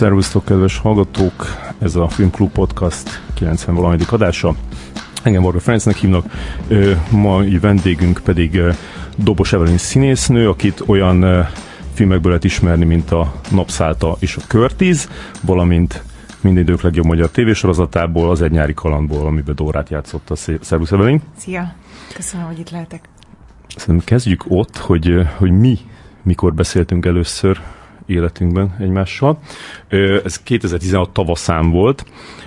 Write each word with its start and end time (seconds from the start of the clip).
Szervusztok, 0.00 0.44
kedves 0.44 0.78
hallgatók! 0.78 1.46
Ez 1.78 1.96
a 1.96 2.08
Filmklub 2.08 2.50
Podcast 2.50 3.22
90 3.34 3.74
valamelyik 3.74 4.12
adása. 4.12 4.54
Engem 5.22 5.42
Varga 5.42 5.60
Ferencnek 5.60 5.96
hívnak, 5.96 6.24
mai 7.10 7.58
vendégünk 7.58 8.20
pedig 8.24 8.60
Dobos 9.16 9.52
Evelyn 9.52 9.78
színésznő, 9.78 10.48
akit 10.48 10.82
olyan 10.86 11.46
filmekből 11.92 12.28
lehet 12.28 12.44
ismerni, 12.44 12.84
mint 12.84 13.10
a 13.10 13.32
Napszálta 13.50 14.16
és 14.18 14.36
a 14.36 14.40
Körtíz, 14.46 15.08
valamint 15.40 16.02
minden 16.40 16.62
idők 16.62 16.82
legjobb 16.82 17.06
magyar 17.06 17.30
tévésorozatából, 17.30 18.30
az 18.30 18.42
egy 18.42 18.50
nyári 18.50 18.74
kalandból, 18.74 19.26
amiben 19.26 19.54
Dórát 19.54 19.90
játszott 19.90 20.30
a 20.30 20.36
Szervusz 20.60 20.92
Evelyn. 20.92 21.22
Szia! 21.36 21.74
Köszönöm, 22.14 22.46
hogy 22.46 22.58
itt 22.58 22.70
lehetek. 22.70 23.08
Szerintem 23.76 24.06
kezdjük 24.06 24.44
ott, 24.48 24.76
hogy, 24.76 25.26
hogy 25.36 25.50
mi 25.50 25.78
mikor 26.22 26.54
beszéltünk 26.54 27.06
először 27.06 27.60
életünkben 28.10 28.76
egymással. 28.78 29.38
Ez 30.24 30.42
2016 30.42 31.10
tavaszán 31.10 31.70
volt, 31.70 32.04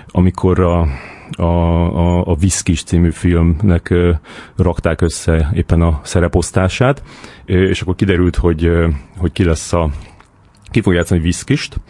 amikor 0.08 0.60
a, 0.60 0.86
a, 1.30 1.42
a, 1.42 2.26
a 2.26 2.34
Viszkis 2.34 2.82
című 2.82 3.10
filmnek 3.10 3.94
rakták 4.56 5.00
össze 5.00 5.50
éppen 5.54 5.80
a 5.80 6.00
szereposztását, 6.02 7.02
és 7.44 7.80
akkor 7.80 7.94
kiderült, 7.94 8.36
hogy, 8.36 8.70
hogy 9.16 9.32
ki 9.32 9.44
lesz 9.44 9.72
a 9.72 9.90
ki 10.74 10.80
fog 10.80 10.94
játszani 10.94 11.20
Viszkist, 11.20 11.80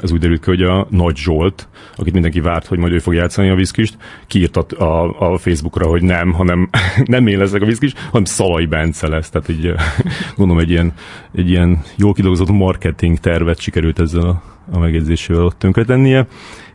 az 0.00 0.12
úgy 0.12 0.18
derült 0.18 0.40
ki, 0.40 0.50
hogy 0.50 0.62
a 0.62 0.86
Nagy 0.90 1.16
Zsolt, 1.16 1.68
akit 1.96 2.12
mindenki 2.12 2.40
várt, 2.40 2.66
hogy 2.66 2.78
majd 2.78 2.92
ő 2.92 2.98
fog 2.98 3.14
játszani 3.14 3.48
a 3.48 3.54
Viszkist, 3.54 3.96
kiírt 4.26 4.56
a, 4.56 4.84
a, 4.84 5.32
a 5.32 5.38
Facebookra, 5.38 5.86
hogy 5.86 6.02
nem, 6.02 6.32
hanem 6.32 6.70
nem 7.04 7.26
én 7.26 7.38
leszek 7.38 7.62
a 7.62 7.64
Viszkis, 7.64 7.92
hanem 8.10 8.24
Szalai 8.24 8.66
Bence 8.66 9.08
lesz. 9.08 9.30
Tehát 9.30 9.48
így 9.48 9.72
gondolom 10.36 10.62
egy 10.62 10.70
ilyen, 10.70 10.92
egy 11.34 11.50
ilyen 11.50 11.82
jól 11.96 12.12
kidolgozott 12.12 12.50
marketing 12.50 13.18
tervet 13.18 13.60
sikerült 13.60 13.98
ezzel 13.98 14.24
a, 14.24 14.42
a 14.70 14.78
megjegyzésével 14.78 15.44
ott 15.44 15.58
tönkretennie 15.58 16.26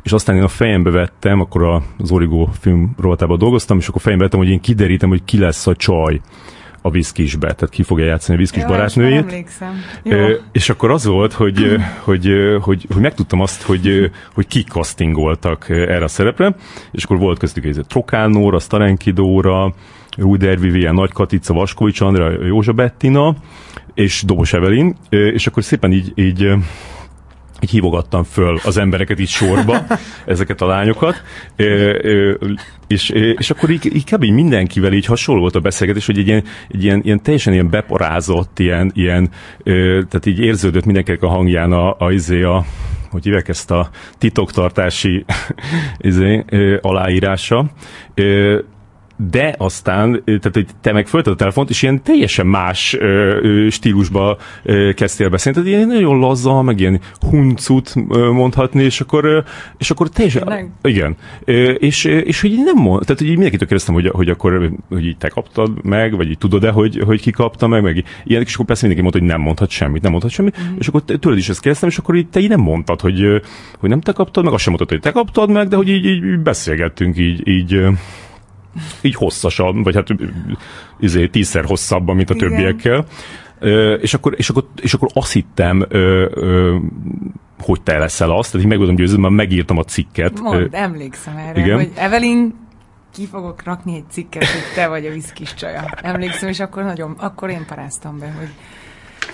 és 0.03 0.11
aztán 0.11 0.35
én 0.35 0.43
a 0.43 0.47
fejembe 0.47 0.89
vettem, 0.89 1.39
akkor 1.39 1.81
az 1.97 2.11
Origo 2.11 2.47
film 2.59 2.95
rovatában 2.99 3.37
dolgoztam, 3.37 3.77
és 3.77 3.87
akkor 3.87 4.01
fejembe 4.01 4.23
vettem, 4.23 4.39
hogy 4.39 4.49
én 4.49 4.59
kiderítem, 4.59 5.09
hogy 5.09 5.23
ki 5.23 5.39
lesz 5.39 5.67
a 5.67 5.75
csaj 5.75 6.21
a 6.85 6.89
viszkisbe, 6.89 7.53
tehát 7.53 7.69
ki 7.69 7.83
fogja 7.83 8.05
játszani 8.05 8.37
a 8.37 8.41
viszkis 8.41 8.61
Jó, 8.61 8.67
barátnőjét. 8.67 9.21
emlékszem. 9.21 9.81
Jó. 10.03 10.27
És 10.51 10.69
akkor 10.69 10.91
az 10.91 11.05
volt, 11.05 11.33
hogy, 11.33 11.75
hogy, 11.99 12.29
hogy, 12.61 12.85
hogy 12.93 13.01
megtudtam 13.01 13.41
azt, 13.41 13.61
hogy, 13.61 14.11
hogy 14.33 14.47
kik 14.47 14.67
castingoltak 14.67 15.69
erre 15.69 16.03
a 16.03 16.07
szerepre, 16.07 16.55
és 16.91 17.03
akkor 17.03 17.17
volt 17.17 17.39
köztük 17.39 17.65
egy 17.65 17.79
Trokán 17.87 18.29
Nóra, 18.29 18.59
Starenki 18.59 19.11
Dóra, 19.11 19.73
Ruder 20.17 20.59
Vivien, 20.59 20.93
Nagy 20.93 21.11
Katica, 21.11 21.53
Vaskovics 21.53 22.01
Andra, 22.01 22.45
Józsa 22.45 22.73
Bettina, 22.73 23.35
és 23.93 24.23
Dobos 24.25 24.53
Evelin, 24.53 24.95
és 25.09 25.47
akkor 25.47 25.63
szépen 25.63 25.91
így, 25.91 26.11
így 26.15 26.53
így 27.63 27.69
hívogattam 27.69 28.23
föl 28.23 28.59
az 28.63 28.77
embereket 28.77 29.19
így 29.19 29.27
sorba, 29.27 29.85
ezeket 30.25 30.61
a 30.61 30.65
lányokat, 30.65 31.23
és, 32.87 33.09
és 33.37 33.49
akkor 33.49 33.69
így, 33.69 33.95
így 33.95 34.11
kb. 34.11 34.23
mindenkivel 34.23 34.93
így 34.93 35.05
hasonló 35.05 35.41
volt 35.41 35.55
a 35.55 35.59
beszélgetés, 35.59 36.05
hogy 36.05 36.17
egy 36.17 36.27
ilyen, 36.27 36.43
egy 36.69 36.83
ilyen, 36.83 37.01
ilyen 37.03 37.21
teljesen 37.21 37.53
ilyen 37.53 37.69
beparázott, 37.69 38.59
ilyen, 38.59 38.91
ilyen 38.93 39.29
tehát 39.63 40.25
így 40.25 40.39
érződött 40.39 40.85
mindenkinek 40.85 41.23
a 41.23 41.27
hangján 41.27 41.71
a, 41.71 41.95
a, 41.97 42.11
izé 42.11 42.41
a, 42.41 42.55
a 42.55 42.65
hogy 43.11 43.23
hívják 43.23 43.47
ezt 43.47 43.71
a 43.71 43.89
titoktartási 44.17 45.25
izé, 45.97 46.45
aláírása 46.81 47.71
de 49.15 49.55
aztán, 49.57 50.21
tehát 50.25 50.53
hogy 50.53 50.67
te 50.81 50.91
meg 50.91 51.07
a 51.11 51.35
telefont, 51.35 51.69
és 51.69 51.81
ilyen 51.81 52.03
teljesen 52.03 52.47
más 52.47 52.95
ö, 52.99 53.67
stílusba 53.69 54.37
ö, 54.63 54.91
kezdtél 54.93 55.29
beszélni, 55.29 55.57
tehát 55.57 55.73
ilyen 55.73 55.87
nagyon 55.87 56.19
laza, 56.19 56.61
meg 56.61 56.79
ilyen 56.79 56.99
huncut 57.29 57.93
ö, 58.09 58.31
mondhatni, 58.31 58.83
és 58.83 59.01
akkor, 59.01 59.25
ö, 59.25 59.39
és 59.77 59.91
akkor 59.91 60.09
teljesen... 60.09 60.43
Tényleg? 60.43 60.69
Igen. 60.81 61.15
Ö, 61.45 61.71
és, 61.71 62.03
és 62.03 62.41
hogy 62.41 62.51
így 62.51 62.63
nem 62.63 62.83
mond, 62.83 63.01
tehát 63.01 63.17
hogy 63.17 63.27
így 63.27 63.33
mindenkitől 63.33 63.67
kérdeztem, 63.67 63.93
hogy, 63.93 64.07
hogy 64.07 64.29
akkor 64.29 64.71
hogy 64.89 65.05
így 65.05 65.17
te 65.17 65.27
kaptad 65.27 65.83
meg, 65.83 66.15
vagy 66.15 66.29
így 66.29 66.37
tudod-e, 66.37 66.69
hogy, 66.69 67.01
hogy 67.05 67.21
ki 67.21 67.31
kapta 67.31 67.67
meg, 67.67 67.81
meg 67.81 68.03
ilyen, 68.23 68.41
és 68.41 68.53
akkor 68.53 68.65
persze 68.65 68.87
mindenki 68.87 69.01
mondta, 69.01 69.19
hogy 69.19 69.37
nem 69.37 69.47
mondhat 69.47 69.69
semmit, 69.69 70.01
nem 70.01 70.11
mondhat 70.11 70.31
semmit, 70.31 70.57
mm. 70.61 70.75
és 70.79 70.87
akkor 70.87 71.01
tőled 71.03 71.37
is 71.37 71.49
ezt 71.49 71.61
kérdeztem, 71.61 71.89
és 71.89 71.97
akkor 71.97 72.15
így 72.15 72.27
te 72.27 72.39
így 72.39 72.49
nem 72.49 72.61
mondtad, 72.61 73.01
hogy, 73.01 73.41
hogy 73.79 73.89
nem 73.89 74.01
te 74.01 74.11
kaptad 74.11 74.43
meg, 74.43 74.53
azt 74.53 74.63
sem 74.63 74.73
mondtad, 74.73 74.97
hogy 74.97 75.11
te 75.11 75.19
kaptad 75.19 75.49
meg, 75.49 75.67
de 75.67 75.75
hogy 75.75 75.89
így, 75.89 76.05
így 76.05 76.39
beszélgettünk 76.39 77.17
így, 77.17 77.47
így 77.47 77.81
így 79.01 79.15
hosszasabb, 79.15 79.83
vagy 79.83 79.95
hát 79.95 80.07
izé, 80.99 81.27
tízszer 81.27 81.65
hosszabban, 81.65 82.15
mint 82.15 82.29
a 82.29 82.33
Igen. 82.33 82.49
többiekkel. 82.49 83.05
Ö, 83.59 83.93
és, 83.93 84.13
akkor, 84.13 84.33
és, 84.37 84.49
akkor, 84.49 84.67
és 84.81 84.93
akkor 84.93 85.09
azt 85.13 85.31
hittem, 85.31 85.85
ö, 85.89 86.27
ö, 86.33 86.77
hogy 87.59 87.81
te 87.81 87.97
leszel 87.97 88.31
azt, 88.31 88.51
tehát 88.51 88.63
így 88.63 88.69
meg 88.69 88.77
voltam 88.77 88.95
győződve, 88.95 89.21
mert 89.21 89.33
megírtam 89.33 89.77
a 89.77 89.83
cikket. 89.83 90.39
Mond, 90.39 90.67
emlékszem 90.71 91.37
erre, 91.37 91.61
Igen. 91.61 91.75
hogy 91.75 91.91
Evelyn 91.95 92.53
ki 93.13 93.25
fogok 93.25 93.63
rakni 93.63 93.95
egy 93.95 94.09
cikket, 94.09 94.45
hogy 94.45 94.61
te 94.75 94.87
vagy 94.87 95.05
a 95.05 95.11
viszkis 95.11 95.53
csaja. 95.53 95.85
Emlékszem, 96.01 96.49
és 96.49 96.59
akkor 96.59 96.83
nagyon, 96.83 97.11
akkor 97.11 97.49
én 97.49 97.65
paráztam 97.67 98.19
be, 98.19 98.35
hogy 98.37 98.49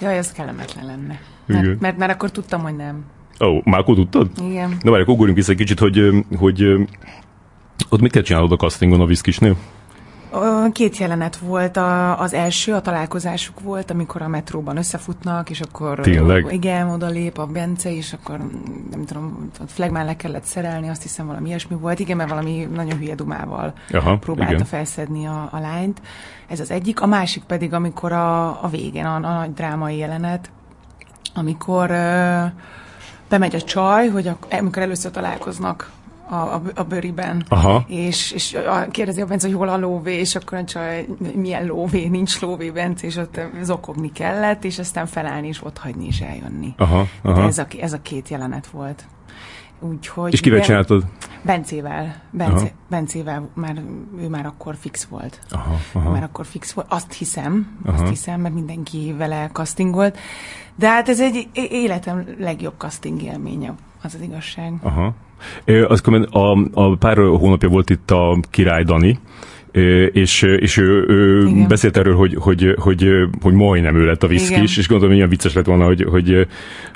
jaj, 0.01 0.17
ez 0.17 0.31
kellemetlen 0.31 0.85
lenne. 0.85 1.19
Mert, 1.45 1.79
mert, 1.79 1.97
mert 1.97 2.11
akkor 2.11 2.31
tudtam, 2.31 2.61
hogy 2.61 2.75
nem. 2.75 3.05
Ó, 3.41 3.47
oh, 3.47 3.65
már 3.65 3.79
akkor 3.79 3.95
tudtad? 3.95 4.29
Igen. 4.49 4.77
Na 4.81 4.91
várj, 4.91 5.01
akkor 5.01 5.13
ugorjunk 5.13 5.37
vissza 5.37 5.51
egy 5.51 5.57
kicsit, 5.57 5.79
hogy, 5.79 6.25
hogy 6.37 6.63
ott 7.89 8.01
mit 8.01 8.11
kell 8.11 8.21
csinálod 8.21 8.51
a 8.51 8.55
castingon 8.55 9.01
a 9.01 9.05
viszkisnél? 9.05 9.55
Két 10.71 10.97
jelenet 10.97 11.37
volt. 11.37 11.77
A, 11.77 12.19
az 12.19 12.33
első, 12.33 12.73
a 12.73 12.81
találkozásuk 12.81 13.59
volt, 13.59 13.91
amikor 13.91 14.21
a 14.21 14.27
metróban 14.27 14.77
összefutnak, 14.77 15.49
és 15.49 15.61
akkor 15.61 15.99
Tényleg? 15.99 16.47
igen, 16.51 16.89
oda 16.89 17.07
lép 17.07 17.37
a 17.37 17.45
Bence, 17.45 17.95
és 17.95 18.13
akkor 18.13 18.37
nem 18.91 19.05
tudom, 19.05 19.49
a 19.59 19.63
flagmán 19.67 20.05
le 20.05 20.15
kellett 20.15 20.43
szerelni, 20.43 20.89
azt 20.89 21.01
hiszem 21.01 21.27
valami 21.27 21.47
ilyesmi 21.47 21.75
volt. 21.75 21.99
Igen, 21.99 22.17
mert 22.17 22.29
valami 22.29 22.67
nagyon 22.73 22.97
hülye 22.97 23.15
dumával 23.15 23.73
Aha, 23.91 24.17
próbálta 24.17 24.53
igen. 24.53 24.65
felszedni 24.65 25.25
a, 25.25 25.49
a 25.51 25.59
lányt. 25.59 26.01
Ez 26.47 26.59
az 26.59 26.71
egyik. 26.71 27.01
A 27.01 27.05
másik 27.05 27.43
pedig, 27.43 27.73
amikor 27.73 28.11
a, 28.11 28.63
a 28.63 28.67
végén, 28.71 29.05
a, 29.05 29.15
a 29.15 29.19
nagy 29.19 29.53
drámai 29.53 29.97
jelenet, 29.97 30.49
amikor 31.33 31.91
ö, 31.91 32.43
bemegy 33.29 33.55
a 33.55 33.61
csaj, 33.61 34.07
hogy 34.07 34.27
a, 34.27 34.37
amikor 34.51 34.81
először 34.81 35.11
találkoznak 35.11 35.91
a, 36.29 36.35
a, 36.35 36.61
a 36.75 36.83
bőriben. 36.83 37.45
Aha. 37.47 37.83
És, 37.87 38.31
és 38.31 38.53
a, 38.53 38.87
kérdezi 38.91 39.21
a 39.21 39.25
Bence, 39.25 39.47
hogy 39.47 39.55
hol 39.55 39.69
a 39.69 39.77
lóvé, 39.77 40.19
és 40.19 40.35
akkor 40.35 40.57
a 40.57 40.63
csaj, 40.63 41.05
milyen 41.33 41.65
lóvé, 41.65 42.07
nincs 42.07 42.41
lóvé, 42.41 42.71
Bence, 42.71 43.07
és 43.07 43.15
ott 43.15 43.39
zokogni 43.61 44.11
kellett, 44.11 44.63
és 44.63 44.79
aztán 44.79 45.05
felállni, 45.05 45.47
és 45.47 45.63
ott 45.63 45.77
hagyni, 45.77 46.05
és 46.05 46.19
eljönni. 46.19 46.73
Aha, 46.77 47.07
aha. 47.21 47.43
ez, 47.43 47.57
a, 47.57 47.65
ez 47.79 47.93
a 47.93 48.01
két 48.01 48.29
jelenet 48.29 48.67
volt. 48.67 49.05
Úgyhogy 49.79 50.33
és 50.33 50.39
kivel 50.39 50.61
csináltad? 50.61 51.05
Bencével. 51.41 52.21
Bence, 52.31 52.71
Bencével, 52.89 53.49
már, 53.53 53.81
ő 54.19 54.27
már 54.27 54.45
akkor 54.45 54.75
fix 54.79 55.03
volt. 55.03 55.39
Aha, 55.49 55.75
aha. 55.93 56.09
Már 56.09 56.23
akkor 56.23 56.45
fix 56.45 56.71
volt. 56.71 56.87
Azt 56.89 57.13
hiszem, 57.13 57.77
aha. 57.85 58.01
azt 58.01 58.09
hiszem, 58.09 58.41
mert 58.41 58.53
mindenki 58.53 59.15
vele 59.17 59.49
castingolt. 59.53 60.17
De 60.75 60.89
hát 60.89 61.09
ez 61.09 61.21
egy 61.21 61.47
életem 61.53 62.35
legjobb 62.39 62.73
casting 62.77 63.21
élménye, 63.21 63.73
az 64.01 64.15
az 64.15 64.21
igazság. 64.21 64.73
Aha. 64.81 65.13
Az 65.87 66.01
a, 66.31 66.57
a 66.73 66.95
pár 66.95 67.17
hónapja 67.17 67.69
volt 67.69 67.89
itt 67.89 68.11
a 68.11 68.39
király 68.49 68.83
Dani, 68.83 69.19
és, 70.11 70.41
és 70.41 70.77
ő, 70.77 71.05
ő 71.07 71.49
beszélt 71.67 71.97
erről, 71.97 72.15
hogy, 72.15 72.35
hogy, 72.39 72.75
hogy, 72.77 73.07
hogy 73.41 73.53
majdnem 73.53 73.95
ő 73.95 74.05
lett 74.05 74.23
a 74.23 74.27
viszkis, 74.27 74.77
és 74.77 74.87
gondolom, 74.87 75.09
hogy 75.09 75.17
ilyen 75.17 75.29
vicces 75.29 75.53
lett 75.53 75.65
volna, 75.65 75.85
hogy, 75.85 76.05
hogy, 76.09 76.47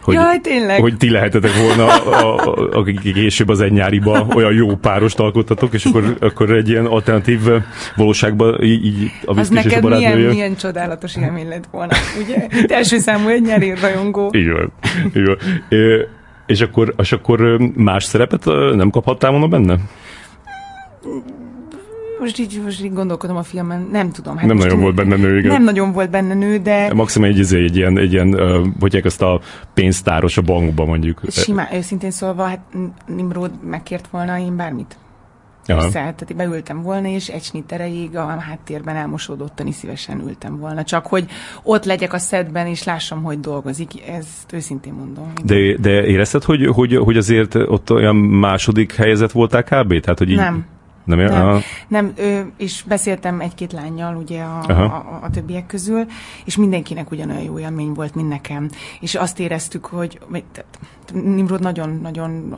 hogy, 0.02 0.16
Jaj, 0.16 0.40
tényleg. 0.40 0.80
hogy 0.80 0.98
ti 0.98 1.10
lehetetek 1.10 1.52
volna, 1.54 1.86
a, 1.86 2.36
a, 2.36 2.70
akik 2.72 3.14
később 3.14 3.50
az 3.50 3.62
egy 3.62 3.72
nyáriba 3.72 4.28
olyan 4.36 4.54
jó 4.54 4.76
párost 4.76 5.20
alkottatok, 5.20 5.74
és 5.74 5.86
akkor, 5.86 6.18
akkor 6.20 6.52
egy 6.52 6.70
ilyen 6.70 6.86
alternatív 6.86 7.40
valóságban 7.96 8.64
így, 8.64 8.86
így 8.86 9.12
a 9.26 9.34
viszkis 9.34 9.58
Az 9.58 9.66
és 9.66 9.72
neked 9.72 9.86
a 9.86 9.98
milyen, 9.98 10.20
milyen 10.20 10.56
csodálatos 10.56 11.16
élmény 11.16 11.48
lett 11.48 11.68
volna, 11.72 11.94
ugye? 12.24 12.48
Itt 12.62 12.72
első 12.72 12.98
számú 12.98 13.28
egy 13.28 13.42
nyári 13.42 13.74
rajongó. 13.82 14.32
Így 14.36 14.50
van. 14.50 14.72
Így 15.16 15.26
van. 15.26 15.38
És 16.46 16.62
akkor, 16.62 16.94
és 16.98 17.12
akkor 17.12 17.60
más 17.76 18.04
szerepet 18.04 18.46
nem 18.76 18.90
kaphattál 18.90 19.32
volna 19.32 19.48
benne? 19.48 19.78
Most 22.20 22.40
így, 22.40 22.62
most 22.64 22.84
így 22.84 22.94
gondolkodom 22.94 23.36
a 23.36 23.44
filmen, 23.44 23.88
nem 23.92 24.12
tudom. 24.12 24.38
Hát 24.38 24.48
nem 24.48 24.58
nagyon 24.58 24.80
volt 24.80 24.96
benne 24.96 25.16
nő, 25.16 25.38
igen. 25.38 25.52
Nem 25.52 25.64
nagyon 25.64 25.92
volt 25.92 26.10
benne 26.10 26.34
nő, 26.34 26.58
de... 26.58 26.94
Maximum 26.94 27.30
egy, 27.30 27.38
izé, 27.38 27.64
egy 27.64 27.76
ilyen, 27.76 27.98
egy 27.98 28.14
ilyen 28.14 28.36
hogy 28.80 29.02
ezt 29.04 29.22
a 29.22 29.42
pénztáros 29.74 30.38
a 30.38 30.42
bankba 30.42 30.86
mondjuk. 30.86 31.22
Simán, 31.28 31.68
őszintén 31.74 32.12
szólva, 32.12 32.44
hát 32.44 32.60
Nimrod 33.06 33.52
megkért 33.70 34.08
volna 34.08 34.38
én 34.38 34.56
bármit. 34.56 34.98
Persze, 35.66 35.92
tehát 35.92 36.36
beültem 36.36 36.82
volna, 36.82 37.08
és 37.08 37.28
egy 37.28 37.44
snit 37.44 37.72
erejéig 37.72 38.18
a 38.18 38.26
háttérben 38.26 38.96
elmosódottan 38.96 39.68
is 39.68 39.76
szívesen 39.76 40.20
ültem 40.20 40.58
volna. 40.58 40.84
Csak 40.84 41.08
hogy 41.08 41.26
ott 41.64 41.86
legyek 41.86 42.14
a 42.14 42.18
szedben, 42.18 42.68
és 42.68 42.84
lássam, 42.84 43.24
hogy 43.24 43.40
dolgozik. 43.40 44.08
Ezt 44.08 44.54
őszintén 44.54 44.94
mondom. 44.94 45.32
De, 45.44 45.78
de 45.78 46.06
érezted, 46.06 46.44
hogy, 46.44 46.66
hogy, 46.66 46.96
hogy 46.96 47.18
azért 47.18 47.56
ott 47.56 47.92
olyan 47.92 48.16
második 48.16 48.96
helyzet 48.96 49.32
voltál 49.32 49.64
kb? 49.64 50.00
Tehát, 50.00 50.18
hogy 50.18 50.30
így... 50.30 50.36
Nem. 50.36 50.66
Nem, 51.06 51.20
nem, 51.20 51.60
nem 51.88 52.14
ö, 52.18 52.40
és 52.58 52.84
beszéltem 52.88 53.40
egy-két 53.40 53.72
lányjal 53.72 54.16
ugye 54.16 54.42
a, 54.42 54.64
a, 54.68 54.72
a, 54.72 55.20
a 55.22 55.30
többiek 55.30 55.66
közül, 55.66 56.06
és 56.46 56.58
mindenkinek 56.58 57.12
ugyanolyan 57.12 57.44
jó 57.44 57.60
élmény 57.60 57.94
volt, 57.94 58.16
mint 58.16 58.30
nekem. 58.30 58.70
És 59.00 59.16
azt 59.16 59.40
éreztük, 59.40 59.86
hogy 59.86 60.20
Nimrod 61.14 61.62
nagyon-nagyon 61.62 62.58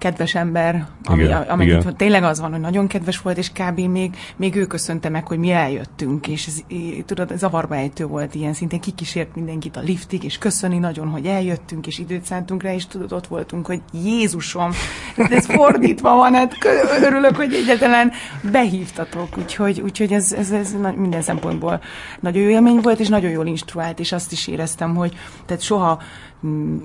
kedves 0.00 0.34
ember, 0.34 0.86
ami, 1.04 1.22
igen, 1.22 1.42
ami 1.42 1.64
igen. 1.64 1.96
tényleg 1.96 2.22
az 2.22 2.40
van, 2.40 2.50
hogy 2.50 2.60
nagyon 2.60 2.86
kedves 2.86 3.20
volt, 3.20 3.38
és 3.38 3.50
kb. 3.52 3.78
még, 3.78 4.16
még 4.36 4.56
ő 4.56 4.66
köszönte 4.66 5.08
meg, 5.08 5.26
hogy 5.26 5.38
mi 5.38 5.50
eljöttünk, 5.50 6.28
és 6.28 6.46
ez, 6.46 6.62
tudod, 7.06 7.32
zavarba 7.36 7.76
ejtő 7.76 8.06
volt 8.06 8.34
ilyen 8.34 8.52
szintén, 8.52 8.80
kikísért 8.80 9.34
mindenkit 9.34 9.76
a 9.76 9.80
liftig, 9.80 10.24
és 10.24 10.38
köszöni 10.38 10.78
nagyon, 10.78 11.08
hogy 11.08 11.26
eljöttünk, 11.26 11.86
és 11.86 11.98
időt 11.98 12.24
szántunk 12.24 12.62
rá, 12.62 12.74
és 12.74 12.86
tudod, 12.86 13.12
ott 13.12 13.26
voltunk, 13.26 13.66
hogy 13.66 13.80
Jézusom, 13.92 14.70
ez 15.16 15.46
fordítva 15.46 16.14
van, 16.14 16.34
hát 16.34 16.54
örülök, 17.02 17.36
hogy 17.36 17.54
egyetlen 17.54 18.12
behívtatok, 18.50 19.38
úgyhogy, 19.38 19.80
úgyhogy 19.80 20.12
ez, 20.12 20.32
ez, 20.32 20.50
ez 20.50 20.76
minden 20.96 21.22
szempontból 21.22 21.80
nagyon 22.20 22.42
jó 22.42 22.48
élmény 22.48 22.80
volt, 22.80 23.00
és 23.00 23.08
nagyon 23.08 23.30
jól 23.30 23.46
instruált, 23.46 23.98
és 23.98 24.12
azt 24.12 24.32
is 24.32 24.46
éreztem, 24.46 24.94
hogy 24.94 25.14
tehát 25.46 25.62
soha 25.62 26.02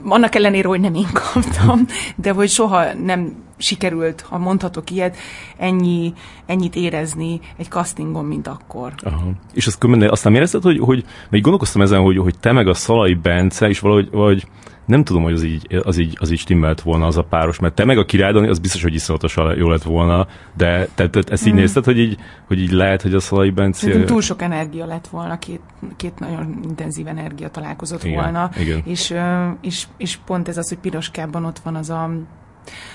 annak 0.06 0.36
ellenére, 0.36 0.68
hogy 0.68 0.80
nem 0.80 0.94
én 0.94 1.10
kaptam, 1.14 1.86
de 2.16 2.32
hogy 2.32 2.50
soha 2.50 2.94
nem 2.94 3.44
sikerült, 3.58 4.22
ha 4.22 4.38
mondhatok 4.38 4.92
ilyet, 4.92 5.18
ennyi, 5.58 6.14
ennyit 6.46 6.76
érezni 6.76 7.40
egy 7.58 7.68
castingon, 7.68 8.26
mint 8.26 8.48
akkor. 8.48 8.94
Aha. 9.04 9.32
És 9.54 9.68
azt, 9.68 9.84
azt 9.84 10.24
nem 10.24 10.36
érezted, 10.36 10.64
hogy, 10.64 10.80
hogy 10.80 11.04
mert 11.30 11.44
gondolkoztam 11.44 11.82
ezen, 11.82 12.02
hogy, 12.02 12.18
hogy 12.18 12.40
te 12.40 12.52
meg 12.52 12.68
a 12.68 12.74
Szalai 12.74 13.14
Bence, 13.14 13.68
és 13.68 13.80
valahogy 13.80 14.10
vagy, 14.12 14.48
nem 14.86 15.04
tudom, 15.04 15.24
hogy 15.24 15.34
az 15.34 15.44
így, 15.44 15.82
az, 15.84 15.98
így, 15.98 16.18
az 16.20 16.32
így 16.32 16.40
stimmelt 16.40 16.82
volna 16.82 17.06
az 17.06 17.18
a 17.18 17.24
páros, 17.24 17.60
mert 17.60 17.74
te 17.74 17.86
meg 17.86 17.98
a 17.98 18.06
királydani, 18.06 18.48
az 18.48 18.60
biztos, 18.60 18.84
hogy 18.84 18.94
iszonyatosan 18.94 19.58
jó 19.58 19.70
lett 19.70 19.84
volna, 19.84 20.28
de 20.58 20.88
te, 20.96 21.10
te 21.10 21.22
ezt 21.28 21.48
így 21.48 21.54
mm. 21.54 21.56
nézted, 21.56 21.86
hogy 21.86 21.98
így, 21.98 22.18
hogy 22.48 22.60
így 22.60 22.72
lehet, 22.72 23.02
hogy 23.02 23.14
a 23.14 23.20
Szalai 23.20 23.50
Bence... 23.50 23.80
Szerintem 23.80 24.06
túl 24.06 24.22
sok 24.22 24.42
energia 24.42 24.86
lett 24.86 25.08
volna, 25.08 25.40
két, 25.40 25.62
két 25.96 26.20
nagyon 26.20 26.60
intenzív 26.64 27.08
energia 27.08 27.50
találkozott 27.50 28.04
igen, 28.04 28.22
volna, 28.22 28.50
igen. 28.60 28.82
És, 28.86 29.14
és, 29.62 29.88
és 29.98 30.18
pont 30.26 30.48
ez 30.48 30.58
az, 30.58 30.70
hogy 30.70 30.78
Piroskában 30.78 31.46
ott 31.46 31.60
van 31.60 31.76
az 31.76 31.90
a, 31.90 32.12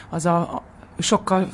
az 0.09 0.27
a, 0.27 0.63
sokkal 1.01 1.49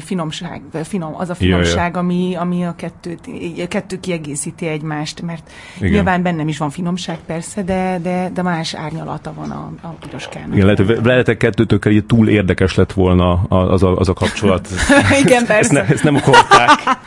finomság, 0.00 0.62
finom, 0.82 1.14
az 1.16 1.30
a 1.30 1.34
finomság, 1.34 1.96
ami, 1.96 2.34
ami 2.34 2.64
a 2.64 2.74
kettőt, 2.76 3.20
kettő 3.68 4.00
kiegészíti 4.00 4.66
egymást, 4.66 5.22
mert 5.22 5.50
Igen. 5.76 5.90
nyilván 5.90 6.22
bennem 6.22 6.48
is 6.48 6.58
van 6.58 6.70
finomság 6.70 7.18
persze, 7.26 7.62
de, 7.62 7.98
de, 8.02 8.30
de 8.34 8.42
más 8.42 8.74
árnyalata 8.74 9.32
van 9.34 9.50
a, 9.50 9.72
a 9.80 9.88
piroskának. 9.88 10.54
Igen, 10.54 10.66
lehet, 10.66 11.04
lehet 11.04 11.36
kettőtökkel 11.36 11.92
így 11.92 12.04
túl 12.04 12.28
érdekes 12.28 12.74
lett 12.74 12.92
volna 12.92 13.42
az 13.48 13.82
a, 13.82 13.96
az 13.96 14.08
a 14.08 14.12
kapcsolat. 14.12 14.68
Igen, 15.24 15.46
persze. 15.46 15.58
Ezt, 15.58 15.72
ne, 15.72 15.84
ezt 15.94 16.04
nem 16.04 16.14
akarták. 16.14 16.98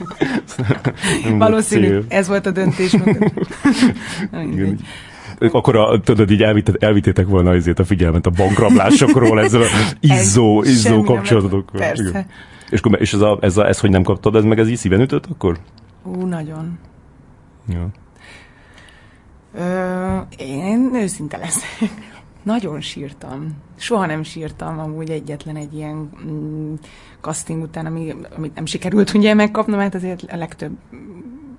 Valószínű, 1.37 1.99
ez 2.07 2.27
volt 2.27 2.45
a 2.45 2.51
döntés. 2.51 2.93
Igen 4.51 4.79
akkor 5.51 5.75
a, 5.75 5.99
tudod, 5.99 6.31
így 6.31 6.41
elvittet, 6.41 6.83
elvittétek 6.83 7.27
volna 7.27 7.49
azért 7.49 7.79
a 7.79 7.85
figyelmet 7.85 8.25
a 8.25 8.29
bankrablásokról, 8.29 9.41
ezzel 9.43 9.61
a 9.61 9.65
izzó, 9.99 10.63
izzó 10.63 11.03
kapcsolatokkal. 11.03 11.79
Persze. 11.79 12.25
És, 12.69 12.81
és 12.97 13.13
ez, 13.13 13.21
a, 13.21 13.37
ez, 13.41 13.57
a, 13.57 13.67
ez, 13.67 13.79
hogy 13.79 13.89
nem 13.89 14.03
kaptad, 14.03 14.35
ez 14.35 14.43
meg 14.43 14.59
ez 14.59 14.69
így 14.69 14.77
szíven 14.77 15.01
ütött 15.01 15.25
akkor? 15.25 15.57
Ú, 16.03 16.25
nagyon. 16.25 16.79
Ja. 17.67 17.89
Ö, 19.55 20.17
én 20.37 20.91
őszinte 20.93 21.37
leszek. 21.37 21.89
Nagyon 22.43 22.81
sírtam. 22.81 23.57
Soha 23.77 24.05
nem 24.05 24.23
sírtam 24.23 24.79
amúgy 24.79 25.09
egyetlen 25.09 25.55
egy 25.55 25.73
ilyen 25.73 26.09
mm, 26.25 26.73
casting 27.21 27.63
után, 27.63 27.85
ami, 27.85 28.15
amit 28.37 28.55
nem 28.55 28.65
sikerült 28.65 29.13
ugye 29.13 29.33
megkapnom, 29.33 29.77
mert 29.77 29.95
azért 29.95 30.31
a 30.31 30.35
legtöbb 30.35 30.71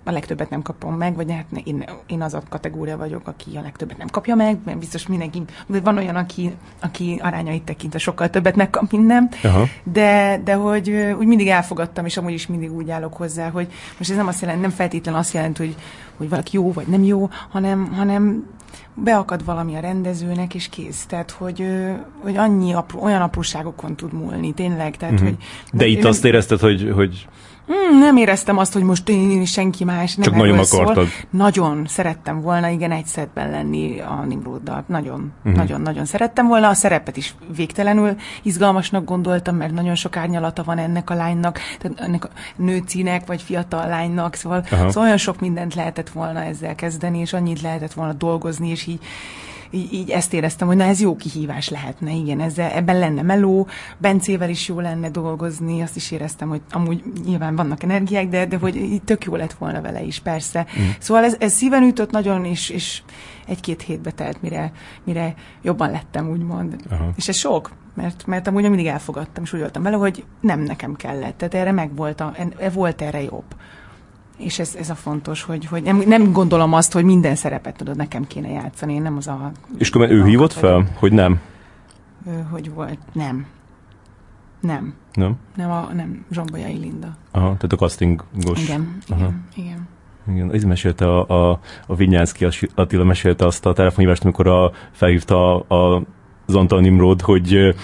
a 0.05 0.11
legtöbbet 0.11 0.51
nem 0.51 0.63
kapom 0.63 0.95
meg, 0.95 1.15
vagy 1.15 1.33
hát 1.33 1.45
én, 1.65 1.85
én 2.07 2.23
az 2.23 2.35
a 2.35 2.43
kategória 2.49 2.97
vagyok, 2.97 3.29
aki 3.29 3.57
a 3.57 3.61
legtöbbet 3.61 3.99
nem 3.99 4.09
kapja 4.09 4.35
meg, 4.35 4.59
mert 4.65 4.79
biztos 4.79 5.07
mindenki, 5.07 5.43
van 5.67 5.97
olyan, 5.99 6.17
aki, 6.17 6.55
aki 6.81 7.21
arányait 7.23 7.63
tekintve 7.63 7.99
sokkal 7.99 8.31
többet 8.31 8.57
megkap 8.57 8.91
minden, 8.91 9.29
Aha. 9.43 9.65
de, 9.85 10.41
de 10.45 10.55
hogy 10.55 10.91
úgy 11.19 11.27
mindig 11.27 11.49
elfogadtam, 11.49 12.05
és 12.05 12.17
amúgy 12.17 12.33
is 12.33 12.47
mindig 12.47 12.73
úgy 12.73 12.91
állok 12.91 13.15
hozzá, 13.15 13.51
hogy 13.51 13.67
most 13.99 14.11
ez 14.11 14.17
nem 14.17 14.27
azt 14.27 14.41
jelenti, 14.41 14.63
nem 14.63 14.71
feltétlenül 14.71 15.21
azt 15.21 15.35
jelenti, 15.35 15.65
hogy, 15.65 15.77
hogy 16.17 16.29
valaki 16.29 16.57
jó 16.57 16.73
vagy 16.73 16.87
nem 16.87 17.03
jó, 17.03 17.31
hanem, 17.51 17.93
hanem 17.93 18.47
beakad 18.95 19.45
valami 19.45 19.75
a 19.75 19.81
rendezőnek, 19.81 20.55
és 20.55 20.69
kész. 20.69 21.07
Tehát, 21.07 21.31
hogy, 21.31 21.67
hogy 22.23 22.37
annyi 22.37 22.73
apró, 22.73 23.03
olyan 23.03 23.23
apróságokon 23.23 23.97
tud 23.97 24.13
múlni, 24.13 24.53
tényleg. 24.53 24.97
Tehát, 24.97 25.15
uh-huh. 25.15 25.29
hogy, 25.29 25.39
de 25.73 25.87
itt 25.87 26.03
nem, 26.03 26.11
azt 26.11 26.25
érezted, 26.25 26.61
hogy, 26.61 26.91
hogy 26.95 27.29
Hmm, 27.67 27.99
nem 27.99 28.17
éreztem 28.17 28.59
azt, 28.59 28.73
hogy 28.73 28.83
most 28.83 29.09
én 29.09 29.45
senki 29.45 29.85
más 29.85 30.15
nem 30.15 30.25
Csak 30.25 30.35
nagyon 30.35 30.59
akartad. 30.59 30.95
Szól. 30.95 31.07
Nagyon 31.31 31.85
szerettem 31.87 32.41
volna, 32.41 32.69
igen, 32.69 32.91
egy 32.91 33.07
szedben 33.07 33.51
lenni 33.51 34.01
a 34.01 34.25
Nimroddal. 34.27 34.85
Nagyon, 34.87 35.33
uh-huh. 35.39 35.55
nagyon, 35.55 35.81
nagyon 35.81 36.05
szerettem 36.05 36.47
volna. 36.47 36.69
A 36.69 36.75
szerepet 36.75 37.17
is 37.17 37.35
végtelenül 37.57 38.17
izgalmasnak 38.43 39.05
gondoltam, 39.05 39.57
mert 39.57 39.73
nagyon 39.73 39.95
sok 39.95 40.17
árnyalata 40.17 40.63
van 40.63 40.79
ennek 40.79 41.11
a 41.11 41.15
lánynak, 41.15 41.59
tehát 41.79 42.01
ennek 42.01 42.25
a 42.25 42.29
nőcinek, 42.57 43.27
vagy 43.27 43.43
fiatal 43.43 43.89
lánynak, 43.89 44.35
szóval, 44.35 44.65
szóval 44.71 45.03
olyan 45.03 45.17
sok 45.17 45.41
mindent 45.41 45.75
lehetett 45.75 46.09
volna 46.09 46.43
ezzel 46.43 46.75
kezdeni, 46.75 47.19
és 47.19 47.33
annyit 47.33 47.61
lehetett 47.61 47.93
volna 47.93 48.13
dolgozni, 48.13 48.69
és 48.69 48.87
így 48.87 49.01
így, 49.73 49.93
így 49.93 50.11
ezt 50.11 50.33
éreztem, 50.33 50.67
hogy 50.67 50.77
na 50.77 50.85
ez 50.85 51.01
jó 51.01 51.17
kihívás 51.17 51.69
lehetne, 51.69 52.13
igen, 52.13 52.41
ezzel, 52.41 52.71
ebben 52.71 52.99
lenne 52.99 53.23
meló, 53.23 53.67
Bencével 53.99 54.51
is 54.51 54.69
jó 54.69 54.81
lenne 54.81 55.11
dolgozni, 55.11 55.83
azt 55.83 55.97
is 55.97 56.11
éreztem, 56.11 56.49
hogy 56.49 56.61
amúgy 56.71 57.03
nyilván 57.25 57.57
vannak 57.57 57.83
energiák, 57.83 58.29
de, 58.29 58.47
de 58.47 58.57
hogy 58.57 58.77
így 58.77 59.03
tök 59.03 59.25
jó 59.25 59.37
lett 59.37 59.53
volna 59.53 59.81
vele 59.81 60.03
is, 60.03 60.21
persze. 60.21 60.67
Mm. 60.81 60.89
Szóval 60.99 61.25
ez, 61.25 61.37
ez 61.39 61.53
szíven 61.53 61.83
ütött 61.83 62.11
nagyon, 62.11 62.45
és, 62.45 62.69
és 62.69 63.03
egy-két 63.47 63.83
hétbe 63.83 64.11
telt, 64.11 64.43
mire, 64.43 64.73
mire 65.05 65.35
jobban 65.63 65.91
lettem, 65.91 66.31
úgymond. 66.31 66.77
Aha. 66.91 67.11
És 67.17 67.29
ez 67.29 67.37
sok, 67.37 67.71
mert, 67.95 68.27
mert 68.27 68.47
amúgy 68.47 68.63
mindig 68.63 68.87
elfogadtam, 68.87 69.43
és 69.43 69.53
úgy 69.53 69.61
voltam 69.61 69.83
vele, 69.83 69.97
hogy 69.97 70.25
nem 70.41 70.61
nekem 70.61 70.95
kellett. 70.95 71.37
Tehát 71.39 71.55
erre 71.55 71.73
meg 71.73 71.95
volt, 71.95 72.21
a, 72.21 72.35
volt 72.73 73.03
erre 73.03 73.23
jobb. 73.23 73.55
És 74.45 74.59
ez, 74.59 74.75
ez 74.79 74.91
a 74.91 74.95
fontos, 74.95 75.43
hogy, 75.43 75.67
hogy 75.67 75.83
nem, 75.83 76.03
nem 76.07 76.33
gondolom 76.33 76.73
azt, 76.73 76.93
hogy 76.93 77.05
minden 77.05 77.35
szerepet 77.35 77.77
tudod, 77.77 77.97
nekem 77.97 78.27
kéne 78.27 78.49
játszani. 78.49 78.95
Én 78.95 79.03
nem 79.03 79.17
az 79.17 79.27
a... 79.27 79.53
És 79.79 79.91
akkor 79.91 80.11
ő 80.11 80.25
hívott 80.25 80.53
fel, 80.53 80.89
hogy 80.95 81.13
nem? 81.13 81.41
Ő, 82.27 82.47
hogy 82.51 82.71
volt? 82.75 82.99
Nem. 83.13 83.47
Nem. 84.61 84.95
Nem? 85.13 85.37
Nem, 85.57 85.71
a, 85.71 85.89
nem 85.95 86.25
Zsombolyai 86.31 86.79
Linda. 86.79 87.17
Aha, 87.31 87.47
tehát 87.47 87.73
a 87.73 87.77
castingos. 87.77 88.63
Igen, 88.65 88.99
Aha. 89.09 89.21
igen, 89.21 89.45
igen. 89.55 89.89
Igen, 90.29 90.53
ez 90.53 90.65
mesélte 90.65 91.05
a, 91.05 91.51
a, 91.51 91.61
a 91.87 91.95
Vinyánszki 91.95 92.47
Attila 92.75 93.05
mesélte 93.05 93.47
azt 93.47 93.67
a 93.67 93.73
telefonhívást, 93.73 94.23
amikor 94.23 94.47
a, 94.47 94.73
felhívta 94.91 95.61
a, 95.61 95.75
a, 95.75 96.03
az 96.47 96.55
Antal 96.55 96.81
Nimrod, 96.81 97.21
hogy 97.21 97.75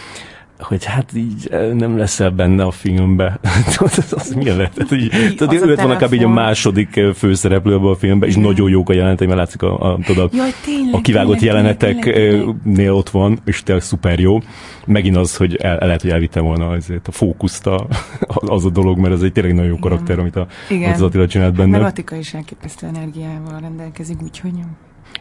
hogy 0.58 0.84
hát 0.84 1.10
így 1.14 1.48
eh, 1.50 1.72
nem 1.72 1.96
leszel 1.96 2.30
benne 2.30 2.64
a 2.64 2.70
filmbe. 2.70 3.38
az, 3.78 4.12
az 4.16 4.34
milyen 4.34 4.56
lehet? 4.56 4.74
Tehát, 4.74 4.92
így, 4.92 5.08
tehát 5.08 5.54
az 5.54 5.62
ő 5.62 5.66
lett 5.66 5.80
volna 5.80 5.96
kb. 5.96 6.24
a 6.24 6.28
második 6.28 6.96
eh, 6.96 7.12
főszereplő 7.12 7.76
a 7.76 7.94
filmben, 7.94 8.28
és 8.28 8.34
Igen. 8.34 8.48
nagyon 8.48 8.70
jók 8.70 8.88
a 8.88 8.92
jelenetei, 8.92 9.26
mert 9.26 9.38
látszik 9.38 9.62
a, 9.62 9.92
a, 9.92 9.98
tudod, 10.04 10.34
Jaj, 10.34 10.50
tényleg, 10.64 10.94
a 10.94 11.00
kivágott 11.00 11.38
tényleg, 11.38 11.56
jeleneteknél 11.56 12.92
ott 12.92 13.10
van, 13.10 13.38
és 13.44 13.62
tényleg 13.62 13.84
szuper 13.84 14.18
jó. 14.18 14.38
Megint 14.86 15.16
az, 15.16 15.36
hogy 15.36 15.56
el, 15.56 15.78
el 15.78 15.86
lehet, 15.86 16.02
hogy 16.02 16.10
elvitte 16.10 16.40
volna 16.40 16.68
azért 16.68 17.08
a 17.08 17.12
fókuszt 17.12 17.66
a, 17.66 17.86
az 18.28 18.64
a 18.64 18.70
dolog, 18.70 18.98
mert 18.98 19.14
ez 19.14 19.22
egy 19.22 19.32
tényleg 19.32 19.54
nagyon 19.54 19.70
jó 19.70 19.78
karakter, 19.78 20.06
Igen. 20.06 20.18
amit 20.18 20.36
a, 20.36 20.46
Igen. 20.68 20.92
az 20.92 21.02
Attila 21.02 21.26
csinált 21.26 21.54
benne. 21.54 21.78
Meg 21.78 21.86
Attika 21.86 22.16
is 22.16 22.34
elképesztő 22.34 22.86
energiával 22.86 23.60
rendelkezik, 23.60 24.22
úgyhogy... 24.22 24.52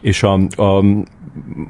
És 0.00 0.22
a, 0.22 0.32
a, 0.56 0.84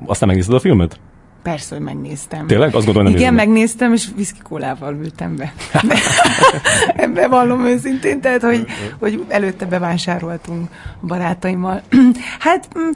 aztán 0.06 0.28
megnézted 0.28 0.54
a 0.54 0.60
filmet? 0.60 1.00
Persze, 1.42 1.74
hogy 1.74 1.84
megnéztem. 1.84 2.46
Tényleg? 2.46 2.74
Azt 2.74 2.84
gondolom, 2.84 3.08
nem 3.08 3.20
Igen, 3.20 3.34
megnéztem, 3.34 3.92
és 3.92 4.08
viszki 4.16 4.40
kólával 4.42 4.94
ültem 4.94 5.36
be. 5.36 5.52
Ebbe 7.04 7.28
vallom 7.28 7.64
őszintén, 7.64 8.20
tehát, 8.20 8.42
hogy, 8.42 8.66
hogy 8.98 9.24
előtte 9.28 9.66
bevásároltunk 9.66 10.68
a 11.02 11.06
barátaimmal. 11.06 11.82
hát 12.38 12.68
mm, 12.78 12.90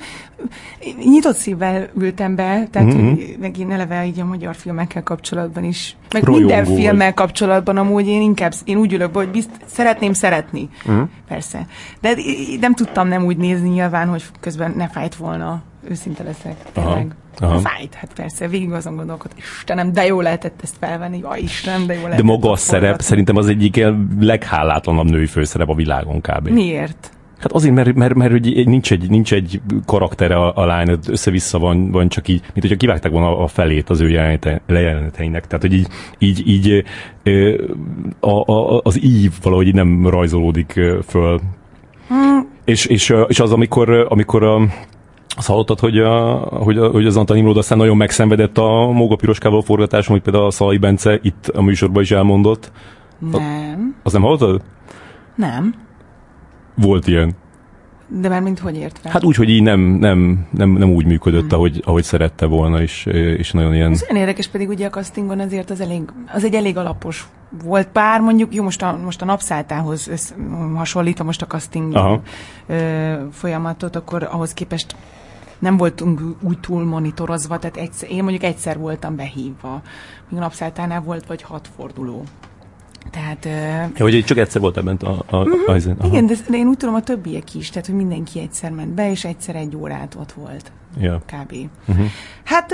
nyitott 1.04 1.36
szívvel 1.36 1.88
ültem 1.98 2.34
be, 2.34 2.66
tehát 2.70 2.94
mm-hmm. 2.94 3.14
megint 3.40 3.72
eleve 3.72 4.06
így 4.06 4.20
a 4.20 4.24
magyar 4.24 4.54
filmekkel 4.54 5.02
kapcsolatban 5.02 5.64
is, 5.64 5.96
meg 6.12 6.22
Rojongó 6.22 6.46
minden 6.46 6.64
filmmel 6.64 7.06
vagy. 7.06 7.14
kapcsolatban 7.14 7.76
amúgy 7.76 8.06
én 8.06 8.22
inkább, 8.22 8.52
én 8.64 8.76
úgy 8.76 8.92
ülök 8.92 9.10
be, 9.10 9.18
hogy 9.18 9.30
bizt, 9.30 9.50
szeretném 9.66 10.12
szeretni. 10.12 10.68
Mm-hmm. 10.90 11.02
Persze. 11.28 11.66
De 12.00 12.14
nem 12.60 12.74
tudtam 12.74 13.08
nem 13.08 13.24
úgy 13.24 13.36
nézni 13.36 13.68
nyilván, 13.68 14.08
hogy 14.08 14.24
közben 14.40 14.72
ne 14.76 14.88
fájt 14.88 15.14
volna. 15.14 15.62
Őszinte 15.88 16.22
leszek, 16.22 16.56
tényleg. 16.72 17.14
Aha. 17.38 17.52
Aha. 17.52 17.58
Fájt, 17.58 17.94
hát 17.94 18.12
persze, 18.14 18.48
végig 18.48 18.72
azon 18.72 18.96
gondolkodott, 18.96 19.38
Istenem, 19.38 19.92
de 19.92 20.06
jó 20.06 20.20
lehetett 20.20 20.60
ezt 20.62 20.76
felvenni, 20.80 21.18
ja 21.18 21.34
Istenem, 21.36 21.86
de 21.86 21.92
jó 21.92 22.00
lehetett. 22.00 22.20
De 22.20 22.32
maga 22.32 22.50
a 22.50 22.56
szerep 22.56 23.00
szerintem 23.00 23.36
az 23.36 23.46
egyik 23.48 23.84
leghálátlanabb 24.20 25.10
női 25.10 25.26
főszerep 25.26 25.68
a 25.68 25.74
világon 25.74 26.20
kb. 26.20 26.48
Miért? 26.48 27.10
Hát 27.42 27.52
azért, 27.52 27.74
mert, 27.74 27.94
mert, 27.94 28.14
mert, 28.14 28.32
mert 28.32 28.44
nincs, 28.66 28.92
egy, 28.92 29.10
nincs 29.10 29.32
egy 29.32 29.60
karaktere 29.86 30.34
a, 30.36 30.56
a 30.56 30.66
lány, 30.66 30.98
össze-vissza 31.08 31.58
van, 31.58 31.90
van 31.90 32.08
csak 32.08 32.28
így, 32.28 32.40
mint 32.40 32.60
hogyha 32.60 32.76
kivágták 32.76 33.12
volna 33.12 33.38
a 33.38 33.46
felét 33.46 33.90
az 33.90 34.00
ő 34.00 34.08
jeleneteinek. 34.66 35.46
Tehát, 35.46 35.60
hogy 35.60 35.72
így, 35.72 35.86
így, 36.18 36.48
így 36.48 36.84
a, 38.20 38.52
a, 38.52 38.80
az 38.84 39.02
ív 39.02 39.32
valahogy 39.42 39.74
nem 39.74 40.06
rajzolódik 40.08 40.80
föl. 41.06 41.40
Hmm. 42.08 42.48
És, 42.64 42.86
és, 42.86 43.14
és 43.26 43.40
az, 43.40 43.52
amikor, 43.52 44.06
amikor 44.08 44.42
a, 44.42 44.60
azt 45.36 45.46
hallottad, 45.46 45.78
hogy, 45.78 45.98
a, 45.98 46.34
hogy, 46.38 46.78
a, 46.78 46.88
hogy 46.88 47.06
az 47.06 47.16
Antal 47.16 47.36
Imród 47.36 47.56
aztán 47.56 47.78
nagyon 47.78 47.96
megszenvedett 47.96 48.58
a 48.58 48.90
Móga 48.92 49.16
Piroskával 49.16 49.62
forgatáson, 49.62 50.14
hogy 50.14 50.22
például 50.24 50.46
a 50.46 50.50
Szalai 50.50 50.78
Bence 50.78 51.18
itt 51.22 51.46
a 51.46 51.62
műsorban 51.62 52.02
is 52.02 52.10
elmondott. 52.10 52.72
Nem. 53.18 53.94
A, 53.98 54.00
azt 54.02 54.14
nem 54.14 54.22
hallottad? 54.22 54.62
Nem. 55.34 55.74
Volt 56.74 57.06
ilyen. 57.06 57.32
De 58.20 58.28
már 58.28 58.40
mint 58.42 58.58
hogy 58.58 58.76
értve? 58.76 59.10
Hát 59.10 59.24
úgy, 59.24 59.36
hogy 59.36 59.48
így 59.48 59.62
nem, 59.62 59.80
nem, 59.80 60.46
nem, 60.50 60.70
nem 60.70 60.90
úgy 60.90 61.06
működött, 61.06 61.48
hmm. 61.48 61.58
ahogy, 61.58 61.82
ahogy 61.84 62.02
szerette 62.02 62.46
volna, 62.46 62.80
és, 62.80 63.06
és 63.36 63.52
nagyon 63.52 63.74
ilyen... 63.74 63.90
Ez 63.90 64.02
olyan 64.02 64.20
érdekes, 64.20 64.48
pedig 64.48 64.68
ugye 64.68 64.86
a 64.86 64.90
castingon 64.90 65.40
azért 65.40 65.70
az, 65.70 65.80
elég, 65.80 66.02
az 66.34 66.44
egy 66.44 66.54
elég 66.54 66.76
alapos 66.76 67.26
volt 67.64 67.88
pár, 67.88 68.20
mondjuk, 68.20 68.54
jó, 68.54 68.62
most 68.62 68.82
a, 68.82 68.98
most 69.04 69.22
a 69.22 69.24
napszálltához 69.24 70.08
össz, 70.08 70.32
hasonlítva 70.74 71.24
most 71.24 71.42
a 71.42 71.46
casting 71.46 71.94
Aha. 71.94 72.20
ö, 72.66 73.14
folyamatot, 73.30 73.96
akkor 73.96 74.28
ahhoz 74.30 74.54
képest 74.54 74.96
nem 75.62 75.76
voltunk 75.76 76.20
úgy 76.40 76.58
túl 76.58 76.84
monitorozva, 76.84 77.58
tehát 77.58 77.76
egyszer, 77.76 78.10
én 78.10 78.22
mondjuk 78.22 78.42
egyszer 78.42 78.78
voltam 78.78 79.16
behívva. 79.16 79.82
Még 80.28 80.38
a 80.38 80.42
napszálltánál 80.42 81.00
volt 81.00 81.26
vagy 81.26 81.42
hat 81.42 81.68
forduló. 81.76 82.22
Tehát, 83.10 83.44
ja, 83.96 84.04
hogy 84.04 84.24
csak 84.24 84.38
egyszer 84.38 84.60
volt 84.60 84.76
ebben 84.76 84.96
a, 84.96 85.08
a, 85.08 85.36
uh-huh. 85.36 85.94
a 85.98 86.06
Igen, 86.06 86.26
de 86.26 86.56
én 86.56 86.66
úgy 86.66 86.76
tudom 86.76 86.94
a 86.94 87.02
többiek 87.02 87.54
is, 87.54 87.70
tehát 87.70 87.86
hogy 87.86 87.96
mindenki 87.96 88.40
egyszer 88.40 88.70
ment 88.70 88.94
be, 88.94 89.10
és 89.10 89.24
egyszer 89.24 89.56
egy 89.56 89.76
órát 89.76 90.14
ott 90.14 90.32
volt. 90.32 90.72
Ja. 90.98 91.22
Kb. 91.26 91.54
Uh-huh. 91.88 92.06
Hát 92.44 92.72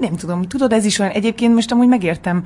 nem 0.00 0.16
tudom, 0.16 0.42
tudod, 0.42 0.72
ez 0.72 0.84
is 0.84 0.98
olyan. 0.98 1.12
Egyébként 1.12 1.54
most 1.54 1.72
amúgy 1.72 1.88
megértem, 1.88 2.44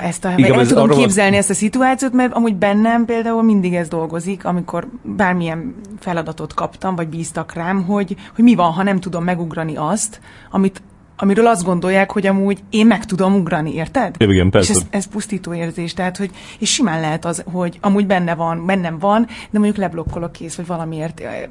ezt 0.00 0.24
a, 0.24 0.32
Igen, 0.36 0.58
el 0.58 0.66
tudom 0.66 0.88
képzelni 0.88 1.36
ezt 1.36 1.50
a 1.50 1.54
szituációt, 1.54 2.12
mert 2.12 2.32
amúgy 2.32 2.56
bennem 2.56 3.04
például 3.04 3.42
mindig 3.42 3.74
ez 3.74 3.88
dolgozik, 3.88 4.44
amikor 4.44 4.86
bármilyen 5.02 5.74
feladatot 6.00 6.54
kaptam, 6.54 6.96
vagy 6.96 7.08
bíztak 7.08 7.52
rám, 7.52 7.84
hogy, 7.84 8.16
hogy 8.34 8.44
mi 8.44 8.54
van, 8.54 8.72
ha 8.72 8.82
nem 8.82 9.00
tudom 9.00 9.24
megugrani 9.24 9.76
azt, 9.76 10.20
amit 10.50 10.82
amiről 11.16 11.46
azt 11.46 11.64
gondolják, 11.64 12.10
hogy 12.10 12.26
amúgy 12.26 12.58
én 12.70 12.86
meg 12.86 13.04
tudom 13.04 13.34
ugrani, 13.34 13.74
érted? 13.74 14.14
Igen, 14.18 14.50
persze. 14.50 14.72
És 14.72 14.78
ez, 14.78 14.86
ez 14.90 15.06
pusztító 15.06 15.54
érzés, 15.54 15.94
tehát, 15.94 16.16
hogy, 16.16 16.30
és 16.58 16.72
simán 16.72 17.00
lehet 17.00 17.24
az, 17.24 17.44
hogy 17.52 17.78
amúgy 17.80 18.06
benne 18.06 18.34
van, 18.34 18.66
bennem 18.66 18.98
van, 18.98 19.26
de 19.50 19.58
mondjuk 19.58 19.76
leblokkolok 19.76 20.32
kész, 20.32 20.54
vagy 20.54 20.66
valamiért 20.66 21.20
eh, 21.20 21.42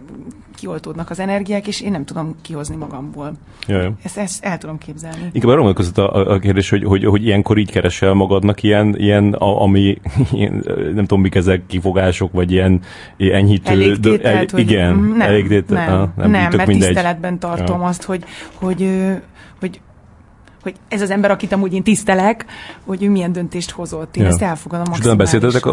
kioltódnak 0.56 1.10
az 1.10 1.20
energiák, 1.20 1.68
és 1.68 1.82
én 1.82 1.92
nem 1.92 2.06
tudom 2.06 2.36
kihozni 2.42 2.76
magamból. 2.76 3.32
Jaj. 3.68 3.92
Ezt, 4.04 4.18
ezt 4.18 4.46
el 4.46 4.58
tudom 4.58 4.78
képzelni. 4.78 5.30
Inkább 5.32 5.52
arra 5.52 5.74
között 5.74 5.98
a, 5.98 6.32
a 6.32 6.40
kérdés, 6.40 6.70
hogy, 6.70 6.84
hogy, 6.84 7.06
hogy 7.06 7.26
ilyenkor 7.26 7.58
így 7.58 7.72
keresel 7.72 8.14
magadnak 8.14 8.64
ilyen, 8.64 8.96
ilyen 8.98 9.34
a, 9.34 9.62
ami, 9.62 9.98
ilyen, 10.32 10.64
nem 10.94 11.06
tudom, 11.06 11.22
mik 11.22 11.36
ezek 11.36 11.66
kifogások, 11.68 12.32
vagy 12.32 12.52
ilyen 12.52 12.82
enyhítő... 13.18 13.72
Elégtételt, 13.72 14.24
el, 14.24 14.46
hogy 14.52 14.60
igen, 14.60 14.96
nem, 14.96 15.22
elégtételt, 15.22 15.88
nem, 15.88 16.02
ah, 16.02 16.10
nem, 16.16 16.32
nem 16.32 16.32
mert 16.32 16.68
mindegy. 16.68 16.88
tiszteletben 16.88 17.40
tartom 17.40 17.80
ja. 17.80 17.88
azt, 17.88 18.04
hogy, 18.04 18.24
hogy 18.54 18.90
hogy 20.64 20.76
ez 20.88 21.02
az 21.02 21.10
ember, 21.10 21.32
akit 21.32 21.52
amúgy 21.52 21.74
én 21.74 21.84
tisztelek, 21.84 22.46
hogy 22.86 23.04
ő 23.04 23.10
milyen 23.10 23.32
döntést 23.32 23.72
hozott. 23.72 24.16
Én 24.16 24.24
ja. 24.24 24.30
ezt 24.30 24.42
elfogadom. 24.42 24.94
És 24.94 25.16
beszéltetek, 25.16 25.64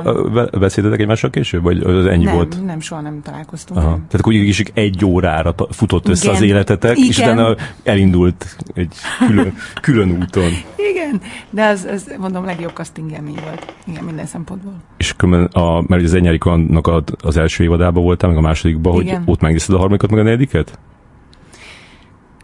beszéltetek 0.59 1.01
egymással 1.01 1.31
később, 1.31 1.63
vagy 1.63 1.83
az 1.83 2.07
ennyi 2.07 2.25
nem, 2.25 2.35
volt? 2.35 2.65
Nem, 2.65 2.81
soha 2.81 3.01
nem 3.01 3.21
találkoztunk. 3.23 3.81
Aha. 3.81 3.91
Tehát 3.91 4.15
akkor 4.15 4.33
is 4.33 4.63
egy 4.75 5.05
órára 5.05 5.55
futott 5.71 6.09
össze 6.09 6.25
Igen. 6.25 6.37
az 6.37 6.43
életetek, 6.43 6.97
Igen. 6.97 7.09
és 7.09 7.19
utána 7.19 7.57
elindult 7.83 8.57
egy 8.75 8.95
külön, 9.27 9.55
külön 9.83 10.11
úton. 10.11 10.51
Igen, 10.77 11.21
de 11.51 11.67
az, 11.67 11.89
az 11.93 12.15
mondom, 12.19 12.45
legjobb 12.45 12.73
casting 12.75 13.11
élmény 13.11 13.39
volt. 13.45 13.75
Igen, 13.87 14.05
minden 14.05 14.27
szempontból. 14.27 14.73
És 14.97 15.15
a, 15.53 15.85
mert 15.89 16.03
az 16.03 16.15
Ennyerikannak 16.15 16.91
az 17.23 17.37
első 17.37 17.65
évadában 17.65 18.03
voltál, 18.03 18.29
meg 18.29 18.39
a 18.39 18.41
másodikban, 18.41 18.93
hogy 18.93 19.17
ott 19.25 19.41
megnézted 19.41 19.75
a 19.75 19.79
harmadikat, 19.79 20.11
meg 20.11 20.21
a 20.21 20.23
negyediket? 20.23 20.79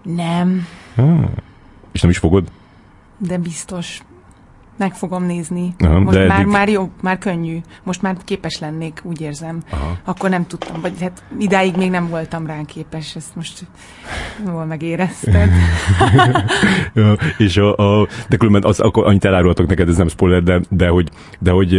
Nem. 0.03 0.67
Hmm. 0.95 1.31
És 1.97 2.03
nem 2.03 2.11
is 2.11 2.19
fogod? 2.19 2.49
De 3.19 3.39
biztos. 3.39 4.01
Meg 4.79 4.95
fogom 4.95 5.25
nézni. 5.25 5.75
Aha, 5.79 5.99
Most 5.99 6.17
már, 6.19 6.31
eddig... 6.31 6.47
már 6.47 6.69
jó, 6.69 6.91
már 7.03 7.19
könnyű. 7.19 7.59
Most 7.83 8.03
már 8.03 8.17
képes 8.25 8.59
lennék, 8.59 9.01
úgy 9.03 9.21
érzem. 9.21 9.63
Aha. 9.71 9.97
Akkor 10.05 10.31
nem 10.31 10.47
tudtam, 10.47 10.81
vagy 10.81 11.01
hát 11.01 11.25
idáig 11.39 11.77
még 11.77 11.91
nem 11.91 12.09
voltam 12.09 12.47
rá 12.47 12.61
képes, 12.67 13.17
ezt 13.17 13.35
most 13.35 13.67
jól 14.47 14.65
megérezted. 14.65 15.51
ja, 16.95 17.13
és 17.39 17.57
a, 17.57 17.77
a, 17.77 18.09
de 18.29 18.37
különben 18.37 18.65
az, 18.65 18.81
akkor 18.81 19.07
annyit 19.07 19.25
elárulhatok 19.25 19.67
neked, 19.67 19.89
ez 19.89 19.97
nem 19.97 20.09
spoiler, 20.09 20.43
de, 20.43 20.61
de 20.71 20.89
hogy, 20.89 21.11
de 21.39 21.51
hogy 21.51 21.73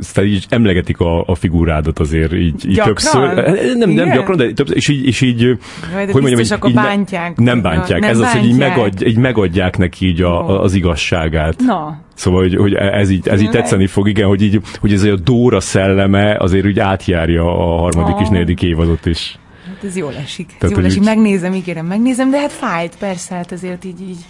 szóval 0.00 0.30
így 0.30 0.46
emlegetik 0.48 1.00
a, 1.00 1.24
a 1.26 1.34
figurádat 1.34 1.98
azért 1.98 2.32
így, 2.32 2.68
így 2.68 2.80
többször. 2.84 3.34
Nem, 3.76 3.90
nem 3.90 4.12
gyakran, 4.12 4.36
de 4.36 4.52
többször, 4.52 4.76
és 4.76 4.88
így, 4.88 5.06
és 5.06 5.20
így 5.20 5.40
Jaj, 5.40 5.56
hogy 5.92 6.22
mondjam, 6.22 6.40
így, 6.40 6.54
így 6.66 6.74
bántják. 6.74 7.36
Nem 7.36 7.62
bántják. 7.62 8.00
Nem 8.00 8.10
ez 8.10 8.18
bántják. 8.18 8.34
az, 8.34 8.40
hogy 8.40 8.50
így, 8.50 8.58
megadj, 8.58 9.04
így 9.06 9.16
megadják 9.16 9.78
neki 9.78 10.06
így 10.06 10.22
a, 10.22 10.62
az 10.62 10.74
igazságát. 10.74 11.60
Na. 11.66 12.00
Szóval, 12.14 12.40
hogy, 12.40 12.56
hogy 12.56 12.74
ez 12.74 13.10
így, 13.10 13.28
ez 13.28 13.40
így 13.40 13.50
tetszeni 13.50 13.86
fog, 13.86 14.08
igen, 14.08 14.26
hogy, 14.26 14.42
így, 14.42 14.60
hogy 14.80 14.92
ez 14.92 15.02
a 15.02 15.16
Dóra 15.16 15.60
szelleme 15.60 16.36
azért 16.38 16.66
úgy 16.66 16.78
átjárja 16.78 17.42
a 17.42 17.78
harmadik 17.78 18.14
oh. 18.14 18.22
és 18.22 18.28
negyedik 18.28 18.62
évadot 18.62 19.06
is. 19.06 19.38
Hát 19.66 19.84
ez 19.84 19.96
jól 19.96 20.14
esik. 20.22 20.46
Ez 20.50 20.56
Tehát, 20.58 20.76
jól 20.76 20.84
esik. 20.84 21.04
Megnézem, 21.04 21.52
ígérem, 21.52 21.86
megnézem, 21.86 22.30
de 22.30 22.38
hát 22.38 22.52
fájt, 22.52 22.96
persze, 22.98 23.34
hát 23.34 23.52
azért 23.52 23.84
így, 23.84 24.00
így 24.00 24.24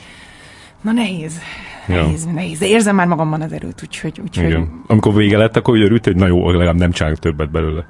Na 0.81 0.93
nehéz. 0.93 1.41
Nehéz, 1.87 2.25
ja. 2.25 2.33
nehéz. 2.33 2.59
De 2.59 2.67
érzem 2.67 2.97
már 2.97 3.07
magamban 3.07 3.41
az 3.41 3.53
erőt, 3.53 3.83
úgyhogy... 3.83 4.21
úgyhogy... 4.23 4.45
Igen. 4.45 4.83
Amikor 4.87 5.15
vége 5.15 5.39
lett, 5.39 5.57
akkor 5.57 5.79
örült, 5.79 6.05
hogy 6.05 6.17
na 6.17 6.27
jó, 6.27 6.51
legalább 6.51 6.77
nem 6.77 6.91
csinálok 6.91 7.19
többet 7.19 7.51
belőle. 7.51 7.87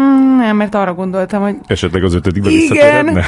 Mm, 0.00 0.36
nem, 0.36 0.56
mert 0.56 0.74
arra 0.74 0.94
gondoltam, 0.94 1.42
hogy... 1.42 1.56
Esetleg 1.66 2.04
az 2.04 2.14
ötödikben 2.14 2.52
visszatérhetne? 2.52 3.24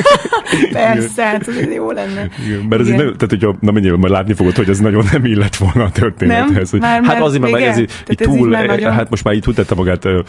Persze, 0.72 1.24
hát 1.24 1.48
ez 1.48 1.72
jó 1.74 1.90
lenne. 1.90 2.28
Igen, 2.46 2.60
mert 2.68 2.80
ez 2.80 2.88
így 2.88 2.96
nem, 2.96 3.04
tehát 3.04 3.28
hogyha, 3.28 3.56
na 3.60 3.70
mennyire 3.70 3.96
majd 3.96 4.12
látni 4.12 4.32
fogod, 4.32 4.56
hogy 4.56 4.68
ez 4.68 4.78
nagyon 4.78 5.04
nem 5.12 5.24
illett 5.24 5.56
volna 5.56 5.84
a 5.84 5.90
történethez. 5.90 6.70
Nem? 6.70 6.80
Már, 6.80 7.04
hát 7.04 7.22
azért, 7.22 7.42
mert 7.42 7.64
ez, 7.64 7.78
így, 7.78 7.90
így 8.10 8.16
túl, 8.16 8.56
ez 8.56 8.66
nagyon... 8.66 8.92
hát 8.92 9.10
most 9.10 9.24
már 9.24 9.34
így 9.34 9.40
túltette 9.40 9.74
magát 9.74 10.04
a, 10.04 10.24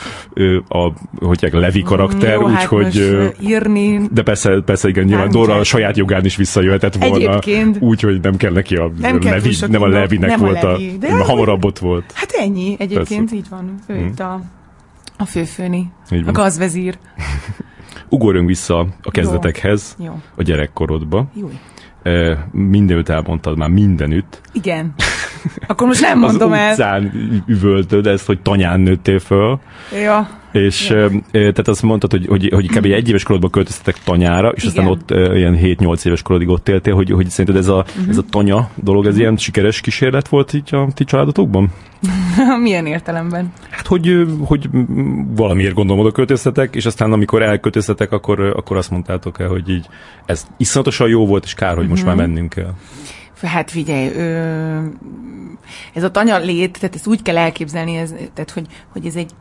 a, 0.67 0.93
hogy 1.19 1.49
a 1.51 1.59
Levi 1.59 1.81
karakter, 1.81 2.37
mm, 2.37 2.43
úgyhogy... 2.43 3.17
Hát 3.21 3.35
írni... 3.41 4.01
De 4.11 4.21
persze, 4.21 4.61
persze 4.65 4.87
igen, 4.87 5.03
nyilván 5.03 5.29
Dora 5.29 5.55
a 5.55 5.63
saját 5.63 5.97
jogán 5.97 6.25
is 6.25 6.35
visszajöhetett 6.35 6.95
volna. 6.95 7.39
Úgyhogy 7.79 8.19
nem 8.21 8.37
kell 8.37 8.51
neki 8.51 8.75
a 8.75 8.91
nem 8.99 9.19
Levi, 9.21 9.55
nem 9.67 9.81
a 9.81 9.87
Levinek 9.87 10.37
volt 10.37 10.63
a, 10.63 10.77
hamarabb 11.23 11.65
ott 11.65 11.79
volt. 11.79 12.11
Hát 12.13 12.31
ennyi, 12.31 12.75
egyébként 12.79 13.31
így 13.31 13.45
van. 13.49 13.79
Ő 13.87 13.95
itt 13.95 14.19
a 14.19 14.41
a 15.17 15.25
főfőni, 15.25 15.91
Így 16.11 16.27
a 16.27 16.31
gazvezír. 16.31 16.97
Ugorjunk 18.09 18.47
vissza 18.47 18.87
a 19.01 19.11
kezdetekhez, 19.11 19.95
Jó. 19.99 20.05
Jó. 20.05 20.21
a 20.35 20.41
gyerekkorodba. 20.43 21.27
Jó. 21.33 21.49
E, 22.03 22.47
mindenütt 22.51 23.09
elmondtad 23.09 23.57
már 23.57 23.69
mindenütt. 23.69 24.41
Igen. 24.51 24.93
Akkor 25.67 25.87
most 25.87 26.01
nem 26.01 26.19
mondom 26.19 26.51
az 26.51 26.57
el. 26.57 26.71
Utcán 26.71 27.43
üvöltöd 27.47 28.07
ezt, 28.07 28.25
hogy 28.25 28.39
tanyán 28.39 28.79
nőttél 28.79 29.19
föl. 29.19 29.59
Ja. 30.03 30.29
És 30.51 30.89
ja. 30.89 31.09
tehát 31.31 31.67
azt 31.67 31.81
mondtad, 31.81 32.11
hogy, 32.11 32.25
hogy, 32.27 32.49
hogy 32.53 32.67
kb. 32.67 32.85
egy 32.85 33.09
éves 33.09 33.23
korodban 33.23 33.49
költöztetek 33.49 34.03
tanyára, 34.03 34.49
és 34.49 34.63
Igen. 34.63 34.85
aztán 34.85 34.91
ott 34.91 35.35
ilyen 35.35 35.57
7-8 35.61 36.05
éves 36.05 36.21
korodig 36.21 36.49
ott 36.49 36.69
éltél, 36.69 36.95
hogy, 36.95 37.11
hogy 37.11 37.29
szerinted 37.29 37.61
ez 37.61 37.67
a, 37.67 37.85
uh-huh. 37.87 38.09
ez 38.09 38.17
a 38.17 38.23
tanya 38.29 38.69
dolog, 38.75 39.05
ez 39.05 39.17
ilyen 39.17 39.37
sikeres 39.37 39.81
kísérlet 39.81 40.27
volt 40.27 40.53
így 40.53 40.75
a 40.75 40.87
ti 40.93 41.03
családotokban? 41.03 41.71
Milyen 42.61 42.85
értelemben? 42.85 43.53
Hát, 43.69 43.87
hogy, 43.87 44.27
hogy 44.45 44.69
valamiért 45.35 45.73
gondolom 45.73 46.01
oda 46.01 46.11
költöztetek, 46.11 46.75
és 46.75 46.85
aztán 46.85 47.11
amikor 47.11 47.41
elköltöztetek, 47.41 48.11
akkor, 48.11 48.39
akkor 48.39 48.77
azt 48.77 48.91
mondtátok 48.91 49.39
el, 49.39 49.47
hogy 49.47 49.69
így 49.69 49.85
ez 50.25 50.47
iszonyatosan 50.57 51.07
jó 51.07 51.25
volt, 51.25 51.43
és 51.43 51.53
kár, 51.53 51.75
hogy 51.75 51.87
most 51.87 52.03
uh-huh. 52.03 52.17
már 52.17 52.27
mennünk 52.27 52.49
kell. 52.49 52.73
Hát 53.43 53.71
figyelj, 53.71 54.07
ö, 54.07 54.85
ez 55.93 56.03
a 56.03 56.11
tanya 56.11 56.37
lét, 56.37 56.79
tehát 56.79 56.95
ezt 56.95 57.07
úgy 57.07 57.21
kell 57.21 57.37
elképzelni, 57.37 57.95
ez, 57.95 58.13
tehát 58.33 58.51
hogy, 58.51 58.65
hogy 58.91 59.05
ez 59.05 59.15
egy 59.15 59.31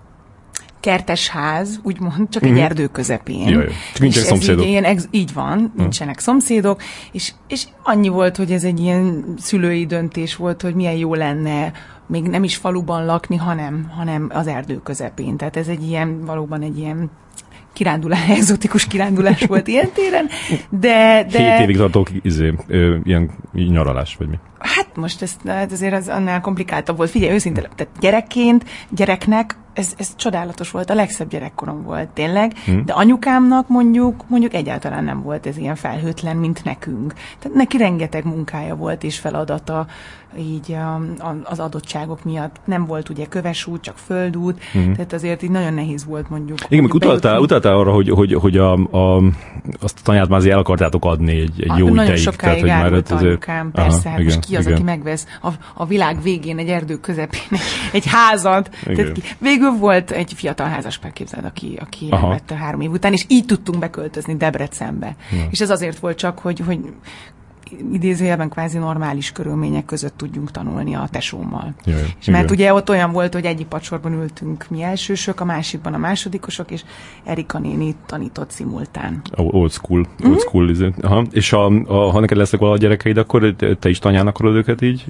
kertes 0.81 1.29
ház, 1.29 1.81
úgymond, 1.83 2.29
csak 2.29 2.45
mm-hmm. 2.45 2.53
egy 2.53 2.61
mhm. 2.61 2.71
erdő 2.71 2.87
közepén. 2.87 3.49
Jaj, 3.49 3.67
csak 3.93 4.01
nincsenek 4.01 4.29
szomszédok. 4.29 4.65
Így, 4.65 4.71
ilyen, 4.71 4.99
így 5.11 5.33
van, 5.33 5.73
nincsenek 5.77 6.15
mm. 6.15 6.23
szomszédok, 6.23 6.83
és, 7.13 7.33
és 7.49 7.65
annyi 7.83 8.09
volt, 8.09 8.37
hogy 8.37 8.53
ez 8.53 8.65
egy 8.65 8.81
ilyen 8.81 9.35
szülői 9.39 9.87
döntés 9.87 10.37
volt, 10.37 10.63
hogy 10.63 10.75
milyen 10.75 10.97
jó 10.97 11.15
lenne 11.15 11.73
még 12.07 12.23
nem 12.23 12.45
is 12.45 12.57
faluban 12.57 13.05
lakni, 13.05 13.37
hanem, 13.37 13.91
hanem 13.97 14.31
az 14.35 14.47
erdő 14.47 14.81
közepén. 14.83 15.37
Tehát 15.37 15.57
ez 15.57 15.69
egy 15.69 15.83
ilyen, 15.83 16.25
valóban 16.25 16.63
egy 16.63 16.79
ilyen 16.79 17.11
kirándulás, 17.73 18.29
exotikus 18.39 18.87
kirándulás 18.87 19.41
volt 19.41 19.69
ilyen 19.69 19.89
téren, 19.95 20.29
de... 20.69 21.27
de... 21.31 21.39
Hét 21.39 21.61
évig 21.61 21.77
tartó 21.77 22.07
izé, 22.23 22.55
ilyen 23.03 23.31
nyaralás, 23.53 24.17
vagy 24.17 24.29
mi? 24.29 24.39
Hát 24.63 24.97
most 24.97 25.23
ez, 25.23 25.37
hát 25.47 25.73
azért 25.73 25.95
az 25.95 26.09
annál 26.09 26.41
komplikáltabb 26.41 26.97
volt. 26.97 27.11
Figyelj, 27.11 27.35
őszintén, 27.35 27.67
tehát 27.75 27.93
gyerekként, 28.01 28.65
gyereknek 28.91 29.57
ez, 29.73 29.95
ez 29.99 30.17
csodálatos 30.17 30.71
volt, 30.71 30.91
a 30.91 30.95
legszebb 30.95 31.29
gyerekkorom 31.29 31.83
volt 31.83 32.09
tényleg, 32.09 32.53
hmm. 32.65 32.85
de 32.85 32.93
anyukámnak 32.93 33.69
mondjuk, 33.69 34.25
mondjuk 34.29 34.55
egyáltalán 34.55 35.05
nem 35.05 35.23
volt 35.23 35.47
ez 35.47 35.57
ilyen 35.57 35.75
felhőtlen, 35.75 36.37
mint 36.37 36.65
nekünk. 36.65 37.13
Tehát 37.39 37.57
neki 37.57 37.77
rengeteg 37.77 38.25
munkája 38.25 38.75
volt 38.75 39.05
és 39.05 39.19
feladata, 39.19 39.87
így 40.39 40.73
a, 40.73 40.95
a, 41.19 41.37
az 41.45 41.59
adottságok 41.59 42.25
miatt. 42.25 42.57
Nem 42.65 42.87
volt 42.87 43.09
ugye 43.09 43.27
köves 43.27 43.67
út, 43.67 43.81
csak 43.83 43.97
földút, 43.97 44.63
hmm. 44.73 44.93
tehát 44.95 45.13
azért 45.13 45.43
így 45.43 45.51
nagyon 45.51 45.75
nehéz 45.75 46.05
volt 46.05 46.31
mondjuk. 46.31 46.59
Igen, 46.69 46.81
mondjuk 46.81 47.03
utaltál, 47.03 47.41
utaltál 47.41 47.79
arra, 47.79 47.93
hogy, 47.93 48.11
hogy, 48.11 48.35
hogy 48.35 48.57
a, 48.57 48.73
a, 48.73 49.23
azt 49.81 49.99
a 49.99 50.03
tanyát 50.03 50.29
már 50.29 50.39
azért 50.39 50.55
el 50.55 50.61
akartátok 50.61 51.05
adni 51.05 51.41
egy, 51.41 51.63
egy 51.63 51.71
a, 51.71 51.79
jó 51.79 51.89
nagyon 51.89 52.05
ideig. 52.05 52.19
sokáig 52.23 52.65
tehát, 52.65 52.83
hogy 52.83 52.93
már 52.93 53.19
anyukám, 53.19 53.71
persze, 53.71 54.09
Aha, 54.09 54.17
hát 54.17 54.25
most 54.25 54.51
ki 54.53 54.59
az, 54.59 54.65
igen. 54.65 54.77
aki 54.77 54.83
megvesz 54.83 55.27
a, 55.43 55.49
a 55.75 55.87
világ 55.87 56.23
végén 56.23 56.59
egy 56.59 56.69
erdő 56.69 57.01
közepén 57.01 57.59
egy 57.93 58.07
házat. 58.07 58.71
Tehát 58.85 59.13
ki, 59.13 59.23
végül 59.39 59.71
volt 59.71 60.11
egy 60.11 60.33
fiatal 60.37 60.67
házaspár, 60.67 61.13
képzeld, 61.13 61.45
aki, 61.45 61.79
aki 61.81 62.09
elvette 62.11 62.55
három 62.55 62.81
év 62.81 62.91
után, 62.91 63.13
és 63.13 63.25
így 63.29 63.45
tudtunk 63.45 63.79
beköltözni 63.79 64.37
Debrecenbe. 64.37 65.17
Ja. 65.31 65.47
És 65.51 65.61
ez 65.61 65.71
azért 65.71 65.99
volt 65.99 66.19
csak, 66.19 66.39
hogy, 66.39 66.63
hogy 66.67 66.81
idézőjelben 67.93 68.49
kvázi 68.49 68.79
normális 68.79 69.33
körülmények 69.33 69.85
között 69.85 70.17
tudjunk 70.17 70.51
tanulni 70.51 70.95
a 70.95 71.09
tesómmal. 71.11 71.75
Jaj, 71.85 72.03
és 72.21 72.27
mert 72.27 72.51
ugye 72.51 72.75
ott 72.75 72.89
olyan 72.89 73.13
volt, 73.13 73.35
hogy 73.35 73.45
egyik 73.45 73.67
pacsorban 73.67 74.13
ültünk 74.13 74.67
mi 74.71 74.83
elsősök, 74.83 75.41
a 75.41 75.45
másikban 75.45 75.95
a 75.95 75.99
másodikosok, 75.99 76.71
és 76.71 76.85
Erika 77.25 77.59
néni 77.59 77.95
tanított 78.07 78.51
szimultán. 78.51 79.23
Old 79.37 79.71
school. 79.71 79.99
Old 79.99 80.29
mm-hmm. 80.29 80.37
school 80.37 80.71
izé. 80.71 80.93
Aha. 81.01 81.25
És 81.31 81.53
a, 81.53 81.67
a, 81.67 82.11
ha 82.11 82.21
neked 82.21 82.37
lesznek 82.37 82.61
valahogy 82.61 82.81
gyerekeid, 82.81 83.17
akkor 83.17 83.55
te 83.79 83.89
is 83.89 83.99
tanyán 83.99 84.27
akarod 84.27 84.55
őket 84.55 84.83
így 84.83 85.05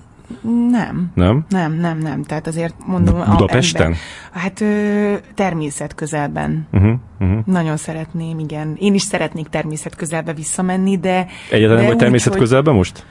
nem. 0.71 1.11
Nem? 1.15 1.45
Nem, 1.49 1.73
nem, 1.73 1.99
nem. 1.99 2.23
Tehát 2.23 2.47
azért 2.47 2.75
mondom... 2.87 3.25
Budapesten? 3.31 3.83
Ember, 3.83 3.99
hát 4.33 4.61
ö, 4.61 5.15
természet 5.35 5.95
közelben. 5.95 6.67
Uh-huh, 6.73 6.93
uh-huh. 7.21 7.45
Nagyon 7.45 7.77
szeretném, 7.77 8.39
igen. 8.39 8.77
Én 8.79 8.95
is 8.95 9.03
szeretnék 9.03 9.49
természet 9.49 9.97
közelbe 9.97 10.33
visszamenni, 10.33 10.99
de... 10.99 11.27
Egyáltalán 11.51 11.87
vagy 11.87 11.97
természet 11.97 12.37
közelbe 12.37 12.73
most? 12.73 13.07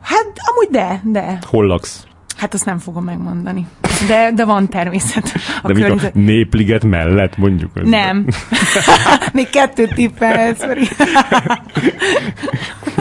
Hát 0.00 0.32
amúgy 0.52 0.68
de, 0.70 1.00
de. 1.04 1.38
Hol 1.46 1.66
laksz? 1.66 2.06
Hát 2.36 2.54
azt 2.54 2.64
nem 2.64 2.78
fogom 2.78 3.04
megmondani. 3.04 3.66
De, 4.08 4.30
de 4.34 4.44
van 4.44 4.68
természet. 4.68 5.32
A 5.62 5.66
de 5.66 5.80
környezet... 5.80 6.14
a 6.14 6.18
népliget 6.18 6.84
mellett 6.84 7.36
mondjuk? 7.36 7.70
Nem. 7.82 8.26
Még 9.32 9.50
kettőt 9.50 9.94
tippelsz, 9.94 10.64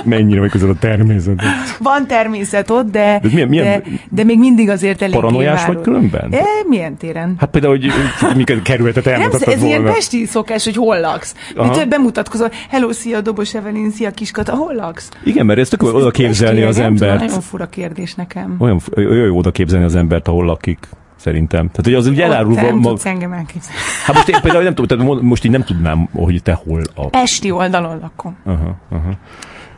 Mennyire 0.04 0.40
vagy 0.40 0.50
közel 0.50 0.70
a 0.70 0.76
természet? 0.80 1.42
Van 1.80 2.08
természet 2.08 2.70
ott, 2.70 2.92
de, 2.92 3.20
de, 3.22 3.30
milyen, 3.32 3.48
milyen, 3.48 3.66
de, 3.66 3.84
de 4.10 4.24
még 4.24 4.40
mindig 4.40 4.70
azért 4.70 5.02
elég 5.02 5.16
Paranoiás 5.16 5.66
vagy 5.66 5.82
különben? 5.82 6.34
E, 6.34 6.44
milyen 6.68 6.98
téren? 6.98 7.36
Hát 7.40 7.50
például, 7.50 7.78
hogy, 7.78 7.92
hogy 8.20 8.36
miket 8.36 8.62
kerületet 8.62 9.08
elmutattad 9.08 9.54
Ez 9.54 9.60
volna. 9.60 9.68
ilyen 9.68 9.94
pesti 9.94 10.26
szokás, 10.26 10.64
hogy 10.64 10.76
hol 10.76 11.00
laksz. 11.00 11.36
Mit 11.56 11.88
bemutatkozol, 11.90 12.52
hello, 12.70 12.92
szia, 12.92 13.22
Dobos 13.22 13.54
Evelyn, 13.56 13.92
szia, 13.92 14.12
Kiskata, 14.12 14.56
hol 14.56 14.74
laksz? 14.74 15.10
Igen, 15.24 15.46
mert 15.46 15.60
ezt 15.60 15.70
tök 15.70 15.84
oda 15.84 16.12
képzelni 16.12 16.62
az 16.62 16.80
embert. 16.80 17.20
Nagyon 17.20 17.42
fura 17.42 17.66
kérdés 17.66 18.14
nekem. 18.16 18.56
Olyan, 18.60 18.80
olyan 18.96 19.26
jó 19.26 19.38
oda 19.38 19.52
képzelni 19.52 19.86
az 19.86 19.96
embert, 19.96 20.28
ahol 20.28 20.46
lakik 20.46 20.83
szerintem. 21.24 21.68
Tehát, 21.68 21.84
hogy 21.84 21.94
az 21.94 22.08
ugye 22.08 22.24
elárulva... 22.24 22.62
Nem 22.62 22.76
mag... 22.76 22.92
tudsz 22.92 23.06
engem 23.06 23.32
elképzelni. 23.32 23.80
Hát 24.06 24.16
most 24.16 24.30
én 24.30 24.42
például 24.42 24.64
nem 24.64 24.76
tudom, 24.76 24.98
tehát 24.98 25.22
most 25.22 25.46
így 25.46 25.52
nem 25.52 25.64
tudnám, 25.64 26.10
hogy 26.14 26.42
te 26.44 26.54
hol 26.54 26.82
a... 26.96 27.08
Pesti 27.08 27.52
oldalon 27.52 28.00
lakom. 28.00 28.38
Aha, 28.46 28.76
aha. 28.90 29.18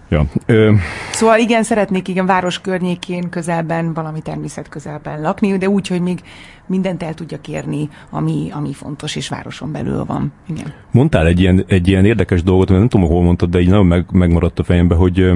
Ja. 0.09 0.25
Ö... 0.45 0.73
Szóval 1.11 1.39
igen, 1.39 1.63
szeretnék 1.63 2.07
igen 2.07 2.25
város 2.25 2.61
környékén, 2.61 3.29
közelben, 3.29 3.93
valami 3.93 4.21
természet 4.21 4.69
közelben 4.69 5.21
lakni, 5.21 5.57
de 5.57 5.69
úgy, 5.69 5.87
hogy 5.87 6.01
még 6.01 6.19
mindent 6.67 7.03
el 7.03 7.13
tudja 7.13 7.41
kérni, 7.41 7.89
ami, 8.09 8.49
ami 8.51 8.73
fontos, 8.73 9.15
és 9.15 9.29
városon 9.29 9.71
belül 9.71 10.05
van. 10.05 10.31
Igen. 10.47 10.73
Mondtál 10.91 11.25
egy 11.25 11.39
ilyen, 11.39 11.63
egy 11.67 11.87
ilyen 11.87 12.05
érdekes 12.05 12.43
dolgot, 12.43 12.67
mert 12.67 12.79
nem 12.79 12.89
tudom, 12.89 13.07
hol 13.07 13.23
mondtad, 13.23 13.49
de 13.49 13.59
így 13.59 13.69
nagyon 13.69 13.85
meg, 13.85 14.05
megmaradt 14.11 14.59
a 14.59 14.63
fejembe, 14.63 14.95
hogy, 14.95 15.31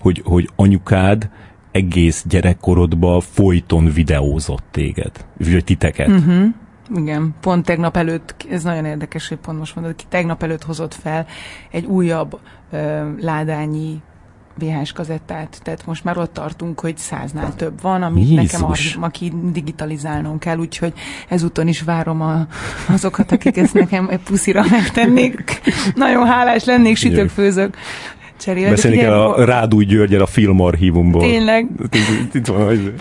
hogy, 0.00 0.22
hogy 0.24 0.48
anyukád 0.56 1.30
egész 1.72 2.24
gyerekkorodban 2.28 3.20
folyton 3.20 3.92
videózott 3.92 4.64
téged, 4.70 5.26
vagy 5.36 5.64
titeket. 5.64 6.08
Uh-huh. 6.08 6.44
Igen, 6.94 7.34
pont 7.40 7.64
tegnap 7.64 7.96
előtt, 7.96 8.46
ez 8.50 8.62
nagyon 8.62 8.84
érdekes, 8.84 9.28
hogy 9.28 9.38
pont 9.38 9.58
most 9.58 9.74
mondod, 9.74 9.96
ki 9.96 10.04
tegnap 10.08 10.42
előtt 10.42 10.62
hozott 10.62 10.94
fel 10.94 11.26
egy 11.70 11.84
újabb 11.84 12.38
ö, 12.70 13.10
ládányi 13.20 14.02
VHS 14.54 14.92
kazettát, 14.92 15.60
tehát 15.62 15.86
most 15.86 16.04
már 16.04 16.18
ott 16.18 16.32
tartunk, 16.32 16.80
hogy 16.80 16.96
száznál 16.96 17.54
több 17.56 17.80
van, 17.80 18.02
amit 18.02 18.28
Jézus. 18.28 18.52
nekem 18.52 19.02
aki 19.02 19.32
digitalizálnom 19.52 20.38
kell, 20.38 20.58
úgyhogy 20.58 20.92
ezúton 21.28 21.68
is 21.68 21.82
várom 21.82 22.20
a, 22.20 22.46
azokat, 22.88 23.32
akik 23.32 23.56
ezt 23.56 23.74
nekem 23.74 24.10
puszira 24.24 24.64
megtennék. 24.70 25.60
Nagyon 25.94 26.26
hálás 26.26 26.64
lennék, 26.64 26.96
sütök, 26.96 27.28
főzök 27.28 27.76
cserélni. 28.40 28.70
Beszélni 28.70 28.96
kell 28.96 29.12
a 29.12 29.44
Rádúj 29.44 29.84
Györgyel 29.84 30.20
a 30.20 30.26
filmarchívumból. 30.26 31.22
Tényleg. 31.22 31.66
Itt 32.32 32.46
van. 32.46 32.94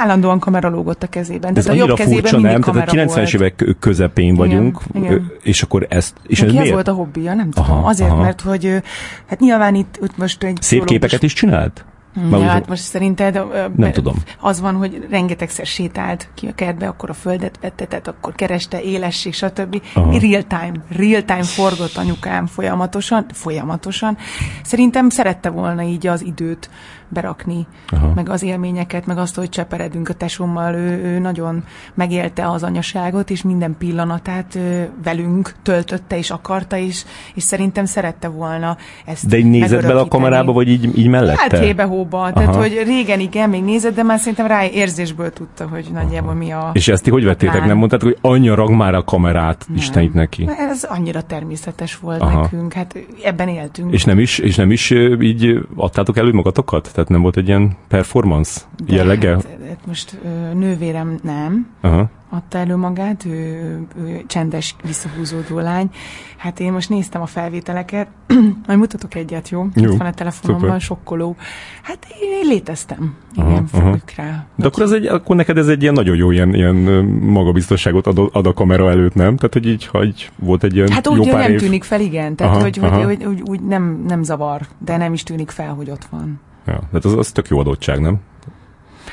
Állandóan 0.00 0.38
kamera 0.38 0.68
lógott 0.68 1.02
a 1.02 1.06
kezében. 1.06 1.56
Ez 1.56 1.66
annyira 1.66 1.96
furcsa, 1.96 2.38
nem? 2.38 2.60
Tehát 2.60 2.88
a 2.88 2.92
90-es 2.92 3.34
évek 3.34 3.76
közepén 3.78 4.34
vagyunk, 4.34 4.78
igen, 4.94 5.04
igen. 5.04 5.32
és 5.42 5.62
akkor 5.62 5.86
ezt... 5.88 6.14
És 6.26 6.42
ez 6.42 6.50
miért? 6.50 6.66
ez 6.66 6.72
volt 6.72 6.88
a 6.88 6.92
hobbija, 6.92 7.34
nem 7.34 7.50
tudom. 7.50 7.70
Aha, 7.70 7.88
Azért, 7.88 8.10
aha. 8.10 8.22
mert 8.22 8.40
hogy 8.40 8.82
hát 9.26 9.40
nyilván 9.40 9.74
itt, 9.74 9.98
itt 10.02 10.16
most 10.16 10.42
egy... 10.42 10.58
Szép 10.60 10.84
képeket 10.84 11.22
is 11.22 11.32
csinált? 11.32 11.84
Ja, 12.30 12.42
hát 12.42 12.68
most 12.68 12.82
szerinted 12.82 13.42
nem 13.76 13.92
tudom. 13.92 14.14
az 14.40 14.60
van, 14.60 14.74
hogy 14.74 15.06
rengetegszer 15.10 15.66
sétált 15.66 16.28
ki 16.34 16.46
a 16.46 16.54
kertbe, 16.54 16.86
akkor 16.86 17.10
a 17.10 17.14
földet 17.14 17.58
vettetett, 17.60 18.06
akkor 18.06 18.34
kereste 18.34 18.82
élesség, 18.82 19.34
stb. 19.34 19.82
Aha. 19.94 20.18
Real 20.18 20.42
time, 20.42 20.74
real 20.88 21.24
time 21.24 21.42
forgott 21.42 21.96
anyukám 21.96 22.46
folyamatosan, 22.46 23.26
folyamatosan. 23.32 24.16
Szerintem 24.62 25.08
szerette 25.08 25.48
volna 25.50 25.82
így 25.82 26.06
az 26.06 26.22
időt 26.22 26.70
berakni, 27.14 27.66
Aha. 27.88 28.12
meg 28.14 28.28
az 28.28 28.42
élményeket, 28.42 29.06
meg 29.06 29.18
azt, 29.18 29.34
hogy 29.34 29.48
cseperedünk 29.48 30.08
a 30.08 30.14
tesómmal, 30.14 30.74
ő, 30.74 31.02
ő 31.04 31.18
nagyon 31.18 31.64
megélte 31.94 32.50
az 32.50 32.62
anyaságot, 32.62 33.30
és 33.30 33.42
minden 33.42 33.74
pillanatát 33.78 34.54
ő, 34.54 34.88
velünk 35.04 35.54
töltötte 35.62 36.16
és 36.18 36.30
akarta, 36.30 36.76
és, 36.76 37.04
és 37.34 37.42
szerintem 37.42 37.84
szerette 37.84 38.28
volna 38.28 38.76
ezt 39.04 39.26
De 39.28 39.38
így 39.38 39.46
nézett 39.46 39.82
bele 39.82 40.00
a 40.00 40.08
kamerába, 40.08 40.52
vagy 40.52 40.68
így, 40.68 40.98
így 40.98 41.08
mellette? 41.08 41.40
Hát 41.40 41.58
hébe-hóba, 41.58 42.32
tehát 42.32 42.54
hogy 42.54 42.82
régen 42.86 43.20
igen, 43.20 43.50
még 43.50 43.62
nézett, 43.62 43.94
de 43.94 44.02
már 44.02 44.18
szerintem 44.18 44.46
rá 44.46 44.66
érzésből 44.66 45.32
tudta, 45.32 45.68
hogy 45.68 45.88
nagyjából 45.92 46.28
Aha. 46.28 46.38
mi 46.38 46.50
a... 46.50 46.70
És 46.72 46.88
ezt 46.88 47.02
ti 47.02 47.10
hogy 47.10 47.24
vettétek? 47.24 47.66
Nem 47.66 47.76
mondtátok, 47.76 48.08
hogy 48.08 48.18
anyja 48.32 48.54
rag 48.54 48.70
már 48.70 48.94
a 48.94 49.04
kamerát, 49.04 49.64
nem. 49.68 49.76
Isten 49.76 50.02
itt 50.02 50.14
neki? 50.14 50.48
Ez 50.70 50.84
annyira 50.84 51.22
természetes 51.22 51.96
volt 51.96 52.20
Aha. 52.20 52.40
nekünk, 52.40 52.72
hát 52.72 52.96
ebben 53.24 53.48
éltünk. 53.48 53.92
És 53.92 54.04
nem 54.04 54.18
is, 54.18 54.38
és 54.38 54.56
nem 54.56 54.70
is 54.70 54.90
így 55.20 55.58
adtátok 55.76 56.16
elő 56.16 56.32
magatokat? 56.32 56.90
Tehát 56.94 57.03
nem 57.08 57.22
volt 57.22 57.36
egy 57.36 57.48
ilyen 57.48 57.76
performance 57.88 58.60
De 58.86 58.94
jellege? 58.94 59.30
Hát, 59.30 59.58
hát 59.68 59.86
most 59.86 60.18
nővérem 60.54 61.18
nem. 61.22 61.68
Aha 61.80 62.10
adta 62.34 62.58
elő 62.58 62.76
magát, 62.76 63.24
ő, 63.24 63.86
ő 63.96 64.22
csendes, 64.26 64.76
visszahúzódó 64.84 65.58
lány. 65.58 65.90
Hát 66.36 66.60
én 66.60 66.72
most 66.72 66.88
néztem 66.88 67.22
a 67.22 67.26
felvételeket, 67.26 68.08
majd 68.66 68.78
mutatok 68.78 69.14
egyet, 69.14 69.48
jó? 69.48 69.66
jó 69.74 69.92
Itt 69.92 69.98
van 69.98 70.06
a 70.06 70.12
telefonomban, 70.12 70.68
szuper. 70.68 70.80
sokkoló. 70.80 71.36
Hát 71.82 72.06
én 72.22 72.48
léteztem. 72.48 73.14
Igen, 73.34 73.68
aha, 73.72 73.96
rá. 74.16 74.46
De 74.56 74.66
akkor, 74.66 74.82
az 74.82 74.92
egy, 74.92 75.06
akkor 75.06 75.36
neked 75.36 75.58
ez 75.58 75.68
egy 75.68 75.82
ilyen 75.82 75.94
nagyon 75.94 76.16
jó 76.16 76.30
ilyen, 76.30 76.54
ilyen 76.54 76.74
magabiztosságot 77.20 78.06
ad, 78.06 78.30
ad 78.32 78.46
a 78.46 78.52
kamera 78.52 78.90
előtt, 78.90 79.14
nem? 79.14 79.36
Tehát, 79.36 79.52
hogy 79.52 79.66
így, 79.66 79.86
hogy 79.86 80.30
volt 80.38 80.64
egy 80.64 80.74
ilyen 80.74 80.90
Hát 80.90 81.08
úgy, 81.08 81.18
hogy 81.18 81.26
nem 81.26 81.50
év... 81.50 81.60
tűnik 81.60 81.84
fel, 81.84 82.00
igen. 82.00 82.34
Tehát, 82.34 82.54
aha, 82.54 82.62
hogy, 82.62 82.78
aha. 82.82 83.04
Hogy, 83.04 83.04
hogy, 83.04 83.24
hogy, 83.24 83.42
úgy 83.44 83.60
nem, 83.60 84.04
nem 84.06 84.22
zavar, 84.22 84.60
de 84.78 84.96
nem 84.96 85.12
is 85.12 85.22
tűnik 85.22 85.50
fel, 85.50 85.74
hogy 85.74 85.90
ott 85.90 86.04
van. 86.10 86.40
Ja, 86.66 86.78
tehát 86.88 87.04
az, 87.04 87.12
az 87.12 87.32
tök 87.32 87.48
jó 87.48 87.58
adottság, 87.58 88.00
nem? 88.00 88.20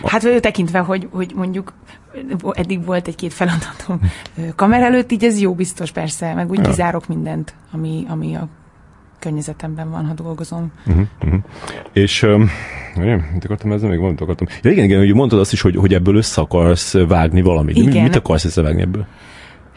Hát 0.05 0.41
tekintve, 0.41 0.79
hogy, 0.79 1.07
hogy 1.11 1.31
mondjuk 1.35 1.73
eddig 2.53 2.85
volt 2.85 3.07
egy-két 3.07 3.33
feladatom 3.33 3.99
kamera 4.55 4.85
előtt, 4.85 5.11
így 5.11 5.23
ez 5.23 5.39
jó 5.39 5.53
biztos 5.53 5.91
persze, 5.91 6.33
meg 6.33 6.49
úgy 6.49 6.57
ja. 6.57 6.63
kizárok 6.63 7.07
mindent, 7.07 7.53
ami, 7.71 8.05
ami 8.09 8.35
a 8.35 8.47
környezetemben 9.19 9.89
van, 9.89 10.05
ha 10.05 10.13
dolgozom. 10.13 10.71
Uh-huh, 10.87 11.05
uh-huh. 11.23 11.39
És 11.91 12.23
um, 12.23 12.49
mit 13.33 13.45
akartam 13.45 13.71
ezzel 13.71 13.89
még 13.89 13.97
valamit 13.97 14.21
akartam? 14.21 14.47
Ja, 14.61 14.71
igen, 14.71 14.83
igen, 14.83 14.99
hogy 14.99 15.13
mondtad 15.13 15.39
azt 15.39 15.53
is, 15.53 15.61
hogy, 15.61 15.75
hogy 15.75 15.93
ebből 15.93 16.15
össze 16.15 16.41
akarsz 16.41 16.93
vágni 16.93 17.41
valamit. 17.41 17.77
Igen. 17.77 18.03
Mit 18.03 18.15
akarsz 18.15 18.45
összevágni 18.45 18.81
ebből? 18.81 19.05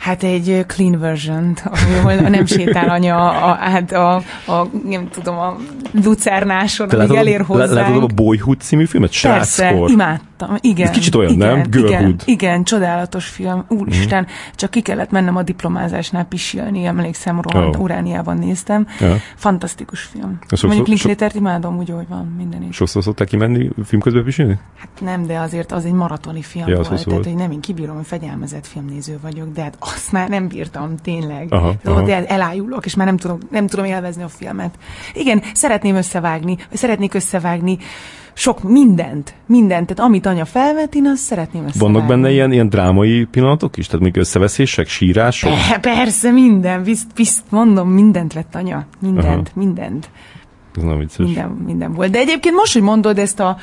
Hát 0.04 0.22
egy 0.22 0.64
clean 0.66 0.98
version 0.98 1.56
ahol 1.98 2.14
nem 2.14 2.46
sétál 2.46 2.88
anya 2.88 3.30
a, 3.30 3.54
hát 3.54 3.92
a, 3.92 4.14
a, 4.46 4.68
nem 4.88 5.08
tudom, 5.08 5.38
a 5.38 5.56
lucernáson, 6.04 6.88
amíg 6.88 7.14
elér 7.14 7.40
hozzá. 7.40 7.74
Látod 7.74 8.02
a 8.02 8.14
Boyhood 8.14 8.60
című 8.60 8.86
filmet? 8.86 9.20
Persze, 9.22 9.74
imádtam 9.86 10.33
láttam. 10.38 10.56
Igen. 10.60 10.86
Ez 10.86 10.92
kicsit 10.92 11.14
olyan, 11.14 11.32
igen, 11.32 11.56
nem? 11.56 11.70
Girlhood. 11.70 12.00
Igen, 12.00 12.20
igen, 12.24 12.64
csodálatos 12.64 13.26
film. 13.26 13.64
Úristen, 13.68 14.22
mm. 14.22 14.26
csak 14.54 14.70
ki 14.70 14.80
kellett 14.80 15.10
mennem 15.10 15.36
a 15.36 15.42
diplomázásnál 15.42 16.24
pisilni, 16.24 16.84
emlékszem, 16.84 17.40
rohant, 17.40 17.76
oh. 17.76 17.82
Urániában 17.82 18.38
néztem. 18.38 18.86
Ja. 19.00 19.16
Fantasztikus 19.36 20.00
film. 20.00 20.38
Sokszor, 20.40 20.68
Mondjuk 20.68 20.88
Linklatert 20.88 21.34
imádom, 21.34 21.78
úgy, 21.78 21.90
hogy 21.90 22.08
van 22.08 22.34
minden 22.36 22.62
is. 22.62 22.76
Sokszor 22.76 23.02
szokták 23.02 23.28
kimenni 23.28 23.70
film 23.84 24.00
közben 24.00 24.24
pisilni? 24.24 24.58
Hát 24.78 24.88
nem, 25.00 25.26
de 25.26 25.38
azért 25.38 25.72
az 25.72 25.84
egy 25.84 25.92
maratoni 25.92 26.42
film 26.42 26.68
ja, 26.68 26.74
volt. 26.74 26.88
Tehát, 26.88 27.24
hogy 27.24 27.34
nem, 27.34 27.50
én 27.50 27.60
kibírom, 27.60 27.96
hogy 27.96 28.06
fegyelmezett 28.06 28.66
filmnéző 28.66 29.18
vagyok, 29.22 29.52
de 29.52 29.62
hát 29.62 29.76
azt 29.78 30.12
már 30.12 30.28
nem 30.28 30.48
bírtam, 30.48 30.96
tényleg. 30.96 31.46
Aha, 31.50 31.74
aha. 31.84 32.02
De 32.02 32.26
elájulok, 32.26 32.86
és 32.86 32.94
már 32.94 33.06
nem 33.06 33.16
tudom, 33.16 33.38
nem 33.50 33.66
tudom 33.66 33.84
élvezni 33.84 34.22
a 34.22 34.28
filmet. 34.28 34.74
Igen, 35.12 35.42
szeretném 35.54 35.94
összevágni, 35.94 36.56
szeretnék 36.72 37.14
összevágni 37.14 37.78
sok 38.34 38.62
mindent, 38.62 39.34
mindent, 39.46 39.86
tehát 39.86 40.10
amit 40.10 40.26
anya 40.26 40.44
felvet, 40.44 40.94
én 40.94 41.06
azt 41.06 41.22
szeretném 41.22 41.64
összevágni. 41.66 41.92
Vannak 41.94 42.08
benne 42.08 42.30
ilyen, 42.30 42.52
ilyen 42.52 42.68
drámai 42.68 43.26
pillanatok 43.30 43.76
is? 43.76 43.86
Tehát 43.86 44.02
még 44.02 44.16
összeveszések, 44.16 44.88
sírások? 44.88 45.52
Persze, 45.80 46.30
minden, 46.30 46.82
bizt, 46.82 47.14
bizt, 47.14 47.42
mondom, 47.48 47.88
mindent 47.88 48.32
vett 48.32 48.54
anya, 48.54 48.86
mindent, 49.00 49.26
Aha. 49.26 49.60
mindent. 49.60 50.10
Ez 50.76 50.82
nem 50.82 50.98
vicces. 50.98 51.26
Minden, 51.26 51.48
minden 51.48 51.92
volt. 51.92 52.10
De 52.10 52.18
egyébként 52.18 52.54
most, 52.54 52.72
hogy 52.72 52.82
mondod 52.82 53.18
ezt 53.18 53.40
a 53.40 53.56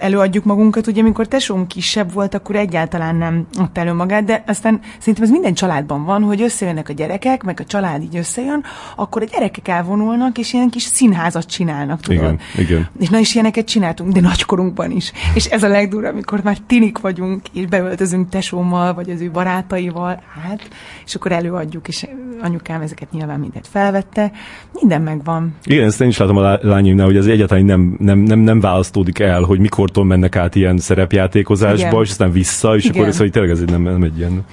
előadjuk 0.00 0.44
magunkat, 0.44 0.86
ugye 0.86 1.00
amikor 1.00 1.26
tesóm 1.26 1.66
kisebb 1.66 2.12
volt, 2.12 2.34
akkor 2.34 2.56
egyáltalán 2.56 3.16
nem 3.16 3.46
adta 3.58 3.80
elő 3.80 3.92
magát, 3.92 4.24
de 4.24 4.44
aztán 4.46 4.80
szerintem 4.98 5.24
ez 5.24 5.30
minden 5.30 5.54
családban 5.54 6.04
van, 6.04 6.22
hogy 6.22 6.42
összejönnek 6.42 6.88
a 6.88 6.92
gyerekek, 6.92 7.42
meg 7.42 7.60
a 7.60 7.64
család 7.64 8.02
így 8.02 8.16
összejön, 8.16 8.64
akkor 8.96 9.22
a 9.22 9.24
gyerekek 9.32 9.68
elvonulnak, 9.68 10.38
és 10.38 10.52
ilyen 10.52 10.70
kis 10.70 10.82
színházat 10.82 11.46
csinálnak, 11.46 12.00
tudod? 12.00 12.22
Igen, 12.22 12.38
igen. 12.56 12.88
És 12.98 13.08
na 13.08 13.18
is 13.18 13.34
ilyeneket 13.34 13.66
csináltunk, 13.66 14.12
de 14.12 14.20
nagykorunkban 14.20 14.90
is. 14.90 15.12
És 15.34 15.44
ez 15.44 15.62
a 15.62 15.68
legdurva, 15.68 16.08
amikor 16.08 16.42
már 16.42 16.58
tinik 16.66 16.98
vagyunk, 16.98 17.42
és 17.52 17.66
beöltözünk 17.66 18.28
tesómmal, 18.28 18.94
vagy 18.94 19.10
az 19.10 19.20
ő 19.20 19.30
barátaival, 19.30 20.22
hát, 20.42 20.68
és 21.04 21.14
akkor 21.14 21.32
előadjuk, 21.32 21.88
és 21.88 22.06
anyukám 22.42 22.80
ezeket 22.80 23.12
nyilván 23.12 23.40
mindet 23.40 23.66
felvette. 23.66 24.32
Minden 24.72 25.02
megvan. 25.02 25.54
Igen, 25.64 25.84
ezt 25.84 26.00
én 26.00 26.08
is 26.08 26.16
látom 26.16 26.36
a 26.36 26.58
lányimnál, 26.62 27.06
hogy 27.06 27.16
ez 27.16 27.26
egyáltalán 27.26 27.64
nem, 27.64 27.96
nem, 27.98 28.18
nem, 28.18 28.38
nem 28.38 28.60
választódik 28.60 29.18
el, 29.18 29.41
hogy 29.42 29.58
mikortól 29.58 30.04
mennek 30.04 30.36
át 30.36 30.54
ilyen 30.54 30.78
szerepjátékozásba, 30.78 31.88
Igen. 31.88 32.02
és 32.02 32.10
aztán 32.10 32.32
vissza, 32.32 32.76
és 32.76 32.84
Igen. 32.84 32.96
akkor 32.96 33.08
ez, 33.08 33.18
hogy 33.18 33.30
tényleg 33.30 33.50
ez 33.50 33.60
nem, 33.66 33.82
nem 33.82 34.02
egy 34.02 34.18
ilyen 34.18 34.44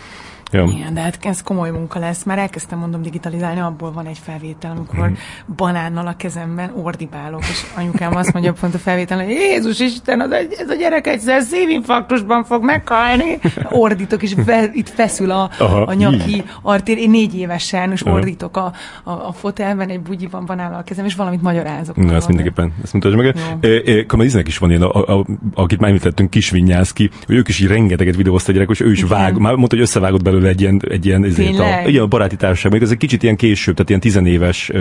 Ja. 0.52 0.68
Igen, 0.76 0.94
de 0.94 1.02
hát 1.02 1.18
ez 1.22 1.42
komoly 1.42 1.70
munka 1.70 2.00
lesz. 2.00 2.24
Már 2.24 2.38
elkezdtem 2.38 2.80
mondom 2.80 3.02
digitalizálni, 3.02 3.60
abból 3.60 3.92
van 3.92 4.06
egy 4.06 4.20
felvétel, 4.24 4.72
amikor 4.72 5.10
mm. 5.10 5.14
banánnal 5.56 6.08
a 6.08 6.14
kezemben 6.18 6.72
ordibálok, 6.76 7.42
és 7.42 7.66
anyukám 7.76 8.16
azt 8.16 8.34
mondja 8.34 8.54
pont 8.54 8.74
a 8.74 8.78
felvételen, 8.78 9.26
hogy 9.26 9.34
Jézus 9.34 9.80
Isten, 9.80 10.22
az 10.22 10.32
egy, 10.32 10.56
ez 10.58 10.70
a 10.70 10.76
gyerek 10.76 11.08
egyszer 11.08 11.42
szívinfarktusban 11.42 12.44
fog 12.44 12.64
meghalni. 12.64 13.40
Ordítok, 13.70 14.24
és 14.24 14.34
ve, 14.46 14.70
itt 14.74 14.90
feszül 14.90 15.32
a, 15.32 15.50
Aha, 15.58 15.82
a 15.82 15.94
nyaki 15.94 16.44
artér. 16.62 16.98
Én 16.98 17.10
négy 17.10 17.36
évesen, 17.36 17.92
és 17.92 18.06
ordítok 18.06 18.58
a, 18.58 18.72
a, 19.04 19.12
a 19.12 19.32
fotelben, 19.32 19.90
egy 19.90 20.02
bugyiban 20.02 20.46
banánnal 20.46 20.80
a 20.80 20.84
kezem, 20.84 21.06
és 21.06 21.16
valamit 21.16 21.42
magyarázok. 21.42 21.96
Na, 21.96 22.14
ezt 22.14 22.28
mindenképpen, 22.28 22.74
ezt 22.84 22.94
mutasd 22.94 23.16
meg. 23.16 23.36
Kamaliznek 24.08 24.48
is 24.48 24.58
van 24.58 24.70
ilyen, 24.70 24.82
a, 24.82 25.20
a, 25.20 25.26
akit 25.54 25.80
már 25.80 25.90
említettünk, 25.90 26.30
Kisvinyászki, 26.30 27.10
hogy 27.26 27.36
ők 27.36 27.48
is 27.48 27.60
így 27.60 27.68
rengeteget 27.68 28.16
videózta 28.16 28.52
a 28.52 28.54
gyerek, 28.54 28.70
és 28.70 28.80
ő 28.80 28.92
is 28.92 29.04
vág, 29.04 29.38
már 29.38 29.56
mondta, 29.56 29.76
hogy 29.76 29.86
összevágott 29.86 30.24
belőle 30.24 30.39
belőle 30.40 30.50
egy 30.50 30.62
ilyen, 30.62 30.82
egy 30.90 31.06
ilyen 31.06 31.24
ezért 31.24 31.60
a, 31.60 31.88
igen, 31.88 32.04
a 32.04 32.08
baráti 32.08 32.36
társaság, 32.36 32.72
még 32.72 32.82
ez 32.82 32.92
egy 32.92 32.98
kicsit 32.98 33.24
ilyen 33.24 33.36
később, 33.36 33.74
tehát 33.74 33.90
ilyen 33.90 34.02
tizenéves 34.02 34.72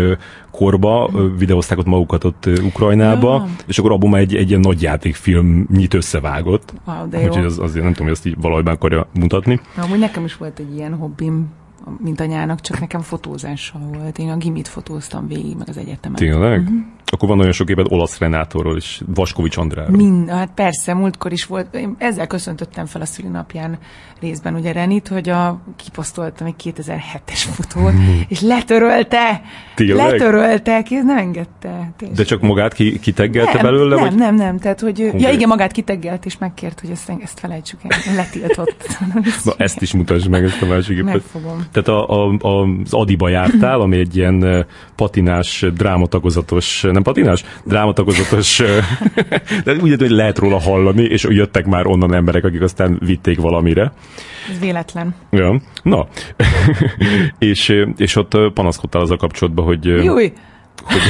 korba 0.50 1.10
videózták 1.38 1.78
ott 1.78 1.86
magukat 1.86 2.24
ott 2.24 2.48
Ukrajnába, 2.62 3.34
ja. 3.34 3.48
és 3.66 3.78
akkor 3.78 3.92
abban 3.92 4.14
egy, 4.14 4.34
egy 4.36 4.48
ilyen 4.48 4.60
nagy 4.60 4.82
játékfilm 4.82 5.66
nyit 5.72 5.94
összevágott. 5.94 6.72
Wow, 6.86 7.08
de 7.08 7.20
jó. 7.20 7.26
Úgyhogy 7.26 7.44
az, 7.44 7.58
azért 7.58 7.84
nem 7.84 7.92
tudom, 7.92 8.06
hogy 8.06 8.16
ezt 8.16 8.26
így 8.26 8.40
valahogy 8.40 8.64
meg 8.64 8.74
akarja 8.74 9.06
mutatni. 9.14 9.60
Amúgy 9.76 9.98
nekem 9.98 10.24
is 10.24 10.36
volt 10.36 10.58
egy 10.58 10.76
ilyen 10.76 10.94
hobbim, 10.94 11.46
mint 11.98 12.20
anyának, 12.20 12.60
csak 12.60 12.80
nekem 12.80 13.00
fotózással 13.00 13.80
volt. 13.98 14.18
Én 14.18 14.28
a 14.28 14.36
gimit 14.36 14.68
fotóztam 14.68 15.28
végig, 15.28 15.56
meg 15.56 15.68
az 15.68 15.76
egyetemen. 15.76 16.18
Tényleg? 16.18 16.60
Uh-huh. 16.60 16.76
Akkor 17.10 17.28
van 17.28 17.38
olyan 17.38 17.52
sok 17.52 17.66
képed 17.66 17.86
olasz 17.88 18.18
Renátorról 18.18 18.76
és 18.76 19.02
Vaskovics 19.14 19.56
Andráról. 19.56 19.96
Mind, 19.96 20.28
hát 20.28 20.50
persze, 20.54 20.94
múltkor 20.94 21.32
is 21.32 21.44
volt. 21.44 21.74
Én 21.74 21.94
ezzel 21.98 22.26
köszöntöttem 22.26 22.86
fel 22.86 23.00
a 23.00 23.04
szülinapján 23.04 23.78
részben 24.20 24.54
ugye 24.54 24.72
Renit, 24.72 25.08
hogy 25.08 25.28
a, 25.28 25.60
kiposztoltam 25.76 26.46
egy 26.46 26.54
2007-es 26.64 27.44
fotót, 27.52 27.92
és 28.28 28.40
letörölte. 28.40 29.42
Tényleg? 29.74 30.10
Letörölte, 30.10 30.82
ez 30.90 31.04
nem 31.04 31.16
engedte. 31.16 31.92
Tényleg. 31.96 32.16
De 32.16 32.24
csak 32.24 32.40
magát 32.40 32.72
ki, 32.72 32.98
kiteggelte 32.98 33.52
nem, 33.52 33.62
belőle? 33.62 33.94
Nem, 33.94 34.04
vagy? 34.04 34.14
nem, 34.14 34.34
nem, 34.34 34.58
tehát 34.58 34.80
hogy, 34.80 35.00
Konkrét. 35.00 35.22
ja 35.22 35.30
igen, 35.30 35.48
magát 35.48 35.72
kiteggelt, 35.72 36.24
és 36.24 36.38
megkért, 36.38 36.80
hogy 36.80 36.90
ezt, 36.90 37.12
ezt 37.22 37.40
felejtsük 37.40 37.80
el, 37.82 38.14
letiltott. 38.14 38.98
Na 39.44 39.54
ezt 39.56 39.82
is 39.82 39.92
mutasd 39.92 40.28
meg, 40.28 40.44
ezt 40.44 40.62
a 40.62 40.66
másik. 40.66 41.02
Megfogom. 41.02 41.66
Tehát 41.72 41.88
a, 41.88 42.08
a, 42.08 42.36
a, 42.40 42.62
az 42.84 42.92
Adiba 42.92 43.28
jártál, 43.28 43.80
ami 43.80 43.98
egy 43.98 44.16
ilyen 44.16 44.66
patinás, 44.96 45.66
drámatagozatos, 45.74 46.84
nem 46.98 47.14
patinás? 47.14 47.44
Drámatagozatos, 47.64 48.62
de 49.64 49.74
úgy, 49.80 49.98
hogy 49.98 50.11
lehet 50.11 50.38
róla 50.38 50.61
hallani, 50.61 51.02
és 51.02 51.26
jöttek 51.28 51.66
már 51.66 51.87
onnan 51.87 52.14
emberek, 52.14 52.44
akik 52.44 52.62
aztán 52.62 52.98
vitték 53.04 53.40
valamire. 53.40 53.92
Ez 54.50 54.58
véletlen. 54.61 55.14
Ja. 55.30 55.61
Na, 55.82 56.06
és, 57.38 57.74
és 57.96 58.16
ott 58.16 58.52
panaszkodtál 58.54 59.02
az 59.02 59.11
a 59.11 59.16
kapcsolatban, 59.16 59.64
hogy... 59.64 59.84
Júj! 59.84 60.32
hogy, 60.84 61.02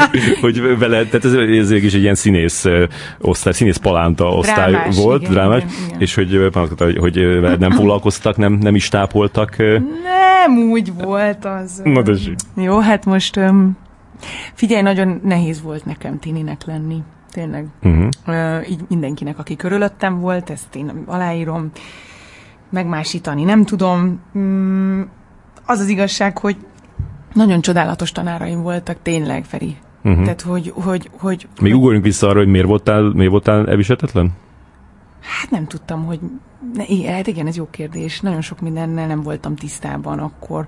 hogy 0.40 0.78
vele, 0.78 1.04
tehát 1.04 1.24
ez, 1.24 1.32
ez 1.34 1.70
is 1.70 1.94
egy 1.94 2.02
ilyen 2.02 2.14
színész 2.14 2.64
osztály, 3.20 3.52
színész 3.52 3.76
palánta 3.76 4.28
osztály 4.28 4.70
drámás, 4.70 4.96
volt, 4.96 5.20
igen, 5.20 5.32
drámás, 5.32 5.62
igen, 5.62 5.74
igen. 5.86 6.00
és 6.00 6.14
hogy 6.14 6.50
hogy, 6.78 6.98
hogy 6.98 7.58
nem 7.58 7.70
foglalkoztak, 7.70 8.36
nem, 8.36 8.52
nem 8.52 8.74
is 8.74 8.88
tápoltak. 8.88 9.56
Nem 9.58 10.70
úgy 10.70 10.92
volt 10.94 11.44
az. 11.44 11.80
Na 11.84 12.02
de 12.02 12.12
Jó, 12.56 12.78
hát 12.78 13.04
most 13.04 13.36
um, 13.36 13.76
figyelj, 14.54 14.82
nagyon 14.82 15.20
nehéz 15.24 15.62
volt 15.62 15.84
nekem 15.84 16.18
tininek 16.18 16.64
lenni. 16.64 17.02
Tényleg. 17.30 17.66
Uh-huh. 17.82 18.08
Uh, 18.26 18.70
így 18.70 18.80
mindenkinek, 18.88 19.38
aki 19.38 19.56
körülöttem 19.56 20.20
volt, 20.20 20.50
ezt 20.50 20.74
én 20.74 21.02
aláírom 21.06 21.70
megmásítani 22.70 23.44
nem 23.44 23.64
tudom. 23.64 24.20
Mm, 24.38 25.02
az 25.66 25.80
az 25.80 25.88
igazság, 25.88 26.38
hogy 26.38 26.56
nagyon 27.32 27.60
csodálatos 27.60 28.12
tanáraim 28.12 28.62
voltak, 28.62 28.96
tényleg, 29.02 29.44
Feri. 29.44 29.76
Uh-huh. 30.04 30.22
Tehát, 30.22 30.40
hogy, 30.40 30.72
hogy, 30.74 31.10
hogy... 31.18 31.48
Még 31.60 31.72
hogy... 31.72 31.80
ugorjunk 31.80 32.04
vissza 32.04 32.28
arra, 32.28 32.38
hogy 32.38 32.48
miért 32.48 32.66
voltál, 32.66 33.02
miért 33.02 33.30
voltál 33.30 33.68
elviselhetetlen? 33.68 34.32
Hát 35.20 35.50
nem 35.50 35.66
tudtam, 35.66 36.04
hogy... 36.04 36.20
Ne, 36.74 36.84
igen, 36.86 37.14
hát 37.14 37.26
igen, 37.26 37.46
ez 37.46 37.56
jó 37.56 37.68
kérdés. 37.70 38.20
Nagyon 38.20 38.40
sok 38.40 38.60
mindennel 38.60 39.06
nem 39.06 39.22
voltam 39.22 39.54
tisztában 39.56 40.18
akkor. 40.18 40.66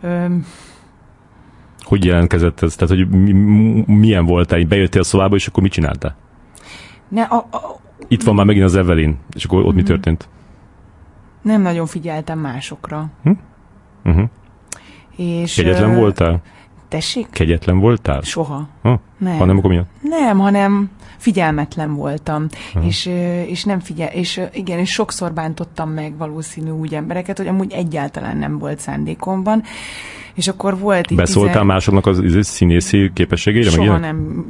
Öm... 0.00 0.46
Hogy 1.88 2.04
jelentkezett 2.04 2.62
ez? 2.62 2.74
Tehát, 2.74 2.96
hogy 2.96 3.08
mi, 3.08 3.32
milyen 3.86 4.26
voltál? 4.26 4.64
Bejöttél 4.64 5.00
a 5.00 5.04
szobába, 5.04 5.36
és 5.36 5.46
akkor 5.46 5.62
mit 5.62 5.72
csináltál? 5.72 6.16
Ne, 7.08 7.22
a, 7.22 7.36
a... 7.36 7.80
Itt 8.08 8.22
van 8.22 8.34
már 8.34 8.46
megint 8.46 8.64
az 8.64 8.76
Evelyn, 8.76 9.18
és 9.34 9.44
akkor 9.44 9.64
ott 9.64 9.74
mi 9.74 9.80
mhm. 9.80 9.88
történt? 9.88 10.28
nem 11.48 11.62
nagyon 11.62 11.86
figyeltem 11.86 12.38
másokra. 12.38 13.06
Hm? 13.22 13.30
Uh-huh. 14.04 14.28
És, 15.16 15.54
Kegyetlen 15.54 15.94
voltál? 15.94 16.42
Tessék? 16.88 17.26
Kegyetlen 17.30 17.78
voltál? 17.78 18.20
Soha. 18.20 18.68
Ha? 18.82 19.00
Nem. 19.18 19.36
Hanem 19.36 19.56
akkor 19.56 19.70
milyen? 19.70 19.86
Nem, 20.00 20.38
hanem 20.38 20.90
figyelmetlen 21.16 21.94
voltam, 21.94 22.46
uh-huh. 22.68 22.86
és, 22.86 23.06
és 23.46 23.64
nem 23.64 23.80
figyel, 23.80 24.08
és 24.08 24.40
igen, 24.52 24.78
és 24.78 24.90
sokszor 24.90 25.32
bántottam 25.32 25.90
meg 25.90 26.16
valószínű 26.16 26.70
úgy 26.70 26.94
embereket, 26.94 27.36
hogy 27.36 27.46
amúgy 27.46 27.72
egyáltalán 27.72 28.36
nem 28.36 28.58
volt 28.58 28.78
szándékomban, 28.78 29.62
és 30.38 30.48
akkor 30.48 30.78
volt 30.78 31.10
itt... 31.10 31.16
Beszóltál 31.16 31.52
tizen... 31.52 31.66
másoknak 31.66 32.06
az, 32.06 32.18
az 32.18 32.46
színészi 32.46 33.10
képességére? 33.14 33.70
Soha 33.70 33.92
meg 33.92 34.00
nem 34.00 34.44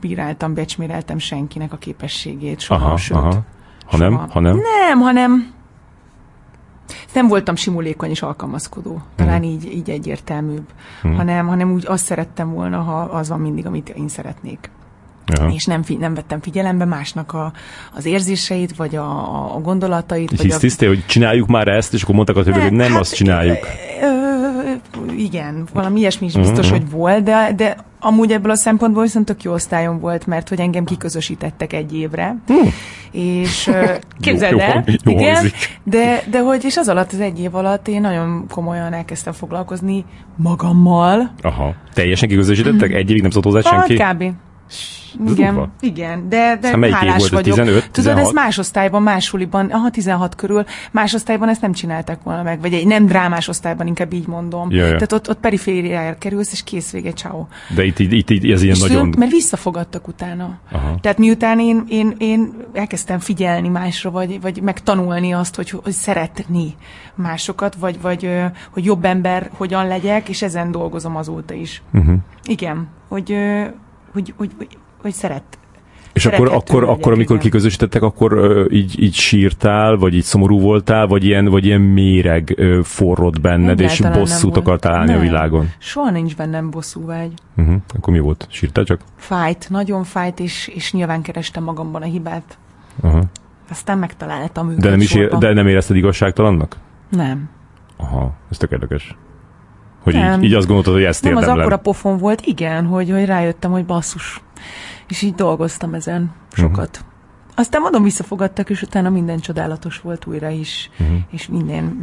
bíráltam, 0.00 0.54
becsméreltem 0.54 1.18
senkinek 1.18 1.72
a 1.72 1.76
képességét, 1.76 2.60
soha, 2.60 2.84
aha, 2.84 2.96
sőt. 2.96 3.16
Aha. 3.16 3.42
Ha 3.84 3.96
nem, 3.96 4.14
ha 4.14 4.40
nem? 4.40 4.60
Nem, 4.88 5.00
hanem 5.00 5.52
nem 7.14 7.28
voltam 7.28 7.54
simulékony 7.54 8.10
és 8.10 8.22
alkalmazkodó, 8.22 9.02
talán 9.16 9.40
uh-huh. 9.40 9.52
így, 9.52 9.72
így 9.72 9.90
egyértelműbb, 9.90 10.66
uh-huh. 10.96 11.16
hanem, 11.16 11.46
hanem 11.46 11.72
úgy 11.72 11.84
azt 11.86 12.04
szerettem 12.04 12.52
volna, 12.52 12.80
ha 12.80 13.00
az 13.00 13.28
van 13.28 13.40
mindig, 13.40 13.66
amit 13.66 13.88
én 13.88 14.08
szeretnék. 14.08 14.70
Aha. 15.26 15.50
És 15.50 15.64
nem, 15.64 15.82
fi, 15.82 15.96
nem 15.96 16.14
vettem 16.14 16.40
figyelembe 16.40 16.84
másnak 16.84 17.32
a, 17.32 17.52
az 17.94 18.04
érzéseit, 18.04 18.76
vagy 18.76 18.96
a, 18.96 19.54
a 19.54 19.60
gondolatait. 19.60 20.30
Vagy 20.30 20.40
Hisztisztél, 20.40 20.88
a... 20.88 20.92
hogy 20.92 21.06
csináljuk 21.06 21.48
már 21.48 21.68
ezt, 21.68 21.94
és 21.94 22.02
akkor 22.02 22.14
mondtak 22.14 22.36
a 22.36 22.42
többiek, 22.42 22.62
hogy 22.62 22.72
nem 22.72 22.90
hát, 22.90 23.00
azt 23.00 23.14
csináljuk. 23.14 23.58
Ö, 24.02 24.33
igen, 25.16 25.66
valami 25.72 25.98
ilyesmi 25.98 26.26
is 26.26 26.34
biztos, 26.34 26.70
uh-huh. 26.70 26.80
hogy 26.80 26.90
volt, 26.90 27.22
de, 27.22 27.52
de 27.56 27.76
amúgy 28.00 28.32
ebből 28.32 28.50
a 28.50 28.56
szempontból 28.56 29.02
viszont 29.02 29.26
tök 29.26 29.42
jó 29.42 29.52
osztályom 29.52 30.00
volt, 30.00 30.26
mert 30.26 30.48
hogy 30.48 30.60
engem 30.60 30.84
kiközösítettek 30.84 31.72
egy 31.72 31.96
évre. 31.96 32.36
Uh. 32.48 32.66
És 33.10 33.70
képzeld 34.20 34.58
el, 34.58 34.84
jó, 34.86 35.12
jó 35.12 35.18
igen, 35.18 35.52
de, 35.84 36.22
de 36.30 36.40
hogy, 36.40 36.64
és 36.64 36.76
az 36.76 36.88
alatt, 36.88 37.12
az 37.12 37.20
egy 37.20 37.40
év 37.40 37.54
alatt 37.54 37.88
én 37.88 38.00
nagyon 38.00 38.44
komolyan 38.48 38.92
elkezdtem 38.92 39.32
foglalkozni 39.32 40.04
magammal. 40.36 41.30
Aha. 41.42 41.74
Teljesen 41.92 42.28
kiközösítettek? 42.28 42.92
Egy 42.92 43.10
évig 43.10 43.22
nem 43.22 43.30
szólt 43.30 43.44
hozzá 43.44 43.60
senki? 43.60 44.00
Hát, 44.00 44.14
kb. 44.14 44.24
Igen, 45.26 45.72
igen, 45.80 46.28
de, 46.28 46.58
de 46.60 46.68
Szóval 46.68 46.90
hálás 46.90 47.18
volt, 47.18 47.30
vagyok. 47.30 47.56
15, 47.56 47.90
Tudod, 47.90 48.18
ez 48.18 48.30
más 48.30 48.58
osztályban, 48.58 49.02
más 49.02 49.24
suliban, 49.24 49.70
aha, 49.70 49.90
16 49.90 50.34
körül, 50.34 50.64
más 50.90 51.14
osztályban 51.14 51.48
ezt 51.48 51.60
nem 51.60 51.72
csináltak 51.72 52.22
volna 52.22 52.42
meg, 52.42 52.60
vagy 52.60 52.72
egy 52.72 52.86
nem 52.86 53.06
drámás 53.06 53.48
osztályban, 53.48 53.86
inkább 53.86 54.12
így 54.12 54.26
mondom. 54.26 54.70
Ja, 54.70 54.84
ja. 54.84 54.92
Tehát 54.92 55.12
ott, 55.12 55.28
ott 55.28 55.38
perifériájára 55.38 56.18
kerülsz, 56.18 56.52
és 56.52 56.62
kész 56.62 56.90
vége, 56.90 57.12
ciao. 57.12 57.46
De 57.74 57.84
itt, 57.84 57.98
itt, 57.98 58.12
itt, 58.12 58.30
itt 58.30 58.52
ez 58.52 58.62
ilyen 58.62 58.74
és 58.74 58.80
nagyon... 58.80 58.96
Tudom, 58.96 59.18
mert 59.18 59.30
visszafogadtak 59.30 60.08
utána. 60.08 60.58
Aha. 60.72 60.98
Tehát 61.00 61.18
miután 61.18 61.60
én, 61.60 61.84
én, 61.88 62.14
én 62.18 62.54
elkezdtem 62.72 63.18
figyelni 63.18 63.68
másra, 63.68 64.10
vagy, 64.10 64.40
vagy 64.40 64.62
megtanulni 64.62 65.32
azt, 65.32 65.54
hogy, 65.54 65.70
hogy 65.70 65.92
szeretni 65.92 66.74
másokat, 67.14 67.74
vagy, 67.74 68.00
vagy 68.00 68.30
hogy 68.70 68.84
jobb 68.84 69.04
ember 69.04 69.50
hogyan 69.56 69.86
legyek, 69.86 70.28
és 70.28 70.42
ezen 70.42 70.70
dolgozom 70.70 71.16
azóta 71.16 71.54
is. 71.54 71.82
Uh-huh. 71.92 72.14
Igen, 72.44 72.88
hogy, 73.08 73.36
hogy, 74.14 74.34
hogy, 74.36 74.50
hogy, 74.56 74.78
hogy 75.02 75.12
szeret, 75.12 75.58
és 76.14 76.26
akkor, 76.26 76.52
akkor, 76.52 76.82
akkor 76.82 77.12
amikor 77.12 77.36
igen. 77.36 77.38
kiközösítettek, 77.38 78.02
akkor 78.02 78.32
uh, 78.32 78.66
így, 78.70 79.02
így 79.02 79.14
sírtál, 79.14 79.96
vagy 79.96 80.14
így 80.14 80.22
szomorú 80.22 80.60
voltál, 80.60 81.06
vagy 81.06 81.24
ilyen, 81.24 81.44
vagy 81.44 81.64
ilyen 81.64 81.80
méreg 81.80 82.54
uh, 82.58 82.82
forrott 82.82 83.40
benned, 83.40 83.80
és 83.80 84.00
bosszút 84.00 84.56
akartál 84.56 84.94
állni 84.94 85.10
nem. 85.10 85.18
a 85.18 85.22
világon? 85.22 85.70
Soha 85.78 86.10
nincs 86.10 86.36
bennem 86.36 86.70
bosszú 86.70 87.06
vágy. 87.06 87.32
Uh-huh. 87.56 87.76
Akkor 87.96 88.12
mi 88.12 88.18
volt? 88.18 88.46
Sírtál 88.50 88.84
csak? 88.84 89.00
Fájt, 89.16 89.70
nagyon 89.70 90.04
fájt, 90.04 90.40
és, 90.40 90.70
és 90.74 90.92
nyilván 90.92 91.22
kerestem 91.22 91.62
magamban 91.62 92.02
a 92.02 92.06
hibát. 92.06 92.58
Uh-huh. 93.00 93.22
Aztán 93.70 93.98
megtaláltam 93.98 94.70
őket 94.70 94.82
de 94.82 94.90
nem, 94.90 95.00
is 95.00 95.14
ér, 95.14 95.28
de 95.28 95.52
nem 95.52 95.66
érezted 95.66 95.96
igazságtalannak? 95.96 96.76
Nem. 97.08 97.48
Aha, 97.96 98.34
ez 98.50 98.56
tök 98.56 98.70
érdekes. 98.70 99.16
Hogy 100.04 100.14
nem. 100.14 100.42
így, 100.42 100.44
így 100.44 100.54
azt 100.54 100.66
gondoltad, 100.66 100.94
hogy 100.94 101.02
ezt 101.02 101.24
Nem, 101.24 101.36
az 101.36 101.46
akkora 101.46 101.76
pofon 101.76 102.18
volt, 102.18 102.40
igen, 102.40 102.86
hogy, 102.86 103.10
hogy 103.10 103.24
rájöttem, 103.24 103.70
hogy 103.70 103.84
basszus. 103.84 104.42
És 105.08 105.22
így 105.22 105.34
dolgoztam 105.34 105.94
ezen 105.94 106.32
sokat. 106.52 106.96
Uh-huh. 106.96 107.12
Aztán 107.54 107.80
mondom, 107.80 108.02
visszafogadtak, 108.02 108.70
és 108.70 108.82
utána 108.82 109.10
minden 109.10 109.38
csodálatos 109.38 110.00
volt 110.00 110.26
újra 110.26 110.48
is, 110.48 110.90
uh-huh. 111.00 111.16
és 111.30 111.48
minden... 111.48 111.98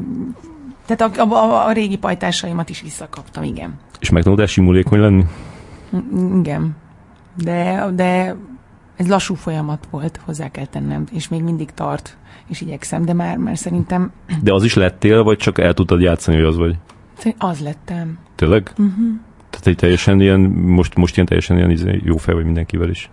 Tehát 0.86 1.18
a, 1.18 1.24
a, 1.24 1.68
a 1.68 1.72
régi 1.72 1.98
pajtásaimat 1.98 2.70
is 2.70 2.82
visszakaptam, 2.82 3.44
igen. 3.44 3.74
És 4.00 4.10
megtanultál 4.10 4.48
simulékony 4.48 5.00
lenni? 5.00 5.26
Igen. 6.40 6.76
De, 7.44 7.86
de 7.94 8.36
ez 8.96 9.08
lassú 9.08 9.36
folyamat 9.36 9.88
volt, 9.90 10.20
hozzá 10.26 10.52
kell 10.52 10.66
tennem, 10.66 11.04
és 11.12 11.28
még 11.28 11.44
mindig 11.44 11.72
tart, 11.74 12.18
és 12.48 12.62
igyekszem, 12.62 13.06
de 13.06 13.14
már, 13.14 13.38
már 13.38 13.58
szerintem... 13.58 14.12
De 14.42 14.54
az 14.54 14.64
is 14.64 14.74
lettél, 14.74 15.24
vagy 15.24 15.38
csak 15.38 15.60
el 15.60 15.74
tudtad 15.74 16.02
játszani, 16.02 16.38
hogy 16.38 16.46
az 16.46 16.58
vagy? 16.58 16.76
Az 17.38 17.60
lettem. 17.60 18.18
Tényleg? 18.36 18.72
Uh-huh. 18.78 19.20
Tehát 19.50 19.68
egy 19.68 19.76
teljesen 19.76 20.22
ilyen, 20.22 20.40
most, 20.40 20.96
most 20.96 21.14
ilyen 21.16 21.28
teljesen 21.28 21.58
ilyen 21.58 21.70
izé, 21.70 22.02
jó 22.04 22.18
fel 22.18 22.36
vagy 22.36 22.46
mindenkivel 22.46 22.90
is 22.90 23.10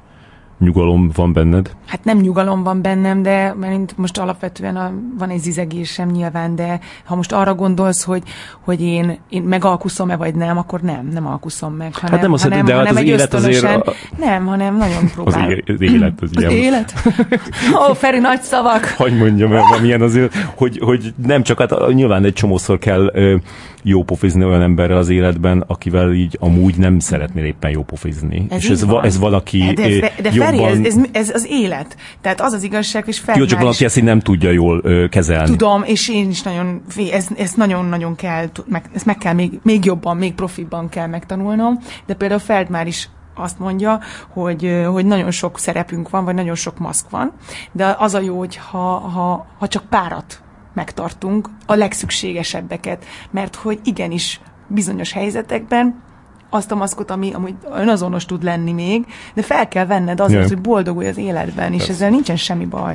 nyugalom 0.59 1.11
van 1.15 1.33
benned? 1.33 1.71
Hát 1.87 2.05
nem 2.05 2.19
nyugalom 2.19 2.63
van 2.63 2.83
bennem, 2.83 3.23
de 3.23 3.55
mert 3.61 3.97
most 3.97 4.19
alapvetően 4.19 4.77
a, 4.77 4.93
van 5.19 5.31
egy 5.31 5.39
zizegésem 5.39 6.09
nyilván, 6.09 6.55
de 6.55 6.81
ha 7.05 7.17
most 7.17 7.33
arra 7.33 7.55
gondolsz, 7.55 8.05
hogy, 8.05 8.23
hogy 8.61 8.81
én, 8.81 9.19
én 9.29 9.43
megalkuszom-e 9.43 10.17
vagy 10.17 10.35
nem, 10.35 10.59
akkor 10.59 10.81
nem, 10.81 11.09
nem 11.13 11.27
alkuszom 11.27 11.75
meg. 11.75 11.95
Hanem, 11.95 12.11
hát 12.11 12.23
nem 12.23 12.33
azt 12.33 12.43
hanem, 12.43 12.65
de 12.65 12.75
hát 12.75 12.91
az 12.91 13.03
élet 13.03 13.35
azért... 13.35 13.65
A... 13.65 13.93
Nem, 14.19 14.47
hanem 14.47 14.77
nagyon 14.77 15.11
próbál. 15.15 15.51
Az, 15.51 15.75
az 15.75 15.81
élet 15.81 16.21
az, 16.21 16.31
az 16.35 16.43
ilyen. 16.43 16.53
élet? 16.53 16.95
Ó, 17.91 17.95
Feri, 17.95 18.19
nagy 18.19 18.41
szavak! 18.41 18.95
Hogy 18.97 19.17
mondjam 19.17 19.53
milyen 19.81 20.03
azért, 20.03 20.35
hogy, 20.55 20.79
hogy 20.83 21.15
nem 21.27 21.43
csak, 21.43 21.59
hát 21.59 21.93
nyilván 21.93 22.25
egy 22.25 22.33
csomószor 22.33 22.79
kell 22.79 23.11
ö, 23.15 23.37
jó 23.83 24.03
pofizni 24.03 24.45
olyan 24.45 24.63
emberrel 24.63 24.97
az 24.97 25.09
életben, 25.09 25.65
akivel 25.67 26.13
így 26.13 26.37
amúgy 26.41 26.79
nem 26.79 26.99
szeretnél 26.99 27.45
éppen 27.45 27.71
jó 27.71 27.83
pofizni. 27.83 28.47
Ez 28.49 28.65
és 28.65 28.71
ez, 28.71 28.85
va, 28.85 29.03
ez 29.03 29.19
valaki 29.19 29.73
de, 29.75 29.89
de, 29.89 30.13
de 30.23 30.31
jobban... 30.33 30.48
Feri, 30.51 30.65
ez, 30.65 30.97
ez, 30.97 30.97
ez, 31.13 31.31
az 31.31 31.47
élet. 31.49 31.97
Tehát 32.21 32.41
az 32.41 32.53
az 32.53 32.63
igazság, 32.63 33.05
hogy 33.05 33.17
fel. 33.17 33.39
Jó, 33.39 33.45
csak 33.45 33.59
valaki 33.59 33.85
ezt 33.85 33.97
így 33.97 34.05
nem 34.05 34.21
tudja 34.21 34.51
jól 34.51 34.81
ö, 34.85 35.09
kezelni. 35.09 35.51
Tudom, 35.51 35.83
és 35.83 36.09
én 36.09 36.31
is 36.31 36.43
nagyon, 36.43 36.83
ez, 37.13 37.27
ez 37.37 37.53
nagyon-nagyon 37.53 38.15
kell, 38.15 38.47
meg, 38.67 38.85
ezt 38.95 39.05
meg 39.05 39.19
kell 39.19 39.33
még, 39.33 39.61
még 39.63 39.85
jobban, 39.85 40.17
még 40.17 40.35
profibban 40.35 40.89
kell 40.89 41.07
megtanulnom, 41.07 41.79
de 42.07 42.15
például 42.15 42.41
Feldmár 42.41 42.87
is 42.87 43.09
azt 43.35 43.59
mondja, 43.59 44.01
hogy, 44.29 44.83
hogy 44.87 45.07
nagyon 45.07 45.31
sok 45.31 45.59
szerepünk 45.59 46.11
van, 46.11 46.25
vagy 46.25 46.35
nagyon 46.35 46.55
sok 46.55 46.79
maszk 46.79 47.11
van, 47.11 47.33
de 47.73 47.97
az 47.99 48.15
a 48.15 48.21
jó, 48.21 48.39
hogy 48.39 48.57
ha, 48.57 48.99
ha, 48.99 49.47
ha 49.59 49.69
csak 49.69 49.85
párat 49.89 50.43
megtartunk, 50.75 51.49
a 51.67 51.75
legszükségesebbeket, 51.75 53.05
mert 53.31 53.55
hogy 53.55 53.81
igenis 53.85 54.41
bizonyos 54.67 55.13
helyzetekben 55.13 56.03
azt 56.51 56.73
a 56.73 56.75
maszkot, 56.75 57.11
ami 57.11 57.33
amúgy 57.33 57.55
önazonos 57.75 58.25
tud 58.25 58.43
lenni 58.43 58.73
még, 58.73 59.07
de 59.35 59.43
fel 59.43 59.69
kell 59.69 59.87
venned 59.87 60.23
yeah. 60.29 60.49
hogy 60.49 60.61
boldogulj 60.61 61.07
az 61.07 61.17
életben, 61.17 61.73
és 61.73 61.89
ezzel 61.89 62.11
nincsen 62.11 62.37
semmi 62.37 62.65
baj. 62.65 62.95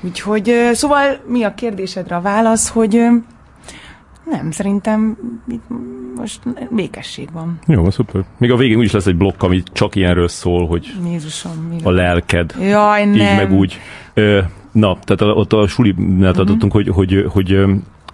Úgyhogy, 0.00 0.52
szóval 0.72 1.20
mi 1.26 1.42
a 1.42 1.54
kérdésedre 1.54 2.16
a 2.16 2.20
válasz, 2.20 2.68
hogy 2.68 3.00
nem, 4.30 4.50
szerintem 4.50 5.16
itt 5.48 5.62
most 6.16 6.40
békesség 6.70 7.28
van. 7.32 7.58
Jó, 7.66 7.90
szuper. 7.90 8.24
Még 8.38 8.50
a 8.50 8.56
végén 8.56 8.78
úgyis 8.78 8.92
lesz 8.92 9.06
egy 9.06 9.16
blokk, 9.16 9.42
ami 9.42 9.62
csak 9.72 9.94
ilyenről 9.94 10.28
szól, 10.28 10.66
hogy 10.66 10.94
Jézusom, 11.06 11.76
a 11.82 11.90
lelked. 11.90 12.54
Jaj, 12.60 13.04
nem. 13.04 13.14
Így 13.14 13.36
meg 13.36 13.52
úgy. 13.52 13.80
Na, 14.72 14.98
tehát 15.04 15.36
ott 15.36 15.52
a 15.52 15.66
sulinál 15.66 16.30
uh-huh. 16.30 16.40
adottunk, 16.40 16.72
hogy, 16.72 16.88
hogy, 16.88 17.24
hogy 17.28 17.64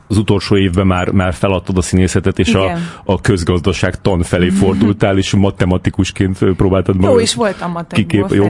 az 0.09 0.17
utolsó 0.17 0.57
évben 0.57 0.87
már, 0.87 1.11
már 1.11 1.35
feladtad 1.35 1.77
a 1.77 1.83
színészetet, 1.83 2.39
és 2.39 2.55
a, 2.55 2.73
a 3.05 3.21
közgazdaság 3.21 4.01
tan 4.01 4.23
felé 4.23 4.49
fordultál, 4.49 5.17
és 5.17 5.35
matematikusként 5.35 6.39
próbáltad 6.57 6.97
magad. 6.97 7.11
Jó, 7.11 7.21
és 7.21 7.35
voltam 7.35 7.71
matematikus. 7.71 8.33
Jó, 8.33 8.47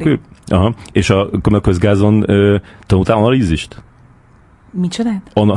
Aha. 0.46 0.74
És 0.92 1.10
a, 1.10 1.28
a 1.42 1.60
közgázon 1.60 2.24
tanultál 2.86 3.16
analízist? 3.16 3.82
Micsodát? 4.70 5.30
Ona. 5.34 5.54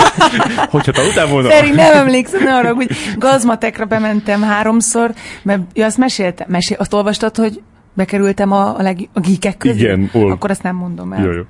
Hogyha 0.70 0.92
tanultál 0.92 1.26
volna? 1.26 1.48
Feri, 1.48 1.70
nem 1.70 1.96
emlékszem 1.96 2.46
arra, 2.46 2.74
hogy 2.74 2.90
gazmatekra 3.18 3.84
bementem 3.84 4.42
háromszor, 4.42 5.14
mert 5.42 5.60
ja, 5.72 5.86
azt 5.86 5.98
meséltem, 5.98 6.46
mesél, 6.50 6.76
azt 6.80 6.92
olvastad, 6.92 7.36
hogy 7.36 7.62
bekerültem 7.94 8.52
a, 8.52 8.78
a, 8.78 8.82
leg, 8.82 9.08
a 9.12 9.20
geekek 9.20 9.56
közé? 9.56 9.78
Igen, 9.78 10.10
ol... 10.12 10.30
Akkor 10.30 10.50
azt 10.50 10.62
nem 10.62 10.76
mondom 10.76 11.12
el. 11.12 11.24
Jó, 11.24 11.32
jó. 11.32 11.42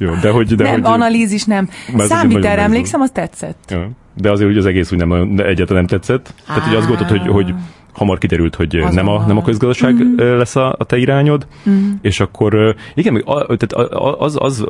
Jó, 0.00 0.14
de 0.20 0.30
hogy... 0.30 0.54
De 0.54 0.64
nem, 0.64 0.72
hogy, 0.72 0.82
analízis 0.84 1.44
nem. 1.44 1.68
Számítára 1.96 2.60
emlékszem, 2.60 3.00
az 3.00 3.10
tetszett. 3.10 3.64
Ja. 3.68 3.90
De 4.16 4.30
azért 4.30 4.48
hogy 4.48 4.58
az 4.58 4.66
egész 4.66 4.92
úgy 4.92 4.98
nem, 4.98 5.12
egyáltalán 5.36 5.84
nem 5.84 5.86
tetszett. 5.86 6.34
Tehát, 6.46 6.62
hogy 6.62 6.74
azt 6.74 6.86
gondoltad, 6.86 7.18
hogy, 7.18 7.30
hogy 7.30 7.54
hamar 7.92 8.18
kiderült, 8.18 8.54
hogy 8.54 8.76
Azonnal. 8.76 8.94
nem 8.94 9.08
a, 9.08 9.26
nem 9.26 9.36
a 9.36 9.42
közgazdaság 9.42 9.94
mm-hmm. 9.94 10.36
lesz 10.36 10.56
a, 10.56 10.74
a 10.78 10.84
te 10.84 10.96
irányod, 10.96 11.46
mm-hmm. 11.68 11.90
és 12.00 12.20
akkor 12.20 12.76
igen, 12.94 13.12
még 13.12 13.22
a, 13.26 13.56
tehát 13.56 13.90
az, 14.18 14.36
az 14.40 14.64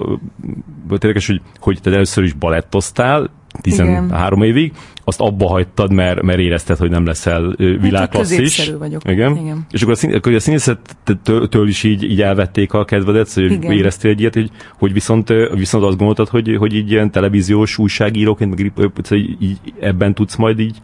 volt 0.89 1.05
érdekes, 1.05 1.27
hogy, 1.27 1.41
hogy 1.61 1.81
te 1.83 1.91
először 1.91 2.25
is 2.25 2.33
balettoztál, 2.33 3.31
13 3.61 4.43
Igen. 4.43 4.57
évig, 4.57 4.73
azt 5.11 5.21
abba 5.21 5.49
hagytad, 5.49 5.93
mert, 5.93 6.23
mert 6.23 6.39
érezted, 6.39 6.77
hogy 6.77 6.91
nem 6.91 7.07
leszel 7.07 7.55
világklasszis. 7.57 8.67
Hát, 8.67 8.79
vagyok. 8.79 9.03
Igen. 9.09 9.37
Igen. 9.37 9.67
És 9.71 9.83
akkor 9.83 9.95
a, 9.95 9.97
szín, 9.97 10.15
akkor 10.15 10.35
a 10.35 10.41
színészettől 10.41 11.69
is 11.69 11.83
így, 11.83 12.03
így 12.03 12.23
elvették 12.23 12.73
a 12.73 12.85
kedvedet, 12.85 13.33
hogy 13.33 13.53
Igen. 13.53 13.73
éreztél 13.73 14.11
egy 14.11 14.21
ilyet, 14.21 14.35
hogy, 14.35 14.51
hogy 14.79 14.93
viszont, 14.93 15.33
viszont 15.55 15.85
azt 15.85 15.97
gondoltad, 15.97 16.29
hogy, 16.29 16.57
hogy 16.57 16.75
így 16.75 16.91
ilyen 16.91 17.11
televíziós 17.11 17.79
újságíróként, 17.79 18.51
meg 18.51 18.73
így, 19.11 19.37
így 19.41 19.59
ebben 19.81 20.15
tudsz 20.15 20.37
majd 20.37 20.59
így 20.59 20.77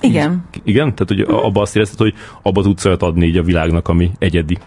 igen. 0.00 0.44
Így, 0.56 0.62
igen? 0.64 0.94
Tehát, 0.94 1.26
hogy 1.26 1.44
abba 1.44 1.60
azt 1.60 1.76
érezted, 1.76 1.98
hogy 1.98 2.14
abba 2.42 2.62
tudsz 2.62 2.84
olyat 2.84 3.02
adni 3.02 3.26
így 3.26 3.36
a 3.36 3.42
világnak, 3.42 3.88
ami 3.88 4.10
egyedi. 4.18 4.58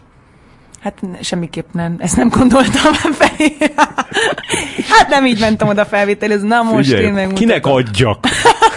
Hát 0.79 1.01
semmiképp 1.21 1.71
nem. 1.71 1.95
Ezt 1.97 2.15
nem 2.15 2.29
gondoltam 2.29 2.93
felé. 2.93 3.57
Hát 4.89 5.09
nem 5.09 5.25
így 5.25 5.39
mentem 5.39 5.67
oda 5.67 5.85
felvételizni. 5.85 6.47
Na 6.47 6.61
most 6.61 6.87
Ugye, 6.89 7.01
én 7.01 7.13
megmutatom. 7.13 7.47
Kinek 7.47 7.65
adjak? 7.65 8.25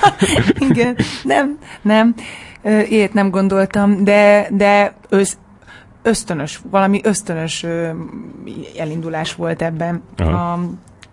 Igen. 0.70 0.96
Nem, 1.22 1.58
nem. 1.82 2.14
Ilyet 2.88 3.12
nem 3.12 3.30
gondoltam, 3.30 4.04
de, 4.04 4.48
de 4.50 4.94
ősz, 5.10 5.36
ösztönös, 6.02 6.60
valami 6.70 7.00
ösztönös 7.04 7.66
elindulás 8.78 9.34
volt 9.34 9.62
ebben, 9.62 10.02
a, 10.16 10.58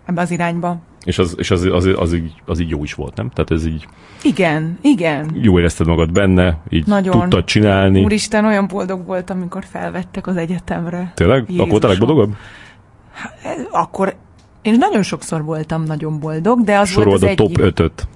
ebben 0.06 0.24
az 0.24 0.30
irányba. 0.30 0.78
És 1.04 1.18
az, 1.18 1.34
és 1.38 1.50
az, 1.50 1.64
az, 1.64 1.88
az, 1.96 2.14
így, 2.14 2.32
az 2.46 2.60
így 2.60 2.68
jó 2.68 2.82
is 2.82 2.94
volt, 2.94 3.16
nem? 3.16 3.30
Tehát 3.30 3.50
ez 3.50 3.66
így... 3.66 3.86
Igen, 4.22 4.78
igen. 4.82 5.30
Jó 5.34 5.58
érezted 5.58 5.86
magad 5.86 6.12
benne, 6.12 6.58
így 6.68 6.86
Nagyon. 6.86 7.20
tudtad 7.20 7.44
csinálni. 7.44 8.04
Úristen, 8.04 8.44
olyan 8.44 8.66
boldog 8.66 9.06
voltam, 9.06 9.38
amikor 9.38 9.64
felvettek 9.70 10.26
az 10.26 10.36
egyetemre. 10.36 11.12
Tényleg? 11.14 11.44
Jézusom. 11.48 11.68
Akkor 11.68 11.80
te 11.80 11.86
legboldogabb? 11.86 12.34
Akkor 13.70 14.14
én 14.62 14.74
nagyon 14.78 15.02
sokszor 15.02 15.44
voltam 15.44 15.82
nagyon 15.82 16.18
boldog, 16.18 16.60
de 16.60 16.78
az 16.78 16.88
Sorold 16.88 17.20
volt 17.20 17.22
az 17.22 17.30
a 17.30 17.34
top 17.34 17.58
5-öt. 17.60 18.08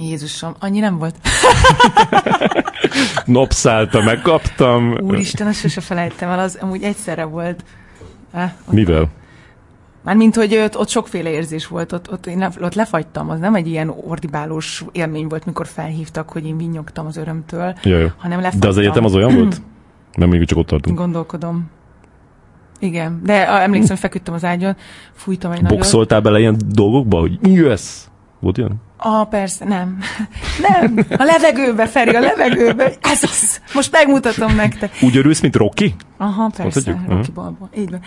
Jézusom, 0.00 0.54
annyi 0.58 0.78
nem 0.78 0.98
volt. 0.98 1.14
Nopszálta, 3.24 4.02
megkaptam. 4.02 4.94
Úristen, 5.00 5.46
azt 5.46 5.60
sose 5.60 5.80
felejtem 5.80 6.28
el, 6.28 6.38
az 6.38 6.58
amúgy 6.60 6.82
egyszerre 6.82 7.24
volt. 7.24 7.64
Ah, 8.32 8.50
Mivel? 8.70 9.08
Mármint, 10.02 10.36
hogy 10.36 10.56
ott, 10.56 10.78
ott 10.78 10.88
sokféle 10.88 11.30
érzés 11.30 11.66
volt, 11.66 11.92
ott, 11.92 12.12
ott 12.12 12.26
én 12.26 12.42
ott 12.60 12.74
lefagytam, 12.74 13.30
az 13.30 13.38
nem 13.38 13.54
egy 13.54 13.66
ilyen 13.66 13.94
ordibálós 14.06 14.84
élmény 14.92 15.26
volt, 15.26 15.44
mikor 15.44 15.66
felhívtak, 15.66 16.30
hogy 16.30 16.46
én 16.46 16.56
vinyogtam 16.56 17.06
az 17.06 17.16
örömtől, 17.16 17.74
Jaj. 17.82 18.12
hanem 18.16 18.38
lefagytam. 18.40 18.60
De 18.60 18.68
az 18.68 18.78
egyetem 18.78 19.04
az 19.04 19.14
olyan 19.14 19.34
volt? 19.34 19.60
Nem 20.12 20.28
még 20.28 20.44
csak 20.44 20.58
ott 20.58 20.66
tartunk. 20.66 20.98
Gondolkodom. 20.98 21.70
Igen, 22.80 23.20
de 23.24 23.48
emlékszem, 23.48 23.90
hogy 23.90 23.98
feküdtem 23.98 24.34
az 24.34 24.44
ágyon, 24.44 24.76
fújtam 25.12 25.52
egy 25.52 25.62
Boxoltál 25.62 26.20
bele 26.20 26.38
ilyen 26.38 26.56
dolgokba, 26.68 27.18
hogy 27.18 27.38
yes! 27.42 27.82
Volt 28.40 28.58
ilyen? 28.58 28.80
Ah, 28.96 29.28
persze, 29.28 29.64
nem. 29.64 29.98
Nem, 30.68 31.06
a 31.18 31.24
levegőbe, 31.24 31.86
Feri, 31.86 32.16
a 32.16 32.20
levegőbe. 32.20 32.92
Ez 33.00 33.22
az. 33.22 33.60
Most 33.74 33.92
megmutatom 33.92 34.54
nektek. 34.54 34.92
Úgy 35.02 35.16
örülsz, 35.16 35.40
mint 35.40 35.56
Rocky? 35.56 35.94
Aha, 36.16 36.50
persze, 36.56 36.90
Rocky 36.90 37.00
uh-huh. 37.06 37.26
Balba. 37.34 37.68
Így 37.76 37.90
van. 37.90 38.00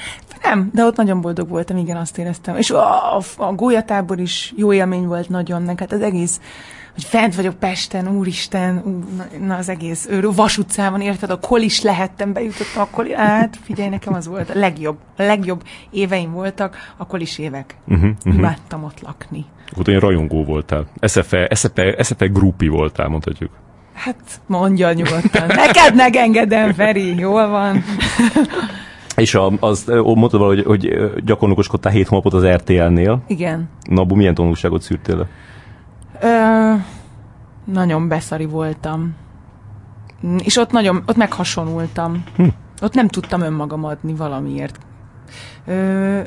Nem, 0.44 0.70
de 0.74 0.86
ott 0.86 0.96
nagyon 0.96 1.22
boldog 1.22 1.50
voltam, 1.50 1.78
igen, 1.78 1.98
azt 1.98 2.18
éreztem. 2.18 2.56
És 2.58 2.70
a, 2.70 3.16
a, 3.18 3.22
a 3.38 3.54
gólyatábor 3.54 4.20
is 4.20 4.54
jó 4.56 4.74
élmény 4.74 5.08
volt 5.08 5.30
nagyon, 5.30 5.68
hát 5.68 5.92
az 5.92 6.02
egész 6.02 6.40
hogy 6.94 7.04
fent 7.04 7.36
vagyok 7.36 7.54
Pesten, 7.54 8.08
úristen, 8.08 8.82
ú, 8.86 9.04
na, 9.46 9.56
az 9.56 9.70
egész 9.70 10.08
őrő, 10.10 10.30
Vas 10.32 10.58
utcában, 10.58 11.02
érted, 11.02 11.30
a 11.30 11.40
is 11.58 11.82
lehettem, 11.82 12.34
bejutottam, 12.34 12.82
akkor 12.82 13.08
hát 13.08 13.58
figyelj, 13.62 13.90
nekem 13.90 14.14
az 14.14 14.28
volt 14.28 14.50
a 14.50 14.60
legjobb, 14.60 14.98
a 15.18 15.24
legjobb 15.24 15.64
éveim 15.90 16.32
voltak, 16.32 16.78
a 16.98 17.18
is 17.18 17.38
évek. 17.38 17.76
Uh-huh, 17.88 18.10
uh-huh. 18.10 18.34
Imádtam 18.34 18.84
ott 18.84 19.02
lakni. 19.02 19.46
Ott 19.78 19.88
olyan 19.88 20.00
rajongó 20.00 20.44
voltál. 20.44 20.86
SFE, 21.02 21.50
SFE, 21.56 22.04
SFE 22.04 22.26
grupi 22.26 22.68
voltál, 22.68 23.08
mondhatjuk. 23.08 23.52
Hát 23.94 24.42
mondja 24.46 24.94
nyugodtan. 24.94 25.48
Neked 25.48 25.96
megengedem, 25.96 26.74
Feri, 26.74 27.16
jól 27.20 27.48
van. 27.48 27.84
És 29.16 29.36
a, 29.36 29.52
az, 29.60 29.86
mondtad 30.04 30.40
valahogy, 30.40 30.64
hogy 30.64 30.96
gyakornokoskodtál 31.26 31.92
hét 31.92 32.08
hónapot 32.08 32.34
az 32.34 32.46
RTL-nél. 32.46 33.24
Igen. 33.28 33.70
Na, 33.90 34.02
abból 34.02 34.18
milyen 34.18 34.34
tanulságot 34.34 34.82
szűrtél 34.82 35.18
le? 35.18 35.28
Ö, 36.22 36.74
nagyon 37.66 38.08
beszari 38.08 38.46
voltam. 38.46 39.16
És 40.38 40.58
ott 40.58 40.72
nagyon, 40.72 41.04
ott 41.06 41.16
meghasonultam. 41.16 42.24
Hm. 42.36 42.48
Ott 42.82 42.94
nem 42.94 43.08
tudtam 43.08 43.42
önmagam 43.42 43.84
adni 43.84 44.14
valamiért. 44.14 44.80
Ö, 45.66 46.20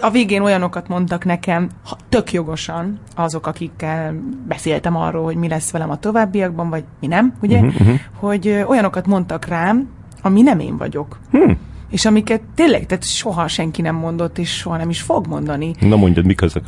a 0.00 0.10
végén 0.10 0.42
olyanokat 0.42 0.88
mondtak 0.88 1.24
nekem, 1.24 1.68
tök 2.08 2.32
jogosan, 2.32 2.98
azok, 3.14 3.46
akikkel 3.46 4.14
beszéltem 4.48 4.96
arról, 4.96 5.24
hogy 5.24 5.36
mi 5.36 5.48
lesz 5.48 5.70
velem 5.70 5.90
a 5.90 5.98
továbbiakban, 5.98 6.70
vagy 6.70 6.84
mi 7.00 7.06
nem, 7.06 7.34
ugye? 7.42 7.60
Uh-huh. 7.60 8.00
Hogy 8.14 8.64
olyanokat 8.66 9.06
mondtak 9.06 9.44
rám, 9.44 9.88
ami 10.22 10.42
nem 10.42 10.58
én 10.58 10.76
vagyok. 10.76 11.18
Hmm. 11.30 11.58
És 11.90 12.04
amiket 12.04 12.40
tényleg, 12.54 12.86
tehát 12.86 13.04
soha 13.04 13.48
senki 13.48 13.82
nem 13.82 13.94
mondott, 13.94 14.38
és 14.38 14.56
soha 14.56 14.76
nem 14.76 14.90
is 14.90 15.00
fog 15.00 15.26
mondani. 15.26 15.74
Na 15.80 15.96
mondjad, 15.96 16.24
mik 16.24 16.40
ezek? 16.40 16.62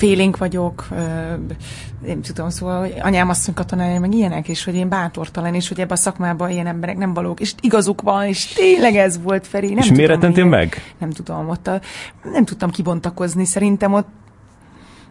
Félénk 0.00 0.36
vagyok, 0.36 0.88
én 2.06 2.20
tudom, 2.20 2.48
szóval, 2.48 2.80
hogy 2.80 2.94
anyám 3.00 3.28
asszony 3.28 3.54
katonája, 3.54 4.00
meg 4.00 4.14
ilyenek, 4.14 4.48
és 4.48 4.64
hogy 4.64 4.74
én 4.74 4.88
bátortalan, 4.88 5.54
és 5.54 5.68
hogy 5.68 5.80
ebben 5.80 5.92
a 5.92 5.96
szakmában 5.96 6.50
ilyen 6.50 6.66
emberek 6.66 6.96
nem 6.96 7.14
valók, 7.14 7.40
és 7.40 7.54
igazuk 7.60 8.02
van, 8.02 8.24
és 8.24 8.46
tényleg 8.46 8.96
ez 8.96 9.22
volt, 9.22 9.46
Feri. 9.46 9.68
Nem 9.68 9.78
és 9.78 9.90
miért 9.90 10.10
rettentél 10.10 10.44
meg? 10.44 10.94
Nem 10.98 11.10
tudom, 11.10 11.48
ott 11.48 11.66
a, 11.66 11.80
nem 12.22 12.44
tudtam 12.44 12.70
kibontakozni, 12.70 13.44
szerintem 13.44 13.92
ott 13.92 14.08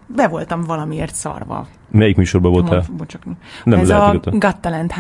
be 0.08 0.28
voltam 0.28 0.62
valamiért 0.64 1.16
szarva. 1.16 1.68
Melyik 1.92 2.16
műsorban 2.16 2.52
voltál? 2.52 2.86
Bocsak. 2.98 3.22
Nem 3.64 3.80
Ez 3.80 3.90
a 3.90 4.20
Got 4.24 4.58
Talent, 4.58 4.94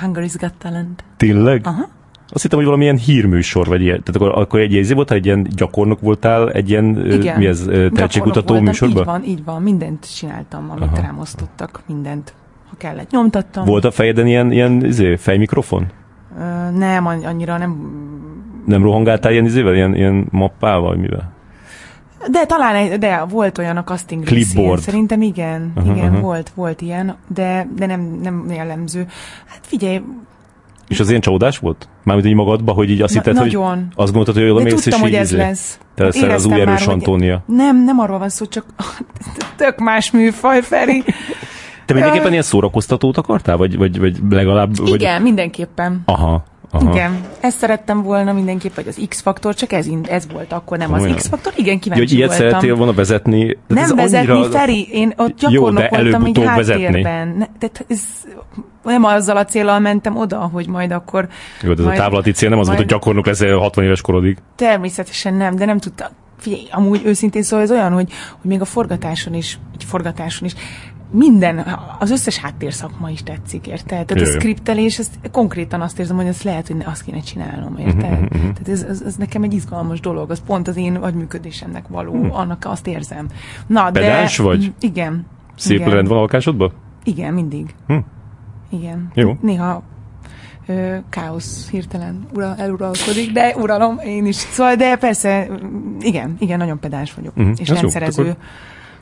Hungary's 0.00 0.34
Got 0.38 0.54
Talent. 0.54 1.04
Tényleg? 1.16 1.66
Aha. 1.66 1.88
Azt 2.28 2.42
hittem, 2.42 2.58
hogy 2.58 2.66
valamilyen 2.66 2.96
hírműsor, 2.96 3.66
vagy 3.66 3.80
ilyen. 3.80 4.02
Tehát 4.02 4.16
akkor, 4.20 4.42
akkor 4.42 4.60
egy 4.60 4.72
jegyzé 4.72 4.94
volt, 4.94 5.10
egy 5.10 5.24
ilyen 5.24 5.46
gyakornok 5.56 6.00
voltál, 6.00 6.50
egy 6.50 6.70
ilyen, 6.70 7.12
Igen. 7.12 7.38
mi 7.38 7.46
ez, 7.46 7.68
tehetségkutató 7.94 8.60
műsorban? 8.60 8.98
Így 8.98 9.04
van, 9.04 9.24
így 9.24 9.44
van, 9.44 9.62
mindent 9.62 10.16
csináltam, 10.16 10.70
amit 10.70 10.82
Aha. 10.82 11.00
rám 11.00 11.18
osztottak, 11.18 11.82
mindent. 11.86 12.34
Ha 12.70 12.74
kellett, 12.78 13.10
nyomtattam. 13.10 13.64
Volt 13.64 13.84
a 13.84 13.90
fejeden 13.90 14.26
ilyen, 14.26 14.52
ilyen 14.52 14.84
izé, 14.84 15.16
fejmikrofon? 15.16 15.86
Uh, 16.38 16.78
nem, 16.78 17.06
annyira 17.06 17.58
nem... 17.58 18.04
Nem 18.66 18.82
rohangáltál 18.82 19.32
ilyen 19.32 19.44
izével, 19.44 19.74
ilyen, 19.74 19.94
ilyen 19.94 20.26
mappával, 20.30 20.96
mivel? 20.96 21.34
De 22.30 22.46
talán, 22.46 22.74
egy, 22.74 22.98
de 22.98 23.24
volt 23.28 23.58
olyan 23.58 23.76
a 23.76 23.84
casting 23.84 24.24
Clipboard. 24.24 24.80
Szerintem 24.80 25.22
igen, 25.22 25.72
uh-huh, 25.76 25.96
igen, 25.96 26.08
uh-huh. 26.08 26.22
volt, 26.22 26.50
volt 26.54 26.80
ilyen, 26.80 27.16
de, 27.34 27.68
de 27.76 27.86
nem, 27.86 28.18
nem 28.22 28.46
jellemző. 28.50 29.06
Hát 29.46 29.60
figyelj, 29.60 30.02
és 30.88 31.00
az 31.00 31.08
ilyen 31.08 31.20
csodás 31.20 31.58
volt? 31.58 31.88
Mármint 32.02 32.28
így 32.28 32.34
magadba, 32.34 32.72
hogy 32.72 32.90
így 32.90 33.02
azt 33.02 33.14
Na, 33.14 33.20
hitted, 33.20 33.34
nagyon. 33.34 33.74
hogy 33.74 33.84
azt 33.94 34.12
gondoltad, 34.12 34.34
hogy 34.34 34.50
oda 34.50 34.62
mész, 34.62 34.74
tudtam, 34.74 34.92
és 34.92 35.00
hogy 35.00 35.14
ez 35.14 35.32
izé, 35.32 35.36
lesz. 35.36 35.78
Te 35.94 36.04
leszel 36.04 36.30
az 36.30 36.44
új 36.44 36.60
erős 36.60 36.86
már, 36.86 36.94
Antónia. 36.94 37.42
Nem, 37.46 37.84
nem 37.84 37.98
arról 37.98 38.18
van 38.18 38.28
szó, 38.28 38.46
csak 38.46 38.64
tök 39.56 39.78
más 39.78 40.10
műfaj, 40.10 40.62
Feri. 40.62 41.04
Te 41.86 41.94
mindenképpen 41.94 42.30
ilyen 42.30 42.42
szórakoztatót 42.42 43.16
akartál? 43.16 43.56
Vagy, 43.56 43.76
vagy, 43.76 43.98
vagy 43.98 44.18
legalább... 44.30 44.70
Igen, 44.84 45.12
vagy... 45.12 45.22
mindenképpen. 45.22 46.02
Aha. 46.04 46.44
Aha. 46.76 46.92
Igen, 46.92 47.20
ezt 47.40 47.58
szerettem 47.58 48.02
volna 48.02 48.32
mindenképp, 48.32 48.74
vagy 48.74 48.88
az 48.88 49.00
X-faktor, 49.08 49.54
csak 49.54 49.72
ez, 49.72 49.86
ez 50.08 50.26
volt 50.32 50.52
akkor, 50.52 50.78
nem 50.78 50.92
Olyan. 50.92 51.10
az 51.10 51.16
X-faktor. 51.16 51.52
Igen, 51.56 51.78
kíváncsi 51.78 52.02
Jó, 52.02 52.08
hogy 52.08 52.18
ilyet 52.18 52.28
voltam. 52.28 52.48
szerettél 52.48 52.76
volna 52.76 52.92
vezetni. 52.92 53.58
Nem 53.66 53.96
vezetni, 53.96 54.30
annyira... 54.30 54.50
Feri, 54.50 54.88
én 54.92 55.12
ott 55.16 55.38
gyakornok 55.38 55.82
Jó, 55.92 55.98
voltam 55.98 56.24
egy 56.24 56.42
háttérben. 56.44 57.28
Ne, 57.28 57.46
tehát 57.58 57.84
ez, 57.88 58.00
nem 58.82 59.04
azzal 59.04 59.36
a 59.36 59.44
célral 59.44 59.78
mentem 59.78 60.16
oda, 60.16 60.38
hogy 60.38 60.68
majd 60.68 60.90
akkor... 60.90 61.28
Jó, 61.62 61.72
de 61.72 61.80
ez 61.80 61.86
majd, 61.86 61.98
a 61.98 62.02
távlati 62.02 62.30
cél 62.32 62.48
nem 62.48 62.58
az 62.58 62.66
majd, 62.66 62.78
volt, 62.78 62.90
hogy 62.90 62.98
gyakornok 62.98 63.26
leszel 63.26 63.56
60 63.56 63.84
éves 63.84 64.00
korodig. 64.00 64.38
Természetesen 64.56 65.34
nem, 65.34 65.56
de 65.56 65.64
nem 65.64 65.78
tudtam. 65.78 66.08
Figyelj, 66.38 66.62
amúgy 66.70 67.02
őszintén 67.04 67.42
szóval 67.42 67.64
ez 67.64 67.70
olyan, 67.70 67.92
hogy, 67.92 68.12
hogy 68.40 68.50
még 68.50 68.60
a 68.60 68.64
forgatáson 68.64 69.34
is, 69.34 69.58
egy 69.74 69.84
forgatáson 69.84 70.48
is 70.48 70.54
minden, 71.10 71.66
az 71.98 72.10
összes 72.10 72.38
háttérszakma 72.38 73.10
is 73.10 73.22
tetszik, 73.22 73.66
érted? 73.66 74.06
Tehát 74.06 74.26
Jö. 74.28 74.36
a 74.36 74.40
skriptelés, 74.40 74.98
ezt 74.98 75.18
konkrétan 75.32 75.80
azt 75.80 75.98
érzem, 75.98 76.16
hogy 76.16 76.26
ezt 76.26 76.42
lehet, 76.42 76.66
hogy 76.66 76.76
azt 76.84 77.02
kéne 77.02 77.20
csinálnom, 77.20 77.76
érted? 77.78 78.10
Uh-huh, 78.10 78.22
uh-huh. 78.22 78.40
Tehát 78.40 78.68
ez, 78.68 78.82
ez, 78.82 79.02
ez, 79.06 79.16
nekem 79.16 79.42
egy 79.42 79.54
izgalmas 79.54 80.00
dolog, 80.00 80.30
az 80.30 80.42
pont 80.46 80.68
az 80.68 80.76
én 80.76 80.94
agyműködésemnek 80.94 81.88
való, 81.88 82.12
uh-huh. 82.12 82.38
annak 82.38 82.64
azt 82.64 82.86
érzem. 82.86 83.26
Na, 83.66 83.90
Pedás 83.90 84.36
de... 84.36 84.42
vagy? 84.42 84.72
Igen. 84.80 85.26
Szép 85.56 85.78
igen. 85.78 85.90
rend 85.90 86.08
van 86.08 86.18
a 86.18 86.20
lakásodban? 86.20 86.72
Igen, 87.04 87.34
mindig. 87.34 87.74
Hm. 87.86 87.96
Igen. 88.70 89.10
Jó. 89.14 89.36
Néha 89.40 89.82
ö, 90.66 90.96
káosz 91.10 91.68
hirtelen 91.70 92.26
ura, 92.34 92.54
eluralkodik, 92.58 93.32
de 93.32 93.54
uralom 93.56 93.98
én 93.98 94.26
is. 94.26 94.36
Szóval, 94.36 94.74
de 94.74 94.96
persze, 94.96 95.48
igen, 96.00 96.36
igen, 96.38 96.58
nagyon 96.58 96.78
pedás 96.80 97.14
vagyok, 97.14 97.36
uh-huh. 97.36 97.54
és 97.58 97.68
Ez 97.70 97.80
rendszerező. 97.80 98.24
Jó, 98.24 98.32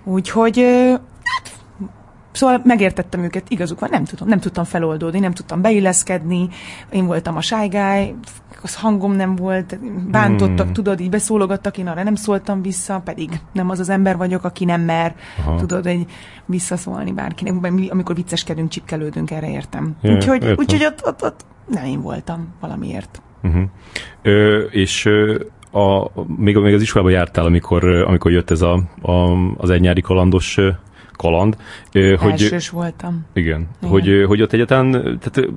Úgyhogy 0.04 0.58
hát 0.58 1.00
Szóval 2.34 2.60
megértettem 2.64 3.22
őket, 3.22 3.48
igazuk 3.48 3.80
van, 3.80 3.88
nem, 3.92 4.04
tudom, 4.04 4.28
nem 4.28 4.38
tudtam 4.38 4.64
feloldódni, 4.64 5.18
nem 5.18 5.32
tudtam 5.32 5.60
beilleszkedni, 5.60 6.48
én 6.90 7.06
voltam 7.06 7.36
a 7.36 7.68
guy, 7.68 8.14
az 8.62 8.74
hangom 8.74 9.12
nem 9.12 9.36
volt, 9.36 9.78
bántottak, 10.10 10.64
hmm. 10.64 10.72
tudod, 10.72 11.00
így 11.00 11.10
beszólogattak, 11.10 11.78
én 11.78 11.86
arra 11.86 12.02
nem 12.02 12.14
szóltam 12.14 12.62
vissza, 12.62 13.00
pedig 13.04 13.40
nem 13.52 13.70
az 13.70 13.78
az 13.78 13.88
ember 13.88 14.16
vagyok, 14.16 14.44
aki 14.44 14.64
nem 14.64 14.80
mer, 14.80 15.14
Aha. 15.38 15.56
tudod, 15.56 15.86
egy 15.86 16.06
visszaszólni 16.46 17.12
bárkinek, 17.12 17.54
amikor 17.88 18.14
vicceskedünk, 18.14 18.68
csipkelődünk, 18.68 19.30
erre 19.30 19.50
értem. 19.50 19.96
Ja, 20.02 20.14
úgyhogy, 20.14 20.54
úgyhogy 20.56 20.84
ott, 20.84 21.06
ott, 21.06 21.22
ott 21.22 21.44
nem 21.66 21.84
én 21.84 22.00
voltam 22.00 22.54
valamiért. 22.60 23.22
Uh-huh. 23.42 23.62
Ö, 24.22 24.58
és 24.58 25.08
a, 25.70 26.10
még, 26.36 26.56
még 26.56 26.74
az 26.74 26.82
iskolába 26.82 27.10
jártál, 27.10 27.44
amikor, 27.44 27.84
amikor 27.84 28.30
jött 28.30 28.50
ez 28.50 28.62
a, 28.62 28.82
a, 29.02 29.12
az 29.56 29.70
egy 29.70 29.80
nyári 29.80 30.00
kalandos 30.00 30.58
kaland. 31.16 31.56
Hogy, 31.92 32.30
Elsős 32.30 32.68
voltam. 32.68 33.26
Igen, 33.32 33.68
igen. 33.80 33.90
Hogy, 33.90 34.24
hogy 34.26 34.42
ott 34.42 34.52
egyáltalán, 34.52 34.90
tehát, 34.92 35.50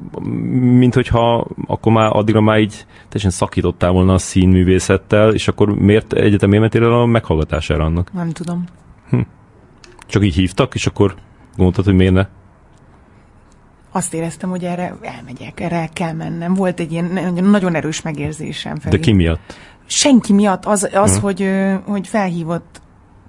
mint 0.59 0.93
hogyha 0.93 1.47
akkor 1.67 1.91
már 1.91 2.15
addigra 2.15 2.41
már 2.41 2.59
így 2.59 2.85
teljesen 3.09 3.31
szakítottál 3.31 3.91
volna 3.91 4.13
a 4.13 4.17
színművészettel, 4.17 5.33
és 5.33 5.47
akkor 5.47 5.75
miért 5.75 6.13
egyetem 6.13 6.49
miért 6.49 6.63
mentél 6.63 6.83
el 6.83 6.99
a 7.01 7.05
meghallgatására 7.05 7.83
annak? 7.83 8.13
Nem 8.13 8.29
tudom. 8.29 8.63
Hm. 9.09 9.19
Csak 10.07 10.23
így 10.23 10.35
hívtak, 10.35 10.75
és 10.75 10.87
akkor 10.87 11.15
gondoltad, 11.55 11.85
hogy 11.85 11.95
miért 11.95 12.13
ne? 12.13 12.27
azt 13.97 14.13
éreztem, 14.13 14.49
hogy 14.49 14.63
erre 14.63 14.97
elmegyek, 15.01 15.59
erre 15.59 15.89
kell 15.93 16.13
mennem. 16.13 16.53
Volt 16.53 16.79
egy 16.79 16.91
ilyen 16.91 17.33
nagyon 17.43 17.75
erős 17.75 18.01
megérzésem. 18.01 18.75
Felé. 18.75 18.97
De 18.97 19.03
ki 19.03 19.11
miatt? 19.11 19.57
Senki 19.85 20.33
miatt. 20.33 20.65
Az, 20.65 20.89
az 20.93 21.15
uh-huh. 21.15 21.23
hogy, 21.23 21.49
hogy 21.85 22.07
felhívott 22.07 22.81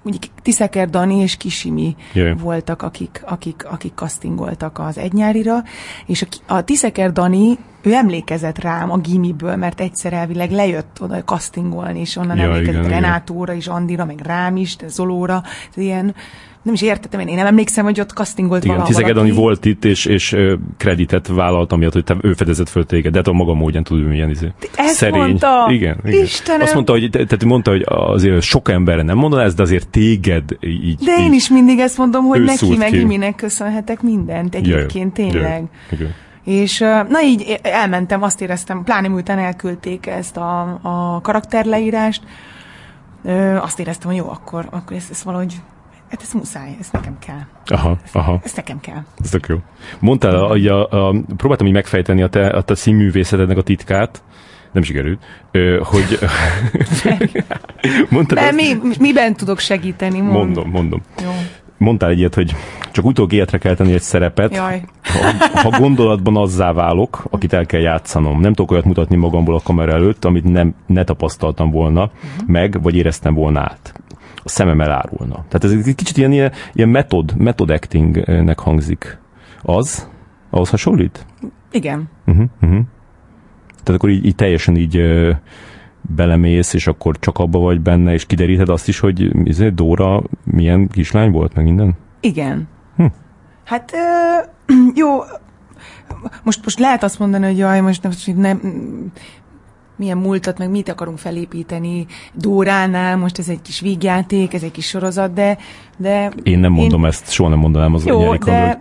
úgy 0.03 0.31
Tiszeker 0.41 0.89
Dani 0.89 1.15
és 1.15 1.37
Kisimi 1.37 1.95
Jaj. 2.13 2.35
voltak, 2.35 2.81
akik, 2.81 3.21
akik, 3.25 3.65
akik 3.69 3.93
castingoltak 3.95 4.79
az 4.79 4.97
egynyárira, 4.97 5.63
és 6.05 6.21
a, 6.21 6.53
a 6.53 6.63
Tiszeker 6.63 7.11
Dani, 7.11 7.57
ő 7.81 7.93
emlékezett 7.93 8.59
rám 8.59 8.91
a 8.91 8.97
gimiből, 8.97 9.55
mert 9.55 9.81
egyszer 9.81 10.13
elvileg 10.13 10.51
lejött 10.51 11.01
oda 11.01 11.23
castingolni, 11.23 11.99
és 11.99 12.15
onnan 12.15 12.37
ja, 12.37 12.43
emlékezett 12.43 12.85
igen, 12.85 12.89
Renátóra, 12.89 13.53
és 13.53 13.67
Andira, 13.67 14.05
meg 14.05 14.19
rám 14.19 14.57
is, 14.57 14.75
Zolóra, 14.87 15.43
ilyen 15.75 16.15
nem 16.61 16.73
is 16.73 16.81
értettem, 16.81 17.19
én 17.19 17.35
nem 17.35 17.45
emlékszem, 17.45 17.83
hogy 17.83 17.99
ott 17.99 18.09
castingolt 18.09 18.63
Igen, 18.63 18.83
Tizegedani 18.83 19.31
volt 19.31 19.65
itt, 19.65 19.85
és, 19.85 20.05
és 20.05 20.35
kreditet 20.77 21.27
vállalt, 21.27 21.71
amiatt, 21.71 21.93
hogy 21.93 22.03
te, 22.03 22.17
ő 22.21 22.33
fedezett 22.33 22.69
föl 22.69 22.85
téged, 22.85 23.11
de 23.11 23.17
hát 23.17 23.27
a 23.27 23.31
maga 23.31 23.53
módján 23.53 23.83
tud, 23.83 23.97
hogy 23.97 24.07
milyen 24.07 24.29
izé. 24.29 24.51
Ezt 24.75 24.95
Szerény. 24.95 25.19
mondta? 25.19 25.67
Igen, 25.71 25.97
igen. 26.05 26.23
Istenem. 26.23 26.61
Azt 26.61 26.73
mondta, 26.73 26.91
hogy, 26.91 27.09
tehát 27.11 27.43
mondta, 27.43 27.71
hogy 27.71 27.83
azért 27.85 28.41
sok 28.41 28.69
emberre 28.69 29.01
nem 29.01 29.17
mondaná 29.17 29.43
ezt, 29.43 29.55
de 29.55 29.61
azért 29.61 29.89
téged 29.89 30.43
így. 30.59 31.03
De 31.03 31.15
én 31.19 31.25
így 31.25 31.33
is 31.33 31.49
mindig 31.49 31.79
ezt 31.79 31.97
mondom, 31.97 32.25
hogy 32.25 32.41
neki 32.41 32.75
meg 32.77 32.93
Iminek 32.93 33.35
köszönhetek 33.35 34.01
mindent 34.01 34.55
egyébként, 34.55 35.13
tényleg. 35.13 35.63
Igen. 35.91 36.13
És 36.43 36.79
na 37.09 37.21
így 37.23 37.59
elmentem, 37.61 38.23
azt 38.23 38.41
éreztem, 38.41 38.83
pláne 38.83 39.07
miután 39.07 39.37
elküldték 39.37 40.05
ezt 40.07 40.37
a, 40.37 40.79
a 40.81 41.21
karakterleírást, 41.21 42.23
azt 43.61 43.79
éreztem, 43.79 44.09
hogy 44.09 44.19
jó, 44.19 44.29
akkor, 44.29 44.67
akkor 44.71 44.95
ezt, 44.95 45.11
ezt 45.11 45.23
valahogy 45.23 45.55
Hát 46.09 46.21
ez 46.21 46.33
muszáj, 46.33 46.75
ez 46.79 46.89
nekem 46.91 47.17
kell. 47.19 47.41
Aha, 47.65 47.97
ez, 48.03 48.09
aha. 48.13 48.39
Ez 48.43 48.53
nekem 48.53 48.79
kell. 48.79 49.03
Ez 49.23 49.29
tök 49.29 49.45
jó. 49.47 49.57
Mondtál, 49.99 50.35
a, 50.35 50.53
a, 50.53 51.07
a, 51.07 51.15
próbáltam 51.37 51.67
így 51.67 51.73
megfejteni 51.73 52.21
a 52.21 52.27
te, 52.27 52.47
a 52.47 52.61
te 52.61 52.75
színművészetednek 52.75 53.57
a 53.57 53.61
titkát, 53.61 54.23
nem 54.71 54.83
sikerült, 54.83 55.19
ö, 55.51 55.79
hogy... 55.83 56.19
Mondtad 58.09 58.37
De 58.37 58.51
mi, 58.51 58.77
miben 58.99 59.35
tudok 59.35 59.59
segíteni? 59.59 60.19
Mond. 60.19 60.33
Mondom, 60.33 60.69
mondom. 60.69 61.01
Jó. 61.23 61.31
Mondtál 61.77 62.09
egy 62.09 62.17
ilyet, 62.17 62.35
hogy 62.35 62.55
csak 62.91 63.05
utóbb 63.05 63.31
életre 63.31 63.57
kell 63.57 63.75
tenni 63.75 63.93
egy 63.93 64.01
szerepet. 64.01 64.55
Jaj. 64.55 64.83
Ha, 65.03 65.61
ha 65.61 65.79
gondolatban 65.79 66.37
azzá 66.37 66.71
válok, 66.71 67.23
akit 67.29 67.53
el 67.53 67.65
kell 67.65 67.81
játszanom. 67.81 68.39
Nem 68.39 68.53
tudok 68.53 68.71
olyat 68.71 68.85
mutatni 68.85 69.15
magamból 69.15 69.55
a 69.55 69.61
kamera 69.63 69.91
előtt, 69.91 70.25
amit 70.25 70.43
nem, 70.43 70.75
ne 70.85 71.03
tapasztaltam 71.03 71.71
volna 71.71 72.03
uh-huh. 72.03 72.47
meg, 72.47 72.81
vagy 72.81 72.95
éreztem 72.95 73.33
volna 73.33 73.59
át 73.59 73.93
szemem 74.49 74.81
elárulna. 74.81 75.33
Tehát 75.33 75.63
ez 75.63 75.71
egy 75.71 75.95
kicsit 75.95 76.17
ilyen, 76.17 76.31
ilyen, 76.31 76.51
ilyen 76.73 76.89
metod, 76.89 77.35
method 77.37 77.69
actingnek 77.69 78.59
hangzik. 78.59 79.17
Az? 79.61 80.09
Ahhoz 80.49 80.69
hasonlít? 80.69 81.25
Igen. 81.71 82.09
Uh-huh, 82.25 82.45
uh-huh. 82.61 82.79
Tehát 83.83 84.01
akkor 84.01 84.09
így, 84.09 84.25
így 84.25 84.35
teljesen 84.35 84.75
így 84.75 85.01
belemész, 86.01 86.73
és 86.73 86.87
akkor 86.87 87.19
csak 87.19 87.37
abba 87.37 87.59
vagy 87.59 87.81
benne, 87.81 88.13
és 88.13 88.25
kideríted 88.25 88.69
azt 88.69 88.87
is, 88.87 88.99
hogy 88.99 89.47
izé, 89.47 89.69
Dóra 89.69 90.23
milyen 90.43 90.87
kislány 90.87 91.31
volt, 91.31 91.53
meg 91.53 91.63
minden? 91.63 91.97
Igen. 92.19 92.67
Hm. 92.95 93.05
Hát 93.63 93.91
uh, 94.67 94.77
jó, 95.01 95.19
most, 96.43 96.63
most 96.63 96.79
lehet 96.79 97.03
azt 97.03 97.19
mondani, 97.19 97.45
hogy 97.45 97.57
jaj, 97.57 97.81
most 97.81 98.35
nem 98.35 98.59
milyen 99.99 100.17
múltat, 100.17 100.57
meg 100.57 100.69
mit 100.69 100.89
akarunk 100.89 101.17
felépíteni 101.17 102.05
Dóránál, 102.33 103.17
most 103.17 103.39
ez 103.39 103.49
egy 103.49 103.61
kis 103.61 103.79
vígjáték, 103.79 104.53
ez 104.53 104.63
egy 104.63 104.71
kis 104.71 104.87
sorozat, 104.87 105.33
de... 105.33 105.57
de 105.97 106.31
én 106.43 106.59
nem 106.59 106.71
mondom 106.71 107.01
én... 107.01 107.07
ezt, 107.07 107.31
soha 107.31 107.49
nem 107.49 107.59
mondanám 107.59 107.93
az 107.93 108.05
Jó, 108.05 108.19
de, 108.19 108.27
hogy 108.27 108.39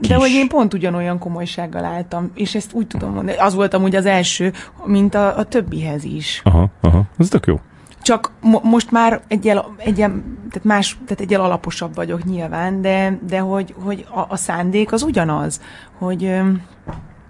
de 0.08 0.14
hogy 0.14 0.30
én 0.30 0.48
pont 0.48 0.74
ugyanolyan 0.74 1.18
komolysággal 1.18 1.84
álltam, 1.84 2.30
és 2.34 2.54
ezt 2.54 2.72
úgy 2.72 2.86
tudom 2.86 3.12
mondani, 3.12 3.36
az 3.36 3.54
voltam 3.54 3.82
úgy 3.82 3.94
az 3.96 4.06
első, 4.06 4.52
mint 4.84 5.14
a, 5.14 5.38
a 5.38 5.44
többihez 5.44 6.04
is. 6.04 6.40
Aha, 6.44 6.70
aha, 6.80 7.02
ez 7.18 7.28
tök 7.28 7.46
jó. 7.46 7.60
Csak 8.02 8.32
mo- 8.40 8.62
most 8.62 8.90
már 8.90 9.20
egyel, 9.28 9.74
egyel, 9.76 10.10
tehát 10.48 10.64
más, 10.64 10.98
tehát 11.04 11.20
egyel 11.20 11.40
alaposabb 11.40 11.94
vagyok 11.94 12.24
nyilván, 12.24 12.80
de, 12.80 13.18
de 13.28 13.38
hogy, 13.38 13.74
hogy 13.84 14.06
a, 14.10 14.20
a 14.28 14.36
szándék 14.36 14.92
az 14.92 15.02
ugyanaz, 15.02 15.60
hogy 15.98 16.32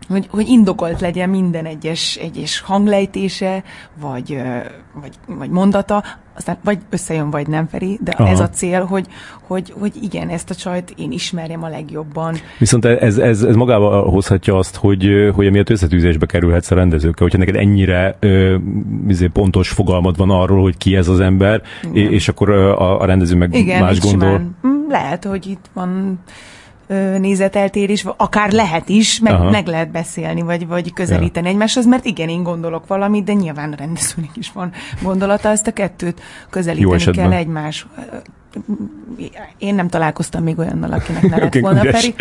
hogy, 0.09 0.27
hogy 0.31 0.49
indokolt 0.49 1.01
legyen 1.01 1.29
minden 1.29 1.65
egyes, 1.65 2.17
egyes 2.17 2.61
hanglejtése, 2.61 3.63
vagy, 4.01 4.43
vagy, 5.01 5.13
vagy 5.27 5.51
mondata, 5.51 6.05
aztán 6.37 6.57
vagy 6.65 6.79
összejön, 6.91 7.31
vagy 7.31 7.47
nem, 7.47 7.67
Feri, 7.67 7.99
de 8.03 8.11
Aha. 8.11 8.29
ez 8.29 8.41
a 8.41 8.49
cél, 8.49 8.85
hogy, 8.85 9.07
hogy, 9.47 9.73
hogy 9.79 9.93
igen, 10.03 10.29
ezt 10.29 10.51
a 10.51 10.55
csajt 10.55 10.95
én 10.97 11.13
ismerjem 11.13 11.63
a 11.63 11.69
legjobban. 11.69 12.35
Viszont 12.59 12.85
ez, 12.85 13.19
ez, 13.19 13.43
ez 13.43 13.55
magával 13.55 14.11
hozhatja 14.11 14.59
azt, 14.59 14.77
hogy, 14.77 15.31
hogy 15.35 15.47
emiatt 15.47 15.71
összetűzésbe 15.71 16.27
kerülhetsz 16.27 16.71
a 16.71 16.75
rendezőkkel, 16.75 17.23
hogyha 17.23 17.39
neked 17.39 17.57
ennyire 17.57 18.17
ö, 18.19 18.57
izé 19.09 19.27
pontos 19.27 19.69
fogalmad 19.69 20.17
van 20.17 20.31
arról, 20.31 20.63
hogy 20.63 20.77
ki 20.77 20.97
ez 20.97 21.09
az 21.09 21.21
ember, 21.21 21.63
igen. 21.93 22.13
és 22.13 22.29
akkor 22.29 22.51
a, 22.51 23.01
a 23.01 23.05
rendező 23.05 23.37
meg 23.37 23.55
igen, 23.55 23.83
más 23.83 24.01
gondol. 24.01 24.29
Simán. 24.29 24.57
Mm, 24.67 24.89
lehet, 24.89 25.25
hogy 25.25 25.47
itt 25.47 25.71
van 25.73 26.19
nézeteltérés, 27.19 28.05
akár 28.17 28.53
lehet 28.53 28.89
is, 28.89 29.21
meg, 29.21 29.51
meg 29.51 29.67
lehet 29.67 29.91
beszélni, 29.91 30.43
vagy, 30.43 30.67
vagy 30.67 30.93
közelíteni 30.93 31.47
ja. 31.47 31.53
egymáshoz, 31.53 31.87
mert 31.87 32.05
igen, 32.05 32.29
én 32.29 32.43
gondolok 32.43 32.87
valamit, 32.87 33.25
de 33.25 33.33
nyilván 33.33 33.73
a 33.73 33.77
rendezőnek 33.77 34.31
is 34.35 34.53
van 34.53 34.73
gondolata, 35.03 35.49
ezt 35.49 35.67
a 35.67 35.73
kettőt 35.73 36.23
közelíteni 36.51 37.17
kell 37.17 37.33
egymás. 37.33 37.87
Én 39.59 39.75
nem 39.75 39.89
találkoztam 39.89 40.43
még 40.43 40.59
olyannal, 40.59 40.93
akinek 40.93 41.29
ne 41.31 41.37
lett 41.37 41.59
volna 41.59 41.83
Feri. 41.83 42.15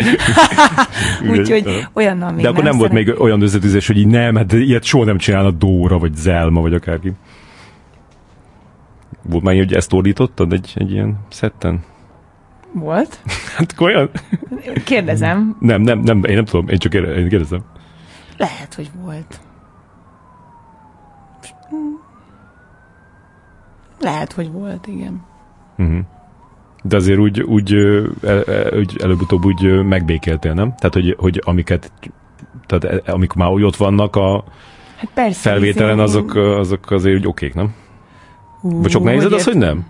Úgyhogy 1.38 1.86
olyannal 1.92 2.32
még 2.32 2.42
De 2.42 2.48
akkor 2.48 2.62
nem, 2.62 2.70
nem 2.70 2.78
volt 2.78 2.92
még 2.92 3.20
olyan 3.20 3.40
összetűzés, 3.40 3.86
hogy 3.86 3.98
így 3.98 4.06
nem, 4.06 4.36
hát 4.36 4.52
ilyet 4.52 4.84
soha 4.84 5.04
nem 5.04 5.18
csinálna 5.18 5.50
Dóra, 5.50 5.98
vagy 5.98 6.14
Zelma, 6.14 6.60
vagy 6.60 6.74
akárki. 6.74 7.12
Volt 9.22 9.44
már 9.44 9.56
hogy 9.56 9.74
ezt 9.74 9.92
ordítottad 9.92 10.52
egy, 10.52 10.72
egy 10.74 10.92
ilyen 10.92 11.18
szetten? 11.28 11.80
Volt? 12.72 13.20
Hát 13.56 13.74
olyan? 13.80 14.10
Kérdezem. 14.84 15.56
Nem, 15.60 15.82
nem, 15.82 15.98
nem, 15.98 16.24
én 16.24 16.34
nem 16.34 16.44
tudom, 16.44 16.68
én 16.68 16.78
csak 16.78 16.94
én 16.94 17.28
kérdezem. 17.28 17.64
Lehet, 18.36 18.74
hogy 18.74 18.90
volt. 19.02 19.40
Lehet, 24.00 24.32
hogy 24.32 24.50
volt, 24.52 24.86
igen. 24.86 25.24
Uh-huh. 25.78 25.98
De 26.82 26.96
azért 26.96 27.18
úgy, 27.18 27.40
úgy, 27.40 27.74
úgy 28.72 28.96
előbb-utóbb 29.02 29.44
úgy 29.44 29.82
megbékéltél, 29.84 30.52
nem? 30.52 30.74
Tehát, 30.76 30.94
hogy, 30.94 31.16
hogy 31.18 31.42
amiket, 31.44 31.92
tehát 32.66 33.08
amikor 33.08 33.36
már 33.36 33.50
úgy 33.50 33.62
ott 33.62 33.76
vannak 33.76 34.16
a 34.16 34.44
hát 34.96 35.10
persze, 35.14 35.50
felvételen, 35.50 35.98
azok, 35.98 36.34
azok 36.34 36.90
azért 36.90 37.16
úgy 37.16 37.26
okék, 37.26 37.54
nem? 37.54 37.74
Uh, 38.62 38.80
Vagy 38.80 38.90
csak 38.90 39.02
nehézed 39.02 39.32
az, 39.32 39.44
hogy 39.44 39.56
nem? 39.56 39.86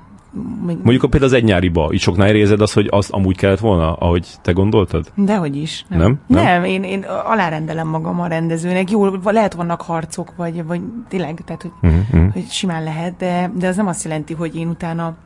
Még... 0.66 0.76
Mondjuk 0.76 1.02
a 1.02 1.08
például 1.08 1.32
az 1.32 1.38
egy 1.38 1.44
nyáriba, 1.44 1.88
így 1.92 2.00
soknál 2.00 2.34
érzed 2.34 2.60
azt, 2.60 2.74
hogy 2.74 2.86
azt 2.90 3.10
amúgy 3.10 3.36
kellett 3.36 3.58
volna, 3.58 3.92
ahogy 3.92 4.28
te 4.42 4.52
gondoltad? 4.52 5.12
Dehogy 5.14 5.56
is. 5.56 5.84
Nem? 5.88 5.98
Nem? 5.98 6.18
nem? 6.26 6.44
nem 6.44 6.64
én, 6.64 6.82
én 6.82 7.02
alárendelem 7.24 7.88
magam 7.88 8.20
a 8.20 8.26
rendezőnek. 8.26 8.90
Jó, 8.90 9.06
lehet 9.24 9.54
vannak 9.54 9.80
harcok, 9.80 10.32
vagy, 10.36 10.64
vagy 10.64 10.80
tényleg, 11.08 11.42
tehát 11.44 11.62
hogy, 11.62 11.72
uh-huh. 11.82 12.32
hogy 12.32 12.46
simán 12.50 12.82
lehet, 12.82 13.16
de, 13.16 13.50
de 13.54 13.68
az 13.68 13.76
nem 13.76 13.86
azt 13.86 14.04
jelenti, 14.04 14.34
hogy 14.34 14.56
én 14.56 14.68
utána 14.68 15.16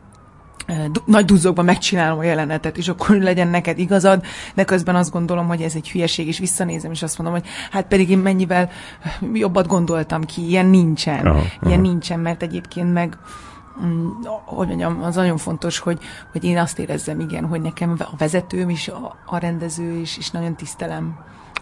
nagy 1.05 1.25
duzzogban 1.25 1.65
megcsinálom 1.65 2.19
a 2.19 2.23
jelenetet, 2.23 2.77
és 2.77 2.89
akkor 2.89 3.17
legyen 3.17 3.49
neked 3.49 3.79
igazad, 3.79 4.25
de 4.55 4.65
közben 4.65 4.95
azt 4.95 5.11
gondolom, 5.11 5.47
hogy 5.47 5.63
ez 5.63 5.75
egy 5.75 5.91
hülyeség, 5.91 6.27
és 6.27 6.39
visszanézem, 6.39 6.91
és 6.91 7.03
azt 7.03 7.19
mondom, 7.19 7.41
hogy 7.41 7.49
hát 7.71 7.87
pedig 7.87 8.11
én 8.11 8.19
mennyivel 8.19 8.71
jobbat 9.33 9.67
gondoltam 9.67 10.23
ki, 10.23 10.49
ilyen 10.49 10.67
nincsen. 10.67 11.27
Aha, 11.27 11.43
ilyen 11.63 11.79
aha. 11.79 11.89
nincsen, 11.89 12.21
mert 12.21 12.43
egyébként 12.43 12.93
meg 12.93 13.17
hogy 14.45 14.67
mondjam, 14.67 15.03
az 15.03 15.15
nagyon 15.15 15.37
fontos, 15.37 15.79
hogy, 15.79 15.99
hogy 16.33 16.45
én 16.45 16.59
azt 16.59 16.79
érezzem, 16.79 17.21
igen, 17.21 17.47
hogy 17.47 17.61
nekem 17.61 17.97
a 17.99 18.17
vezetőm 18.19 18.71
is, 18.71 18.89
a, 18.89 19.17
a 19.27 19.39
rendező 19.39 19.93
is, 19.93 20.19
és 20.19 20.31
nagyon 20.31 20.55
tisztelem. 20.55 21.19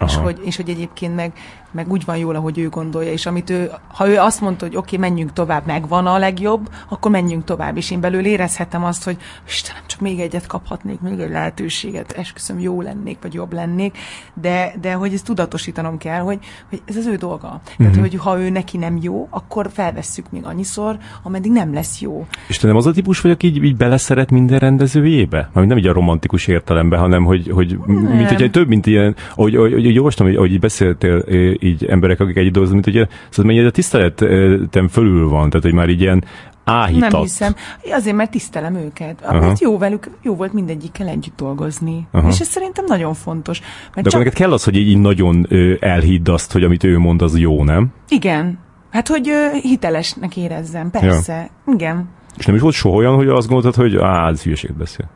És 0.06 0.16
hogy, 0.16 0.40
és 0.44 0.56
hogy 0.56 0.68
egyébként 0.68 1.14
meg, 1.14 1.32
meg 1.72 1.90
úgy 1.90 2.04
van 2.04 2.16
jól, 2.16 2.34
ahogy 2.34 2.58
ő 2.58 2.68
gondolja, 2.68 3.12
és 3.12 3.26
amit 3.26 3.50
ő, 3.50 3.70
ha 3.86 4.08
ő 4.08 4.16
azt 4.16 4.40
mondta, 4.40 4.66
hogy 4.66 4.76
oké, 4.76 4.96
okay, 4.96 5.08
menjünk 5.08 5.32
tovább, 5.32 5.66
megvan 5.66 6.06
a 6.06 6.18
legjobb, 6.18 6.68
akkor 6.88 7.10
menjünk 7.10 7.44
tovább, 7.44 7.76
és 7.76 7.90
én 7.90 8.00
belül 8.00 8.24
érezhetem 8.24 8.84
azt, 8.84 9.04
hogy 9.04 9.16
Istenem, 9.46 9.82
csak 9.86 10.00
még 10.00 10.20
egyet 10.20 10.46
kaphatnék, 10.46 11.00
még 11.00 11.20
egy 11.20 11.30
lehetőséget, 11.30 12.12
esküszöm, 12.12 12.60
jó 12.60 12.80
lennék, 12.80 13.18
vagy 13.22 13.34
jobb 13.34 13.52
lennék, 13.52 13.98
de, 14.34 14.72
de 14.80 14.92
hogy 14.92 15.12
ezt 15.12 15.24
tudatosítanom 15.24 15.98
kell, 15.98 16.20
hogy, 16.20 16.38
hogy 16.68 16.82
ez 16.84 16.96
az 16.96 17.06
ő 17.06 17.16
dolga. 17.16 17.46
Mm-hmm. 17.46 17.76
Tehát, 17.76 17.92
mhm. 17.92 18.00
hogy 18.00 18.14
ha 18.14 18.40
ő 18.40 18.50
neki 18.50 18.76
nem 18.76 18.98
jó, 19.02 19.26
akkor 19.30 19.70
felvesszük 19.72 20.30
még 20.30 20.44
annyiszor, 20.44 20.96
ameddig 21.22 21.52
nem 21.52 21.74
lesz 21.74 22.00
jó. 22.00 22.26
És 22.48 22.58
te 22.58 22.66
nem 22.66 22.76
az 22.76 22.86
a 22.86 22.92
típus 22.92 23.20
vagy, 23.20 23.30
aki 23.30 23.46
így, 23.46 23.64
így 23.64 23.76
beleszeret 23.76 24.30
minden 24.30 24.58
rendezőjébe? 24.58 25.50
Mert 25.52 25.66
nem 25.66 25.78
így 25.78 25.86
a 25.86 25.92
romantikus 25.92 26.46
értelemben, 26.46 26.98
hanem 26.98 27.24
hogy, 27.24 27.50
hogy 27.50 27.78
mint 27.86 28.30
hogy 28.30 28.50
több, 28.50 28.68
mint 28.68 28.86
ilyen, 28.86 29.16
hogy, 29.34 29.56
hogy, 29.56 29.72
hogy, 29.72 29.84
hogy 29.84 29.96
olvastam, 29.96 30.26
hogy, 30.26 30.36
hogy 30.36 30.58
beszéltél 30.60 31.24
így 31.60 31.84
emberek, 31.84 32.20
akik 32.20 32.36
együtt 32.36 32.52
dolgoznak, 32.52 32.84
mint 32.84 32.96
hogy 32.96 33.08
szóval 33.30 33.52
mennyire 33.52 33.66
a 33.66 33.70
tiszteletem 33.70 34.88
fölül 34.88 35.28
van, 35.28 35.50
tehát 35.50 35.64
hogy 35.64 35.74
már 35.74 35.88
így 35.88 36.00
ilyen 36.00 36.24
áhítat. 36.64 37.10
Nem 37.10 37.20
hiszem. 37.20 37.54
Azért, 37.92 38.16
mert 38.16 38.30
tisztelem 38.30 38.74
őket. 38.74 39.20
Uh-huh. 39.22 39.52
Jó 39.58 39.78
velük, 39.78 40.10
jó 40.22 40.34
volt 40.34 40.52
mindegyikkel 40.52 41.08
együtt 41.08 41.36
dolgozni. 41.36 42.06
Uh-huh. 42.12 42.30
És 42.30 42.40
ez 42.40 42.46
szerintem 42.46 42.84
nagyon 42.84 43.14
fontos. 43.14 43.60
Mert 43.60 44.06
De 44.06 44.10
csak... 44.10 44.20
neked 44.20 44.34
kell 44.34 44.52
az, 44.52 44.64
hogy 44.64 44.76
így 44.76 44.98
nagyon 44.98 45.46
elhidd 45.80 46.30
azt, 46.30 46.52
hogy 46.52 46.64
amit 46.64 46.84
ő 46.84 46.98
mond, 46.98 47.22
az 47.22 47.38
jó, 47.38 47.64
nem? 47.64 47.92
Igen. 48.08 48.58
Hát, 48.90 49.08
hogy 49.08 49.30
hitelesnek 49.62 50.36
érezzem, 50.36 50.90
persze. 50.90 51.50
Ja. 51.66 51.74
Igen. 51.74 52.08
És 52.38 52.46
nem 52.46 52.54
is 52.54 52.60
volt 52.60 52.74
soha 52.74 52.96
olyan, 52.96 53.14
hogy 53.14 53.28
azt 53.28 53.48
gondoltad, 53.48 53.74
hogy 53.74 53.96
á, 53.96 54.28
ez 54.28 54.42
hülyeséget 54.42 54.76
beszél? 54.76 55.10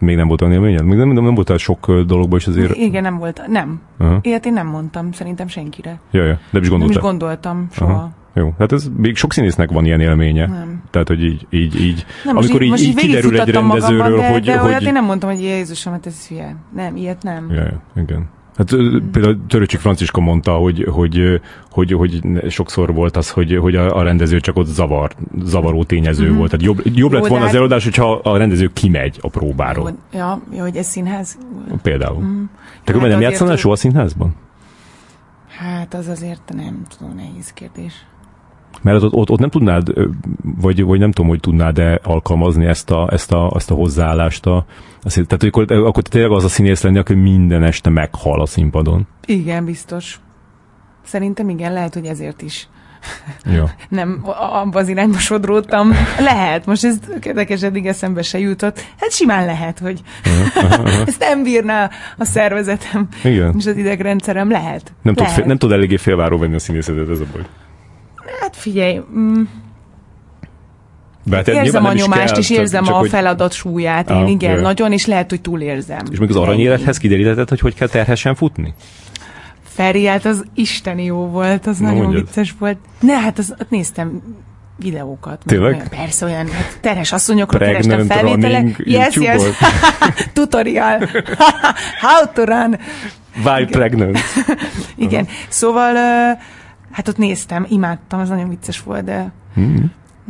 Még 0.00 0.16
nem 0.16 0.28
volt 0.28 0.40
olyan 0.40 0.52
élményed? 0.52 0.84
Még 0.84 0.98
nem, 0.98 1.08
nem, 1.08 1.24
nem 1.24 1.34
voltál 1.34 1.56
sok 1.56 2.02
dologban 2.06 2.38
is 2.38 2.46
azért? 2.46 2.76
Igen, 2.76 3.02
nem 3.02 3.18
volt. 3.18 3.42
Nem. 3.46 3.80
Uh-huh. 3.98 4.18
Ilyet 4.22 4.46
én 4.46 4.52
nem 4.52 4.66
mondtam 4.66 5.12
szerintem 5.12 5.48
senkire. 5.48 6.00
Ja, 6.10 6.24
ja. 6.24 6.38
Nem 6.50 6.62
is 6.62 6.68
gondoltam. 6.68 6.78
Nem 6.78 6.88
is 6.88 6.96
gondoltam 7.10 7.66
soha. 7.70 7.92
Uh-huh. 7.92 8.10
Jó, 8.34 8.54
hát 8.58 8.72
ez 8.72 8.90
még 8.96 9.16
sok 9.16 9.32
színésznek 9.32 9.70
van 9.70 9.84
ilyen 9.84 10.00
élménye. 10.00 10.46
Nem. 10.46 10.82
Tehát, 10.90 11.08
hogy 11.08 11.24
így, 11.24 11.46
így, 11.50 11.80
így 11.80 12.06
nem, 12.24 12.36
amikor 12.36 12.62
így, 12.62 12.80
így, 12.80 12.88
így 12.88 12.94
kiderül 12.94 13.40
egy 13.40 13.50
rendezőről, 13.50 13.98
magamban, 13.98 14.20
de, 14.20 14.30
hogy... 14.32 14.44
De 14.44 14.58
hogy... 14.58 14.70
olyat 14.70 14.82
én 14.82 14.92
nem 14.92 15.04
mondtam, 15.04 15.30
hogy 15.30 15.40
Jézusom, 15.40 15.92
hát 15.92 16.06
ez 16.06 16.26
hülye. 16.26 16.56
Nem, 16.74 16.96
ilyet 16.96 17.22
nem. 17.22 17.50
Ja, 17.50 17.62
ja 17.62 17.82
igen. 18.02 18.28
Hát 18.60 18.74
például 19.10 19.40
Töröcsik 19.48 19.80
Franciska 19.80 20.20
mondta, 20.20 20.52
hogy, 20.52 20.86
hogy, 20.90 21.40
hogy, 21.70 21.92
hogy 21.92 22.22
sokszor 22.48 22.94
volt 22.94 23.16
az, 23.16 23.30
hogy, 23.30 23.56
hogy 23.56 23.74
a, 23.74 23.96
a 23.96 24.02
rendező 24.02 24.40
csak 24.40 24.56
ott 24.56 24.66
zavar, 24.66 25.10
zavaró 25.42 25.84
tényező 25.84 26.26
hmm. 26.26 26.36
volt. 26.36 26.50
Tehát 26.50 26.66
jobb, 26.66 26.96
jobb 26.96 27.12
lett 27.12 27.26
volna 27.26 27.44
az 27.44 27.50
hát- 27.50 27.54
előadás, 27.54 27.84
hogyha 27.84 28.12
a 28.12 28.36
rendező 28.36 28.70
kimegy 28.72 29.18
a 29.20 29.28
próbáról. 29.28 29.90
Jó, 30.12 30.18
ja, 30.18 30.42
jó, 30.52 30.60
hogy 30.60 30.76
ez 30.76 30.86
színház? 30.86 31.38
Például. 31.82 32.16
Hmm. 32.16 32.50
Te 32.84 32.98
hát 32.98 33.08
nem 33.08 33.20
játszanál 33.20 33.56
soha 33.56 33.76
színházban? 33.76 34.34
Hát 35.48 35.94
az 35.94 36.08
azért 36.08 36.52
nem 36.54 36.82
tudom, 36.98 37.14
nehéz 37.14 37.52
kérdés. 37.52 37.92
Mert 38.82 39.02
ott, 39.02 39.12
ott, 39.12 39.30
ott 39.30 39.38
nem 39.38 39.50
tudnád, 39.50 39.92
vagy, 40.60 40.84
vagy 40.84 40.98
nem 40.98 41.12
tudom, 41.12 41.30
hogy 41.30 41.40
tudnád-e 41.40 42.00
alkalmazni 42.02 42.66
ezt 42.66 42.90
a, 42.90 43.08
ezt 43.12 43.32
a, 43.32 43.52
ezt 43.54 43.70
a 43.70 43.74
hozzáállást. 43.74 44.46
A, 44.46 44.64
azt, 45.02 45.26
tehát 45.26 45.42
akkor, 45.42 45.72
akkor 45.72 46.02
tényleg 46.02 46.30
az 46.30 46.44
a 46.44 46.48
színész 46.48 46.82
lenni, 46.82 46.98
aki 46.98 47.14
minden 47.14 47.62
este 47.62 47.90
meghal 47.90 48.40
a 48.40 48.46
színpadon. 48.46 49.06
Igen, 49.26 49.64
biztos. 49.64 50.20
Szerintem 51.04 51.48
igen, 51.48 51.72
lehet, 51.72 51.94
hogy 51.94 52.06
ezért 52.06 52.42
is 52.42 52.68
ja. 53.44 53.70
nem 53.88 54.20
abba 54.24 54.78
az 54.78 54.88
irányba 54.88 55.18
sodródtam. 55.18 55.92
Lehet, 56.18 56.66
most 56.66 56.84
ez 56.84 56.98
érdekes, 57.22 57.62
eddig 57.62 57.86
eszembe 57.86 58.22
se 58.22 58.38
jutott. 58.38 58.80
Hát 59.00 59.12
simán 59.12 59.44
lehet, 59.44 59.78
hogy 59.78 60.00
ezt 61.06 61.20
nem 61.20 61.42
bírná 61.42 61.90
a 62.18 62.24
szervezetem 62.24 63.08
Igen. 63.24 63.54
és 63.58 63.66
az 63.66 63.76
idegrendszerem. 63.76 64.50
Lehet. 64.50 64.92
Nem, 65.02 65.14
lehet. 65.16 65.34
Tud, 65.34 65.46
nem 65.46 65.58
tud 65.58 65.72
eléggé 65.72 65.96
félváró 65.96 66.38
venni 66.38 66.54
a 66.54 66.58
színészetet, 66.58 67.08
ez 67.08 67.20
a 67.20 67.24
baj. 67.32 67.42
Hát 68.40 68.56
figyelj, 68.56 69.00
Hát 71.30 71.48
érzem 71.48 71.84
a 71.84 71.92
nyomást, 71.92 72.36
és 72.36 72.50
érzem 72.50 72.84
csak, 72.84 72.94
a 72.94 73.04
feladat 73.04 73.52
súlyát. 73.52 74.10
Én 74.10 74.16
ah, 74.16 74.30
igen, 74.30 74.52
jaj. 74.52 74.60
nagyon, 74.60 74.92
és 74.92 75.06
lehet, 75.06 75.30
hogy 75.30 75.40
túlérzem. 75.40 76.02
És 76.10 76.18
még 76.18 76.28
az 76.28 76.36
aranyélethez 76.36 76.98
kiderítetted, 76.98 77.48
hogy 77.48 77.60
hogy 77.60 77.74
kell 77.74 77.88
terhesen 77.88 78.34
futni? 78.34 78.74
Feri, 79.62 80.06
hát 80.06 80.24
az 80.24 80.44
isteni 80.54 81.04
jó 81.04 81.26
volt, 81.26 81.66
az 81.66 81.78
Na, 81.78 81.86
nagyon 81.86 82.02
mondjad. 82.02 82.24
vicces 82.24 82.54
volt. 82.58 82.78
Ne, 83.00 83.18
hát 83.18 83.38
az, 83.38 83.54
ott 83.60 83.70
néztem 83.70 84.22
videókat. 84.76 85.42
Tényleg? 85.46 85.74
Olyan, 85.74 85.88
persze, 85.88 86.24
olyan 86.24 86.48
hát 86.48 86.78
terhes 86.80 87.12
asszonyokra 87.12 87.58
kerestem 87.58 88.06
felvételek. 88.06 88.82
Yes, 88.84 89.16
yes. 89.16 89.42
Tutorial. 90.32 90.98
How 92.06 92.32
to 92.34 92.44
run. 92.44 92.78
Why 93.44 93.64
pregnant. 93.64 94.18
Igen. 94.96 95.28
Szóval, 95.48 95.94
hát 96.90 97.08
ott 97.08 97.16
néztem, 97.16 97.66
imádtam, 97.68 98.20
az 98.20 98.28
nagyon 98.28 98.48
vicces 98.48 98.82
volt, 98.82 99.04
de 99.04 99.32
mm-hmm. 99.60 99.84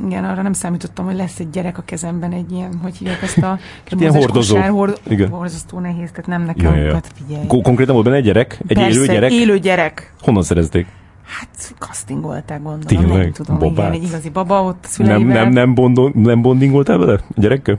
Igen, 0.07 0.25
arra 0.25 0.43
nem 0.43 0.53
számítottam, 0.53 1.05
hogy 1.05 1.17
lesz 1.17 1.39
egy 1.39 1.51
gyerek 1.51 1.79
a 1.79 1.83
kezemben, 1.83 2.33
egy 2.33 2.53
ilyen, 2.53 2.79
hogy 2.83 2.97
hívják 2.97 3.23
ezt 3.23 3.39
a 3.39 3.59
kis 3.85 4.01
ilyen 4.01 4.15
hordozó. 4.15 4.55
Kosár, 4.55 4.71
hord, 4.71 5.01
Igen. 5.09 5.31
Borzasztó 5.31 5.79
nehéz, 5.79 6.11
tehát 6.11 6.27
nem 6.27 6.43
nekem, 6.43 6.75
ja, 6.75 6.83
ja. 6.83 6.93
hát 6.93 7.13
figyelj. 7.15 7.47
Konkrétan 7.47 7.95
volt 7.95 8.07
benne 8.07 8.17
egy 8.17 8.25
gyerek? 8.25 8.61
Egy 8.67 8.77
Persze, 8.77 8.99
élő 8.99 9.07
gyerek? 9.07 9.33
élő 9.33 9.59
gyerek. 9.59 10.15
Honnan 10.21 10.43
szerezték? 10.43 10.87
Hát 11.25 11.75
castingolták, 11.79 12.63
gondolom. 12.63 12.81
Tényleg? 12.81 13.23
Nem 13.23 13.33
tudom, 13.33 13.59
Babát. 13.59 13.79
igen, 13.79 13.93
egy 13.93 14.09
igazi 14.09 14.29
baba 14.29 14.63
ott 14.63 14.85
szüleivel. 14.85 15.19
Nem, 15.19 15.29
nem, 15.29 15.49
nem, 15.49 15.75
bondon, 15.75 16.13
nem 16.15 16.43
bondingoltál 16.43 16.99
vele 16.99 17.13
a 17.13 17.21
gyerekkel? 17.35 17.79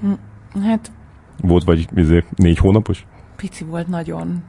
Hm, 0.00 0.60
hát... 0.62 0.90
Volt 1.42 1.64
vagy 1.64 1.88
izé, 1.94 2.24
négy 2.36 2.58
hónapos? 2.58 3.06
Pici 3.36 3.64
volt 3.64 3.88
nagyon. 3.88 4.42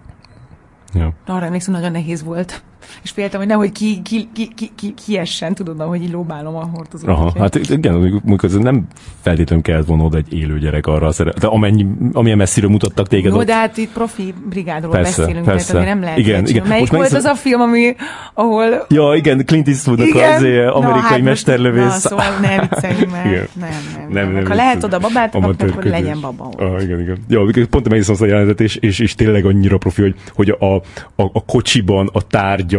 Ja. 0.93 1.13
Arra 1.25 1.45
emlékszem, 1.45 1.73
nagyon 1.73 1.91
nehéz 1.91 2.23
volt 2.23 2.63
és 3.03 3.11
féltem, 3.11 3.39
hogy 3.39 3.49
nehogy 3.49 3.71
ki, 3.71 4.01
ki, 4.01 4.29
ki, 4.33 4.49
ki, 4.55 4.71
ki, 4.75 4.93
kiessen, 5.05 5.53
tudod, 5.53 5.81
hogy 5.81 6.03
így 6.03 6.11
lóbálom 6.11 6.55
a 6.55 6.69
hordozót. 6.73 7.09
Aha, 7.09 7.33
hát 7.37 7.55
igen, 7.55 8.19
amikor 8.25 8.49
nem 8.49 8.87
feltétlenül 9.21 9.63
kellett 9.63 9.85
volna 9.85 10.03
oda 10.03 10.17
egy 10.17 10.33
élő 10.33 10.59
gyerek 10.59 10.87
arra 10.87 11.07
a 11.07 11.11
szere... 11.11 11.33
de 11.39 11.47
amennyi, 11.47 11.87
amilyen 12.13 12.37
messziről 12.37 12.69
mutattak 12.69 13.07
téged. 13.07 13.33
Jó, 13.33 13.43
de 13.43 13.53
hát 13.53 13.77
itt 13.77 13.91
profi 13.91 14.33
brigádról 14.49 14.91
persze, 14.91 15.21
beszélünk, 15.21 15.45
persze. 15.45 15.71
tehát 15.71 15.87
nem 15.87 16.01
lehet. 16.01 16.17
Igen, 16.17 16.45
igen. 16.47 16.67
Melyik 16.67 16.91
Most 16.91 17.11
volt 17.11 17.13
az 17.13 17.31
a 17.31 17.35
film, 17.35 17.61
ami, 17.61 17.95
ahol... 18.33 18.85
Ja, 18.89 19.13
igen, 19.15 19.45
Clint 19.45 19.67
Eastwood 19.67 19.99
igen? 19.99 20.33
az 20.33 20.43
amerikai 20.75 21.01
na, 21.01 21.07
hát 21.07 21.21
mesterlövész. 21.21 21.83
Na, 21.83 21.91
szóval 21.91 22.39
ne 22.41 22.61
vicceljünk 22.61 23.11
már. 23.11 23.25
Nem, 23.25 23.47
nem, 23.53 23.69
nem. 23.95 24.09
nem, 24.09 24.31
nem 24.33 24.45
ha 24.45 24.53
lehet 24.53 24.83
oda 24.83 24.99
babát, 24.99 25.35
akkor 25.35 25.83
legyen 25.83 26.21
baba. 26.21 26.51
Ah, 26.57 26.83
igen, 26.83 26.99
igen. 26.99 27.17
Ja, 27.27 27.41
pont 27.69 27.85
a 27.85 27.89
Madison 27.89 28.15
a 28.19 28.25
jelenetet, 28.25 28.61
és, 28.61 28.75
és, 28.75 28.99
és 28.99 29.15
tényleg 29.15 29.45
annyira 29.45 29.77
profi, 29.77 30.01
hogy, 30.01 30.15
hogy 30.33 30.49
a, 30.59 30.75
a, 30.75 30.81
a 31.15 31.45
kocsiban 31.45 32.09
a 32.13 32.27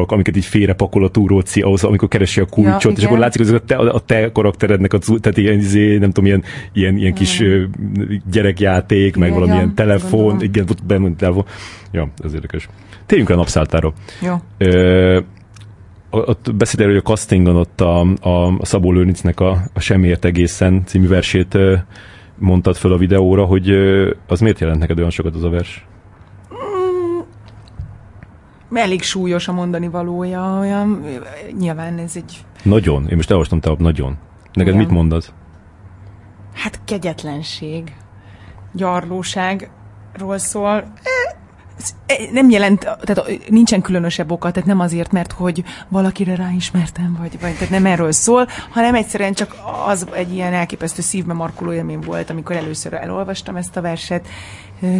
tárgyak, 0.00 0.12
amiket 0.12 0.36
így 0.36 0.44
félrepakol 0.44 1.04
a 1.04 1.08
túróci 1.08 1.60
ahhoz, 1.60 1.84
amikor 1.84 2.08
keresi 2.08 2.40
a 2.40 2.46
kulcsot, 2.46 2.92
ja, 2.92 2.98
és 2.98 3.04
akkor 3.04 3.18
látszik, 3.18 3.46
hogy 3.46 3.54
a 3.54 3.64
te, 3.64 3.76
a 3.76 4.00
te 4.00 4.32
karakterednek, 4.32 4.92
a, 4.92 4.98
tehát 4.98 5.38
ilyen, 5.38 5.58
izé, 5.58 5.98
nem 5.98 6.10
tudom, 6.10 6.26
ilyen, 6.26 6.42
ilyen, 6.72 6.96
ilyen 6.96 7.14
kis 7.14 7.40
igen. 7.40 8.22
gyerekjáték, 8.30 9.16
igen, 9.16 9.20
meg 9.20 9.32
valamilyen 9.32 9.66
ja, 9.66 9.72
telefon, 9.74 10.20
gondolom. 10.20 10.42
igen, 10.42 10.66
benne 10.86 11.14
telefon. 11.16 11.44
Ja, 11.92 12.08
ez 12.24 12.34
érdekes. 12.34 12.68
Térjünk 13.06 13.30
el 13.30 13.36
a 13.36 13.38
napszáltára. 13.38 13.92
Jó. 14.22 14.34
Ö, 14.58 15.20
ott 16.10 16.54
beszélt 16.54 16.88
hogy 16.88 16.96
a 16.96 17.02
castingon 17.02 17.56
ott 17.56 17.80
a, 17.80 18.00
a 18.20 18.66
Szabó 18.66 18.92
Lőnicnek 18.92 19.40
a, 19.40 19.62
a 19.72 19.80
Semmiért 19.80 20.24
egészen 20.24 20.82
című 20.86 21.08
versét 21.08 21.58
mondtad 22.38 22.76
föl 22.76 22.92
a 22.92 22.96
videóra, 22.96 23.44
hogy 23.44 23.70
az 24.26 24.40
miért 24.40 24.60
jelent 24.60 24.78
neked 24.78 24.98
olyan 24.98 25.10
sokat 25.10 25.34
az 25.34 25.44
a 25.44 25.48
vers? 25.48 25.84
Elég 28.72 29.02
súlyos 29.02 29.48
a 29.48 29.52
mondani 29.52 29.88
valója, 29.88 30.58
olyan, 30.58 31.04
nyilván 31.58 31.98
ez 31.98 32.16
egy... 32.16 32.44
Nagyon, 32.62 33.08
én 33.08 33.16
most 33.16 33.30
elolvastam 33.30 33.60
te 33.60 33.74
nagyon. 33.78 34.18
Neked 34.52 34.74
Igen. 34.74 34.86
mit 34.86 34.90
mondasz? 34.90 35.32
Hát 36.54 36.80
kegyetlenség, 36.84 37.92
gyarlóságról 38.72 40.38
szól. 40.38 40.92
E, 42.06 42.14
nem 42.32 42.50
jelent, 42.50 42.80
tehát 42.80 43.48
nincsen 43.48 43.80
különösebb 43.80 44.30
oka, 44.30 44.50
tehát 44.50 44.68
nem 44.68 44.80
azért, 44.80 45.12
mert 45.12 45.32
hogy 45.32 45.64
valakire 45.88 46.34
ráismertem, 46.34 47.16
vagy, 47.18 47.40
vagy 47.40 47.52
tehát 47.52 47.70
nem 47.70 47.86
erről 47.86 48.12
szól, 48.12 48.46
hanem 48.70 48.94
egyszerűen 48.94 49.32
csak 49.32 49.56
az 49.86 50.06
egy 50.12 50.32
ilyen 50.34 50.52
elképesztő 50.52 51.02
szívbe 51.02 51.32
markoló 51.32 51.72
élmény 51.72 52.00
volt, 52.00 52.30
amikor 52.30 52.56
először 52.56 52.94
elolvastam 52.94 53.56
ezt 53.56 53.76
a 53.76 53.80
verset, 53.80 54.28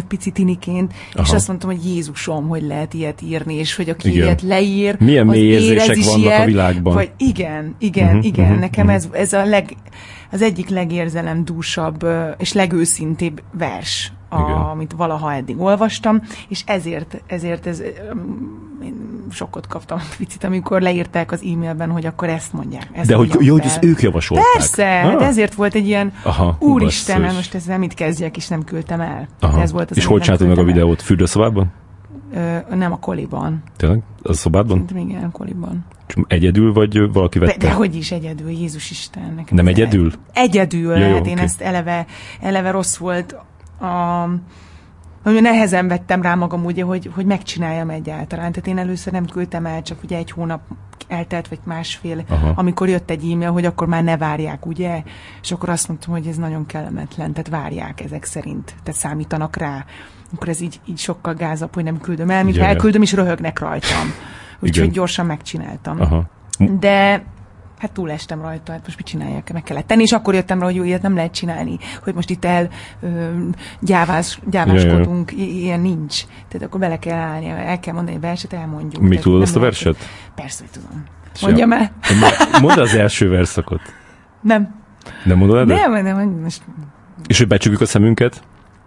pici 0.07 0.31
tiniként, 0.31 0.93
Aha. 1.13 1.23
és 1.27 1.33
azt 1.33 1.47
mondtam, 1.47 1.69
hogy 1.69 1.85
Jézusom, 1.85 2.47
hogy 2.47 2.61
lehet 2.61 2.93
ilyet 2.93 3.21
írni, 3.21 3.55
és 3.55 3.75
hogy 3.75 3.89
aki 3.89 4.09
igen. 4.09 4.23
ilyet 4.23 4.41
leír, 4.41 4.95
milyen 4.99 5.25
mély 5.25 5.51
érzések 5.51 5.97
vannak 6.03 6.19
ilyet, 6.19 6.41
a 6.41 6.45
világban. 6.45 6.93
Vagy 6.93 7.11
igen, 7.17 7.75
igen, 7.79 8.07
uh-huh, 8.07 8.25
igen, 8.25 8.45
uh-huh, 8.45 8.59
nekem 8.59 8.87
uh-huh. 8.87 9.01
ez, 9.03 9.09
ez 9.11 9.33
a 9.33 9.45
leg, 9.45 9.75
az 10.31 10.41
egyik 10.41 10.69
legérzelemdúsabb 10.69 12.05
és 12.37 12.53
legőszintébb 12.53 13.41
vers, 13.57 14.11
a, 14.31 14.69
amit 14.69 14.93
valaha 14.97 15.33
eddig 15.33 15.59
olvastam, 15.59 16.21
és 16.47 16.63
ezért, 16.65 17.21
ezért 17.27 17.67
ez, 17.67 17.79
én 18.83 19.25
sokkot 19.31 19.67
kaptam 19.67 19.99
picit, 20.17 20.43
amikor 20.43 20.81
leírták 20.81 21.31
az 21.31 21.41
e-mailben, 21.41 21.89
hogy 21.89 22.05
akkor 22.05 22.29
ezt 22.29 22.53
mondják. 22.53 22.89
Ezt 22.91 23.09
de 23.09 23.15
hogy, 23.15 23.35
jó, 23.39 23.53
hogy 23.53 23.65
ezt 23.65 23.83
ők 23.83 24.01
javasolták. 24.01 24.45
Persze, 24.53 25.01
ah. 25.01 25.17
de 25.17 25.25
ezért 25.25 25.53
volt 25.53 25.75
egy 25.75 25.87
ilyen, 25.87 26.13
Aha, 26.23 26.57
úristen, 26.59 27.21
mert 27.21 27.35
most 27.35 27.53
ezzel 27.53 27.77
mit 27.77 27.93
kezdjek, 27.93 28.37
és 28.37 28.47
nem 28.47 28.63
küldtem 28.63 29.01
el. 29.01 29.27
Aha. 29.39 29.61
Ez 29.61 29.71
volt 29.71 29.91
az, 29.91 29.97
és 29.97 30.05
hogy 30.05 30.21
csináltad 30.21 30.47
meg 30.47 30.57
a 30.57 30.63
videót? 30.63 31.01
Fürdőszobában? 31.01 31.71
Ö, 32.33 32.57
nem 32.75 32.91
a 32.91 32.99
koliban. 32.99 33.63
Tényleg? 33.77 34.01
A 34.23 34.33
szobádban? 34.33 34.85
Szerintem 34.87 35.09
igen, 35.09 35.23
a 35.23 35.31
koliban. 35.31 35.85
Egyedül, 36.27 36.73
vagy 36.73 37.11
valaki 37.13 37.39
vette? 37.39 37.57
De, 37.57 37.67
de 37.67 37.73
hogy 37.73 37.95
is 37.95 38.11
egyedül, 38.11 38.49
Jézus 38.49 38.91
Isten. 38.91 39.33
Nekem 39.35 39.55
nem 39.55 39.67
egyedül? 39.67 40.11
Egyedül, 40.33 40.97
ja, 40.97 41.07
jó, 41.07 41.13
hát 41.13 41.25
én 41.25 41.31
okay. 41.31 41.43
ezt 41.43 41.61
eleve, 41.61 42.05
eleve 42.41 42.71
rossz 42.71 42.97
volt 42.97 43.35
a 43.81 44.29
hogy 45.23 45.41
nehezen 45.41 45.87
vettem 45.87 46.21
rá 46.21 46.35
magam 46.35 46.65
ugye, 46.65 46.83
hogy, 46.83 47.11
hogy 47.15 47.25
megcsináljam 47.25 47.89
egyáltalán. 47.89 48.51
Tehát 48.51 48.67
én 48.67 48.77
először 48.77 49.13
nem 49.13 49.25
küldtem 49.25 49.65
el, 49.65 49.81
csak 49.81 50.03
ugye 50.03 50.17
egy 50.17 50.31
hónap 50.31 50.61
eltelt, 51.07 51.47
vagy 51.47 51.59
másfél, 51.63 52.23
Aha. 52.29 52.51
amikor 52.55 52.89
jött 52.89 53.09
egy 53.09 53.31
e-mail, 53.31 53.51
hogy 53.51 53.65
akkor 53.65 53.87
már 53.87 54.03
ne 54.03 54.17
várják, 54.17 54.65
ugye? 54.65 55.03
És 55.41 55.51
akkor 55.51 55.69
azt 55.69 55.87
mondtam, 55.87 56.13
hogy 56.13 56.27
ez 56.27 56.35
nagyon 56.35 56.65
kellemetlen, 56.65 57.33
tehát 57.33 57.49
várják 57.49 58.01
ezek 58.01 58.23
szerint, 58.23 58.75
tehát 58.83 58.99
számítanak 58.99 59.55
rá. 59.55 59.85
Akkor 60.33 60.49
ez 60.49 60.61
így, 60.61 60.79
így 60.85 60.97
sokkal 60.97 61.33
gázabb, 61.33 61.73
hogy 61.73 61.83
nem 61.83 61.99
küldöm 61.99 62.29
el, 62.29 62.43
mintha 62.43 62.65
elküldöm, 62.65 63.01
és 63.01 63.13
röhögnek 63.13 63.59
rajtam. 63.59 64.13
Úgyhogy 64.59 64.91
gyorsan 64.91 65.25
megcsináltam. 65.25 66.01
Aha. 66.01 66.29
De 66.79 67.23
hát 67.81 67.91
túlestem 67.91 68.41
rajta, 68.41 68.71
hát 68.71 68.81
most 68.85 68.97
mit 68.97 69.05
csináljak, 69.05 69.49
meg 69.49 69.63
kellett 69.63 69.87
tenni, 69.87 70.01
és 70.01 70.11
akkor 70.11 70.33
jöttem 70.33 70.59
rá, 70.59 70.65
hogy 70.65 70.75
jó, 70.75 70.83
ilyet 70.83 71.01
nem 71.01 71.15
lehet 71.15 71.31
csinálni, 71.31 71.77
hogy 72.03 72.13
most 72.13 72.29
itt 72.29 72.45
el 72.45 72.69
ö, 73.01 73.07
gyávás, 73.79 74.39
gyáváskodunk, 74.49 75.31
Jaj, 75.31 75.47
ilyen 75.47 75.79
nincs. 75.79 76.23
Tehát 76.47 76.67
akkor 76.67 76.79
bele 76.79 76.99
kell 76.99 77.17
állni, 77.17 77.49
el 77.49 77.79
kell 77.79 77.93
mondani 77.93 78.17
a 78.17 78.19
verset, 78.19 78.53
elmondjuk. 78.53 79.03
Mi 79.03 79.17
tudod 79.17 79.41
azt 79.41 79.55
a 79.55 79.59
verset? 79.59 79.97
Persze, 80.35 80.63
hogy 80.63 80.81
tudom. 80.81 81.03
Mondjam 81.41 81.71
el. 81.71 81.91
Mondd 82.61 82.79
az 82.79 82.95
első 82.95 83.29
verszakot. 83.29 83.81
Nem. 84.41 84.75
Nem 85.25 85.37
mondod 85.37 85.57
el? 85.57 85.65
Nem, 85.65 86.03
nem. 86.03 86.29
Most... 86.29 86.61
És 87.27 87.37
hogy 87.37 87.47
becsukjuk 87.47 87.81
a 87.81 87.85
szemünket? 87.85 88.43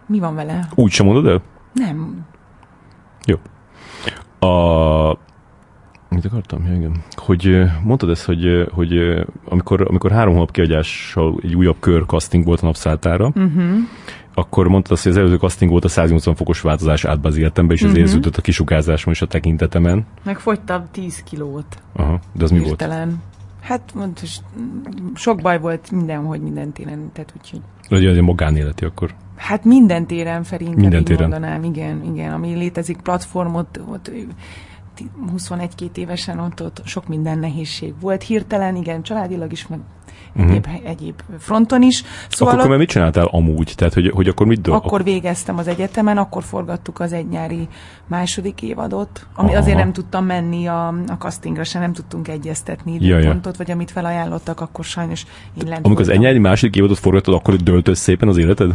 Mi 0.07 0.19
van 0.19 0.35
vele? 0.35 0.69
Úgy 0.75 0.91
sem 0.91 1.07
mondod 1.07 1.27
el? 1.27 1.43
Nem. 1.73 2.27
Jó. 3.25 3.37
A 4.49 5.19
Mit 6.15 6.25
akartam? 6.25 6.67
Ja, 6.67 6.75
igen. 6.75 7.03
Hogy 7.11 7.63
mondtad 7.83 8.11
ezt, 8.11 8.25
hogy, 8.25 8.69
hogy 8.73 8.93
amikor, 9.45 9.87
amikor 9.89 10.11
három 10.11 10.33
hónap 10.33 10.51
kiadással 10.51 11.41
egy 11.43 11.55
újabb 11.55 11.77
kör 11.81 12.05
casting 12.07 12.45
volt 12.45 12.61
a 12.61 12.65
napszálltára, 12.65 13.27
uh-huh. 13.27 13.65
akkor 14.35 14.69
mondtad 14.69 14.93
azt, 14.93 15.03
hogy 15.03 15.13
az 15.13 15.19
előző 15.19 15.37
casting 15.37 15.71
volt 15.71 15.85
a 15.85 15.89
180 15.89 16.35
fokos 16.35 16.61
változás 16.61 17.05
át 17.05 17.25
az 17.27 17.37
életembe, 17.37 17.73
és 17.73 17.81
uh-huh. 17.83 17.97
ez 17.97 18.05
érződött 18.05 18.37
a 18.37 18.43
kisugázáson 18.43 19.13
és 19.13 19.23
a 19.23 19.27
tekintetemen. 19.27 20.07
Megfogytam 20.23 20.85
10 20.91 21.23
kilót. 21.23 21.79
Aha, 21.93 22.21
de 22.33 22.45
az 22.45 22.51
mi 22.51 22.59
volt? 22.59 22.89
Hát 23.61 23.95
mondos, 23.95 24.37
sok 25.15 25.41
baj 25.41 25.59
volt 25.59 25.91
mindenhogy 25.91 26.41
minden 26.41 26.73
téren, 26.73 27.11
tehát 27.13 27.33
úgyhogy... 27.37 27.61
Hogy 27.89 28.05
egy 28.05 28.21
magánéleti 28.21 28.85
akkor. 28.85 29.15
Hát 29.37 29.65
minden 29.65 30.07
téren, 30.07 30.43
Feri, 30.43 30.69
minden 30.75 31.05
téren. 31.05 31.29
mondanám, 31.29 31.65
igen, 31.65 32.03
igen, 32.05 32.33
ami 32.33 32.55
létezik, 32.55 32.97
platformot, 32.97 33.81
ott 33.89 34.11
21-2 35.37 35.97
évesen 35.97 36.39
ott, 36.39 36.63
ott 36.63 36.83
sok 36.85 37.09
minden 37.09 37.39
nehézség 37.39 37.95
volt. 38.01 38.23
Hirtelen, 38.23 38.77
igen, 38.77 39.03
családilag 39.03 39.53
is, 39.53 39.67
meg 39.67 39.81
uh-huh. 40.37 40.51
egyéb, 40.51 40.67
egyéb 40.85 41.23
fronton 41.39 41.83
is. 41.83 42.05
Szóval 42.29 42.55
akkor, 42.55 42.67
akkor 42.67 42.79
mit 42.79 42.89
csináltál 42.89 43.27
amúgy? 43.31 43.73
Tehát, 43.77 43.95
hogy, 43.95 44.11
hogy 44.11 44.29
akkor 44.29 44.47
mit 44.47 44.61
do- 44.61 44.75
Akkor 44.75 45.05
végeztem 45.05 45.59
az 45.59 45.69
egyetemen, 45.69 46.19
akkor 46.19 46.43
forgattuk 46.43 47.01
az 47.01 47.13
egynyári 47.13 47.69
második 48.07 48.63
évadot, 48.63 49.27
ami 49.35 49.49
Aha. 49.49 49.59
azért 49.59 49.77
nem 49.77 49.93
tudtam 49.93 50.25
menni 50.25 50.67
a, 50.67 50.89
a 50.89 51.17
castingra, 51.19 51.65
se 51.65 51.79
nem 51.79 51.93
tudtunk 51.93 52.29
egyeztetni 52.29 52.95
időpontot, 52.95 53.57
vagy 53.57 53.71
amit 53.71 53.91
felajánlottak, 53.91 54.61
akkor 54.61 54.85
sajnos 54.85 55.27
én 55.63 55.69
lent 55.69 55.87
Amikor 55.87 56.03
az 56.03 56.09
egynyári 56.09 56.39
második 56.39 56.77
évadot 56.77 56.99
forgattad, 56.99 57.35
akkor 57.35 57.57
döltöz 57.57 57.99
szépen 57.99 58.29
az 58.29 58.37
életed? 58.37 58.75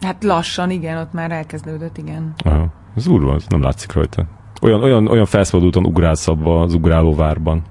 Hát 0.00 0.24
lassan, 0.24 0.70
igen, 0.70 0.98
ott 0.98 1.12
már 1.12 1.30
elkezdődött, 1.30 1.98
igen. 1.98 2.34
Aha. 2.44 2.72
Ez 2.96 3.06
úrva, 3.06 3.34
ez 3.34 3.44
nem 3.48 3.62
látszik 3.62 3.92
rajta. 3.92 4.24
Olyan, 4.62 4.82
olyan, 4.82 5.08
olyan 5.08 5.26
felszabadultan 5.26 5.86
ugrálsz 5.86 6.28
abba 6.28 6.60
az 6.60 6.74
ugrálóvárban. 6.74 7.62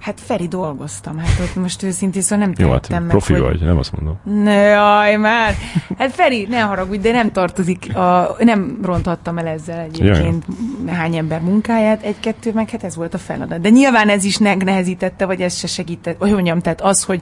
Hát 0.00 0.20
Feri 0.20 0.48
dolgoztam, 0.48 1.18
hát 1.18 1.40
ott 1.40 1.54
most 1.54 1.82
őszintén 1.82 2.22
szóval 2.22 2.44
nem 2.44 2.54
Jó, 2.56 2.70
hát 2.70 2.88
meg, 2.88 3.06
profi 3.06 3.32
hogy... 3.32 3.42
vagy, 3.42 3.60
nem 3.60 3.78
azt 3.78 3.92
mondom. 3.92 4.42
Ne, 4.42 4.52
jaj, 4.52 5.16
már. 5.16 5.54
Hát 5.98 6.12
Feri, 6.12 6.46
ne 6.50 6.60
haragudj, 6.60 6.98
de 6.98 7.12
nem 7.12 7.32
tartozik, 7.32 7.96
a, 7.96 8.36
nem 8.38 8.78
ronthattam 8.82 9.38
el 9.38 9.46
ezzel 9.46 9.78
egyébként 9.78 10.44
Jaj. 10.86 10.94
hány 10.94 11.16
ember 11.16 11.40
munkáját, 11.40 12.02
egy-kettő, 12.02 12.52
meg 12.52 12.70
hát 12.70 12.84
ez 12.84 12.96
volt 12.96 13.14
a 13.14 13.18
feladat. 13.18 13.60
De 13.60 13.68
nyilván 13.68 14.08
ez 14.08 14.24
is 14.24 14.36
nehezítette, 14.36 15.26
vagy 15.26 15.40
ez 15.40 15.56
se 15.56 15.66
segített, 15.66 16.18
hogy 16.18 16.32
mondjam, 16.32 16.60
tehát 16.60 16.80
az, 16.80 17.04
hogy 17.04 17.20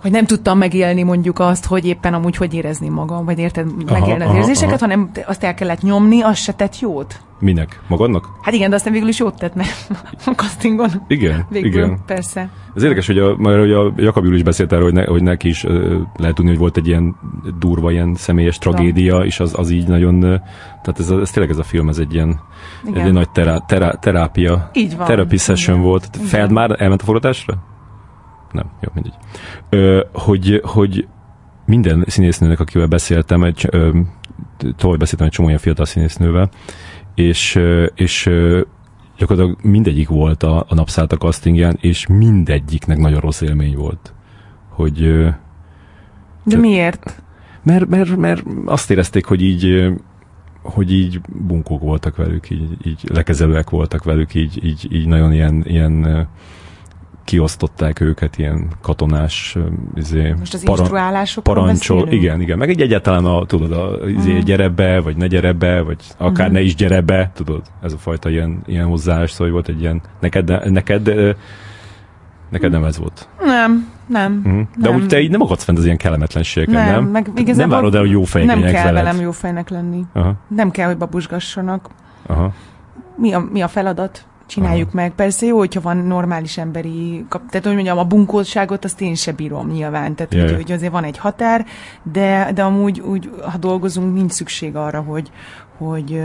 hogy 0.00 0.10
nem 0.10 0.26
tudtam 0.26 0.58
megélni 0.58 1.02
mondjuk 1.02 1.38
azt, 1.38 1.64
hogy 1.66 1.86
éppen 1.86 2.14
amúgy 2.14 2.36
hogy 2.36 2.54
érezni 2.54 2.88
magam, 2.88 3.24
vagy 3.24 3.38
érted, 3.38 3.90
megélni 3.90 4.24
az 4.24 4.34
érzéseket, 4.34 4.82
aha. 4.82 4.90
hanem 4.90 5.10
azt 5.26 5.44
el 5.44 5.54
kellett 5.54 5.82
nyomni, 5.82 6.22
az 6.22 6.36
se 6.36 6.52
tett 6.52 6.78
jót. 6.78 7.20
Minek? 7.40 7.80
Magadnak? 7.86 8.28
Hát 8.42 8.54
igen, 8.54 8.70
de 8.70 8.76
aztán 8.76 8.92
végül 8.92 9.08
is 9.08 9.18
jót 9.18 9.38
tett, 9.38 9.54
mert 9.54 9.90
a 10.26 10.30
castingon. 10.30 10.90
Igen, 11.08 11.46
végül, 11.48 11.68
igen. 11.68 11.98
Persze. 12.06 12.50
Ez 12.74 12.82
érdekes, 12.82 13.06
hogy 13.06 13.18
a, 13.18 13.36
mert 13.36 13.56
a 13.56 13.92
Jakab 13.96 14.32
is 14.32 14.42
beszélt 14.42 14.72
erről, 14.72 14.84
hogy, 14.84 14.92
ne, 14.92 15.04
hogy 15.04 15.22
neki 15.22 15.48
is 15.48 15.64
uh, 15.64 15.72
lehet 16.16 16.34
tudni, 16.34 16.50
hogy 16.50 16.58
volt 16.58 16.76
egy 16.76 16.86
ilyen 16.86 17.16
durva, 17.58 17.90
ilyen 17.90 18.14
személyes 18.14 18.58
tragédia, 18.58 19.18
ja. 19.18 19.24
és 19.24 19.40
az, 19.40 19.52
az 19.56 19.70
így 19.70 19.88
nagyon, 19.88 20.20
tehát 20.20 20.98
ez, 20.98 21.10
ez 21.10 21.30
tényleg 21.30 21.52
ez 21.52 21.58
a 21.58 21.62
film, 21.62 21.88
ez 21.88 21.98
egy 21.98 22.14
ilyen, 22.14 22.40
egy 22.86 22.96
ilyen 22.96 23.12
nagy 23.12 23.30
terá, 23.30 23.58
terá, 23.58 23.90
terápia, 23.90 24.70
így 24.72 24.96
van. 24.96 25.06
therapy 25.06 25.36
session 25.36 25.76
igen. 25.76 25.88
volt. 25.88 26.08
Feld 26.22 26.50
már 26.50 26.80
elment 26.80 27.02
a 27.02 27.04
forgatásra? 27.04 27.54
Nem, 28.52 28.70
jó, 28.80 28.88
mindegy. 28.94 29.14
Ö, 29.68 30.04
hogy, 30.12 30.60
hogy 30.64 31.08
minden 31.66 32.04
színésznőnek, 32.06 32.60
akivel 32.60 32.86
beszéltem, 32.86 33.44
egy, 33.44 33.68
ö, 33.70 33.98
tovább 34.76 34.98
beszéltem 34.98 35.26
egy 35.26 35.32
csomó 35.32 35.48
olyan 35.48 35.60
fiatal 35.60 35.84
színésznővel, 35.84 36.50
és, 37.14 37.60
és 37.94 38.30
gyakorlatilag 39.16 39.58
mindegyik 39.62 40.08
volt 40.08 40.42
a, 40.42 40.64
a 40.68 40.74
napszállt 40.74 41.12
a 41.12 41.16
castingján, 41.16 41.78
és 41.80 42.06
mindegyiknek 42.06 42.98
nagyon 42.98 43.20
rossz 43.20 43.40
élmény 43.40 43.76
volt. 43.76 44.14
Hogy, 44.68 45.24
De 46.44 46.56
miért? 46.56 47.22
Mert, 47.62 47.86
mert, 47.86 48.16
mert 48.16 48.42
azt 48.64 48.90
érezték, 48.90 49.24
hogy 49.24 49.42
így 49.42 49.92
hogy 50.62 50.92
így 50.92 51.20
bunkók 51.20 51.80
voltak 51.80 52.16
velük, 52.16 52.50
így, 52.50 52.86
így 52.86 53.00
lekezelőek 53.12 53.70
voltak 53.70 54.04
velük, 54.04 54.34
így, 54.34 54.64
így, 54.64 54.88
így 54.90 55.06
nagyon 55.06 55.32
ilyen, 55.32 55.62
ilyen 55.66 56.28
kiosztották 57.28 58.00
őket 58.00 58.38
ilyen 58.38 58.68
katonás 58.82 59.56
izé, 59.94 60.34
Most 60.38 60.54
az 60.54 60.64
paran- 60.64 61.40
parancsol. 61.42 61.96
Beszélünk? 62.04 62.22
Igen, 62.22 62.40
igen. 62.40 62.58
Meg 62.58 62.68
egy 62.68 62.80
egyáltalán 62.80 63.24
a, 63.24 63.46
tudod, 63.46 63.72
a, 63.72 64.08
izé, 64.08 64.32
mm. 64.32 64.38
gyere 64.38 64.68
be, 64.68 65.00
vagy 65.00 65.16
ne 65.16 65.26
gyere 65.26 65.52
be, 65.52 65.80
vagy 65.80 65.96
akár 66.16 66.50
mm. 66.50 66.52
ne 66.52 66.60
is 66.60 66.74
gyere 66.74 67.00
be, 67.00 67.30
tudod, 67.34 67.62
ez 67.82 67.92
a 67.92 67.96
fajta 67.96 68.30
ilyen, 68.30 68.62
ilyen 68.66 68.86
hozzáállás, 68.86 69.30
szóval 69.30 69.52
volt 69.52 69.68
egy 69.68 69.80
ilyen, 69.80 70.00
neked, 70.20 70.70
neked, 70.70 71.36
neked 72.50 72.70
nem 72.70 72.84
ez 72.84 72.98
volt. 72.98 73.28
Nem, 73.40 73.88
nem. 74.06 74.32
Mm. 74.48 74.60
De 74.76 74.88
nem. 74.88 74.94
úgy 74.94 75.06
te 75.06 75.20
így 75.20 75.30
nem 75.30 75.42
akadsz 75.42 75.64
fent 75.64 75.78
az 75.78 75.84
ilyen 75.84 75.96
kellemetlenségeken, 75.96 76.84
nem? 76.84 77.10
Nem, 77.10 77.24
meg 77.34 77.54
nem 77.56 77.68
várod 77.68 77.94
el, 77.94 78.00
hogy 78.00 78.10
jó 78.10 78.24
fejek 78.24 78.48
Nem 78.48 78.60
kell 78.60 78.84
veled. 78.84 79.04
velem 79.04 79.20
jó 79.20 79.30
fejnek 79.30 79.68
lenni. 79.68 80.04
Aha. 80.12 80.34
Nem 80.48 80.70
kell, 80.70 80.86
hogy 80.86 80.96
babusgassanak. 80.96 81.88
Aha. 82.26 82.52
Mi 83.16 83.32
a, 83.32 83.48
mi 83.52 83.62
a 83.62 83.68
feladat? 83.68 84.24
Csináljuk 84.48 84.88
Aha. 84.88 84.96
meg. 84.96 85.12
Persze 85.14 85.46
jó, 85.46 85.58
hogyha 85.58 85.80
van 85.80 85.96
normális 85.96 86.58
emberi, 86.58 87.24
kap, 87.28 87.50
tehát 87.50 87.66
hogy 87.66 87.74
mondjam, 87.74 87.98
a 87.98 88.04
bunkóságot 88.04 88.84
azt 88.84 89.00
én 89.00 89.14
se 89.14 89.32
bírom 89.32 89.68
nyilván, 89.68 90.14
tehát 90.14 90.34
yeah. 90.34 90.46
hogy, 90.46 90.56
hogy 90.56 90.72
azért 90.72 90.92
van 90.92 91.04
egy 91.04 91.18
határ, 91.18 91.66
de, 92.02 92.50
de 92.54 92.62
amúgy 92.62 93.00
úgy, 93.00 93.30
ha 93.42 93.58
dolgozunk, 93.58 94.14
nincs 94.14 94.32
szükség 94.32 94.76
arra, 94.76 95.00
hogy, 95.00 95.30
hogy 95.76 96.22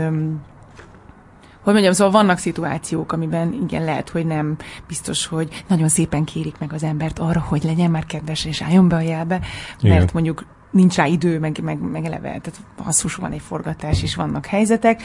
hogy 1.62 1.72
mondjam, 1.72 1.94
szóval 1.94 2.12
vannak 2.12 2.38
szituációk, 2.38 3.12
amiben 3.12 3.52
igen, 3.52 3.84
lehet, 3.84 4.08
hogy 4.08 4.26
nem 4.26 4.56
biztos, 4.86 5.26
hogy 5.26 5.64
nagyon 5.68 5.88
szépen 5.88 6.24
kérik 6.24 6.58
meg 6.58 6.72
az 6.72 6.82
embert 6.82 7.18
arra, 7.18 7.40
hogy 7.40 7.62
legyen 7.64 7.90
már 7.90 8.04
kedves, 8.04 8.44
és 8.44 8.62
álljon 8.62 8.88
be 8.88 8.96
a 8.96 9.00
jelbe, 9.00 9.38
mert 9.38 9.94
igen. 9.94 10.08
mondjuk 10.12 10.44
nincs 10.70 10.96
rá 10.96 11.06
idő, 11.06 11.38
meg, 11.38 11.60
meg, 11.62 11.78
meg 11.80 12.04
eleve, 12.04 12.28
tehát 12.28 12.60
hasznos 12.82 13.14
van 13.14 13.32
egy 13.32 13.40
forgatás, 13.40 14.02
és 14.02 14.14
vannak 14.14 14.46
helyzetek 14.46 15.02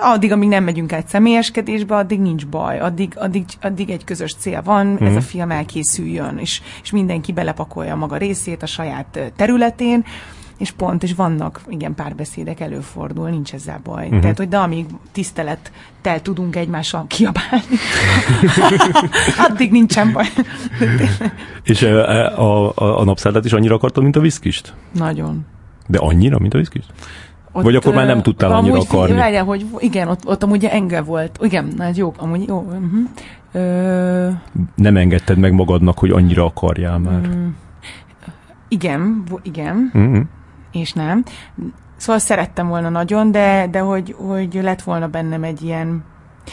addig, 0.00 0.32
amíg 0.32 0.48
nem 0.48 0.64
megyünk 0.64 0.92
át 0.92 1.08
személyeskedésbe, 1.08 1.96
addig 1.96 2.20
nincs 2.20 2.46
baj, 2.46 2.80
addig, 2.80 3.12
addig, 3.16 3.44
addig 3.60 3.90
egy 3.90 4.04
közös 4.04 4.34
cél 4.34 4.62
van, 4.62 4.86
mm. 4.86 4.96
ez 5.06 5.12
a 5.12 5.18
mhm. 5.18 5.18
film 5.18 5.50
elkészüljön, 5.50 6.38
és, 6.38 6.60
és 6.82 6.90
mindenki 6.90 7.32
belepakolja 7.32 7.96
maga 7.96 8.16
részét 8.16 8.62
a 8.62 8.66
saját 8.66 9.32
területén, 9.36 10.04
és 10.58 10.70
pont, 10.70 11.02
és 11.02 11.14
vannak, 11.14 11.60
igen, 11.68 11.94
párbeszédek 11.94 12.60
előfordul, 12.60 13.28
nincs 13.28 13.52
ezzel 13.52 13.80
baj. 13.84 14.04
Uh-huh. 14.04 14.20
Tehát, 14.20 14.36
hogy 14.36 14.48
de 14.48 14.58
amíg 14.58 14.86
tisztelettel 15.12 16.22
tudunk 16.22 16.56
egymással 16.56 17.06
kiabálni, 17.06 17.76
addig 19.48 19.70
nincsen 19.70 20.12
baj. 20.12 20.26
és 21.62 21.82
a, 21.82 22.66
a, 22.66 22.72
a, 23.00 23.04
napszállát 23.04 23.44
is 23.44 23.52
annyira 23.52 23.74
akartad, 23.74 24.02
mint 24.02 24.16
a 24.16 24.20
viszkist? 24.20 24.74
Nagyon. 24.92 25.46
De 25.86 25.98
annyira, 25.98 26.38
mint 26.38 26.54
a 26.54 26.58
viszkist? 26.58 26.86
Ott, 27.56 27.62
Vagy 27.62 27.74
akkor 27.74 27.94
már 27.94 28.06
nem 28.06 28.22
tudtál 28.22 28.52
annyira 28.52 28.74
amúgy, 28.74 28.86
akarni? 28.88 29.14
Várjál, 29.14 29.44
hogy 29.44 29.66
igen, 29.78 30.08
ott, 30.08 30.26
ott 30.26 30.42
amúgy 30.42 30.64
enge 30.64 31.00
volt. 31.00 31.38
Igen, 31.42 31.72
na 31.76 31.90
jó, 31.94 32.14
amúgy 32.16 32.48
jó. 32.48 32.58
Uh-huh. 32.58 33.08
Ö... 33.52 34.28
Nem 34.74 34.96
engedted 34.96 35.38
meg 35.38 35.52
magadnak, 35.52 35.98
hogy 35.98 36.10
annyira 36.10 36.44
akarjál 36.44 36.98
már. 36.98 37.20
Mm, 37.20 37.48
igen, 38.68 39.24
igen. 39.42 39.90
Uh-huh. 39.94 40.18
És 40.72 40.92
nem. 40.92 41.22
Szóval 41.96 42.20
szerettem 42.20 42.68
volna 42.68 42.88
nagyon, 42.88 43.30
de, 43.30 43.68
de 43.70 43.78
hogy, 43.78 44.14
hogy 44.18 44.58
lett 44.62 44.82
volna 44.82 45.08
bennem 45.08 45.42
egy 45.42 45.62
ilyen 45.62 46.04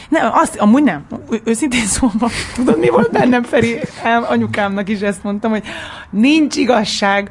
nem, 0.08 0.30
azt, 0.32 0.56
amúgy 0.56 0.82
nem. 0.82 1.06
Őszintén 1.44 1.86
szóval, 1.86 2.30
tudod, 2.54 2.78
mi 2.78 2.88
volt 2.88 3.10
bennem, 3.10 3.42
Feri? 3.42 3.78
Anyukámnak 4.28 4.88
is 4.88 5.00
ezt 5.00 5.22
mondtam, 5.22 5.50
hogy 5.50 5.62
nincs 6.10 6.56
igazság, 6.56 7.30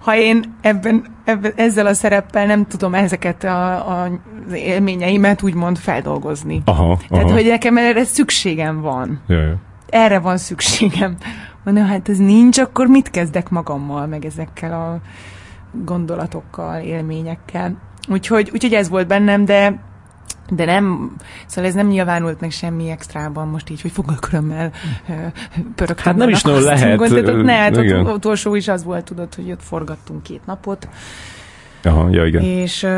ha 0.00 0.16
én 0.16 0.56
ebben, 0.60 1.04
ebben 1.24 1.52
ezzel 1.56 1.86
a 1.86 1.94
szereppel 1.94 2.46
nem 2.46 2.66
tudom 2.66 2.94
ezeket 2.94 3.44
a, 3.44 3.88
a, 3.90 4.10
az 4.46 4.52
élményeimet 4.52 5.42
úgymond 5.42 5.78
feldolgozni. 5.78 6.62
Aha, 6.64 6.82
aha. 6.82 6.98
Tehát, 7.08 7.30
hogy 7.30 7.46
nekem 7.46 7.76
erre 7.76 8.04
szükségem 8.04 8.80
van. 8.80 9.20
Jaj. 9.26 9.54
Erre 9.88 10.18
van 10.18 10.36
szükségem. 10.36 11.16
Mondom, 11.64 11.84
hát 11.84 12.08
ez 12.08 12.18
nincs, 12.18 12.58
akkor 12.58 12.86
mit 12.86 13.10
kezdek 13.10 13.48
magammal, 13.48 14.06
meg 14.06 14.24
ezekkel 14.24 14.72
a 14.72 15.00
gondolatokkal, 15.84 16.80
élményekkel. 16.80 17.76
Úgyhogy, 18.08 18.50
úgyhogy 18.52 18.74
ez 18.74 18.88
volt 18.88 19.06
bennem, 19.06 19.44
de 19.44 19.89
de 20.50 20.64
nem, 20.64 21.16
szóval 21.46 21.70
ez 21.70 21.76
nem 21.76 21.86
nyilvánult 21.86 22.40
meg 22.40 22.50
semmi 22.50 22.90
extrában 22.90 23.48
most 23.48 23.70
így, 23.70 23.80
hogy 23.80 23.90
fogalkörömmel 23.90 24.70
pörögtem. 25.74 26.04
Hát 26.04 26.16
nem 26.16 26.28
is 26.28 26.42
nagyon 26.42 26.62
lehet. 26.62 26.96
Gond, 26.96 27.44
ne, 27.44 27.52
hát 27.52 27.76
ott, 27.76 28.14
utolsó 28.14 28.54
is 28.54 28.68
az 28.68 28.84
volt, 28.84 29.04
tudod, 29.04 29.34
hogy 29.34 29.50
ott 29.50 29.62
forgattunk 29.62 30.22
két 30.22 30.46
napot. 30.46 30.88
Aha, 31.82 32.08
ja, 32.10 32.26
igen. 32.26 32.42
És... 32.42 32.82
Uh, 32.82 32.90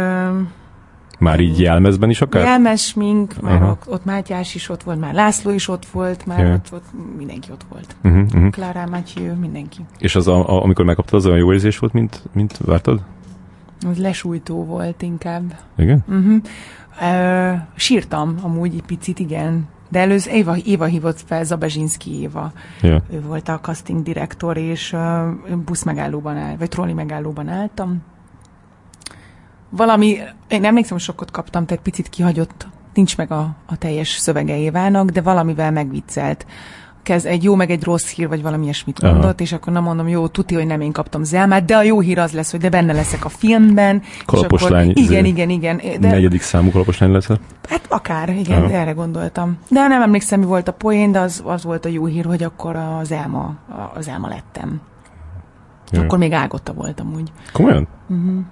már 1.18 1.40
így 1.40 1.60
jelmezben 1.60 2.10
is 2.10 2.20
akár? 2.20 2.44
Jelmez, 2.44 2.92
mink, 2.92 3.40
már 3.40 3.62
ott, 3.62 3.82
ott 3.88 4.04
Mátyás 4.04 4.54
is 4.54 4.68
ott 4.68 4.82
volt, 4.82 5.00
már 5.00 5.14
László 5.14 5.50
is 5.50 5.68
ott 5.68 5.86
volt, 5.86 6.26
már 6.26 6.38
yeah. 6.38 6.54
ott, 6.54 6.72
ott 6.72 6.84
mindenki 7.16 7.48
ott 7.52 7.64
volt. 7.68 7.96
Uh-huh, 8.04 8.22
uh-huh. 8.22 8.50
Klára, 8.50 8.86
Mátyő, 8.86 9.32
mindenki. 9.32 9.80
És 9.98 10.14
az, 10.14 10.28
a, 10.28 10.48
a, 10.48 10.62
amikor 10.62 10.84
megkaptad, 10.84 11.14
az 11.14 11.26
olyan 11.26 11.38
jó 11.38 11.52
érzés 11.52 11.78
volt, 11.78 11.92
mint, 11.92 12.22
mint 12.32 12.58
vártad? 12.64 13.00
Az 13.90 13.98
lesújtó 13.98 14.64
volt 14.64 15.02
inkább. 15.02 15.54
Igen? 15.76 16.04
Uh-huh. 16.08 16.42
Uh, 17.00 17.58
sírtam 17.74 18.38
amúgy 18.42 18.74
egy 18.74 18.82
picit, 18.82 19.18
igen. 19.18 19.68
De 19.88 19.98
előző 19.98 20.30
Éva, 20.30 20.56
Éva 20.56 20.84
hívott 20.84 21.20
fel, 21.26 21.44
Zabezsinszki 21.44 22.20
Éva. 22.20 22.52
Yeah. 22.80 23.02
Ő 23.10 23.20
volt 23.20 23.48
a 23.48 23.60
casting 23.60 24.02
direktor, 24.02 24.56
és 24.56 24.92
uh, 24.92 25.56
busz 25.64 25.82
megállóban 25.82 26.36
áll, 26.36 26.56
vagy 26.56 26.68
trolli 26.68 26.92
megállóban 26.92 27.48
álltam. 27.48 28.02
Valami, 29.70 30.18
én 30.48 30.64
emlékszem, 30.64 30.96
hogy 30.96 31.06
sokkot 31.06 31.30
kaptam, 31.30 31.66
tehát 31.66 31.82
picit 31.82 32.08
kihagyott, 32.08 32.66
nincs 32.94 33.16
meg 33.16 33.30
a, 33.30 33.56
a 33.66 33.76
teljes 33.76 34.08
szövege 34.08 34.56
Évának, 34.56 35.10
de 35.10 35.20
valamivel 35.20 35.70
megviccelt 35.70 36.46
kez, 37.02 37.24
egy 37.24 37.44
jó 37.44 37.54
meg 37.54 37.70
egy 37.70 37.84
rossz 37.84 38.10
hír, 38.10 38.28
vagy 38.28 38.42
valami 38.42 38.64
ilyesmit 38.64 39.02
mondott, 39.02 39.22
Aha. 39.24 39.34
és 39.36 39.52
akkor 39.52 39.72
nem 39.72 39.82
mondom, 39.82 40.08
jó, 40.08 40.28
tuti, 40.28 40.54
hogy 40.54 40.66
nem 40.66 40.80
én 40.80 40.92
kaptam 40.92 41.24
Zelmát, 41.24 41.64
de 41.64 41.76
a 41.76 41.82
jó 41.82 42.00
hír 42.00 42.18
az 42.18 42.32
lesz, 42.32 42.50
hogy 42.50 42.60
de 42.60 42.68
benne 42.68 42.92
leszek 42.92 43.24
a 43.24 43.28
filmben. 43.28 44.02
Kalapos 44.26 44.62
akkor, 44.62 44.76
lány. 44.76 44.92
Igen, 44.94 45.24
igen, 45.24 45.50
igen. 45.50 45.80
De, 46.00 46.08
negyedik 46.08 46.42
számú 46.42 46.70
kalapos 46.70 46.98
lány 46.98 47.10
lesz. 47.10 47.28
Hát 47.68 47.86
akár, 47.88 48.28
igen, 48.28 48.62
Aha. 48.62 48.72
erre 48.72 48.92
gondoltam. 48.92 49.58
De 49.68 49.88
nem 49.88 50.02
emlékszem, 50.02 50.40
mi 50.40 50.46
volt 50.46 50.68
a 50.68 50.72
poén, 50.72 51.12
de 51.12 51.18
az, 51.18 51.42
az 51.44 51.64
volt 51.64 51.84
a 51.84 51.88
jó 51.88 52.04
hír, 52.04 52.24
hogy 52.24 52.42
akkor 52.42 52.76
az 52.76 53.12
Elma, 53.12 53.54
az 53.94 54.08
Elma 54.08 54.28
lettem. 54.28 54.80
Jó. 55.90 56.02
Akkor 56.02 56.18
még 56.18 56.32
ágotta 56.32 56.72
voltam 56.72 57.12
úgy. 57.14 57.32
Komolyan? 57.52 57.88
Uh-huh. 58.08 58.44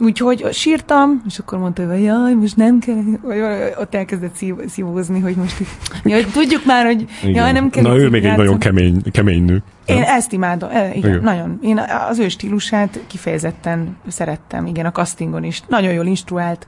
Úgyhogy 0.00 0.52
sírtam, 0.52 1.22
és 1.26 1.38
akkor 1.38 1.58
mondta, 1.58 1.86
hogy 1.86 2.02
jaj, 2.02 2.34
most 2.34 2.56
nem 2.56 2.78
kell, 2.78 3.02
vagy 3.22 3.38
ott 3.80 3.94
elkezdett 3.94 4.34
szív, 4.34 4.54
szívózni, 4.68 5.20
hogy 5.20 5.36
most 5.36 5.56
jaj, 6.04 6.24
tudjuk 6.24 6.64
már, 6.64 6.84
hogy 6.84 7.08
igen. 7.22 7.34
jaj, 7.34 7.52
nem 7.52 7.70
kell. 7.70 7.82
Na 7.82 7.96
ő 7.96 8.08
még 8.08 8.24
egy 8.24 8.36
nagyon 8.36 8.58
kemény, 8.58 9.02
kemény 9.12 9.44
nő. 9.44 9.62
Én 9.86 10.02
ezt 10.02 10.32
imádom, 10.32 10.70
igen, 10.70 10.92
igen, 10.94 11.20
nagyon. 11.22 11.58
Én 11.62 11.80
az 12.08 12.18
ő 12.18 12.28
stílusát 12.28 13.00
kifejezetten 13.06 13.96
szerettem, 14.06 14.66
igen, 14.66 14.86
a 14.86 14.92
castingon 14.92 15.44
is. 15.44 15.62
Nagyon 15.68 15.92
jól 15.92 16.06
instruált, 16.06 16.66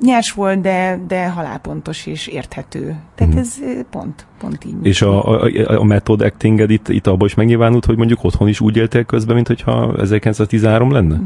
nyers 0.00 0.32
volt, 0.32 0.60
de, 0.60 1.00
de 1.08 1.28
halálpontos 1.28 2.06
és 2.06 2.26
érthető. 2.26 2.96
Tehát 3.14 3.34
mm. 3.34 3.38
ez 3.38 3.58
pont, 3.90 4.26
pont 4.38 4.64
így. 4.64 4.74
És 4.82 5.02
a, 5.02 5.42
a, 5.42 5.50
a 5.80 5.84
method 5.84 6.20
acting 6.20 6.70
itt, 6.70 6.88
itt 6.88 7.06
abban 7.06 7.26
is 7.26 7.34
megnyilvánult, 7.34 7.84
hogy 7.84 7.96
mondjuk 7.96 8.24
otthon 8.24 8.48
is 8.48 8.60
úgy 8.60 8.76
éltél 8.76 9.04
közben, 9.04 9.34
mint 9.34 9.46
hogyha 9.46 9.94
1913 9.98 10.90
lenne? 10.90 11.20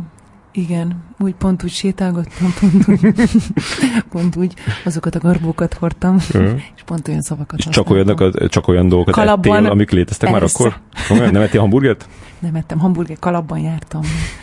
Igen, 0.56 1.04
úgy 1.18 1.34
pont 1.34 1.64
úgy 1.64 1.70
sétálgattam, 1.70 2.54
pont 2.60 2.88
úgy, 2.88 3.14
pont 4.10 4.36
úgy 4.36 4.54
azokat 4.84 5.14
a 5.14 5.18
garbókat 5.18 5.74
hordtam, 5.74 6.16
és 6.76 6.82
pont 6.84 7.08
olyan 7.08 7.20
szavakat 7.22 7.58
és 7.58 7.68
csak, 7.68 7.90
olyanok, 7.90 8.48
csak 8.48 8.68
olyan 8.68 8.88
dolgokat 8.88 9.14
Kalabban, 9.14 9.56
ettél, 9.56 9.70
amik 9.70 9.90
léteztek 9.90 10.30
persze. 10.30 10.62
már 10.62 10.72
akkor? 11.08 11.30
Nem 11.32 11.42
ettél 11.42 11.60
hamburgert? 11.60 12.08
Nem 12.38 12.54
ettem 12.54 12.78
hamburgert, 12.78 13.20
kalapban 13.20 13.58
jártam. 13.58 14.00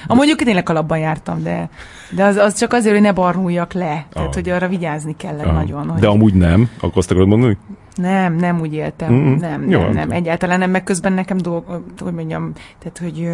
A 0.08 0.16
mondjuk 0.16 0.44
tényleg 0.44 0.64
kalapban 0.64 0.98
jártam, 0.98 1.44
de, 1.44 1.70
de 2.16 2.24
az, 2.24 2.36
az 2.36 2.58
csak 2.58 2.74
azért, 2.74 2.94
hogy 2.94 3.04
ne 3.04 3.12
barnuljak 3.12 3.74
le. 3.74 4.06
Tehát, 4.14 4.28
ah. 4.28 4.34
hogy 4.34 4.50
arra 4.50 4.68
vigyázni 4.68 5.16
kellett 5.18 5.46
ah. 5.46 5.54
nagyon. 5.54 5.90
Hogy... 5.90 6.00
De 6.00 6.08
amúgy 6.08 6.34
nem? 6.34 6.70
Akkor 6.78 6.98
azt 6.98 7.12
akarod 7.12 7.30
mondani? 7.30 7.58
Nem, 7.96 8.36
nem 8.36 8.60
úgy 8.60 8.74
éltem. 8.74 9.14
Mm-hmm. 9.14 9.40
Nem, 9.40 9.70
Jó, 9.70 9.80
nem, 9.80 9.92
nem, 9.94 10.12
egyáltalán 10.12 10.60
nem, 10.60 10.72
meg 10.72 10.84
közben 10.84 11.14
nekem 11.14 11.38
dolg, 11.38 11.64
hogy 12.00 12.14
mondjam, 12.14 12.52
tehát, 12.80 12.98
hogy... 12.98 13.30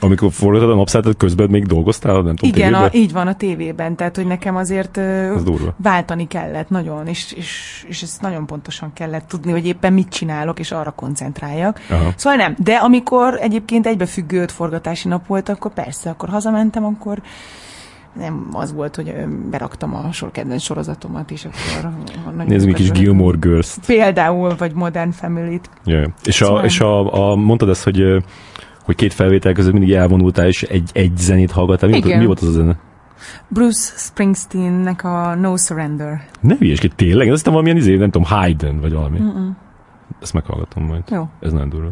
Amikor 0.00 0.32
forgatod 0.32 0.70
a 0.70 0.74
napszálltat, 0.74 1.16
közben 1.16 1.50
még 1.50 1.66
dolgoztál, 1.66 2.14
nem 2.14 2.36
tudom, 2.36 2.56
Igen, 2.56 2.73
a, 2.74 2.88
így 2.92 3.12
van 3.12 3.26
a 3.26 3.34
tévében, 3.34 3.96
tehát, 3.96 4.16
hogy 4.16 4.26
nekem 4.26 4.56
azért 4.56 5.00
váltani 5.76 6.26
kellett 6.26 6.68
nagyon, 6.68 7.06
és, 7.06 7.32
és, 7.32 7.84
és 7.88 8.02
ezt 8.02 8.20
nagyon 8.20 8.46
pontosan 8.46 8.92
kellett 8.92 9.28
tudni, 9.28 9.50
hogy 9.50 9.66
éppen 9.66 9.92
mit 9.92 10.08
csinálok, 10.08 10.58
és 10.58 10.72
arra 10.72 10.90
koncentráljak. 10.90 11.80
Aha. 11.90 12.12
Szóval 12.16 12.38
nem, 12.38 12.54
de 12.58 12.74
amikor 12.74 13.38
egyébként 13.40 13.86
egybefüggő 13.86 14.46
forgatási 14.46 15.08
nap 15.08 15.26
volt, 15.26 15.48
akkor 15.48 15.72
persze, 15.72 16.10
akkor 16.10 16.28
hazamentem, 16.28 16.84
akkor 16.84 17.22
nem 18.18 18.48
az 18.52 18.72
volt, 18.72 18.96
hogy 18.96 19.14
beraktam 19.50 19.94
a 19.94 20.12
sor 20.12 20.30
kedvenc 20.30 20.62
sorozatomat, 20.62 21.30
és 21.30 21.44
akkor... 21.44 21.90
Nézzük 22.46 22.68
egy 22.68 22.74
kis 22.74 22.90
Gilmore 22.90 23.36
girls 23.40 23.76
Például, 23.86 24.54
vagy 24.58 24.72
Modern 24.72 25.10
Family-t. 25.10 25.70
Yeah. 25.84 26.10
És, 26.24 26.40
a, 26.40 26.44
szóval... 26.44 26.64
és 26.64 26.80
a, 26.80 27.30
a, 27.30 27.34
mondtad 27.34 27.68
ezt, 27.68 27.84
hogy, 27.84 28.24
hogy 28.84 28.94
két 28.94 29.12
felvétel 29.12 29.52
között 29.52 29.72
mindig 29.72 29.92
elvonultál, 29.92 30.46
és 30.46 30.62
egy, 30.62 30.90
egy 30.92 31.16
zenét 31.16 31.50
hallgattál. 31.50 31.88
Mi, 31.88 32.00
volt, 32.00 32.16
mi 32.16 32.26
volt 32.26 32.40
az 32.40 32.48
a 32.48 32.50
zene? 32.50 32.78
Bruce 33.48 33.92
Springsteennek 33.96 35.04
a 35.04 35.34
No 35.34 35.56
Surrender. 35.56 36.24
Ne 36.40 36.56
ki 36.56 36.88
tényleg? 36.88 37.30
Azt 37.30 37.46
valamilyen 37.46 37.76
izé, 37.76 37.96
nem 37.96 38.10
tudom, 38.10 38.28
Hayden, 38.28 38.80
vagy 38.80 38.92
valami. 38.92 39.18
Mm-mm. 39.18 39.50
Ezt 40.20 40.32
meghallgatom 40.32 40.84
majd. 40.84 41.02
Jó. 41.10 41.28
Ez 41.40 41.52
nem 41.52 41.68
durva. 41.68 41.90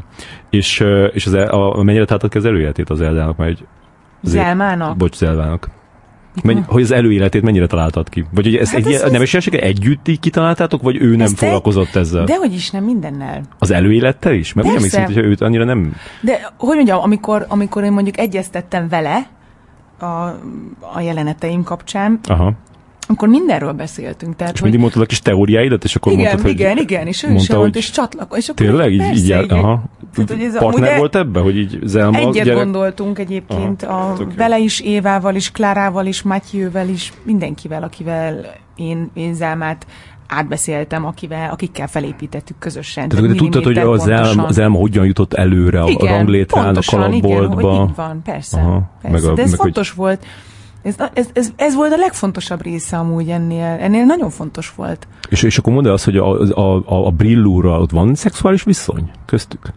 És, 0.50 0.84
és 1.12 1.26
az, 1.26 1.32
a, 1.32 1.78
a 1.78 1.82
mennyire 1.82 2.04
tartod 2.04 2.30
ki 2.30 2.38
az 2.38 2.44
előjeltét 2.44 2.90
az 2.90 3.00
Eldának? 3.00 3.36
Mert 3.36 3.64
Zelmának? 4.22 4.96
Bocs, 4.96 5.16
Zelmának. 5.16 5.68
Menny, 6.42 6.60
hogy 6.66 6.82
az 6.82 6.90
előéletét 6.90 7.42
mennyire 7.42 7.66
találtad 7.66 8.08
ki? 8.08 8.24
Vagy 8.34 8.44
hogy 8.44 8.56
ezt 8.56 8.72
hát 8.72 8.86
egy, 8.86 8.92
ez 8.92 9.10
nem 9.10 9.22
is 9.22 9.34
együtt 9.34 10.08
így 10.08 10.20
kitaláltátok, 10.20 10.82
vagy 10.82 10.96
ő 10.96 11.16
nem 11.16 11.26
foglalkozott 11.26 11.94
ezzel? 11.94 12.24
Dehogy 12.24 12.54
is, 12.54 12.70
nem 12.70 12.84
mindennel. 12.84 13.42
Az 13.58 13.70
előélettel 13.70 14.34
is? 14.34 14.52
Mert 14.52 14.68
Persze. 14.68 15.00
úgy 15.00 15.14
hogy 15.14 15.24
őt 15.24 15.40
annyira 15.40 15.64
nem... 15.64 15.96
De 16.20 16.52
hogy 16.58 16.76
mondjam, 16.76 17.00
amikor, 17.00 17.44
amikor 17.48 17.84
én 17.84 17.92
mondjuk 17.92 18.18
egyeztettem 18.18 18.88
vele 18.88 19.26
a, 19.98 20.04
a 20.94 21.00
jeleneteim 21.00 21.62
kapcsán, 21.62 22.18
Aha 22.22 22.52
akkor 23.06 23.28
mindenről 23.28 23.72
beszéltünk. 23.72 24.36
Tehát, 24.36 24.54
és 24.54 24.60
hogy... 24.60 24.70
mindig 24.70 24.80
mondtad 24.80 25.02
a 25.02 25.06
kis 25.06 25.20
teóriáidat, 25.20 25.84
és 25.84 25.96
akkor 25.96 26.12
igen, 26.12 26.24
mondtad, 26.24 26.50
igen, 26.50 26.72
hogy... 26.72 26.82
Igen, 26.82 27.06
és 27.06 27.22
ő 27.22 27.28
mondta, 27.28 27.54
is 27.54 27.58
hogy... 27.58 27.76
és 27.76 27.90
csatlak. 27.90 28.34
És 28.36 28.48
akkor 28.48 28.66
tényleg? 28.66 28.92
Így, 28.92 29.16
így, 29.16 29.16
így 29.16 29.30
aha. 29.30 29.82
Tehát, 30.14 30.30
hogy 30.30 30.42
ez 30.42 30.58
Partner 30.58 30.98
volt 30.98 31.16
ebbe, 31.16 31.40
hogy 31.40 31.56
így 31.56 31.78
Zelma 31.82 32.18
Egyet 32.18 32.32
gyerek... 32.32 32.54
gondoltunk 32.54 33.18
egyébként, 33.18 33.82
aha, 33.82 34.12
a, 34.12 34.26
vele 34.36 34.58
is, 34.58 34.80
Évával 34.80 35.34
is, 35.34 35.50
Klárával 35.50 36.06
is, 36.06 36.22
Matyővel 36.22 36.88
is, 36.88 37.12
mindenkivel, 37.22 37.82
akivel 37.82 38.54
én, 38.76 39.10
én 39.14 39.34
Zelmát 39.34 39.86
átbeszéltem, 40.26 41.06
akivel, 41.06 41.50
akikkel 41.50 41.86
felépítettük 41.86 42.58
közösen. 42.58 43.08
Tehát, 43.08 43.24
Tehát 43.24 43.38
tudtad, 43.38 43.64
hogy 43.64 43.78
az 43.78 44.08
elma, 44.08 44.44
az 44.44 44.62
hogyan 44.72 45.04
jutott 45.04 45.34
előre 45.34 45.84
igen, 45.86 46.12
a 46.12 46.16
ranglétrán, 46.16 46.76
a 46.76 46.80
kalapboltba? 46.86 47.28
Igen, 47.28 47.46
hogy 47.46 47.88
így 47.88 47.94
van, 47.94 48.22
persze. 48.24 48.60
Aha, 48.60 48.90
persze. 49.02 49.20
Meg 49.20 49.30
a, 49.30 49.34
De 49.34 49.42
ez 49.42 49.50
meg 49.50 49.60
fontos 49.60 49.88
hogy... 49.88 49.98
volt 49.98 50.26
ez, 50.82 50.96
ez, 51.14 51.28
ez, 51.32 51.52
ez 51.56 51.74
volt 51.74 51.92
a 51.92 51.96
legfontosabb 51.96 52.62
része 52.62 52.98
amúgy 52.98 53.30
ennél. 53.30 53.64
Ennél 53.64 54.04
nagyon 54.04 54.30
fontos 54.30 54.74
volt. 54.74 55.08
És, 55.28 55.42
és 55.42 55.58
akkor 55.58 55.72
mondd 55.72 55.88
azt, 55.88 56.04
hogy 56.04 56.16
a, 56.16 56.40
a, 56.40 56.76
a, 56.76 57.06
a 57.06 57.10
brillúra 57.10 57.80
ott 57.80 57.90
van 57.90 58.14
szexuális 58.14 58.62
viszony 58.62 59.10
köztük? 59.26 59.72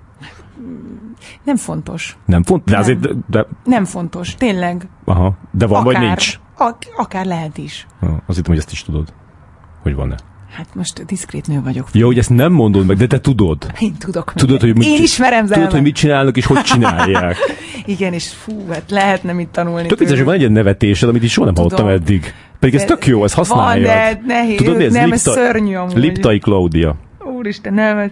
Nem 1.43 1.55
fontos. 1.55 2.17
Nem 2.25 2.43
fontos? 2.43 2.73
De 2.73 2.79
azért, 2.79 3.29
de... 3.29 3.45
Nem 3.63 3.85
fontos, 3.85 4.35
tényleg. 4.35 4.87
Aha, 5.05 5.33
de 5.51 5.65
van 5.67 5.81
akár, 5.81 5.93
vagy 5.93 6.07
nincs? 6.07 6.39
Ak- 6.57 6.93
akár 6.97 7.25
lehet 7.25 7.57
is. 7.57 7.87
Ha, 7.99 8.05
azt 8.07 8.37
hittem, 8.37 8.51
hogy 8.53 8.57
ezt 8.57 8.71
is 8.71 8.83
tudod, 8.83 9.13
hogy 9.81 9.95
van-e. 9.95 10.15
Hát 10.55 10.75
most 10.75 11.05
diszkrét 11.05 11.47
nő 11.47 11.61
vagyok. 11.63 11.87
Jó, 11.91 12.05
hogy 12.05 12.17
ezt 12.17 12.29
nem 12.29 12.51
mondod 12.51 12.85
meg, 12.85 12.97
de 12.97 13.07
te 13.07 13.19
tudod. 13.19 13.71
Én 13.79 13.95
tudok. 13.99 14.33
Tudod, 14.35 14.61
hogy 14.61 14.75
mit, 14.75 14.87
Én 14.87 15.01
ismerem 15.01 15.45
Tudod, 15.45 15.71
hogy 15.71 15.81
mit 15.81 15.95
csinálnak 15.95 16.37
és 16.37 16.45
hogy 16.45 16.61
csinálják. 16.61 17.37
Igen, 17.85 18.13
és 18.13 18.27
fú, 18.27 18.67
hát 18.71 18.91
lehetne 18.91 19.33
mit 19.33 19.47
tanulni. 19.47 19.87
Tök 19.87 19.99
vicces, 19.99 20.21
van 20.21 20.33
egy 20.33 20.39
ilyen 20.39 20.51
nevetésed, 20.51 21.09
amit 21.09 21.23
is 21.23 21.31
soha 21.31 21.45
nem 21.45 21.55
hallottam 21.55 21.87
eddig. 21.87 22.33
Pedig 22.59 22.75
ez 22.75 22.83
tök 22.83 23.05
jó, 23.05 23.23
ez 23.23 23.33
használja. 23.33 23.87
Van, 23.87 23.95
de 23.95 24.21
nehéz. 24.25 24.57
Tudod, 24.57 24.77
mi 24.77 24.83
ez? 24.83 24.93
Nem, 24.93 25.09
Lipta, 25.09 25.31
ez 25.31 25.37
szörnyű 25.37 25.75
amúgy. 25.75 25.97
Liptai 25.97 26.39
Claudia. 26.39 26.95
Úristen, 27.37 27.73
nem, 27.73 27.97
ez, 27.97 28.09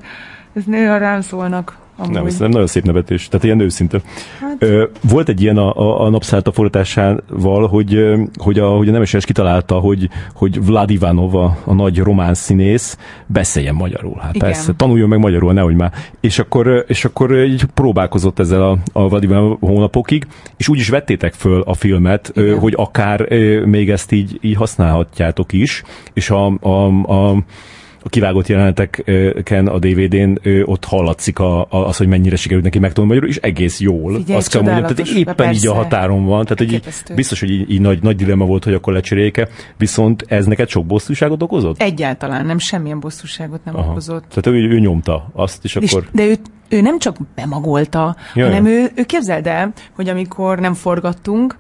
ez 0.53 0.63
néha 0.65 0.97
rám 0.97 1.21
szólnak. 1.21 1.77
Amúgy. 1.97 2.13
Nem, 2.13 2.27
nem 2.39 2.49
nagyon 2.49 2.67
szép 2.67 2.83
nevetés, 2.83 3.27
tehát 3.27 3.45
ilyen 3.45 3.59
őszinte. 3.59 4.01
Hát. 4.39 4.55
Ö, 4.59 4.85
volt 5.09 5.29
egy 5.29 5.41
ilyen 5.41 5.57
a, 5.57 5.73
a, 5.73 6.05
a 6.05 6.09
napszállt 6.09 6.47
a 6.47 6.51
forgatásával, 6.51 7.67
hogy, 7.67 8.03
hogy 8.37 8.59
a, 8.59 8.69
hogy 8.69 8.87
a 8.87 8.91
Nemeses 8.91 9.25
kitalálta, 9.25 9.75
hogy, 9.75 10.09
hogy 10.33 10.65
Vlad 10.65 10.89
Ivanov, 10.89 11.35
a, 11.35 11.57
a 11.63 11.73
nagy 11.73 11.97
román 11.97 12.33
színész, 12.33 12.97
beszéljen 13.25 13.75
magyarul. 13.75 14.17
Hát 14.19 14.35
Igen. 14.35 14.49
persze, 14.49 14.73
tanuljon 14.73 15.09
meg 15.09 15.19
magyarul, 15.19 15.53
nehogy 15.53 15.75
már. 15.75 15.91
És 16.19 16.39
akkor, 16.39 16.85
és 16.87 17.05
akkor 17.05 17.43
így 17.43 17.63
próbálkozott 17.63 18.39
ezzel 18.39 18.63
a, 18.63 18.77
a 18.93 19.09
Vlad 19.09 19.23
Ivanov 19.23 19.57
hónapokig, 19.59 20.27
és 20.57 20.67
úgy 20.67 20.79
is 20.79 20.89
vettétek 20.89 21.33
föl 21.33 21.61
a 21.61 21.73
filmet, 21.73 22.31
Igen. 22.35 22.59
hogy 22.59 22.73
akár 22.77 23.29
még 23.65 23.89
ezt 23.89 24.11
így, 24.11 24.37
így 24.41 24.55
használhatjátok 24.55 25.53
is, 25.53 25.83
és 26.13 26.29
a, 26.29 26.45
a, 26.59 26.87
a 27.13 27.43
a 28.03 28.09
kivágott 28.09 28.47
jeleneteken 28.47 29.67
a 29.67 29.79
DVD-n 29.79 30.37
ott 30.65 30.85
hallatszik 30.85 31.39
a, 31.39 31.61
a, 31.61 31.67
az, 31.69 31.97
hogy 31.97 32.07
mennyire 32.07 32.35
sikerült 32.35 32.63
neki 32.63 32.79
megtanulni 32.79 33.15
magyarul, 33.15 33.35
és 33.35 33.41
egész 33.41 33.79
jól. 33.79 34.15
Figyelj, 34.15 34.37
azt 34.37 34.49
kell 34.49 34.61
mondjam, 34.61 34.95
tehát 34.95 35.11
éppen 35.15 35.35
persze. 35.35 35.53
így 35.53 35.67
a 35.67 35.73
határon 35.73 36.25
van, 36.25 36.45
tehát 36.45 36.73
így, 36.73 36.83
biztos, 37.15 37.39
hogy 37.39 37.49
így, 37.49 37.71
így 37.71 37.81
nagy, 37.81 38.01
nagy 38.01 38.15
dilemma 38.15 38.45
volt, 38.45 38.63
hogy 38.63 38.73
akkor 38.73 38.93
lecseréljék 38.93 39.47
viszont 39.77 40.25
ez 40.27 40.45
neked 40.45 40.69
sok 40.69 40.85
bosszúságot 40.85 41.41
okozott? 41.41 41.81
Egyáltalán 41.81 42.45
nem, 42.45 42.57
semmilyen 42.57 42.99
bosszúságot 42.99 43.65
nem 43.65 43.75
Aha. 43.75 43.89
okozott. 43.89 44.23
Tehát 44.29 44.59
ő, 44.59 44.69
ő 44.69 44.79
nyomta 44.79 45.29
azt, 45.33 45.63
és, 45.63 45.75
és 45.75 45.91
akkor... 45.91 46.07
De 46.11 46.25
ő, 46.25 46.35
ő 46.69 46.81
nem 46.81 46.99
csak 46.99 47.17
bemagolta, 47.35 48.15
Jaj. 48.33 48.49
hanem 48.49 48.65
ő, 48.65 48.91
ő 48.95 49.03
képzeld 49.03 49.47
el, 49.47 49.73
hogy 49.95 50.09
amikor 50.09 50.59
nem 50.59 50.73
forgattunk, 50.73 51.57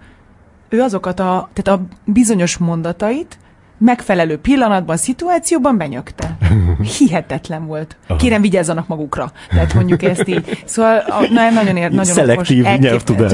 ő 0.69 0.81
azokat 0.81 1.19
a, 1.19 1.49
tehát 1.53 1.79
a 1.79 1.85
bizonyos 2.05 2.57
mondatait, 2.57 3.37
megfelelő 3.83 4.37
pillanatban, 4.37 4.97
szituációban 4.97 5.77
benyögte. 5.77 6.37
Hihetetlen 6.97 7.65
volt. 7.65 7.97
Aha. 8.07 8.19
Kérem, 8.19 8.41
vigyázzanak 8.41 8.87
magukra. 8.87 9.31
Tehát 9.49 9.73
mondjuk 9.73 10.03
ezt 10.03 10.27
így. 10.27 10.63
Szóval 10.65 10.97
a, 10.97 11.21
na, 11.29 11.49
nagyon, 11.49 11.77
ér, 11.77 11.89
nagyon 11.89 12.13
Szelektív 12.13 12.65
okos. 12.65 12.77
nyelvtudás. 12.77 13.31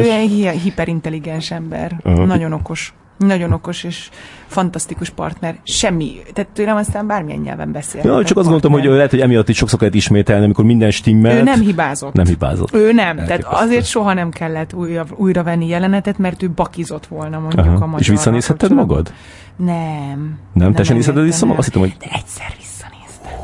Hiperintelligens 0.63 1.51
ember. 1.51 1.99
Aha. 2.03 2.25
Nagyon 2.25 2.53
okos. 2.53 2.93
Nagyon 3.19 3.51
okos 3.51 3.83
és 3.83 4.09
fantasztikus 4.47 5.09
partner. 5.09 5.59
Semmi. 5.63 6.21
Tehát 6.33 6.49
tőlem 6.51 6.75
aztán 6.75 7.07
bármilyen 7.07 7.39
nyelven 7.39 7.71
beszél. 7.71 8.01
Ja, 8.03 8.23
csak 8.23 8.37
azt 8.37 8.47
gondoltam, 8.47 8.71
hogy 8.71 8.83
lehet, 8.83 9.09
hogy 9.09 9.19
emiatt 9.19 9.49
is 9.49 9.57
sokszor 9.57 9.79
kellett 9.79 9.93
ismételni, 9.93 10.43
amikor 10.43 10.65
minden 10.65 10.91
stimmel. 10.91 11.37
Ő 11.37 11.43
nem 11.43 11.59
hibázott. 11.59 12.13
Nem 12.13 12.25
hibázott. 12.25 12.73
Ő 12.73 12.91
nem. 12.91 13.17
Elképesztő. 13.17 13.41
Tehát 13.41 13.61
azért 13.63 13.85
soha 13.85 14.13
nem 14.13 14.29
kellett 14.29 14.73
újra, 14.73 15.05
újra 15.15 15.43
venni 15.43 15.67
jelenetet, 15.67 16.17
mert 16.17 16.43
ő 16.43 16.49
bakizott 16.49 17.05
volna 17.05 17.39
mondjuk 17.39 17.65
Aha. 17.65 17.75
a 17.75 17.85
magyar. 17.85 17.99
És 17.99 18.07
visszanézheted 18.07 18.73
magad? 18.73 19.13
Nem. 19.55 20.37
Nem? 20.53 20.73
Te 20.73 20.83
sem 20.83 20.95
nézheted 20.95 21.23
vissza 21.23 21.45
magad? 21.45 21.59
Azt 21.59 21.67
hittem, 21.67 21.81
hogy... 21.81 21.95
De 21.99 22.15
egyszer 22.15 22.53
visszanéztem. 22.57 23.39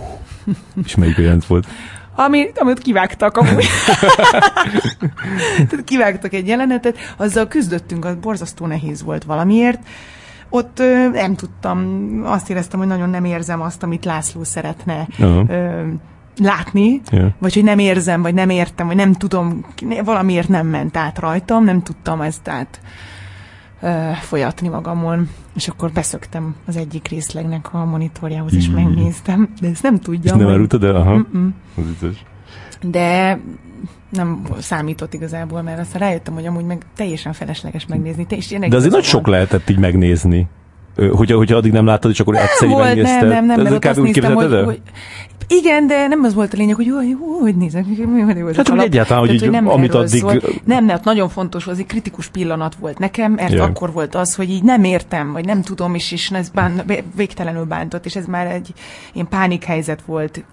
És 0.86 0.95
melyik 0.95 1.17
jelent 1.17 1.45
volt? 1.45 1.67
Ami, 2.16 2.51
amit 2.55 2.80
kivágtak 2.80 3.38
amúgy. 3.38 3.68
Tehát 5.55 5.84
kivágtak 5.91 6.34
egy 6.34 6.47
jelenetet, 6.47 6.97
azzal 7.18 7.47
küzdöttünk, 7.47 8.05
az 8.05 8.16
borzasztó 8.16 8.66
nehéz 8.66 9.03
volt 9.03 9.24
valamiért. 9.24 9.80
Ott 10.49 10.80
ö, 10.80 11.09
nem 11.09 11.36
tudtam, 11.36 11.99
azt 12.26 12.49
éreztem, 12.49 12.80
hogy 12.80 12.88
nagyon 12.88 13.09
nem 13.09 13.26
érzem 13.26 13.61
azt, 13.61 13.84
amit 13.84 14.05
László 14.05 14.43
szeretne. 14.43 15.07
Uh-huh. 15.20 15.49
Ö, 15.49 15.84
látni, 16.38 17.01
yeah. 17.11 17.30
vagy 17.39 17.53
hogy 17.53 17.63
nem 17.63 17.80
érzem, 17.80 18.22
vagy 18.22 18.34
nem 18.34 18.49
értem, 18.49 18.88
vagy 18.88 18.95
nem 18.95 19.13
tudom, 19.13 19.66
valamiért 20.03 20.47
nem 20.47 20.68
ment 20.68 20.97
át 20.97 21.20
rajtam, 21.20 21.63
nem 21.63 21.84
tudtam 21.84 22.22
ezt 22.22 22.47
át 22.47 22.80
ö, 23.82 24.11
folyatni 24.21 24.67
magamon, 24.67 25.30
és 25.55 25.67
akkor 25.67 25.91
beszöktem 25.91 26.55
az 26.65 26.78
egyik 26.78 27.07
részlegnek 27.07 27.73
a 27.73 27.86
monitorjához, 27.86 28.53
és 28.53 28.69
megnéztem, 28.69 29.49
de 29.61 29.67
ezt 29.67 29.84
nem 29.84 29.99
tudja. 29.99 30.34
És 30.34 30.39
nem 30.39 30.49
árultad 30.49 30.84
el? 30.84 30.95
Aha. 30.95 31.26
De 32.82 33.39
nem 34.09 34.41
számított 34.59 35.13
igazából, 35.13 35.61
mert 35.61 35.80
aztán 35.80 36.01
rájöttem, 36.01 36.34
hogy 36.34 36.45
amúgy 36.45 36.65
meg 36.65 36.86
teljesen 36.95 37.34
felesleges 37.34 37.86
megnézni. 37.86 38.26
Te, 38.26 38.36
és 38.36 38.47
de 38.47 38.76
azért 38.76 38.93
nagy 38.93 39.03
sok 39.03 39.28
lehetett 39.28 39.69
így 39.69 39.80
megnézni. 39.80 40.47
Hogyha, 41.11 41.38
hogyha 41.38 41.55
addig 41.55 41.71
nem 41.71 41.86
láttad, 41.86 42.11
és 42.11 42.19
akkor 42.19 42.36
egyszer 42.36 42.67
volt, 42.67 42.84
megnézted. 42.84 43.19
Nem, 43.19 43.30
nem, 43.30 43.45
nem, 43.45 43.61
mert 43.61 43.76
ott 43.76 43.86
azt 43.86 44.01
néztem, 44.01 44.34
hogy, 44.34 44.63
hogy, 44.63 44.82
igen, 45.48 45.88
de 45.88 46.08
nem 46.08 46.24
az 46.24 46.34
volt 46.34 46.54
a 46.54 46.58
lényeg, 46.58 46.76
hogy 46.76 46.86
jó, 46.86 47.02
jó 47.02 47.39
hogy 47.39 47.56
nézek, 47.56 47.86
mi 47.86 48.22
hogy 48.22 48.38
jó, 48.38 48.46
Hát, 48.46 48.70
egyáltalán, 48.70 49.20
hogy, 49.26 49.34
így, 49.34 49.39
hogy 49.39 49.50
nem 49.50 49.68
amit 49.68 49.93
addig... 49.93 50.20
Szólt. 50.20 50.66
Nem, 50.66 50.86
nem, 50.86 51.00
nagyon 51.04 51.30
fontos, 51.30 51.68
az 51.68 51.80
egy 51.80 51.86
kritikus 51.86 52.28
pillanat 52.28 52.76
volt 52.76 53.00
nekem, 53.00 53.32
mert 53.32 53.52
yeah. 53.52 53.70
akkor 53.70 53.91
volt 53.91 54.16
az, 54.16 54.36
hogy 54.36 54.50
így 54.50 54.64
nem 54.64 54.84
értem, 54.84 55.32
vagy 55.32 55.46
nem 55.46 55.62
tudom, 55.62 55.96
és, 55.96 56.12
és 56.12 56.32
ez 56.32 56.50
bán, 56.50 56.82
végtelenül 57.16 57.64
bántott, 57.64 58.06
és 58.06 58.16
ez 58.16 58.26
már 58.26 58.48
egy 58.48 58.74
ilyen 59.14 59.28
pánikhelyzet 59.28 60.02
volt 60.06 60.43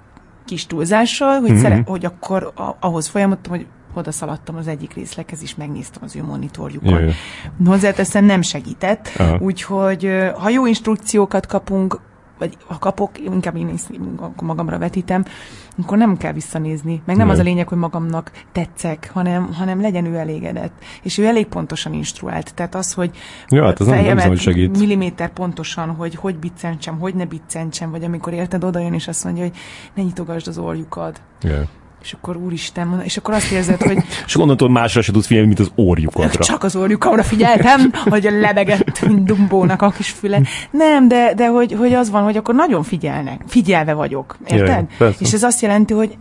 kis 0.44 0.66
túlzással, 0.66 1.40
hogy, 1.40 1.50
mm-hmm. 1.50 1.60
szere, 1.60 1.82
hogy 1.86 2.04
akkor 2.04 2.52
a, 2.54 2.76
ahhoz 2.80 3.06
folyamodtam, 3.08 3.52
hogy 3.52 3.66
oda 3.94 4.12
szaladtam 4.12 4.56
az 4.56 4.66
egyik 4.66 4.94
részleghez, 4.94 5.42
és 5.42 5.54
megnéztem 5.54 6.02
az 6.04 6.16
ő 6.16 6.22
monitorjukon. 6.22 7.00
Jaj. 7.00 7.14
Hozzáteszem, 7.66 8.24
nem 8.24 8.42
segített, 8.42 9.10
Aha. 9.16 9.38
úgyhogy 9.40 10.10
ha 10.38 10.48
jó 10.48 10.66
instrukciókat 10.66 11.46
kapunk, 11.46 12.00
vagy 12.42 12.56
ha 12.66 12.78
kapok, 12.78 13.18
inkább 13.18 13.56
én 13.56 13.68
is 13.68 13.82
magamra 14.42 14.78
vetítem, 14.78 15.24
akkor 15.82 15.98
nem 15.98 16.16
kell 16.16 16.32
visszanézni. 16.32 17.02
Meg 17.04 17.16
nem 17.16 17.26
ne. 17.26 17.32
az 17.32 17.38
a 17.38 17.42
lényeg, 17.42 17.68
hogy 17.68 17.78
magamnak 17.78 18.32
tetszek, 18.52 19.10
hanem, 19.12 19.52
hanem 19.52 19.80
legyen 19.80 20.06
ő 20.06 20.16
elégedett. 20.16 20.72
És 21.02 21.18
ő 21.18 21.26
elég 21.26 21.46
pontosan 21.46 21.92
instruált. 21.92 22.54
Tehát 22.54 22.74
az, 22.74 22.92
hogy 22.92 23.10
ja, 23.48 23.64
hát 23.64 23.80
az 23.80 23.86
nem, 23.86 24.16
nem 24.16 24.36
segít. 24.36 24.78
milliméter 24.78 25.32
pontosan, 25.32 25.88
hogy 25.88 26.14
hogy 26.14 26.36
biccentsem, 26.36 26.98
hogy 26.98 27.14
ne 27.14 27.26
biccentsem, 27.26 27.90
vagy 27.90 28.04
amikor 28.04 28.32
érted, 28.32 28.64
oda 28.64 28.78
jön, 28.78 28.94
és 28.94 29.08
azt 29.08 29.24
mondja, 29.24 29.42
hogy 29.42 29.56
ne 29.94 30.02
nyitogasd 30.02 30.48
az 30.48 30.58
orjukat. 30.58 31.22
Yeah 31.42 31.66
és 32.02 32.12
akkor 32.12 32.36
úristen, 32.36 33.00
és 33.04 33.16
akkor 33.16 33.34
azt 33.34 33.50
érzed, 33.50 33.82
hogy... 33.82 33.96
és 34.26 34.36
onnantól 34.36 34.70
másra 34.70 35.02
se 35.02 35.12
tudsz 35.12 35.26
figyelni, 35.26 35.48
mint 35.48 35.60
az 35.60 35.70
orjukatra. 35.74 36.44
Csak 36.44 36.64
az 36.64 36.76
orjukamra 36.76 37.22
figyeltem, 37.22 37.92
hogy 38.04 38.28
lebegett, 38.40 39.06
mint 39.06 39.24
Dumbónak 39.24 39.82
a 39.82 39.90
kis 39.90 40.10
füle. 40.10 40.42
Nem, 40.70 41.08
de, 41.08 41.34
de 41.34 41.48
hogy, 41.48 41.72
hogy 41.72 41.92
az 41.92 42.10
van, 42.10 42.22
hogy 42.22 42.36
akkor 42.36 42.54
nagyon 42.54 42.82
figyelnek. 42.82 43.40
Figyelve 43.46 43.92
vagyok. 43.92 44.36
Érted? 44.46 44.84
Jaj, 44.98 45.14
és 45.18 45.32
ez 45.32 45.42
azt 45.42 45.60
jelenti, 45.62 45.94
hogy, 45.94 46.16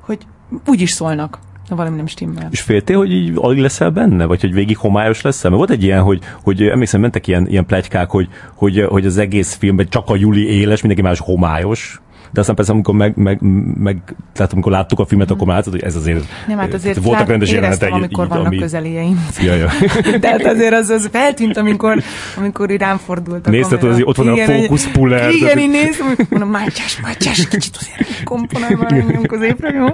hogy 0.00 0.18
úgy 0.66 0.80
is 0.80 0.90
szólnak 0.90 1.38
ha 1.68 1.76
valami 1.76 1.96
nem 1.96 2.06
stimmel. 2.06 2.48
És 2.50 2.60
féltél, 2.60 2.96
hogy 2.96 3.12
így 3.12 3.32
alig 3.34 3.58
leszel 3.58 3.90
benne? 3.90 4.24
Vagy 4.24 4.40
hogy 4.40 4.52
végig 4.52 4.76
homályos 4.76 5.22
leszel? 5.22 5.50
Mert 5.50 5.62
volt 5.62 5.78
egy 5.78 5.84
ilyen, 5.84 6.02
hogy, 6.02 6.22
hogy 6.42 6.62
emlékszem, 6.62 7.00
mentek 7.00 7.26
ilyen, 7.26 7.46
ilyen 7.48 7.66
plegykák, 7.66 8.10
hogy, 8.10 8.28
hogy, 8.54 8.84
hogy 8.88 9.06
az 9.06 9.18
egész 9.18 9.54
filmben 9.54 9.88
csak 9.88 10.08
a 10.08 10.16
Juli 10.16 10.48
éles, 10.48 10.80
mindenki 10.80 11.08
más 11.08 11.18
homályos 11.18 12.00
de 12.32 12.40
aztán 12.40 12.54
persze, 12.54 12.72
amikor 12.72 12.94
meg, 12.94 13.16
meg, 13.16 13.38
meg 13.78 13.96
tehát 14.32 14.52
amikor 14.52 14.72
láttuk 14.72 14.98
a 14.98 15.04
filmet, 15.06 15.30
akkor 15.30 15.46
már 15.46 15.56
látszott, 15.56 15.72
hogy 15.72 15.82
ez 15.82 15.96
azért, 15.96 16.24
nem, 16.46 16.58
hát 16.58 16.74
azért 16.74 17.02
voltak 17.02 17.28
rendes 17.28 17.52
jelenetek. 17.52 17.92
amikor 17.92 18.24
így, 18.24 18.30
vannak 18.30 18.46
ami... 18.46 18.58
közelieim. 18.58 19.26
Ja, 19.42 19.54
ja. 19.54 19.68
Tehát 20.20 20.44
azért 20.44 20.74
az, 20.74 20.88
az 20.88 21.08
feltűnt, 21.12 21.56
amikor, 21.56 22.02
amikor 22.36 22.70
rám 22.70 22.96
fordult 22.96 23.46
a 23.46 23.50
Nézted, 23.50 23.80
hogy 23.80 24.02
ott 24.04 24.16
van 24.16 24.32
igen, 24.32 24.50
a 24.50 24.52
fókuszpuller. 24.52 25.30
Igen, 25.30 25.58
én 25.58 25.70
néztem, 25.70 26.16
mondom, 26.30 26.50
Mátyás, 26.50 27.00
Mátyás, 27.00 27.48
kicsit 27.48 27.76
azért 27.76 28.24
komponálj 28.24 28.74
már 28.74 29.26
középre, 29.26 29.70
jó? 29.70 29.86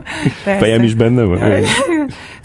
Fejem 0.59 0.83
is 0.83 0.95
benne 0.95 1.23
van. 1.23 1.39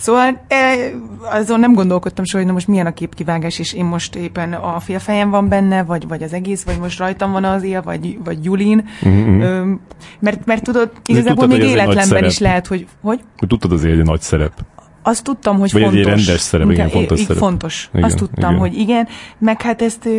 Szóval 0.01 0.41
e, 0.47 0.75
azon 1.19 1.59
nem 1.59 1.73
gondolkodtam 1.73 2.25
soha, 2.25 2.37
hogy 2.37 2.47
na 2.47 2.53
most 2.53 2.67
milyen 2.67 2.85
a 2.85 2.93
képkivágás, 2.93 3.59
és 3.59 3.73
én 3.73 3.85
most 3.85 4.15
éppen 4.15 4.53
a 4.53 4.79
félfejem 4.79 5.29
van 5.29 5.47
benne, 5.47 5.83
vagy, 5.83 6.07
vagy 6.07 6.23
az 6.23 6.33
egész, 6.33 6.63
vagy 6.63 6.79
most 6.79 6.99
rajtam 6.99 7.31
van 7.31 7.43
az 7.43 7.63
él, 7.63 7.81
vagy, 7.81 8.19
vagy 8.23 8.45
Julin. 8.45 8.87
Mm-hmm. 9.07 9.73
mert, 10.19 10.45
mert 10.45 10.63
tudod, 10.63 10.91
igazából 11.05 11.47
tudtad, 11.47 11.59
még 11.59 11.69
életlenben 11.69 12.25
is 12.25 12.37
lehet, 12.37 12.67
hogy... 12.67 12.87
Hogy? 13.01 13.19
Hogy 13.37 13.47
tudtad 13.47 13.71
azért 13.71 13.99
egy 13.99 14.05
nagy 14.05 14.21
szerep. 14.21 14.53
Azt 15.03 15.23
tudtam, 15.23 15.59
hogy 15.59 15.71
Vagy 15.71 15.81
fontos. 15.81 15.99
egy 15.99 16.05
rendes 16.05 16.39
szerep, 16.39 16.71
igen, 16.71 16.89
fontos 16.89 17.19
szerep. 17.19 17.37
Fontos. 17.37 17.89
Igen, 17.93 18.05
Azt 18.05 18.17
tudtam, 18.17 18.49
igen. 18.49 18.59
hogy 18.59 18.77
igen, 18.77 19.07
meg 19.37 19.61
hát 19.61 19.81
ezt 19.81 20.09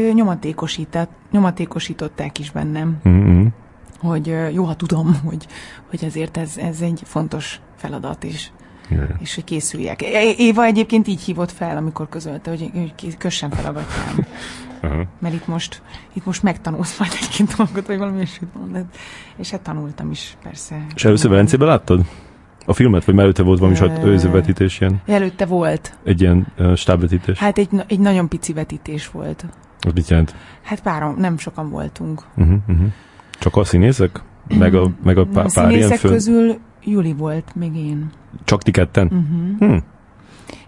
nyomatékosították 1.30 2.38
is 2.38 2.50
bennem. 2.50 2.96
Mm-hmm. 3.08 3.46
Hogy 4.00 4.34
jó, 4.52 4.64
ha 4.64 4.74
tudom, 4.74 5.20
hogy, 5.24 5.46
hogy 5.90 6.04
ezért 6.04 6.36
ez, 6.36 6.56
ez 6.56 6.80
egy 6.80 7.02
fontos 7.04 7.60
feladat, 7.76 8.24
és 8.24 8.48
Yeah. 8.92 9.08
és 9.20 9.34
hogy 9.34 9.44
készüljek. 9.44 10.02
Éva 10.36 10.64
egyébként 10.64 11.08
így 11.08 11.20
hívott 11.20 11.52
fel, 11.52 11.76
amikor 11.76 12.08
közölte, 12.08 12.50
hogy, 12.50 12.70
hogy 12.72 13.16
kössen 13.16 13.50
fel 13.50 13.64
a 13.64 13.72
gatyám. 13.72 14.26
Uh-huh. 14.84 15.00
Mert 15.18 15.34
itt 15.34 15.46
most, 15.46 15.82
itt 16.12 16.24
most 16.24 16.42
megtanulsz 16.42 16.98
majd 16.98 17.12
egy-két 17.20 17.54
dolgot, 17.56 17.86
vagy 17.86 17.98
valami 17.98 18.16
ilyesmit 18.16 18.54
mondod. 18.54 18.84
És 19.36 19.50
hát 19.50 19.60
tanultam 19.60 20.10
is, 20.10 20.36
persze. 20.42 20.86
És 20.94 21.04
először 21.04 21.30
Velencében 21.30 21.68
láttad? 21.68 22.04
A 22.66 22.72
filmet, 22.72 23.04
vagy 23.04 23.18
előtte 23.18 23.42
volt 23.42 23.58
valami 23.58 23.78
uh, 23.80 24.04
őzővetítés 24.04 24.80
ilyen? 24.80 25.02
Előtte 25.06 25.46
volt. 25.46 25.98
Egy 26.04 26.20
ilyen 26.20 26.46
uh, 26.58 26.74
stábvetítés? 26.74 27.38
Hát 27.38 27.58
egy, 27.58 27.68
egy 27.86 28.00
nagyon 28.00 28.28
pici 28.28 28.52
vetítés 28.52 29.10
volt. 29.10 29.44
Az 29.80 29.92
mit 29.92 30.08
jelent? 30.08 30.34
Hát 30.62 30.80
párom, 30.80 31.14
nem 31.18 31.38
sokan 31.38 31.70
voltunk. 31.70 32.22
Uh-huh, 32.36 32.58
uh-huh. 32.68 32.86
Csak 33.38 33.56
a 33.56 33.64
színészek? 33.64 34.22
Meg 34.48 34.74
a, 34.74 34.90
meg 35.02 35.18
a 35.18 35.26
pár, 35.26 35.44
a 35.44 35.50
pár 35.54 35.70
ilyen 35.70 35.90
fő... 35.90 36.08
közül 36.08 36.58
Juli 36.84 37.12
volt, 37.12 37.54
még 37.54 37.76
én. 37.76 38.10
Csak 38.44 38.62
ti 38.62 38.70
ketten? 38.70 39.06
Uh-huh. 39.06 39.58
Hmm. 39.58 39.82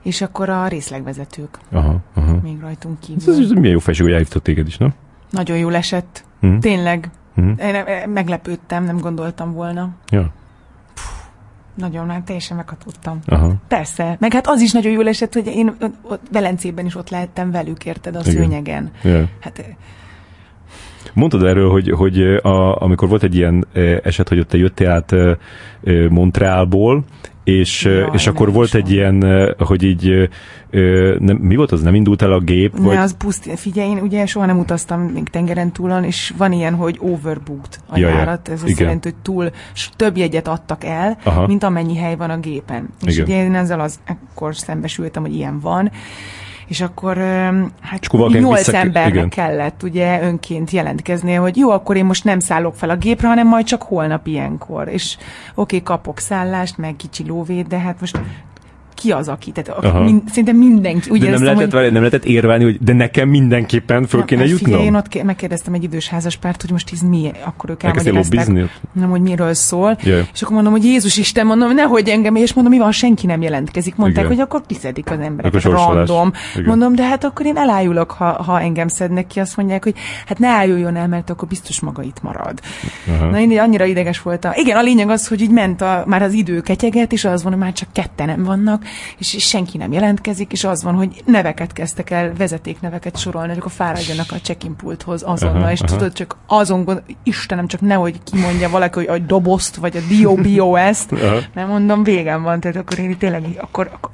És 0.03 0.21
akkor 0.21 0.49
a 0.49 0.67
részlegvezetők. 0.67 1.59
Aha, 1.73 1.97
aha. 2.15 2.39
Még 2.43 2.61
rajtunk 2.61 3.01
kívül. 3.01 3.33
Ez, 3.35 3.39
ez 3.39 3.51
milyen 3.51 3.73
jó 3.73 3.79
felség, 3.79 4.05
hogy 4.05 4.15
elhívtott 4.15 4.43
téged 4.43 4.67
is, 4.67 4.77
nem? 4.77 4.95
Nagyon 5.31 5.57
jól 5.57 5.75
esett. 5.75 6.25
Uh-huh. 6.43 6.59
Tényleg. 6.61 7.11
Uh-huh. 7.37 7.89
Én 7.89 8.09
meglepődtem, 8.09 8.85
nem 8.85 8.99
gondoltam 8.99 9.53
volna. 9.53 9.91
Ja. 10.11 10.21
Puh, 10.95 11.05
nagyon, 11.75 12.07
már 12.07 12.23
teljesen 12.25 12.57
meghatódtam. 12.57 13.19
Aha. 13.27 13.55
Persze. 13.69 14.17
Meg 14.21 14.33
hát 14.33 14.47
az 14.47 14.61
is 14.61 14.73
nagyon 14.73 14.93
jól 14.93 15.09
esett, 15.09 15.33
hogy 15.33 15.47
én 15.47 15.77
ott 16.03 16.23
Velencében 16.33 16.87
is 16.87 16.95
ott 16.97 17.11
lehettem 17.11 17.51
velük, 17.51 17.85
érted, 17.85 18.17
a 18.17 18.21
Igen. 18.21 18.33
szőnyegen. 18.33 18.91
Yeah. 19.03 19.29
Hát 19.41 19.77
Mondtad 21.13 21.43
erről, 21.43 21.71
hogy, 21.71 21.91
hogy 21.91 22.23
a, 22.23 22.83
amikor 22.83 23.09
volt 23.09 23.23
egy 23.23 23.35
ilyen 23.35 23.67
eset, 24.03 24.29
hogy 24.29 24.39
ott 24.39 24.49
te 24.49 24.57
jöttél 24.57 24.91
át 24.91 25.15
Montrealból, 26.09 27.05
és, 27.45 27.85
Jaj, 27.85 28.09
és 28.13 28.27
akkor 28.27 28.53
volt 28.53 28.75
egy 28.75 28.91
ilyen, 28.91 29.25
hogy 29.59 29.83
így, 29.83 30.31
nem, 31.19 31.37
mi 31.37 31.57
volt 31.57 31.73
az, 31.73 31.83
nem 31.83 31.95
indult 31.95 32.23
el 32.23 32.33
a 32.33 32.39
gép? 32.39 32.79
Ne, 32.79 32.85
vagy? 32.85 32.97
az 32.97 33.17
puszt, 33.17 33.51
figyelj, 33.57 33.91
én 33.91 33.99
ugye 33.99 34.27
soha 34.27 34.47
nem 34.47 34.59
utaztam 34.59 35.01
még 35.01 35.29
tengeren 35.29 35.73
túlon, 35.73 36.05
és 36.05 36.33
van 36.37 36.53
ilyen, 36.53 36.75
hogy 36.75 36.99
overbooked 37.01 37.79
a 37.87 37.99
Jaj, 37.99 38.13
járat, 38.13 38.49
ez 38.49 38.63
azt 38.63 38.81
jelenti, 38.81 39.09
hogy 39.09 39.19
túl, 39.23 39.51
több 39.97 40.17
jegyet 40.17 40.49
adtak 40.49 40.85
el, 40.85 41.19
Aha. 41.23 41.47
mint 41.47 41.63
amennyi 41.63 41.97
hely 41.97 42.17
van 42.17 42.31
a 42.31 42.39
gépen. 42.39 42.89
És 43.07 43.15
igen. 43.15 43.25
ugye 43.25 43.45
én 43.45 43.55
ezzel 43.55 43.81
az, 43.81 44.01
akkor 44.07 44.57
szembesültem, 44.57 45.23
hogy 45.23 45.35
ilyen 45.35 45.61
van, 45.61 45.91
és 46.67 46.81
akkor 46.81 47.17
hát 47.81 48.13
nyolc 48.29 48.69
embernek 48.69 49.15
Igen. 49.15 49.29
kellett 49.29 49.83
ugye 49.83 50.23
önként 50.23 50.71
jelentkeznie, 50.71 51.39
hogy 51.39 51.57
jó, 51.57 51.71
akkor 51.71 51.97
én 51.97 52.05
most 52.05 52.25
nem 52.25 52.39
szállok 52.39 52.75
fel 52.75 52.91
a 52.91 52.97
gépre, 52.97 53.29
hanem 53.29 53.47
majd 53.47 53.65
csak 53.65 53.83
holnap 53.83 54.27
ilyenkor. 54.27 54.89
És 54.89 55.17
oké, 55.55 55.77
okay, 55.77 55.83
kapok 55.83 56.19
szállást, 56.19 56.79
meg 56.79 56.97
kicsi 56.97 57.27
lóvét, 57.27 57.67
de 57.67 57.79
hát 57.79 58.01
most 58.01 58.19
ki 59.05 59.13
az, 59.13 59.29
aki, 59.29 59.51
tehát 59.51 59.85
aki, 59.85 60.05
min, 60.05 60.23
szinte 60.33 60.53
mindenki. 60.53 61.11
Úgy 61.11 61.21
de 61.21 61.31
nem 61.31 61.45
lehetett, 61.45 61.73
hogy... 61.73 61.83
nem 61.93 62.03
lehetett 62.03 62.25
érvelni, 62.25 62.65
hogy 62.65 62.79
de 62.81 62.93
nekem 62.93 63.29
mindenképpen 63.29 64.07
föl 64.07 64.25
kéne 64.25 64.43
jutnom? 64.43 64.59
Figyelj, 64.59 64.85
én 64.85 64.95
ott 64.95 65.23
megkérdeztem 65.23 65.75
egy 65.75 65.83
idős 65.83 66.09
házaspárt, 66.09 66.61
hogy 66.61 66.71
most 66.71 66.93
ez 66.93 67.01
mi, 67.01 67.31
akkor 67.45 67.71
ők 67.71 67.83
elmagyarázták, 67.83 68.47
nem, 68.93 69.11
hogy 69.11 69.21
miről 69.21 69.55
szól, 69.55 69.99
yeah. 70.03 70.27
és 70.35 70.43
akkor 70.43 70.55
mondom, 70.55 70.73
hogy 70.73 70.85
Jézus 70.85 71.17
Isten, 71.17 71.47
mondom, 71.47 71.75
nehogy 71.75 72.09
engem, 72.09 72.35
és 72.35 72.53
mondom, 72.53 72.73
mi 72.73 72.79
van, 72.79 72.93
senki 72.93 73.27
nem 73.27 73.43
jelentkezik. 73.43 73.97
Mondták, 73.97 74.25
Igen. 74.25 74.37
hogy 74.37 74.47
akkor 74.47 74.63
kiszedik 74.67 75.11
az 75.11 75.19
emberek, 75.19 75.63
random. 75.63 76.33
Igen. 76.55 76.67
Mondom, 76.67 76.95
de 76.95 77.03
hát 77.03 77.25
akkor 77.25 77.47
én 77.47 77.57
elájulok, 77.57 78.11
ha, 78.11 78.43
ha 78.43 78.61
engem 78.61 78.89
szednek 78.89 79.27
ki, 79.27 79.41
azt 79.41 79.57
mondják, 79.57 79.85
hogy 79.85 79.95
hát 80.27 80.39
ne 80.39 80.49
álljon 80.49 80.97
el, 80.97 81.09
mert 81.09 81.31
akkor 81.31 81.49
biztos 81.49 81.81
maga 81.81 82.03
itt 82.03 82.23
marad. 82.23 82.61
Aha. 83.09 83.27
Na 83.27 83.39
én 83.41 83.59
annyira 83.59 83.85
ideges 83.85 84.23
voltam. 84.23 84.53
Igen, 84.55 84.77
a 84.77 84.83
lényeg 84.83 85.09
az, 85.09 85.29
hogy 85.29 85.41
így 85.41 85.51
ment 85.51 85.81
a, 85.81 86.05
már 86.07 86.23
az 86.23 86.33
idő 86.33 86.61
ketyeget, 86.61 87.13
és 87.13 87.25
az 87.25 87.43
van, 87.43 87.53
hogy 87.53 87.61
már 87.61 87.73
csak 87.73 87.89
ketten 87.93 88.27
nem 88.27 88.45
vannak, 88.45 88.85
és, 89.19 89.35
és 89.35 89.49
senki 89.49 89.79
nem 89.79 89.93
jelentkezik, 89.93 90.53
és 90.53 90.65
az 90.65 90.83
van, 90.83 90.95
hogy 90.95 91.23
neveket 91.27 91.73
kezdtek 91.73 92.11
el, 92.11 92.33
vezetékneveket 92.37 93.17
sorolni, 93.17 93.49
hogy 93.49 93.59
akkor 93.59 93.73
fáradjanak 93.73 94.33
a 94.33 94.37
check-in 94.37 94.77
pulthoz 94.77 95.23
azonnal, 95.23 95.63
aha, 95.63 95.73
és 95.73 95.81
aha. 95.81 95.97
tudod, 95.97 96.13
csak 96.13 96.37
azon 96.47 96.85
gond, 96.85 97.03
Istenem, 97.23 97.67
csak 97.67 97.81
nehogy 97.81 98.23
kimondja 98.23 98.69
valaki, 98.69 98.99
hogy 98.99 99.09
a 99.09 99.19
dobozt, 99.19 99.77
vagy 99.77 99.97
a 99.97 100.01
ezt, 100.77 101.11
nem 101.55 101.69
mondom, 101.69 102.03
végem 102.03 102.43
van, 102.43 102.61
tehát 102.61 102.77
akkor 102.77 102.99
én 102.99 103.19
tényleg, 103.19 103.45
akkor, 103.61 103.91
akkor 103.93 104.11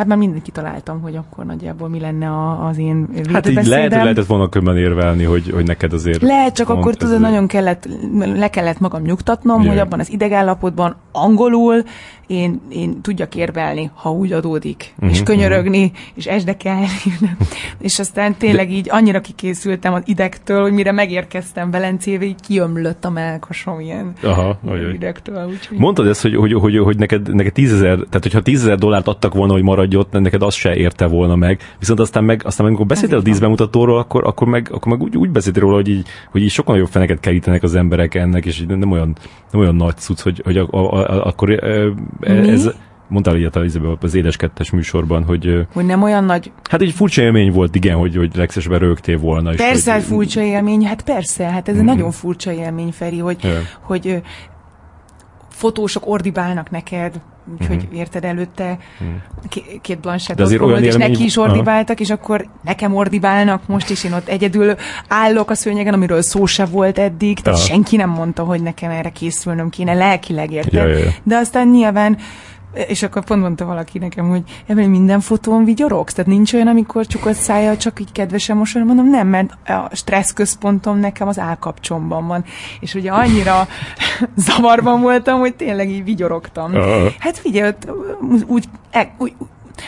Hát 0.00 0.08
már 0.08 0.18
mindenki 0.18 0.44
kitaláltam, 0.44 1.00
hogy 1.00 1.16
akkor 1.16 1.44
nagyjából 1.44 1.88
mi 1.88 2.00
lenne 2.00 2.28
a, 2.28 2.66
az 2.66 2.78
én 2.78 3.08
Hát 3.32 3.48
így 3.48 3.66
lehet, 3.66 3.92
hogy 3.92 4.02
lehetett 4.02 4.26
volna 4.26 4.48
köbben 4.48 4.76
érvelni, 4.76 5.24
hogy, 5.24 5.50
hogy 5.50 5.66
neked 5.66 5.92
azért... 5.92 6.22
Lehet, 6.22 6.54
csak 6.54 6.68
akkor 6.68 6.94
tudod, 6.94 7.20
nagyon 7.20 7.46
kellett, 7.46 7.88
le 8.18 8.50
kellett 8.50 8.78
magam 8.78 9.02
nyugtatnom, 9.02 9.60
yeah. 9.60 9.72
hogy 9.72 9.82
abban 9.82 10.00
az 10.00 10.10
idegállapotban 10.10 10.96
angolul 11.12 11.84
én, 12.30 12.60
én 12.68 13.00
tudjak 13.00 13.34
érvelni, 13.34 13.90
ha 13.94 14.12
úgy 14.12 14.32
adódik, 14.32 14.92
uh-huh, 14.94 15.10
és 15.10 15.16
mhm, 15.16 15.26
könyörögni, 15.26 15.82
uh-huh. 15.84 15.98
és 16.14 16.26
esdekelni. 16.26 16.86
és 17.78 17.98
aztán 17.98 18.36
tényleg 18.36 18.72
így 18.72 18.86
annyira 18.90 19.20
kikészültem 19.20 19.92
az 19.92 20.02
idegtől, 20.04 20.62
hogy 20.62 20.72
mire 20.72 20.92
megérkeztem 20.92 21.70
Velencébe, 21.70 22.24
így 22.24 22.40
kiömlött 22.46 23.04
a 23.04 23.10
melkosom 23.10 23.80
ilyen 23.80 24.12
Aha, 24.22 24.58
idegtől. 24.92 25.46
Úgyhogy... 25.46 25.78
Mondtad 25.78 26.06
ezt, 26.06 26.22
hogy, 26.22 26.36
hogy, 26.36 26.52
hogy, 26.52 26.78
hogy 26.78 26.98
neked, 26.98 27.34
neked 27.34 27.52
tízezer, 27.52 27.96
tehát 27.96 28.22
hogyha 28.22 28.40
tízezer 28.40 28.78
dollárt 28.78 29.08
adtak 29.08 29.34
volna, 29.34 29.52
hogy 29.52 29.62
maradj 29.62 29.96
ott, 29.96 30.12
neked 30.12 30.42
az 30.42 30.54
se 30.54 30.74
érte 30.74 31.06
volna 31.06 31.36
meg. 31.36 31.60
Viszont 31.78 32.00
aztán 32.00 32.24
meg, 32.24 32.42
aztán 32.44 32.66
meg, 32.66 32.74
amikor 32.74 32.86
beszéltél 32.86 33.18
a 33.18 33.22
díszbemutatóról, 33.22 33.98
akkor, 33.98 34.26
akkor 34.26 34.48
meg, 34.48 34.68
akkor 34.72 34.92
meg 34.92 35.02
úgy, 35.02 35.16
úgy 35.16 35.30
beszéltél 35.30 35.62
róla, 35.62 35.74
hogy 35.74 35.88
így, 35.88 36.06
hogy 36.30 36.42
így 36.42 36.50
sokkal 36.50 36.76
jobb 36.76 36.88
feneket 36.88 37.20
kerítenek 37.20 37.62
az 37.62 37.74
emberek 37.74 38.14
ennek, 38.14 38.46
és 38.46 38.60
így 38.60 38.66
nem 38.66 38.90
olyan, 38.90 39.16
nem 39.50 39.60
olyan 39.60 39.74
nagy 39.74 39.96
cucc, 39.96 40.20
hogy, 40.20 40.40
hogy 40.44 40.56
a, 40.56 40.68
a, 40.70 40.99
a, 41.00 41.26
akkor 41.26 41.50
ez, 42.20 42.70
mondtál 43.08 43.36
ilyet 43.36 43.56
az, 43.56 43.80
az 44.00 44.14
édes 44.14 44.36
kettes 44.36 44.70
műsorban, 44.70 45.24
hogy... 45.24 45.66
Hogy 45.72 45.84
nem 45.84 46.02
olyan 46.02 46.24
nagy... 46.24 46.52
Hát 46.70 46.80
egy 46.80 46.92
furcsa 46.92 47.22
élmény 47.22 47.52
volt, 47.52 47.74
igen, 47.74 47.96
hogy, 47.96 48.16
hogy 48.16 48.36
legszesebben 48.36 48.78
rögtél 48.78 49.18
volna. 49.18 49.54
Persze, 49.54 49.92
hogy, 49.92 50.02
furcsa 50.02 50.42
élmény, 50.42 50.86
hát 50.86 51.02
persze, 51.02 51.44
hát 51.44 51.68
ez 51.68 51.74
mm. 51.74 51.78
egy 51.78 51.84
nagyon 51.84 52.10
furcsa 52.10 52.52
élmény, 52.52 52.92
Feri, 52.92 53.18
hogy, 53.18 53.44
yeah. 53.44 53.62
hogy 53.80 54.22
fotósok 55.48 56.06
ordibálnak 56.06 56.70
neked, 56.70 57.20
úgyhogy 57.52 57.76
uh-huh. 57.76 57.98
érted 57.98 58.24
előtte 58.24 58.78
uh-huh. 59.00 59.80
két 59.80 60.00
Blanchett 60.00 60.40
ott 60.40 60.56
volt, 60.56 60.80
és 60.80 60.94
neki 60.94 61.24
is 61.24 61.36
ordibáltak, 61.36 62.00
uh-huh. 62.00 62.00
és 62.00 62.10
akkor 62.10 62.46
nekem 62.62 62.94
ordibálnak 62.94 63.66
most 63.66 63.90
is, 63.90 64.04
én 64.04 64.12
ott 64.12 64.28
egyedül 64.28 64.74
állok 65.08 65.50
a 65.50 65.54
szőnyegen, 65.54 65.94
amiről 65.94 66.22
szó 66.22 66.46
se 66.46 66.64
volt 66.64 66.98
eddig, 66.98 67.40
tehát 67.40 67.58
uh-huh. 67.58 67.74
senki 67.74 67.96
nem 67.96 68.10
mondta, 68.10 68.42
hogy 68.42 68.62
nekem 68.62 68.90
erre 68.90 69.10
készülnöm 69.10 69.70
kéne, 69.70 69.94
lelkileg 69.94 70.52
érted. 70.52 70.72
Ja, 70.72 70.86
ja, 70.86 70.98
ja. 70.98 71.10
De 71.22 71.36
aztán 71.36 71.68
nyilván 71.68 72.18
és 72.72 73.02
akkor 73.02 73.24
pont 73.24 73.40
mondta 73.40 73.64
valaki 73.64 73.98
nekem, 73.98 74.28
hogy 74.28 74.42
ebben 74.66 74.90
minden 74.90 75.20
fotón 75.20 75.64
vigyorogsz? 75.64 76.12
Tehát 76.12 76.30
nincs 76.30 76.52
olyan, 76.52 76.66
amikor 76.66 77.06
csukott 77.06 77.34
szája, 77.34 77.76
csak 77.76 78.00
így 78.00 78.12
kedvesen 78.12 78.56
mosolyog. 78.56 78.88
Mondom, 78.88 79.08
nem, 79.08 79.28
mert 79.28 79.68
a 79.68 79.96
stressz 79.96 80.32
központom 80.32 80.98
nekem 80.98 81.28
az 81.28 81.38
állkapcsomban 81.38 82.26
van. 82.26 82.44
És 82.80 82.94
ugye 82.94 83.10
annyira 83.10 83.68
zavarban 84.46 85.00
voltam, 85.00 85.38
hogy 85.38 85.54
tényleg 85.54 85.90
így 85.90 86.04
vigyorogtam. 86.04 86.72
Uh-huh. 86.74 87.12
Hát 87.18 87.38
figyelj, 87.38 87.72
úgy, 88.46 88.64
e, 88.90 89.14
úgy, 89.18 89.32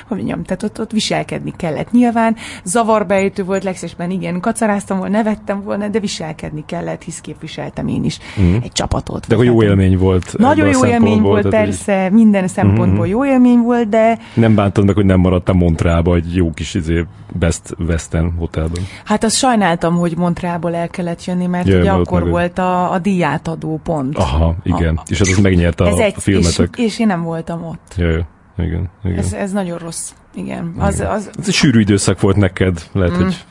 hogy 0.07 0.16
mondjam, 0.16 0.43
tehát 0.43 0.62
ott, 0.62 0.80
ott 0.80 0.90
viselkedni 0.90 1.53
kellett. 1.57 1.90
Nyilván 1.90 2.36
zavarbeejtő 2.64 3.45
volt, 3.45 3.64
legszesben 3.64 4.11
igen, 4.11 4.40
kacaráztam 4.40 4.99
volna, 4.99 5.16
nevettem 5.16 5.62
volna, 5.62 5.88
de 5.88 6.01
viselkedni 6.01 6.64
kellett, 6.66 7.03
hisz 7.03 7.20
képviseltem 7.20 7.88
én 7.88 8.05
is 8.05 8.18
mm. 8.40 8.55
egy 8.62 8.72
csapatot. 8.72 9.26
De 9.26 9.36
jó 9.36 9.62
élmény 9.62 9.99
volt. 9.99 10.34
Nagyon 10.38 10.68
jó 10.68 10.86
élmény 10.86 11.20
volt, 11.20 11.49
persze, 11.49 12.05
így... 12.05 12.11
minden 12.11 12.49
szempontból 12.49 13.05
mm-hmm. 13.05 13.11
jó 13.11 13.26
élmény 13.26 13.59
volt, 13.59 13.88
de... 13.88 14.18
Nem 14.34 14.55
bántad 14.55 14.84
meg, 14.84 14.95
hogy 14.95 15.07
nem 15.07 15.20
maradtam 15.20 15.57
Montrealba 15.57 16.14
egy 16.14 16.34
jó 16.34 16.51
kis 16.51 16.74
izé, 16.74 17.05
Best 17.38 17.76
Western 17.78 18.30
hotelben. 18.38 18.86
Hát 19.05 19.24
azt 19.24 19.36
sajnáltam, 19.36 19.97
hogy 19.97 20.16
Montrealból 20.16 20.74
el 20.74 20.88
kellett 20.88 21.24
jönni, 21.24 21.47
mert 21.47 21.66
Jön, 21.66 21.80
ugye 21.80 21.90
akkor 21.90 22.28
volt 22.28 22.59
a, 22.59 22.93
a 22.93 22.99
díjátadó 22.99 23.80
pont. 23.82 24.16
Aha, 24.16 24.55
igen. 24.62 24.97
A, 24.97 25.03
és 25.09 25.20
az, 25.20 25.28
az 25.28 25.38
megnyerte 25.38 25.84
a, 25.84 25.99
egy, 25.99 26.14
a 26.16 26.20
filmetek. 26.20 26.74
És, 26.76 26.84
és 26.84 26.99
én 26.99 27.07
nem 27.07 27.22
voltam 27.22 27.64
ott. 27.64 27.95
Jaj 27.97 28.24
igen, 28.59 28.89
igen. 29.05 29.19
Ez, 29.19 29.33
ez 29.33 29.53
nagyon 29.53 29.79
rossz. 29.79 30.13
Igen. 30.35 30.75
Az, 30.79 30.95
igen. 30.95 31.11
Az... 31.11 31.31
Ez 31.39 31.49
egy 31.49 31.55
sűrű 31.55 31.81
időszak 31.81 32.21
volt 32.21 32.37
neked, 32.37 32.83
lehet, 32.93 33.19
mm. 33.19 33.23
hogy... 33.23 33.47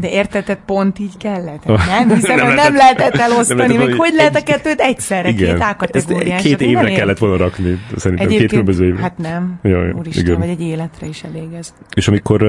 De 0.00 0.10
érted, 0.10 0.58
pont 0.66 0.98
így 0.98 1.16
kellett? 1.16 1.64
Nem 1.66 2.08
hiszem, 2.14 2.36
nem 2.36 2.46
hogy 2.46 2.54
nem 2.54 2.74
lehetett 2.74 3.14
elosztani, 3.14 3.60
nem 3.60 3.68
lehetett, 3.68 3.86
még 3.86 3.96
hogy 3.96 4.14
lehet 4.14 4.36
a 4.36 4.42
kettőt 4.42 4.80
egyszerre, 4.80 5.28
igen. 5.28 5.76
két 5.86 6.40
Két 6.40 6.60
évre 6.60 6.90
kellett 6.90 7.18
volna 7.18 7.36
rakni, 7.36 7.78
szerintem 7.96 8.28
két 8.28 8.48
különböző 8.48 8.84
évre. 8.84 9.00
Hát 9.00 9.18
nem, 9.18 9.58
Jaj, 9.62 9.90
úristen, 9.90 10.24
igen. 10.24 10.38
vagy 10.38 10.48
egy 10.48 10.60
életre 10.60 11.06
is 11.06 11.22
elég 11.22 11.52
ez. 11.52 11.74
És 11.94 12.08
amikor 12.08 12.42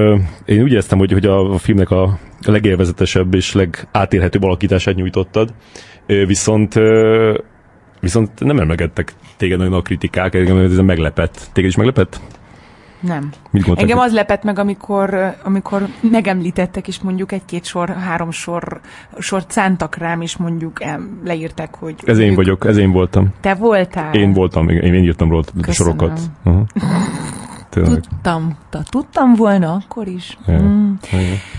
én 0.44 0.62
úgy 0.62 0.72
éreztem, 0.72 0.98
hogy, 0.98 1.12
hogy 1.12 1.26
a, 1.26 1.58
filmnek 1.58 1.90
a, 1.90 2.02
a 2.40 2.50
legélvezetesebb 2.50 3.34
és 3.34 3.52
legátérhetőbb 3.52 4.42
alakítását 4.42 4.94
nyújtottad, 4.94 5.54
viszont 6.06 6.74
Viszont 8.06 8.44
nem 8.44 8.58
emlegettek 8.58 9.14
téged 9.36 9.58
nagyon 9.58 9.72
a 9.72 9.82
kritikák, 9.82 10.34
engem 10.34 10.58
ez 10.58 10.78
meglepett. 10.78 11.48
Téged 11.52 11.70
is 11.70 11.76
meglepett? 11.76 12.20
Nem. 13.00 13.30
Mit 13.50 13.68
Engem 13.74 13.98
az 13.98 14.12
lepett 14.12 14.42
meg, 14.42 14.58
amikor, 14.58 15.34
amikor 15.42 15.86
megemlítettek, 16.10 16.88
és 16.88 17.00
mondjuk 17.00 17.32
egy-két 17.32 17.64
sor, 17.64 17.88
három 17.88 18.30
sor, 18.30 18.80
sort 19.18 19.50
szántak 19.50 19.96
rám, 19.96 20.20
és 20.20 20.36
mondjuk 20.36 20.82
em, 20.82 21.20
leírták, 21.24 21.74
hogy... 21.74 21.94
Ez 22.04 22.18
én 22.18 22.34
vagyok, 22.34 22.66
ez 22.66 22.76
én 22.76 22.90
voltam. 22.90 23.34
Te 23.40 23.54
voltál? 23.54 24.14
Én 24.14 24.32
voltam, 24.32 24.68
én, 24.68 24.94
én 24.94 25.04
írtam 25.04 25.28
róla 25.28 25.44
sorokat. 25.70 26.20
Uh-huh. 26.44 26.66
Tényleg. 27.82 28.00
Tudtam, 28.00 28.56
tudtam 28.90 29.34
volna 29.34 29.72
akkor 29.72 30.06
is. 30.06 30.38
Ja, 30.46 30.60
mm. 30.60 30.92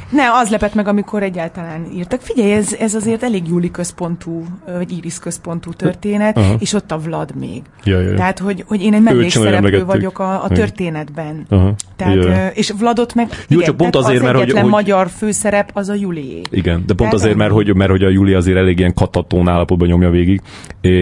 Ne, 0.10 0.24
az 0.32 0.50
lepett 0.50 0.74
meg, 0.74 0.88
amikor 0.88 1.24
egyáltalán 1.24 1.88
írtak. 1.94 2.22
Figyelj, 2.22 2.52
ez, 2.52 2.76
ez 2.80 2.96
azért 2.96 3.24
elég 3.24 3.48
Júli 3.48 3.72
központú, 3.72 4.46
vagy 4.78 4.98
Iris 4.98 5.20
központú 5.20 5.72
történet, 5.72 6.38
Aha. 6.38 6.56
és 6.60 6.74
ott 6.74 6.92
a 6.92 6.98
Vlad 6.98 7.36
még. 7.36 7.62
Ja, 7.84 8.00
ja, 8.00 8.10
ja. 8.10 8.16
Tehát, 8.16 8.40
hogy, 8.40 8.64
hogy 8.68 8.82
én 8.82 8.94
egy 8.94 9.02
mellékszereplő 9.02 9.86
vagyok 9.86 10.20
a, 10.20 10.44
a 10.44 10.48
történetben. 10.48 11.46
Aha. 11.50 11.74
Tehát, 11.96 12.16
ja. 12.16 12.48
És 12.48 12.74
Vladot 12.80 13.14
meg 13.14 13.46
Jó, 13.48 13.60
csak 13.60 13.78
pont 13.78 13.96
azért, 13.96 14.18
az 14.18 14.24
mert 14.24 14.38
egyetlen 14.38 14.62
hogy, 14.62 14.72
magyar 14.72 15.10
főszerep 15.10 15.70
az 15.74 15.90
a 15.90 15.94
Júli. 15.94 16.42
Igen, 16.50 16.76
de 16.76 16.94
pont 16.94 16.98
Tehát 16.98 17.14
azért, 17.14 17.36
mert 17.36 17.52
hogy, 17.52 17.76
mert 17.76 17.92
hogy 17.92 18.04
a 18.04 18.10
Júli 18.10 18.34
azért 18.34 18.58
elég 18.58 18.80
ilyen 18.80 18.94
katatón 18.94 19.48
állapotban 19.48 19.88
nyomja 19.88 20.10
végig, 20.10 20.42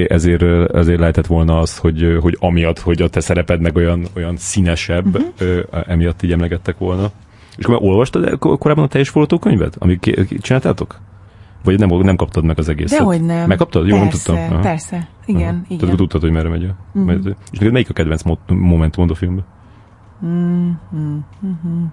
ezért, 0.08 0.74
ezért 0.74 1.00
lehetett 1.00 1.28
volna 1.28 1.58
az, 1.58 1.78
hogy, 1.78 2.18
hogy 2.22 2.38
amiatt, 2.40 2.80
hogy 2.80 3.02
a 3.02 3.08
te 3.08 3.20
szereped 3.20 3.62
meg 3.62 3.76
olyan, 3.76 4.06
olyan 4.16 4.36
színesebb, 4.38 5.05
uh-huh. 5.06 5.84
emiatt 5.88 6.24
így 6.24 6.32
emlegettek 6.32 6.78
volna. 6.78 7.12
És 7.58 7.66
akkor 7.66 7.78
olvastad 7.82 8.40
korábban 8.40 8.84
a 8.84 8.88
teljes 8.88 9.10
forgatókönyvet, 9.10 9.76
amit 9.80 10.28
csináltátok? 10.42 11.00
Vagy 11.64 11.80
nem, 11.80 11.90
nem 11.90 12.16
kaptad 12.16 12.44
meg 12.44 12.60
az 12.60 12.70
egészet? 12.70 13.00
Dehogy 13.00 13.22
nem. 13.22 13.48
Megkaptad? 13.48 13.88
Jó, 13.88 13.98
persze, 13.98 14.04
nem 14.04 14.10
tudtam. 14.10 14.54
Aha. 14.54 14.62
Persze, 14.62 15.08
igen, 15.26 15.54
Aha. 15.54 15.64
igen. 15.68 15.80
Tehát 15.80 15.96
tudtad, 15.96 16.22
hogy 16.22 16.32
merre 16.32 16.50
megy. 16.50 16.74
Uh-huh. 16.94 17.26
És 17.52 17.58
neked 17.58 17.72
melyik 17.72 17.90
a 17.90 17.94
kedvenc 17.94 18.22
momentumod 18.48 19.10
a 19.10 19.16
filmben? 19.16 19.46
Uh-huh. 20.22 21.18
Uh-huh. 21.42 21.92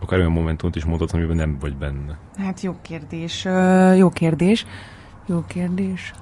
Akár 0.00 0.18
olyan 0.18 0.32
momentumot 0.32 0.76
is 0.76 0.84
mondhatsz, 0.84 1.12
amiben 1.12 1.36
nem 1.36 1.56
vagy 1.60 1.76
benne. 1.76 2.18
Hát 2.36 2.60
jó 2.60 2.74
kérdés. 2.82 3.44
Uh, 3.44 3.96
jó 3.96 4.08
kérdés. 4.08 4.66
Jó 5.26 5.44
kérdés. 5.46 6.12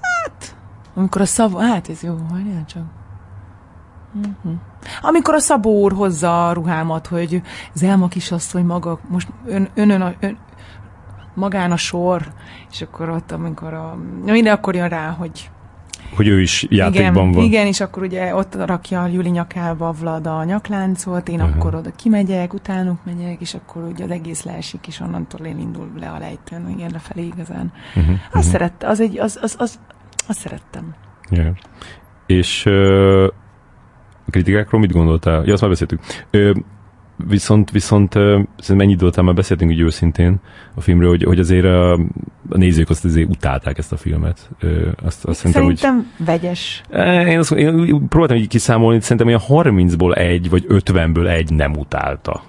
Hát, 0.00 0.56
amikor 0.94 1.20
a 1.20 1.26
szav... 1.26 1.58
Hát 1.58 1.88
ez 1.88 2.02
jó, 2.02 2.16
várjál 2.30 2.64
csak. 2.66 2.82
Uh-huh. 4.14 4.52
Amikor 5.00 5.34
a 5.34 5.38
Szabó 5.38 5.80
úr 5.80 5.92
hozza 5.92 6.48
a 6.48 6.52
ruhámat, 6.52 7.06
hogy 7.06 7.42
Zelma 7.72 8.08
kisasszony 8.08 8.64
maga, 8.64 8.98
most 9.08 9.28
ön, 9.46 9.68
önön 9.74 10.00
a, 10.00 10.12
ön, 10.20 10.38
magán 11.34 11.72
a 11.72 11.76
sor, 11.76 12.32
és 12.70 12.82
akkor 12.82 13.08
ott, 13.08 13.32
amikor 13.32 13.74
a... 13.74 13.98
Minden 14.24 14.54
akkor 14.54 14.74
jön 14.74 14.88
rá, 14.88 15.08
hogy 15.10 15.50
hogy 16.16 16.28
ő 16.28 16.40
is 16.40 16.66
játékban 16.68 17.22
igen, 17.22 17.32
van. 17.32 17.44
Igen, 17.44 17.66
és 17.66 17.80
akkor 17.80 18.02
ugye 18.02 18.34
ott 18.34 18.54
rakja 18.54 19.02
a 19.02 19.06
Juli 19.06 19.28
nyakába 19.28 19.92
Vlad 19.92 20.26
a 20.26 20.44
nyakláncot, 20.44 21.28
én 21.28 21.40
uh-huh. 21.40 21.56
akkor 21.56 21.74
oda 21.74 21.90
kimegyek, 21.96 22.54
utánuk 22.54 23.04
megyek, 23.04 23.40
és 23.40 23.54
akkor 23.54 23.82
ugye 23.82 24.04
az 24.04 24.10
egész 24.10 24.42
leesik, 24.42 24.86
és 24.86 25.00
onnantól 25.00 25.46
én 25.46 25.58
indul 25.58 25.90
le 26.00 26.08
a 26.08 26.18
lejtőn, 26.18 26.68
igen, 26.68 26.90
lefelé 26.90 27.24
igazán. 27.24 27.72
Uh-huh. 27.94 28.12
Azt 28.12 28.20
uh-huh. 28.28 28.42
szerette, 28.42 28.86
az 28.86 29.00
egy, 29.00 29.18
az, 29.18 29.38
az, 29.42 29.54
az, 29.58 29.78
azt 30.28 30.38
szerettem. 30.38 30.94
Yeah. 31.30 31.56
És 32.26 32.64
uh, 32.66 33.26
kritikákról 34.30 34.80
mit 34.80 34.92
gondoltál? 34.92 35.42
Ja, 35.44 35.52
azt 35.52 35.60
már 35.60 35.70
beszéltük. 35.70 36.00
Ö, 36.30 36.52
viszont, 37.28 37.70
viszont 37.70 38.12
szerintem 38.12 38.76
mennyi 38.76 38.92
időt 38.92 39.22
már 39.22 39.34
beszéltünk 39.34 39.70
úgy 39.70 39.80
őszintén 39.80 40.40
a 40.74 40.80
filmről, 40.80 41.08
hogy, 41.08 41.22
hogy 41.22 41.38
azért 41.38 41.64
a, 41.64 41.92
a 42.48 42.56
nézők 42.56 42.90
azt 42.90 43.04
azért 43.04 43.28
utálták 43.28 43.78
ezt 43.78 43.92
a 43.92 43.96
filmet. 43.96 44.50
Azt, 45.04 45.24
azt 45.24 45.38
szerintem 45.38 45.64
úgy, 45.64 45.86
vegyes. 46.24 46.82
Én, 47.28 47.38
azt, 47.38 47.52
én 47.52 48.08
próbáltam 48.08 48.36
így 48.36 48.48
kiszámolni, 48.48 49.00
szerintem 49.00 49.26
olyan 49.26 49.40
30-ból 49.48 50.16
egy, 50.16 50.50
vagy 50.50 50.64
50-ből 50.68 51.28
egy 51.28 51.50
nem 51.50 51.72
utálta. 51.72 52.42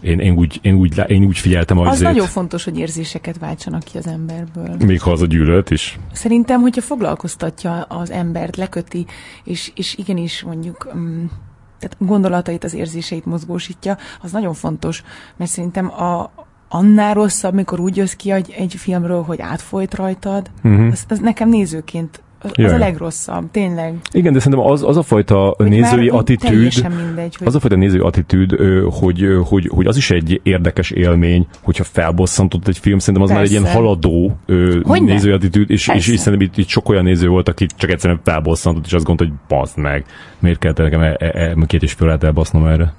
Én, 0.00 0.18
én, 0.18 0.36
úgy, 0.36 0.58
én, 0.62 0.74
úgy, 0.74 1.02
én 1.06 1.24
úgy 1.24 1.38
figyeltem 1.38 1.78
az. 1.78 1.88
Az 1.88 2.00
nagyon 2.00 2.26
fontos, 2.26 2.64
hogy 2.64 2.78
érzéseket 2.78 3.38
váltsanak 3.38 3.82
ki 3.82 3.98
az 3.98 4.06
emberből. 4.06 4.76
Még 4.86 5.00
ha 5.00 5.10
az 5.10 5.22
a 5.22 5.26
gyűlölet 5.26 5.70
is. 5.70 5.98
Szerintem, 6.12 6.60
hogyha 6.60 6.80
foglalkoztatja 6.80 7.82
az 7.82 8.10
embert, 8.10 8.56
leköti, 8.56 9.06
és, 9.44 9.72
és 9.74 9.94
igenis 9.96 10.42
mondjuk 10.42 10.90
um, 10.94 11.30
tehát 11.78 11.96
gondolatait, 11.98 12.64
az 12.64 12.74
érzéseit 12.74 13.24
mozgósítja, 13.24 13.96
az 14.22 14.32
nagyon 14.32 14.54
fontos, 14.54 15.02
mert 15.36 15.50
szerintem 15.50 15.90
a, 15.90 16.30
annál 16.68 17.14
rosszabb, 17.14 17.54
mikor 17.54 17.80
úgy 17.80 17.96
jössz 17.96 18.12
ki 18.12 18.30
egy, 18.30 18.54
egy 18.56 18.74
filmről, 18.74 19.22
hogy 19.22 19.40
átfolyt 19.40 19.94
rajtad, 19.94 20.50
uh-huh. 20.64 20.86
az, 20.92 21.04
az 21.08 21.18
nekem 21.18 21.48
nézőként 21.48 22.22
az, 22.42 22.50
az 22.64 22.72
a 22.72 22.78
legrosszabb, 22.78 23.50
tényleg. 23.50 23.94
Igen, 24.12 24.32
de 24.32 24.38
szerintem 24.38 24.70
az, 24.70 24.82
az 24.82 24.96
a 24.96 25.02
fajta 25.02 25.54
hogy 25.56 25.68
nézői 25.68 26.08
attitűd, 26.08 26.88
mindegy, 27.04 27.36
hogy... 27.36 27.46
az 27.46 27.54
a 27.54 27.60
fajta 27.60 27.76
nézői 27.76 28.00
attitűd, 28.00 28.54
hogy, 29.00 29.26
hogy, 29.44 29.70
hogy 29.74 29.86
az 29.86 29.96
is 29.96 30.10
egy 30.10 30.40
érdekes 30.42 30.90
élmény, 30.90 31.46
hogyha 31.62 31.84
felbosszantott 31.84 32.68
egy 32.68 32.78
film, 32.78 32.98
szerintem 32.98 33.22
az 33.22 33.28
Persze. 33.28 33.42
már 33.42 33.52
egy 33.52 33.62
ilyen 33.62 33.74
haladó 33.74 34.36
hogy 34.82 35.02
nézői 35.02 35.32
attitűd, 35.32 35.70
és, 35.70 35.88
és, 35.88 36.08
és 36.08 36.20
szerintem 36.20 36.48
itt, 36.48 36.56
itt 36.56 36.68
sok 36.68 36.88
olyan 36.88 37.04
néző 37.04 37.28
volt, 37.28 37.48
aki 37.48 37.66
csak 37.76 37.90
egyszerűen 37.90 38.20
felbosszantott, 38.24 38.86
és 38.86 38.92
azt 38.92 39.04
gondolta, 39.04 39.32
hogy 39.32 39.42
bazd 39.48 39.78
meg, 39.78 40.04
miért 40.38 40.58
kellett 40.58 40.78
nekem 40.78 41.00
e, 41.00 41.16
e, 41.18 41.26
e, 41.34 41.54
két 41.66 41.82
és 41.82 41.92
fél 41.92 42.18
elbasznom 42.20 42.66
erre. 42.66 42.92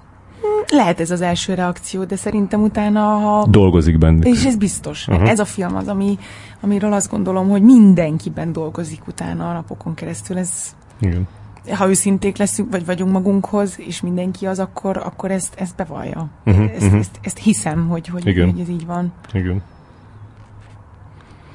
Lehet 0.67 0.99
ez 0.99 1.11
az 1.11 1.21
első 1.21 1.53
reakció, 1.53 2.03
de 2.03 2.15
szerintem 2.15 2.61
utána, 2.61 2.99
ha... 2.99 3.45
Dolgozik 3.49 3.97
benne. 3.97 4.29
És 4.29 4.45
ez 4.45 4.55
biztos. 4.55 5.07
Uh-huh. 5.07 5.29
Ez 5.29 5.39
a 5.39 5.45
film 5.45 5.75
az, 5.75 5.87
ami, 5.87 6.17
amiről 6.61 6.93
azt 6.93 7.09
gondolom, 7.09 7.49
hogy 7.49 7.61
mindenkiben 7.61 8.51
dolgozik 8.51 9.07
utána 9.07 9.49
a 9.49 9.53
napokon 9.53 9.93
keresztül. 9.93 10.37
Ez... 10.37 10.75
Igen. 10.99 11.27
Ha 11.73 11.89
őszinték 11.89 12.37
leszünk, 12.37 12.71
vagy 12.71 12.85
vagyunk 12.85 13.11
magunkhoz, 13.11 13.79
és 13.79 14.01
mindenki 14.01 14.45
az, 14.45 14.59
akkor, 14.59 14.97
akkor 14.97 15.31
ezt, 15.31 15.53
ezt 15.57 15.75
bevallja. 15.75 16.27
Uh-huh, 16.45 16.71
ezt, 16.75 16.83
uh-huh. 16.83 16.99
Ezt, 16.99 17.19
ezt 17.21 17.37
hiszem, 17.37 17.87
hogy, 17.87 18.07
hogy, 18.07 18.27
Igen. 18.27 18.51
hogy 18.51 18.59
ez 18.59 18.69
így 18.69 18.85
van. 18.85 19.11
Igen. 19.33 19.61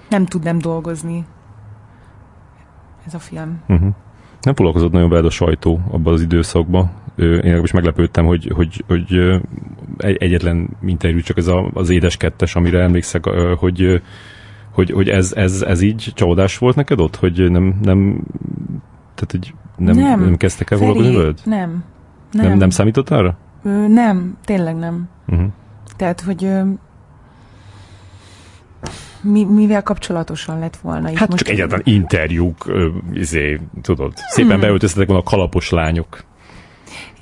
Nem 0.09 0.27
tud 0.27 0.43
nem 0.43 0.59
dolgozni 0.59 1.25
ez 3.07 3.15
a 3.15 3.19
film. 3.19 3.61
Uh-huh. 3.69 3.89
Nem 4.41 4.55
foglalkozott 4.55 4.93
nagyon 4.93 5.09
veled 5.09 5.25
a 5.25 5.31
sajtó 5.31 5.81
abban 5.91 6.13
az 6.13 6.21
időszakban 6.21 6.91
én 7.17 7.61
is 7.63 7.73
meglepődtem, 7.73 8.25
hogy, 8.25 8.53
hogy, 8.55 8.85
hogy 8.87 9.41
egyetlen 9.97 10.69
interjú 10.87 11.21
csak 11.21 11.37
ez 11.37 11.47
a, 11.47 11.71
az 11.75 11.91
édes 11.91 12.17
kettes, 12.17 12.55
amire 12.55 12.83
emlékszek, 12.83 13.25
hogy, 13.59 14.03
hogy, 14.71 14.91
hogy 14.91 15.09
ez, 15.09 15.33
ez, 15.33 15.63
ez 15.63 15.81
így 15.81 16.13
csalódás 16.15 16.59
volt 16.59 16.77
neked 16.77 17.01
ott, 17.01 17.17
hogy 17.17 17.51
nem, 17.51 17.79
nem 17.83 18.23
tehát 19.15 19.31
hogy 19.31 19.55
nem, 19.77 19.97
nem, 19.97 20.21
nem 20.21 20.37
kezdtek 20.37 20.71
el 20.71 20.79
foglalkozni 20.79 21.17
veled? 21.17 21.39
Nem. 21.45 21.85
Nem. 22.33 22.47
nem. 22.47 22.59
Nem 22.59 22.71
számított 22.71 23.11
arra? 23.11 23.37
Ö, 23.63 23.87
nem, 23.89 24.37
tényleg 24.45 24.77
nem. 24.77 25.09
Uh-huh. 25.27 25.47
Tehát, 25.97 26.21
hogy 26.21 26.45
ö, 26.45 26.63
mi, 29.21 29.45
mivel 29.45 29.83
kapcsolatosan 29.83 30.59
lett 30.59 30.77
volna 30.77 31.11
itt 31.11 31.17
Hát 31.17 31.29
most 31.29 31.45
csak 31.45 31.53
egyáltalán 31.53 31.83
interjúk, 31.85 32.67
ö, 32.67 32.89
izé, 33.13 33.61
tudod, 33.83 34.13
szépen 34.17 34.51
hmm. 34.51 34.61
beöltöztetek 34.61 35.07
volna 35.09 35.23
a 35.23 35.31
kalapos 35.31 35.71
lányok. 35.71 36.25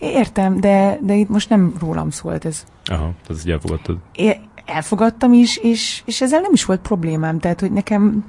Értem, 0.05 0.61
de, 0.61 0.99
de 1.03 1.15
itt 1.15 1.29
most 1.29 1.49
nem 1.49 1.75
rólam 1.81 2.11
szólt 2.11 2.45
ez. 2.45 2.65
Aha, 2.85 3.13
ez 3.29 3.47
így 3.47 3.51
elfogadtad. 3.51 3.97
É, 4.13 4.41
elfogadtam 4.65 5.33
is, 5.33 5.57
és, 5.57 6.03
és 6.05 6.21
ezzel 6.21 6.41
nem 6.41 6.53
is 6.53 6.65
volt 6.65 6.81
problémám, 6.81 7.39
tehát 7.39 7.61
hogy 7.61 7.73
nekem 7.73 8.25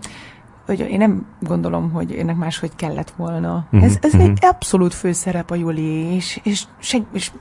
hogy 0.65 0.79
én 0.79 0.97
nem 0.97 1.25
gondolom, 1.39 1.91
hogy 1.91 2.11
ennek 2.11 2.35
máshogy 2.35 2.71
kellett 2.75 3.13
volna. 3.17 3.65
Uh-huh, 3.65 3.83
ez 3.83 3.97
ez 4.01 4.13
uh-huh. 4.13 4.29
egy 4.29 4.37
abszolút 4.41 4.93
főszerep 4.93 5.51
a 5.51 5.55
Juli, 5.55 6.13
és, 6.15 6.39
és, 6.43 6.63
és, 6.79 6.97
és 7.13 7.31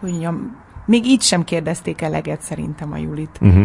hogy 0.00 0.10
mondjam, 0.10 0.56
még 0.86 1.06
így 1.06 1.22
sem 1.22 1.44
kérdezték 1.44 2.00
eleget 2.00 2.40
szerintem 2.40 2.92
a 2.92 2.96
Julit. 2.96 3.38
Uh-huh. 3.40 3.64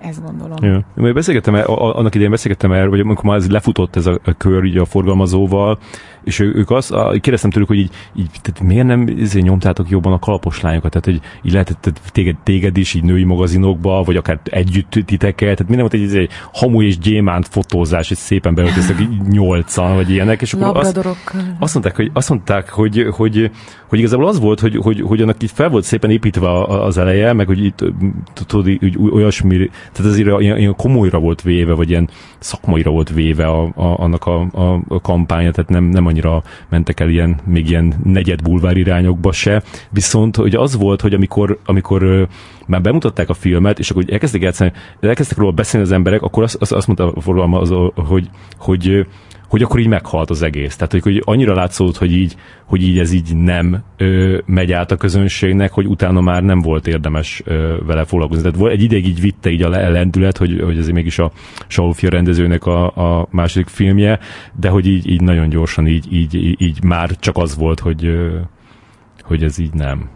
Ezt 0.00 0.24
gondolom. 0.24 0.56
Ja. 0.60 1.06
Én 1.06 1.14
beszélgettem, 1.14 1.54
el, 1.54 1.64
annak 1.64 2.14
idején 2.14 2.30
beszélgettem 2.30 2.72
el, 2.72 2.88
hogy 2.88 3.00
amikor 3.00 3.24
már 3.24 3.36
ez 3.36 3.50
lefutott 3.50 3.96
ez 3.96 4.06
a, 4.06 4.18
a 4.24 4.32
kör 4.32 4.64
így 4.64 4.76
a 4.76 4.84
forgalmazóval, 4.84 5.78
és 6.24 6.38
ő, 6.38 6.54
ők 6.54 6.70
azt, 6.70 6.94
kérdeztem 7.20 7.50
tőlük, 7.50 7.68
hogy 7.68 7.78
így, 7.78 7.90
így 8.16 8.30
tehát 8.42 8.60
miért 8.60 8.86
nem 8.86 9.06
ezért 9.20 9.44
nyomtátok 9.44 9.90
jobban 9.90 10.12
a 10.12 10.18
kalapos 10.18 10.60
lányokat, 10.60 10.90
tehát 10.90 11.04
hogy 11.04 11.30
így 11.42 11.52
lehetett 11.52 12.00
téged, 12.12 12.36
téged 12.42 12.76
is 12.76 12.94
így 12.94 13.02
női 13.02 13.24
magazinokba, 13.24 14.02
vagy 14.02 14.16
akár 14.16 14.40
együtt 14.44 14.90
titeket, 14.90 15.56
tehát 15.56 15.68
minden 15.68 15.80
volt 15.80 15.92
egy, 15.92 16.02
egy, 16.02 16.16
egy 16.16 16.30
hamu 16.52 16.82
és 16.82 16.98
gyémánt 16.98 17.48
fotózás, 17.48 18.10
és 18.10 18.16
szépen 18.16 18.54
beöltöztek 18.54 18.96
nyolcan, 19.28 19.94
vagy 19.94 20.10
ilyenek, 20.10 20.40
és 20.42 20.52
akkor 20.52 20.76
azt, 20.76 20.96
azt, 21.58 21.74
mondták, 21.74 21.96
hogy, 21.96 22.10
azt 22.14 22.28
mondták, 22.28 22.68
hogy, 22.68 23.06
hogy, 23.10 23.50
hogy 23.88 23.98
igazából 23.98 24.28
az 24.28 24.40
volt, 24.40 24.60
hogy, 24.60 24.76
hogy, 24.76 25.00
hogy 25.00 25.20
annak 25.20 25.42
így 25.42 25.50
fel 25.54 25.68
volt 25.68 25.84
szépen 25.84 26.10
építve 26.10 26.62
az 26.62 26.98
eleje, 26.98 27.32
meg 27.32 27.46
hogy 27.46 27.64
itt 27.64 27.84
tudod, 28.46 28.68
úgy, 28.68 28.98
olyasmi, 29.12 29.56
tehát 29.92 30.12
azért 30.12 30.40
ilyen, 30.40 30.58
ilyen 30.58 30.76
komolyra 30.76 31.18
volt 31.18 31.42
véve, 31.42 31.72
vagy 31.72 31.90
ilyen 31.90 32.08
szakmaira 32.38 32.90
volt 32.90 33.10
véve 33.10 33.46
a, 33.46 33.62
a, 33.62 33.98
annak 33.98 34.26
a, 34.26 34.40
a, 34.40 34.80
a 34.88 35.00
kampánya, 35.00 35.50
tehát 35.50 35.70
nem, 35.70 35.84
nem 35.84 36.06
annyira 36.14 36.42
mentek 36.68 37.00
el 37.00 37.08
ilyen, 37.08 37.36
még 37.44 37.68
ilyen 37.68 37.94
negyed 38.04 38.42
bulvár 38.42 38.76
irányokba 38.76 39.32
se, 39.32 39.62
viszont 39.90 40.36
hogy 40.36 40.54
az 40.54 40.76
volt, 40.76 41.00
hogy 41.00 41.14
amikor, 41.14 41.58
amikor 41.64 42.28
már 42.66 42.80
bemutatták 42.80 43.28
a 43.28 43.34
filmet, 43.34 43.78
és 43.78 43.90
akkor 43.90 44.04
elkezdtek 44.08 44.42
játszani, 44.42 44.72
elkezdtek 45.00 45.38
róla 45.38 45.52
beszélni 45.52 45.86
az 45.86 45.92
emberek, 45.92 46.22
akkor 46.22 46.42
azt, 46.42 46.56
azt, 46.60 46.72
azt 46.72 46.86
mondta 46.86 47.12
a 47.12 47.20
forgalma, 47.20 47.60
az, 47.60 47.72
hogy, 47.94 48.28
hogy 48.58 49.06
hogy 49.54 49.62
akkor 49.62 49.80
így 49.80 49.86
meghalt 49.86 50.30
az 50.30 50.42
egész. 50.42 50.76
Tehát, 50.76 50.92
hogy, 50.92 51.02
hogy 51.02 51.22
annyira 51.24 51.54
látszott, 51.54 51.96
hogy 51.96 52.12
így, 52.12 52.36
hogy 52.64 52.82
így 52.82 52.98
ez 52.98 53.12
így 53.12 53.36
nem 53.36 53.82
ö, 53.96 54.38
megy 54.46 54.72
át 54.72 54.90
a 54.90 54.96
közönségnek, 54.96 55.72
hogy 55.72 55.86
utána 55.86 56.20
már 56.20 56.42
nem 56.42 56.60
volt 56.60 56.86
érdemes 56.86 57.42
ö, 57.44 57.76
vele 57.86 58.04
foglalkozni. 58.04 58.50
Tehát 58.50 58.70
egy 58.70 58.82
ideig 58.82 59.06
így 59.06 59.20
vitte 59.20 59.50
így 59.50 59.62
a 59.62 59.68
lendület, 59.68 60.36
hogy, 60.36 60.60
hogy 60.60 60.78
ez 60.78 60.88
mégis 60.88 61.18
a 61.18 61.32
Saulfia 61.66 62.10
rendezőnek 62.10 62.66
a, 62.66 62.86
a 62.86 63.28
második 63.30 63.68
filmje, 63.68 64.18
de 64.60 64.68
hogy 64.68 64.86
így, 64.86 65.10
így 65.10 65.20
nagyon 65.20 65.48
gyorsan 65.48 65.86
így, 65.86 66.12
így, 66.12 66.60
így, 66.62 66.82
már 66.82 67.10
csak 67.18 67.36
az 67.36 67.56
volt, 67.56 67.80
hogy, 67.80 68.04
ö, 68.04 68.38
hogy 69.22 69.42
ez 69.42 69.58
így 69.58 69.72
nem. 69.72 70.08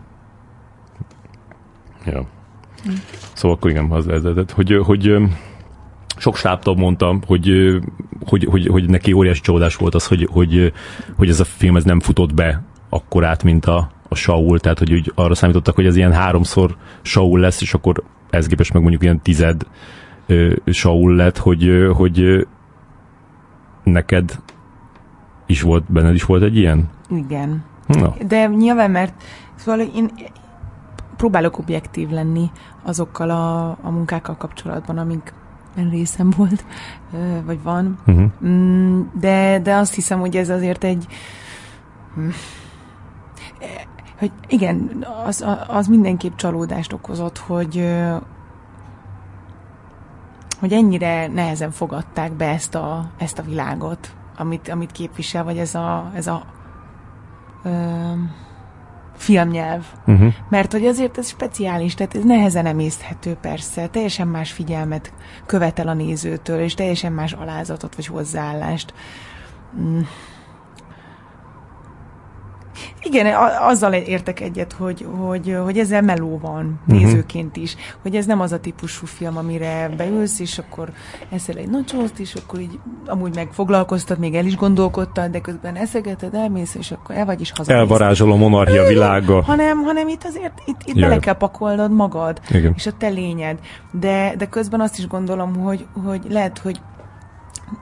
Ja. 2.06 2.20
Mm. 2.88 2.92
Szóval 3.32 3.56
akkor 3.56 3.70
igen, 3.70 3.90
az 3.90 4.06
lehetett, 4.06 4.50
hogy, 4.50 4.78
hogy 4.82 5.16
sok 6.18 6.36
stábtag 6.36 6.78
mondta, 6.78 7.18
hogy, 7.26 7.78
hogy, 8.26 8.44
hogy, 8.44 8.66
hogy 8.66 8.88
neki 8.88 9.12
óriási 9.12 9.40
csodás 9.40 9.76
volt 9.76 9.94
az, 9.94 10.06
hogy, 10.06 10.28
hogy, 10.30 10.72
hogy 11.16 11.28
ez 11.28 11.40
a 11.40 11.44
film 11.44 11.76
ez 11.76 11.84
nem 11.84 12.00
futott 12.00 12.34
be 12.34 12.62
akkor 12.88 13.24
át, 13.24 13.42
mint 13.42 13.66
a, 13.66 13.90
a 14.08 14.14
Saul, 14.14 14.58
tehát 14.58 14.78
hogy 14.78 14.92
úgy 14.92 15.12
arra 15.14 15.34
számítottak, 15.34 15.74
hogy 15.74 15.86
ez 15.86 15.96
ilyen 15.96 16.12
háromszor 16.12 16.76
Saul 17.02 17.40
lesz, 17.40 17.60
és 17.60 17.74
akkor 17.74 18.02
ez 18.30 18.46
képest 18.46 18.72
meg 18.72 18.82
mondjuk 18.82 19.02
ilyen 19.02 19.22
tized 19.22 19.62
Saul 20.66 21.14
lett, 21.14 21.38
hogy, 21.38 21.88
hogy 21.92 22.46
neked 23.84 24.38
is 25.46 25.62
volt, 25.62 25.92
benned 25.92 26.14
is 26.14 26.24
volt 26.24 26.42
egy 26.42 26.56
ilyen? 26.56 26.88
Igen. 27.10 27.64
Na. 27.86 28.14
De 28.26 28.46
nyilván, 28.46 28.90
mert 28.90 29.22
szóval 29.54 29.80
én 29.80 30.10
próbálok 31.16 31.58
objektív 31.58 32.08
lenni 32.08 32.50
azokkal 32.82 33.30
a, 33.30 33.68
a 33.68 33.90
munkákkal 33.90 34.36
kapcsolatban, 34.36 34.98
amik 34.98 35.32
részem 35.74 36.30
volt, 36.36 36.64
vagy 37.44 37.62
van. 37.62 37.98
Uh-huh. 38.06 39.06
De, 39.20 39.58
de 39.58 39.74
azt 39.74 39.94
hiszem, 39.94 40.20
hogy 40.20 40.36
ez 40.36 40.48
azért 40.48 40.84
egy 40.84 41.06
hm, 42.14 42.28
hogy 44.18 44.32
igen, 44.48 45.06
az, 45.24 45.44
az 45.68 45.86
mindenképp 45.86 46.36
csalódást 46.36 46.92
okozott, 46.92 47.38
hogy 47.38 47.96
hogy 50.60 50.72
ennyire 50.72 51.26
nehezen 51.26 51.70
fogadták 51.70 52.32
be 52.32 52.48
ezt 52.48 52.74
a, 52.74 53.10
ezt 53.18 53.38
a 53.38 53.42
világot, 53.42 54.14
amit, 54.36 54.68
amit 54.68 54.92
képvisel, 54.92 55.44
vagy 55.44 55.58
ez 55.58 55.74
a, 55.74 56.10
ez 56.14 56.26
a 56.26 56.42
ö, 57.62 57.70
filmnyelv. 59.18 59.84
Uh-huh. 60.06 60.34
Mert 60.48 60.72
hogy 60.72 60.86
azért 60.86 61.18
ez 61.18 61.28
speciális, 61.28 61.94
tehát 61.94 62.14
ez 62.14 62.24
nehezen 62.24 62.66
emészthető 62.66 63.36
persze, 63.40 63.86
teljesen 63.86 64.28
más 64.28 64.52
figyelmet 64.52 65.12
követel 65.46 65.88
a 65.88 65.94
nézőtől, 65.94 66.60
és 66.60 66.74
teljesen 66.74 67.12
más 67.12 67.32
alázatot 67.32 67.94
vagy 67.94 68.06
hozzáállást. 68.06 68.94
Igen, 73.02 73.34
azzal 73.60 73.92
értek 73.92 74.40
egyet, 74.40 74.72
hogy, 74.72 75.06
hogy, 75.16 75.56
hogy 75.64 75.78
ezzel 75.78 76.02
meló 76.02 76.38
van 76.38 76.80
uh-huh. 76.86 77.02
nézőként 77.02 77.56
is, 77.56 77.76
hogy 78.02 78.16
ez 78.16 78.26
nem 78.26 78.40
az 78.40 78.52
a 78.52 78.60
típusú 78.60 79.06
film, 79.06 79.36
amire 79.36 79.90
beülsz, 79.96 80.40
és 80.40 80.58
akkor 80.58 80.92
eszel 81.30 81.56
egy 81.56 81.68
nacsózt, 81.68 82.18
és 82.18 82.34
akkor 82.34 82.60
így 82.60 82.78
amúgy 83.06 83.34
meg 83.34 83.48
foglalkoztat, 83.52 84.18
még 84.18 84.34
el 84.34 84.46
is 84.46 84.56
gondolkodtad, 84.56 85.30
de 85.30 85.40
közben 85.40 85.76
eszegeted, 85.76 86.34
elmész, 86.34 86.74
és 86.74 86.90
akkor 86.90 87.14
el 87.14 87.24
vagy 87.24 87.40
is 87.40 87.52
haza. 87.56 87.72
Elvarázsol 87.72 88.32
a 88.32 88.36
monarchia 88.36 88.86
világa. 88.86 89.42
Hanem, 89.42 89.82
hanem 89.82 90.08
itt 90.08 90.24
azért 90.24 90.62
itt, 90.66 90.80
itt 90.84 91.00
bele 91.00 91.18
kell 91.18 91.36
pakolnod 91.36 91.92
magad, 91.92 92.40
Igen. 92.50 92.72
és 92.76 92.86
a 92.86 92.92
te 92.98 93.08
lényed. 93.08 93.58
De, 93.92 94.34
de 94.38 94.46
közben 94.46 94.80
azt 94.80 94.98
is 94.98 95.06
gondolom, 95.06 95.54
hogy, 95.54 95.86
hogy 96.04 96.20
lehet, 96.28 96.58
hogy 96.58 96.80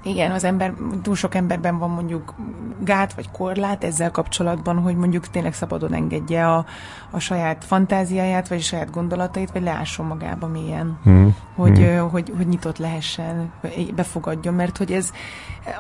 Igen, 0.02 0.30
az 0.30 0.44
ember, 0.44 0.74
túl 1.02 1.14
sok 1.14 1.34
emberben 1.34 1.78
van 1.78 1.90
mondjuk 1.90 2.34
gát 2.80 3.14
vagy 3.14 3.30
korlát 3.30 3.84
ezzel 3.84 4.10
kapcsolatban, 4.10 4.78
hogy 4.78 4.96
mondjuk 4.96 5.28
tényleg 5.28 5.54
szabadon 5.54 5.94
engedje 5.94 6.48
a, 6.52 6.64
a 7.10 7.18
saját 7.18 7.64
fantáziáját, 7.64 8.48
vagy 8.48 8.58
a 8.58 8.62
saját 8.62 8.90
gondolatait, 8.90 9.50
vagy 9.52 9.62
leásson 9.62 10.06
magába 10.06 10.46
mélyen, 10.46 10.98
hmm. 11.02 11.36
Hogy, 11.54 11.78
hmm. 11.78 12.10
Hogy, 12.10 12.32
hogy 12.36 12.48
nyitott 12.48 12.78
lehessen, 12.78 13.52
befogadjon, 13.94 14.54
mert 14.54 14.76
hogy 14.76 14.92
ez, 14.92 15.10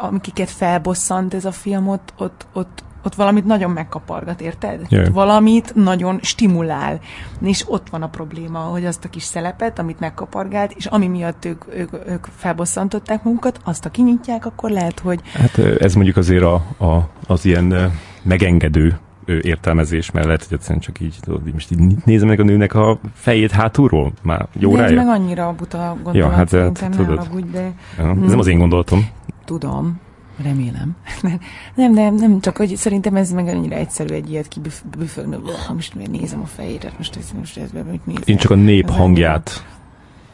amiket 0.00 0.50
felbosszant 0.50 1.34
ez 1.34 1.44
a 1.44 1.52
film, 1.52 1.88
ott, 1.88 2.12
ott, 2.16 2.46
ott 2.52 2.84
ott 3.06 3.14
valamit 3.14 3.44
nagyon 3.44 3.70
megkapargat, 3.70 4.40
érted? 4.40 4.80
Yeah. 4.88 5.12
Valamit 5.12 5.74
nagyon 5.74 6.18
stimulál. 6.22 7.00
És 7.40 7.64
ott 7.68 7.88
van 7.88 8.02
a 8.02 8.08
probléma, 8.08 8.58
hogy 8.58 8.84
azt 8.84 9.04
a 9.04 9.08
kis 9.08 9.22
szelepet, 9.22 9.78
amit 9.78 10.00
megkapargált, 10.00 10.72
és 10.76 10.86
ami 10.86 11.06
miatt 11.06 11.44
ők, 11.44 11.64
ők, 11.74 11.92
ők 12.08 12.26
felbosszantották 12.36 13.22
magukat, 13.22 13.60
azt 13.64 13.84
a 13.84 13.90
kinyitják, 13.90 14.46
akkor 14.46 14.70
lehet, 14.70 14.98
hogy... 14.98 15.20
Hát 15.32 15.58
ez 15.58 15.94
mondjuk 15.94 16.16
azért 16.16 16.42
a, 16.42 16.54
a, 16.84 17.08
az 17.26 17.44
ilyen 17.44 17.92
megengedő 18.22 18.98
értelmezés 19.26 20.10
mellett, 20.10 20.44
hogy 20.44 20.56
egyszerűen 20.56 20.80
csak 20.80 21.00
így, 21.00 21.16
tudod, 21.20 21.52
most 21.52 21.70
így 21.70 21.94
nézem 22.04 22.28
meg 22.28 22.40
a 22.40 22.44
nőnek 22.44 22.74
a 22.74 22.98
fejét 23.14 23.50
hátulról, 23.50 24.12
már 24.22 24.46
jó 24.52 24.76
rája. 24.76 25.04
meg 25.04 25.08
annyira 25.08 25.54
buta 25.58 25.96
gondolat, 26.02 26.14
ja, 26.14 26.28
hát, 26.28 26.50
hát, 26.50 26.90
tudod, 26.90 27.18
haragudj, 27.18 27.50
de... 27.50 27.72
Ja, 27.98 28.08
ez 28.22 28.30
nem 28.30 28.38
az 28.38 28.46
én 28.46 28.58
gondolatom. 28.58 29.08
Tudom, 29.44 30.00
Remélem. 30.42 30.96
nem, 31.76 31.92
nem, 31.92 32.14
nem, 32.14 32.40
csak 32.40 32.56
hogy 32.56 32.76
szerintem 32.76 33.16
ez 33.16 33.30
meg 33.30 33.46
annyira 33.46 33.74
egyszerű 33.74 34.14
egy 34.14 34.30
ilyet 34.30 34.48
kibüfögni. 34.48 35.36
Most 35.74 35.94
miért 35.94 36.10
nézem 36.10 36.40
a 36.40 36.46
fejére, 36.46 36.92
most 36.96 37.16
ez, 37.16 37.30
most 37.38 37.56
ez 37.56 37.70
mit 37.72 38.06
nézem. 38.06 38.22
Én 38.24 38.36
csak 38.36 38.50
a 38.50 38.54
nép 38.54 38.90
hangját 38.90 39.64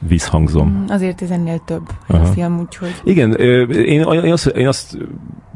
visszhangzom. 0.09 0.69
Mm, 0.69 0.85
azért 0.89 1.23
ez 1.23 1.31
ennél 1.31 1.63
több 1.65 1.89
Aha. 2.07 2.23
a 2.23 2.27
film, 2.27 2.59
úgyhogy... 2.61 2.95
Igen, 3.05 3.35
én, 3.35 4.01
én, 4.01 4.33
azt, 4.33 4.47
én 4.47 4.69
azt 4.69 4.99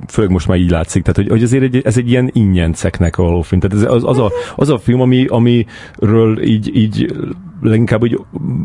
főleg 0.09 0.31
most 0.31 0.49
már 0.49 0.59
így 0.59 0.71
látszik, 0.71 1.03
tehát 1.03 1.17
hogy, 1.17 1.29
hogy 1.29 1.43
azért 1.43 1.63
egy, 1.63 1.81
ez 1.85 1.97
egy 1.97 2.11
ilyen 2.11 2.31
ingyenceknek 2.33 3.17
való 3.17 3.43
film. 3.43 3.61
Tehát 3.61 3.85
ez 3.85 3.93
az, 3.93 4.05
az, 4.05 4.19
a, 4.19 4.31
az 4.57 4.69
a 4.69 4.79
film, 4.79 5.01
ami, 5.01 5.27
amiről 5.29 6.43
így, 6.43 6.77
így 6.77 7.17
leginkább 7.61 8.03
úgy 8.03 8.21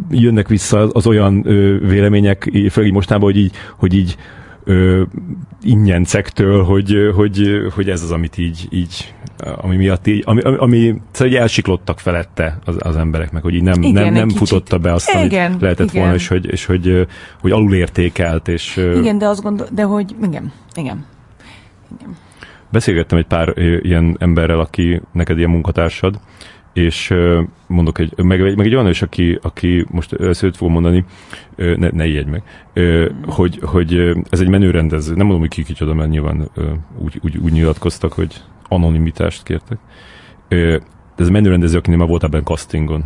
jönnek 0.09 0.47
vissza 0.47 0.79
az, 0.79 0.89
az 0.93 1.07
olyan 1.07 1.41
ö, 1.45 1.77
vélemények, 1.87 2.43
főleg 2.69 2.89
így 2.89 2.95
mostában, 2.95 3.23
hogy 3.23 3.37
így, 3.37 3.55
hogy 3.77 3.93
így 3.93 4.17
ö, 4.63 5.01
ingyencektől, 5.63 6.63
hogy, 6.63 6.95
hogy, 7.15 7.49
hogy 7.73 7.89
ez 7.89 8.03
az, 8.03 8.11
amit 8.11 8.37
így, 8.37 8.67
így 8.69 9.13
ami 9.55 9.75
miatt 9.75 10.07
így, 10.07 10.23
ami, 10.25 10.41
ami, 10.41 10.57
ami 10.57 11.01
szóval 11.11 11.37
elsiklottak 11.37 11.99
felette 11.99 12.59
az, 12.65 12.75
az 12.79 12.95
embereknek, 12.95 13.43
hogy 13.43 13.53
így 13.53 13.63
nem, 13.63 13.81
igen, 13.81 14.03
nem, 14.03 14.13
nem 14.13 14.29
futotta 14.29 14.77
be 14.77 14.93
azt, 14.93 15.09
amit 15.09 15.31
igen, 15.31 15.57
lehetett 15.59 15.89
igen. 15.89 16.01
volna, 16.01 16.15
és 16.15 16.27
hogy, 16.27 16.51
és 16.51 16.65
hogy, 16.65 17.07
hogy 17.41 17.51
alulértékelt. 17.51 18.47
És, 18.47 18.77
igen, 18.77 19.17
de 19.17 19.27
azt 19.27 19.41
gondol, 19.41 19.67
de 19.71 19.83
hogy 19.83 20.15
igen, 20.23 20.51
igen. 20.75 21.05
igen. 21.97 22.15
Beszélgettem 22.71 23.17
egy 23.17 23.25
pár 23.25 23.53
ilyen 23.81 24.15
emberrel, 24.19 24.59
aki 24.59 25.01
neked 25.11 25.37
ilyen 25.37 25.49
munkatársad, 25.49 26.19
és 26.73 27.13
mondok 27.67 27.99
egy, 27.99 28.13
meg, 28.17 28.55
meg 28.55 28.65
egy 28.65 28.73
olyan 28.75 28.87
is, 28.87 29.01
aki, 29.01 29.39
aki 29.41 29.85
most 29.89 30.13
először 30.13 30.55
fogom 30.55 30.73
mondani, 30.73 31.05
ne, 31.55 31.89
ne 31.89 32.05
ijedj 32.05 32.29
meg, 32.29 32.43
hogy, 33.25 33.59
hogy 33.61 33.93
ez 34.29 34.39
egy 34.39 34.49
menőrendező, 34.49 35.09
nem 35.15 35.25
mondom, 35.25 35.39
hogy 35.39 35.49
ki 35.49 35.63
kicsoda, 35.63 35.93
mert 35.93 36.09
nyilván 36.09 36.49
úgy, 36.97 37.19
úgy, 37.23 37.37
úgy 37.37 37.51
nyilatkoztak, 37.51 38.13
hogy 38.13 38.41
anonimitást 38.67 39.43
kértek. 39.43 39.77
De 40.47 40.79
ez 41.17 41.27
a 41.27 41.31
menőrendező, 41.31 41.77
akinél 41.77 41.97
már 41.97 42.07
volt 42.07 42.23
ebben 42.23 42.43
castingon. 42.43 43.03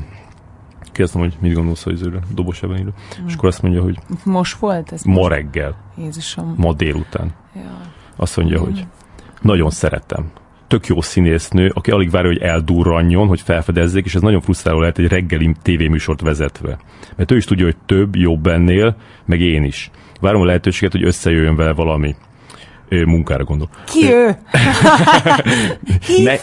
Kérdeztem, 0.82 1.22
hogy 1.22 1.38
mit 1.40 1.54
gondolsz 1.54 1.86
az 1.86 2.02
őről, 2.02 2.22
dobos 2.34 2.64
ebben 2.64 2.84
mm. 2.84 3.28
és 3.28 3.34
akkor 3.34 3.50
azt 3.50 3.62
mondja, 3.62 3.82
hogy 3.82 4.00
most 4.24 4.58
volt 4.58 4.92
ez? 4.92 5.04
Ma 5.04 5.28
reggel. 5.28 5.76
Jézusom. 5.98 6.54
Ma 6.58 6.74
délután. 6.74 7.34
Ja. 7.56 7.82
Azt 8.16 8.38
mondja, 8.38 8.60
mm. 8.60 8.64
hogy 8.64 8.86
nagyon 9.42 9.70
szeretem 9.70 10.32
tök 10.76 10.88
jó 10.88 11.02
színésznő, 11.02 11.72
aki 11.74 11.92
alig 11.92 12.10
várja, 12.10 12.30
hogy 12.30 12.42
eldurranjon, 12.42 13.28
hogy 13.28 13.42
felfedezzék, 13.42 14.06
és 14.06 14.16
ez 14.16 14.22
nagyon 14.22 14.42
frusztráló 14.42 14.80
lehet 14.80 14.98
egy 14.98 15.08
reggeli 15.08 15.56
tévéműsort 15.62 16.22
vezetve. 16.22 16.78
Mert 17.16 17.32
ő 17.32 17.36
is 17.36 17.46
tudja, 17.46 17.66
hogy 17.66 17.76
több, 17.86 18.16
jobb 18.16 18.48
ennél, 18.48 18.96
meg 19.26 19.42
én 19.42 19.64
is. 19.64 19.92
Várom 20.22 20.42
a 20.42 20.46
lehetőséget, 20.46 20.92
hogy 20.92 21.04
összejöjjön 21.04 21.56
vele 21.56 21.74
valami 21.74 22.16
munkára 22.90 23.44
gondol. 23.44 23.70
Ki 23.86 24.14
ő? 24.14 24.38
ne, 26.24 26.36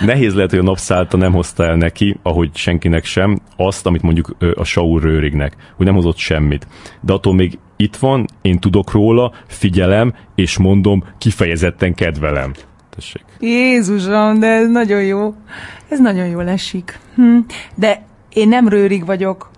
Nehéz 0.12 0.34
lehet, 0.34 0.50
hogy 0.50 0.58
a 0.58 0.62
napszállta 0.62 1.16
nem 1.16 1.32
hozta 1.32 1.64
el 1.64 1.76
neki, 1.76 2.16
ahogy 2.22 2.50
senkinek 2.56 3.04
sem, 3.04 3.38
azt, 3.56 3.86
amit 3.86 4.02
mondjuk 4.02 4.36
a 4.54 4.64
Saul 4.64 5.00
Rőrignek, 5.00 5.56
hogy 5.76 5.86
nem 5.86 5.94
hozott 5.94 6.16
semmit. 6.16 6.66
De 7.00 7.12
attól 7.12 7.34
még 7.34 7.58
itt 7.76 7.96
van, 7.96 8.26
én 8.42 8.58
tudok 8.58 8.92
róla, 8.92 9.32
figyelem, 9.46 10.14
és 10.34 10.58
mondom, 10.58 11.04
kifejezetten 11.18 11.94
kedvelem. 11.94 12.52
Tessék. 12.94 13.24
Jézusom, 13.40 14.38
de 14.38 14.46
ez 14.46 14.68
nagyon 14.68 15.02
jó. 15.02 15.34
Ez 15.88 16.00
nagyon 16.00 16.26
jól 16.26 16.48
esik. 16.48 16.98
Hm. 17.14 17.38
De 17.74 18.04
én 18.32 18.48
nem 18.48 18.68
rőrig 18.68 19.06
vagyok. 19.06 19.50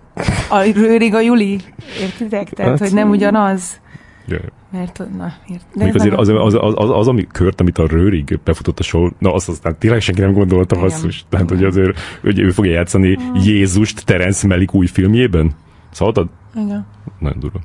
A 0.49 0.61
rőrig 0.61 1.13
a 1.13 1.19
Juli. 1.19 1.59
Értitek? 2.01 2.49
Tehát, 2.49 2.71
hát, 2.71 2.79
hogy 2.79 2.93
nem 2.93 3.09
ugyanaz. 3.09 3.79
Yeah. 4.27 4.43
Mert, 4.71 5.01
na, 5.17 5.33
ért, 5.47 5.65
de 5.73 5.91
azért 5.93 6.15
az, 6.15 6.27
az, 6.27 6.53
az, 6.53 6.73
az, 6.75 6.89
az, 6.89 7.07
ami 7.07 7.27
kört, 7.31 7.61
amit 7.61 7.77
a 7.77 7.87
Rőrig 7.87 8.39
befutott 8.43 8.79
a 8.79 8.83
show, 8.83 9.09
na 9.19 9.33
azt 9.33 9.49
aztán 9.49 9.75
tényleg 9.79 10.01
senki 10.01 10.21
nem 10.21 10.33
gondolta 10.33 10.79
basszus. 10.79 11.25
Tehát, 11.29 11.49
hogy 11.49 11.63
azért, 11.63 11.99
hogy 12.21 12.39
ő 12.39 12.49
fogja 12.49 12.71
játszani 12.71 13.17
mm. 13.21 13.33
Jézust 13.33 14.05
Terence 14.05 14.47
Melik 14.47 14.73
új 14.73 14.85
filmjében. 14.85 15.51
Szóval 15.91 16.29
Igen. 16.55 16.85
Nagyon 17.19 17.39
durva. 17.39 17.59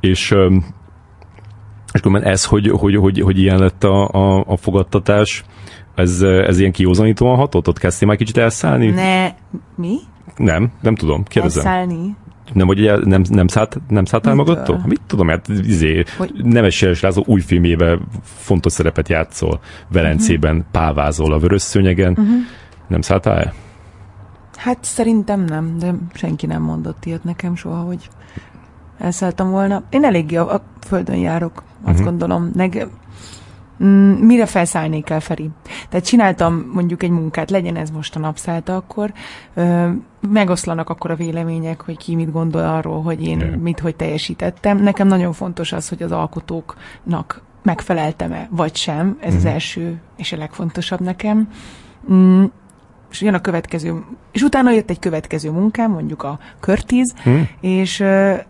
És 0.00 0.30
um, 0.30 0.64
és 1.96 2.02
akkor 2.02 2.26
ez, 2.26 2.44
hogy, 2.44 2.68
hogy, 2.68 2.96
hogy, 2.96 3.20
hogy 3.20 3.38
ilyen 3.38 3.58
lett 3.58 3.84
a, 3.84 4.08
a, 4.08 4.44
a 4.46 4.56
fogadtatás, 4.56 5.44
ez, 5.94 6.22
ez 6.22 6.58
ilyen 6.58 6.72
kiózanítóan 6.72 7.36
hatott? 7.36 7.68
Ott 7.68 7.78
kezdtél 7.78 8.08
már 8.08 8.16
kicsit 8.16 8.36
elszállni? 8.36 8.90
Ne, 8.90 9.34
mi? 9.74 9.96
Nem, 10.36 10.72
nem 10.80 10.94
tudom, 10.94 11.24
kérdezem. 11.24 11.66
Elszállni? 11.66 12.16
Nem, 12.52 12.66
hogy 12.66 12.92
nem, 13.04 13.22
nem, 13.28 13.46
szállt, 13.46 13.80
nem 13.88 14.04
szálltál 14.04 14.34
Mitől? 14.34 14.54
magadtól? 14.54 14.82
Mit 14.86 15.00
tudom, 15.06 15.28
hát 15.28 15.48
izé, 15.48 16.04
hogy... 16.16 16.32
Nemes 16.42 16.80
Jeles 16.80 17.00
László 17.00 17.24
új 17.26 17.40
filmjében 17.40 18.00
fontos 18.22 18.72
szerepet 18.72 19.08
játszol, 19.08 19.60
Velencében 19.88 20.56
uh-huh. 20.56 20.70
pávázol 20.70 21.32
a 21.32 21.38
vörös 21.38 21.62
szőnyegen. 21.62 22.10
Uh-huh. 22.10 22.26
Nem 22.88 23.00
szálltál 23.00 23.38
el? 23.38 23.54
Hát 24.56 24.78
szerintem 24.80 25.44
nem, 25.44 25.78
de 25.78 25.94
senki 26.14 26.46
nem 26.46 26.62
mondott 26.62 27.04
ilyet 27.04 27.24
nekem 27.24 27.56
soha, 27.56 27.80
hogy 27.80 28.08
elszálltam 28.98 29.50
volna. 29.50 29.82
Én 29.90 30.04
eléggé 30.04 30.36
a, 30.36 30.54
a 30.54 30.62
földön 30.86 31.16
járok, 31.16 31.62
azt 31.82 31.92
uh-huh. 31.92 32.04
gondolom. 32.04 32.50
Meg 32.54 32.88
mm, 33.84 34.12
mire 34.12 34.46
felszállnék 34.46 35.10
el, 35.10 35.20
Feri? 35.20 35.50
Tehát 35.88 36.06
csináltam 36.06 36.70
mondjuk 36.74 37.02
egy 37.02 37.10
munkát, 37.10 37.50
legyen 37.50 37.76
ez 37.76 37.90
most 37.90 38.16
a 38.16 38.18
napszállta 38.18 38.76
akkor, 38.76 39.12
ö, 39.54 39.88
megoszlanak 40.30 40.90
akkor 40.90 41.10
a 41.10 41.16
vélemények, 41.16 41.80
hogy 41.80 41.96
ki 41.96 42.14
mit 42.14 42.32
gondol 42.32 42.64
arról, 42.64 43.02
hogy 43.02 43.26
én 43.26 43.40
yeah. 43.40 43.56
mit, 43.56 43.80
hogy 43.80 43.96
teljesítettem. 43.96 44.78
Nekem 44.78 45.06
nagyon 45.06 45.32
fontos 45.32 45.72
az, 45.72 45.88
hogy 45.88 46.02
az 46.02 46.12
alkotóknak 46.12 47.42
megfeleltem-e, 47.62 48.48
vagy 48.50 48.76
sem. 48.76 49.16
Ez 49.20 49.34
uh-huh. 49.34 49.36
az 49.36 49.42
mhm. 49.42 49.52
első 49.52 50.00
és 50.16 50.32
a 50.32 50.36
legfontosabb 50.36 51.00
nekem. 51.00 51.48
Mm, 52.12 52.44
és 53.16 53.22
jön 53.22 53.34
a 53.34 53.40
következő, 53.40 54.04
és 54.32 54.42
utána 54.42 54.70
jött 54.70 54.90
egy 54.90 54.98
következő 54.98 55.50
munkám, 55.50 55.90
mondjuk 55.90 56.22
a 56.22 56.38
körtíz, 56.60 57.14
hmm. 57.22 57.48
és 57.60 58.00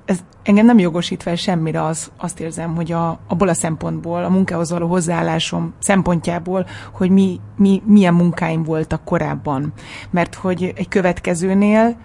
ez 0.05 0.25
engem 0.43 0.67
nem 0.67 0.79
jogosít 0.79 1.23
fel 1.23 1.37
semmire 1.37 1.85
az, 1.85 2.11
azt 2.17 2.41
érzem, 2.41 2.75
hogy 2.75 2.93
a, 2.93 3.19
abból 3.29 3.49
a 3.49 3.55
szempontból, 3.55 4.25
a 4.25 4.29
munkához 4.29 4.71
való 4.71 4.87
hozzáállásom 4.87 5.75
szempontjából, 5.79 6.67
hogy 6.93 7.11
mi, 7.11 7.41
mi, 7.57 7.83
milyen 7.85 8.15
munkáim 8.15 8.63
voltak 8.63 9.05
korábban. 9.05 9.73
Mert 10.11 10.35
hogy 10.35 10.73
egy 10.77 10.89
következőnél 10.89 11.97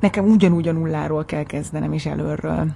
nekem 0.00 0.24
ugyanúgy 0.24 0.68
a 0.68 0.72
nulláról 0.72 1.24
kell 1.24 1.44
kezdenem, 1.44 1.92
és 1.92 2.06
előről. 2.06 2.66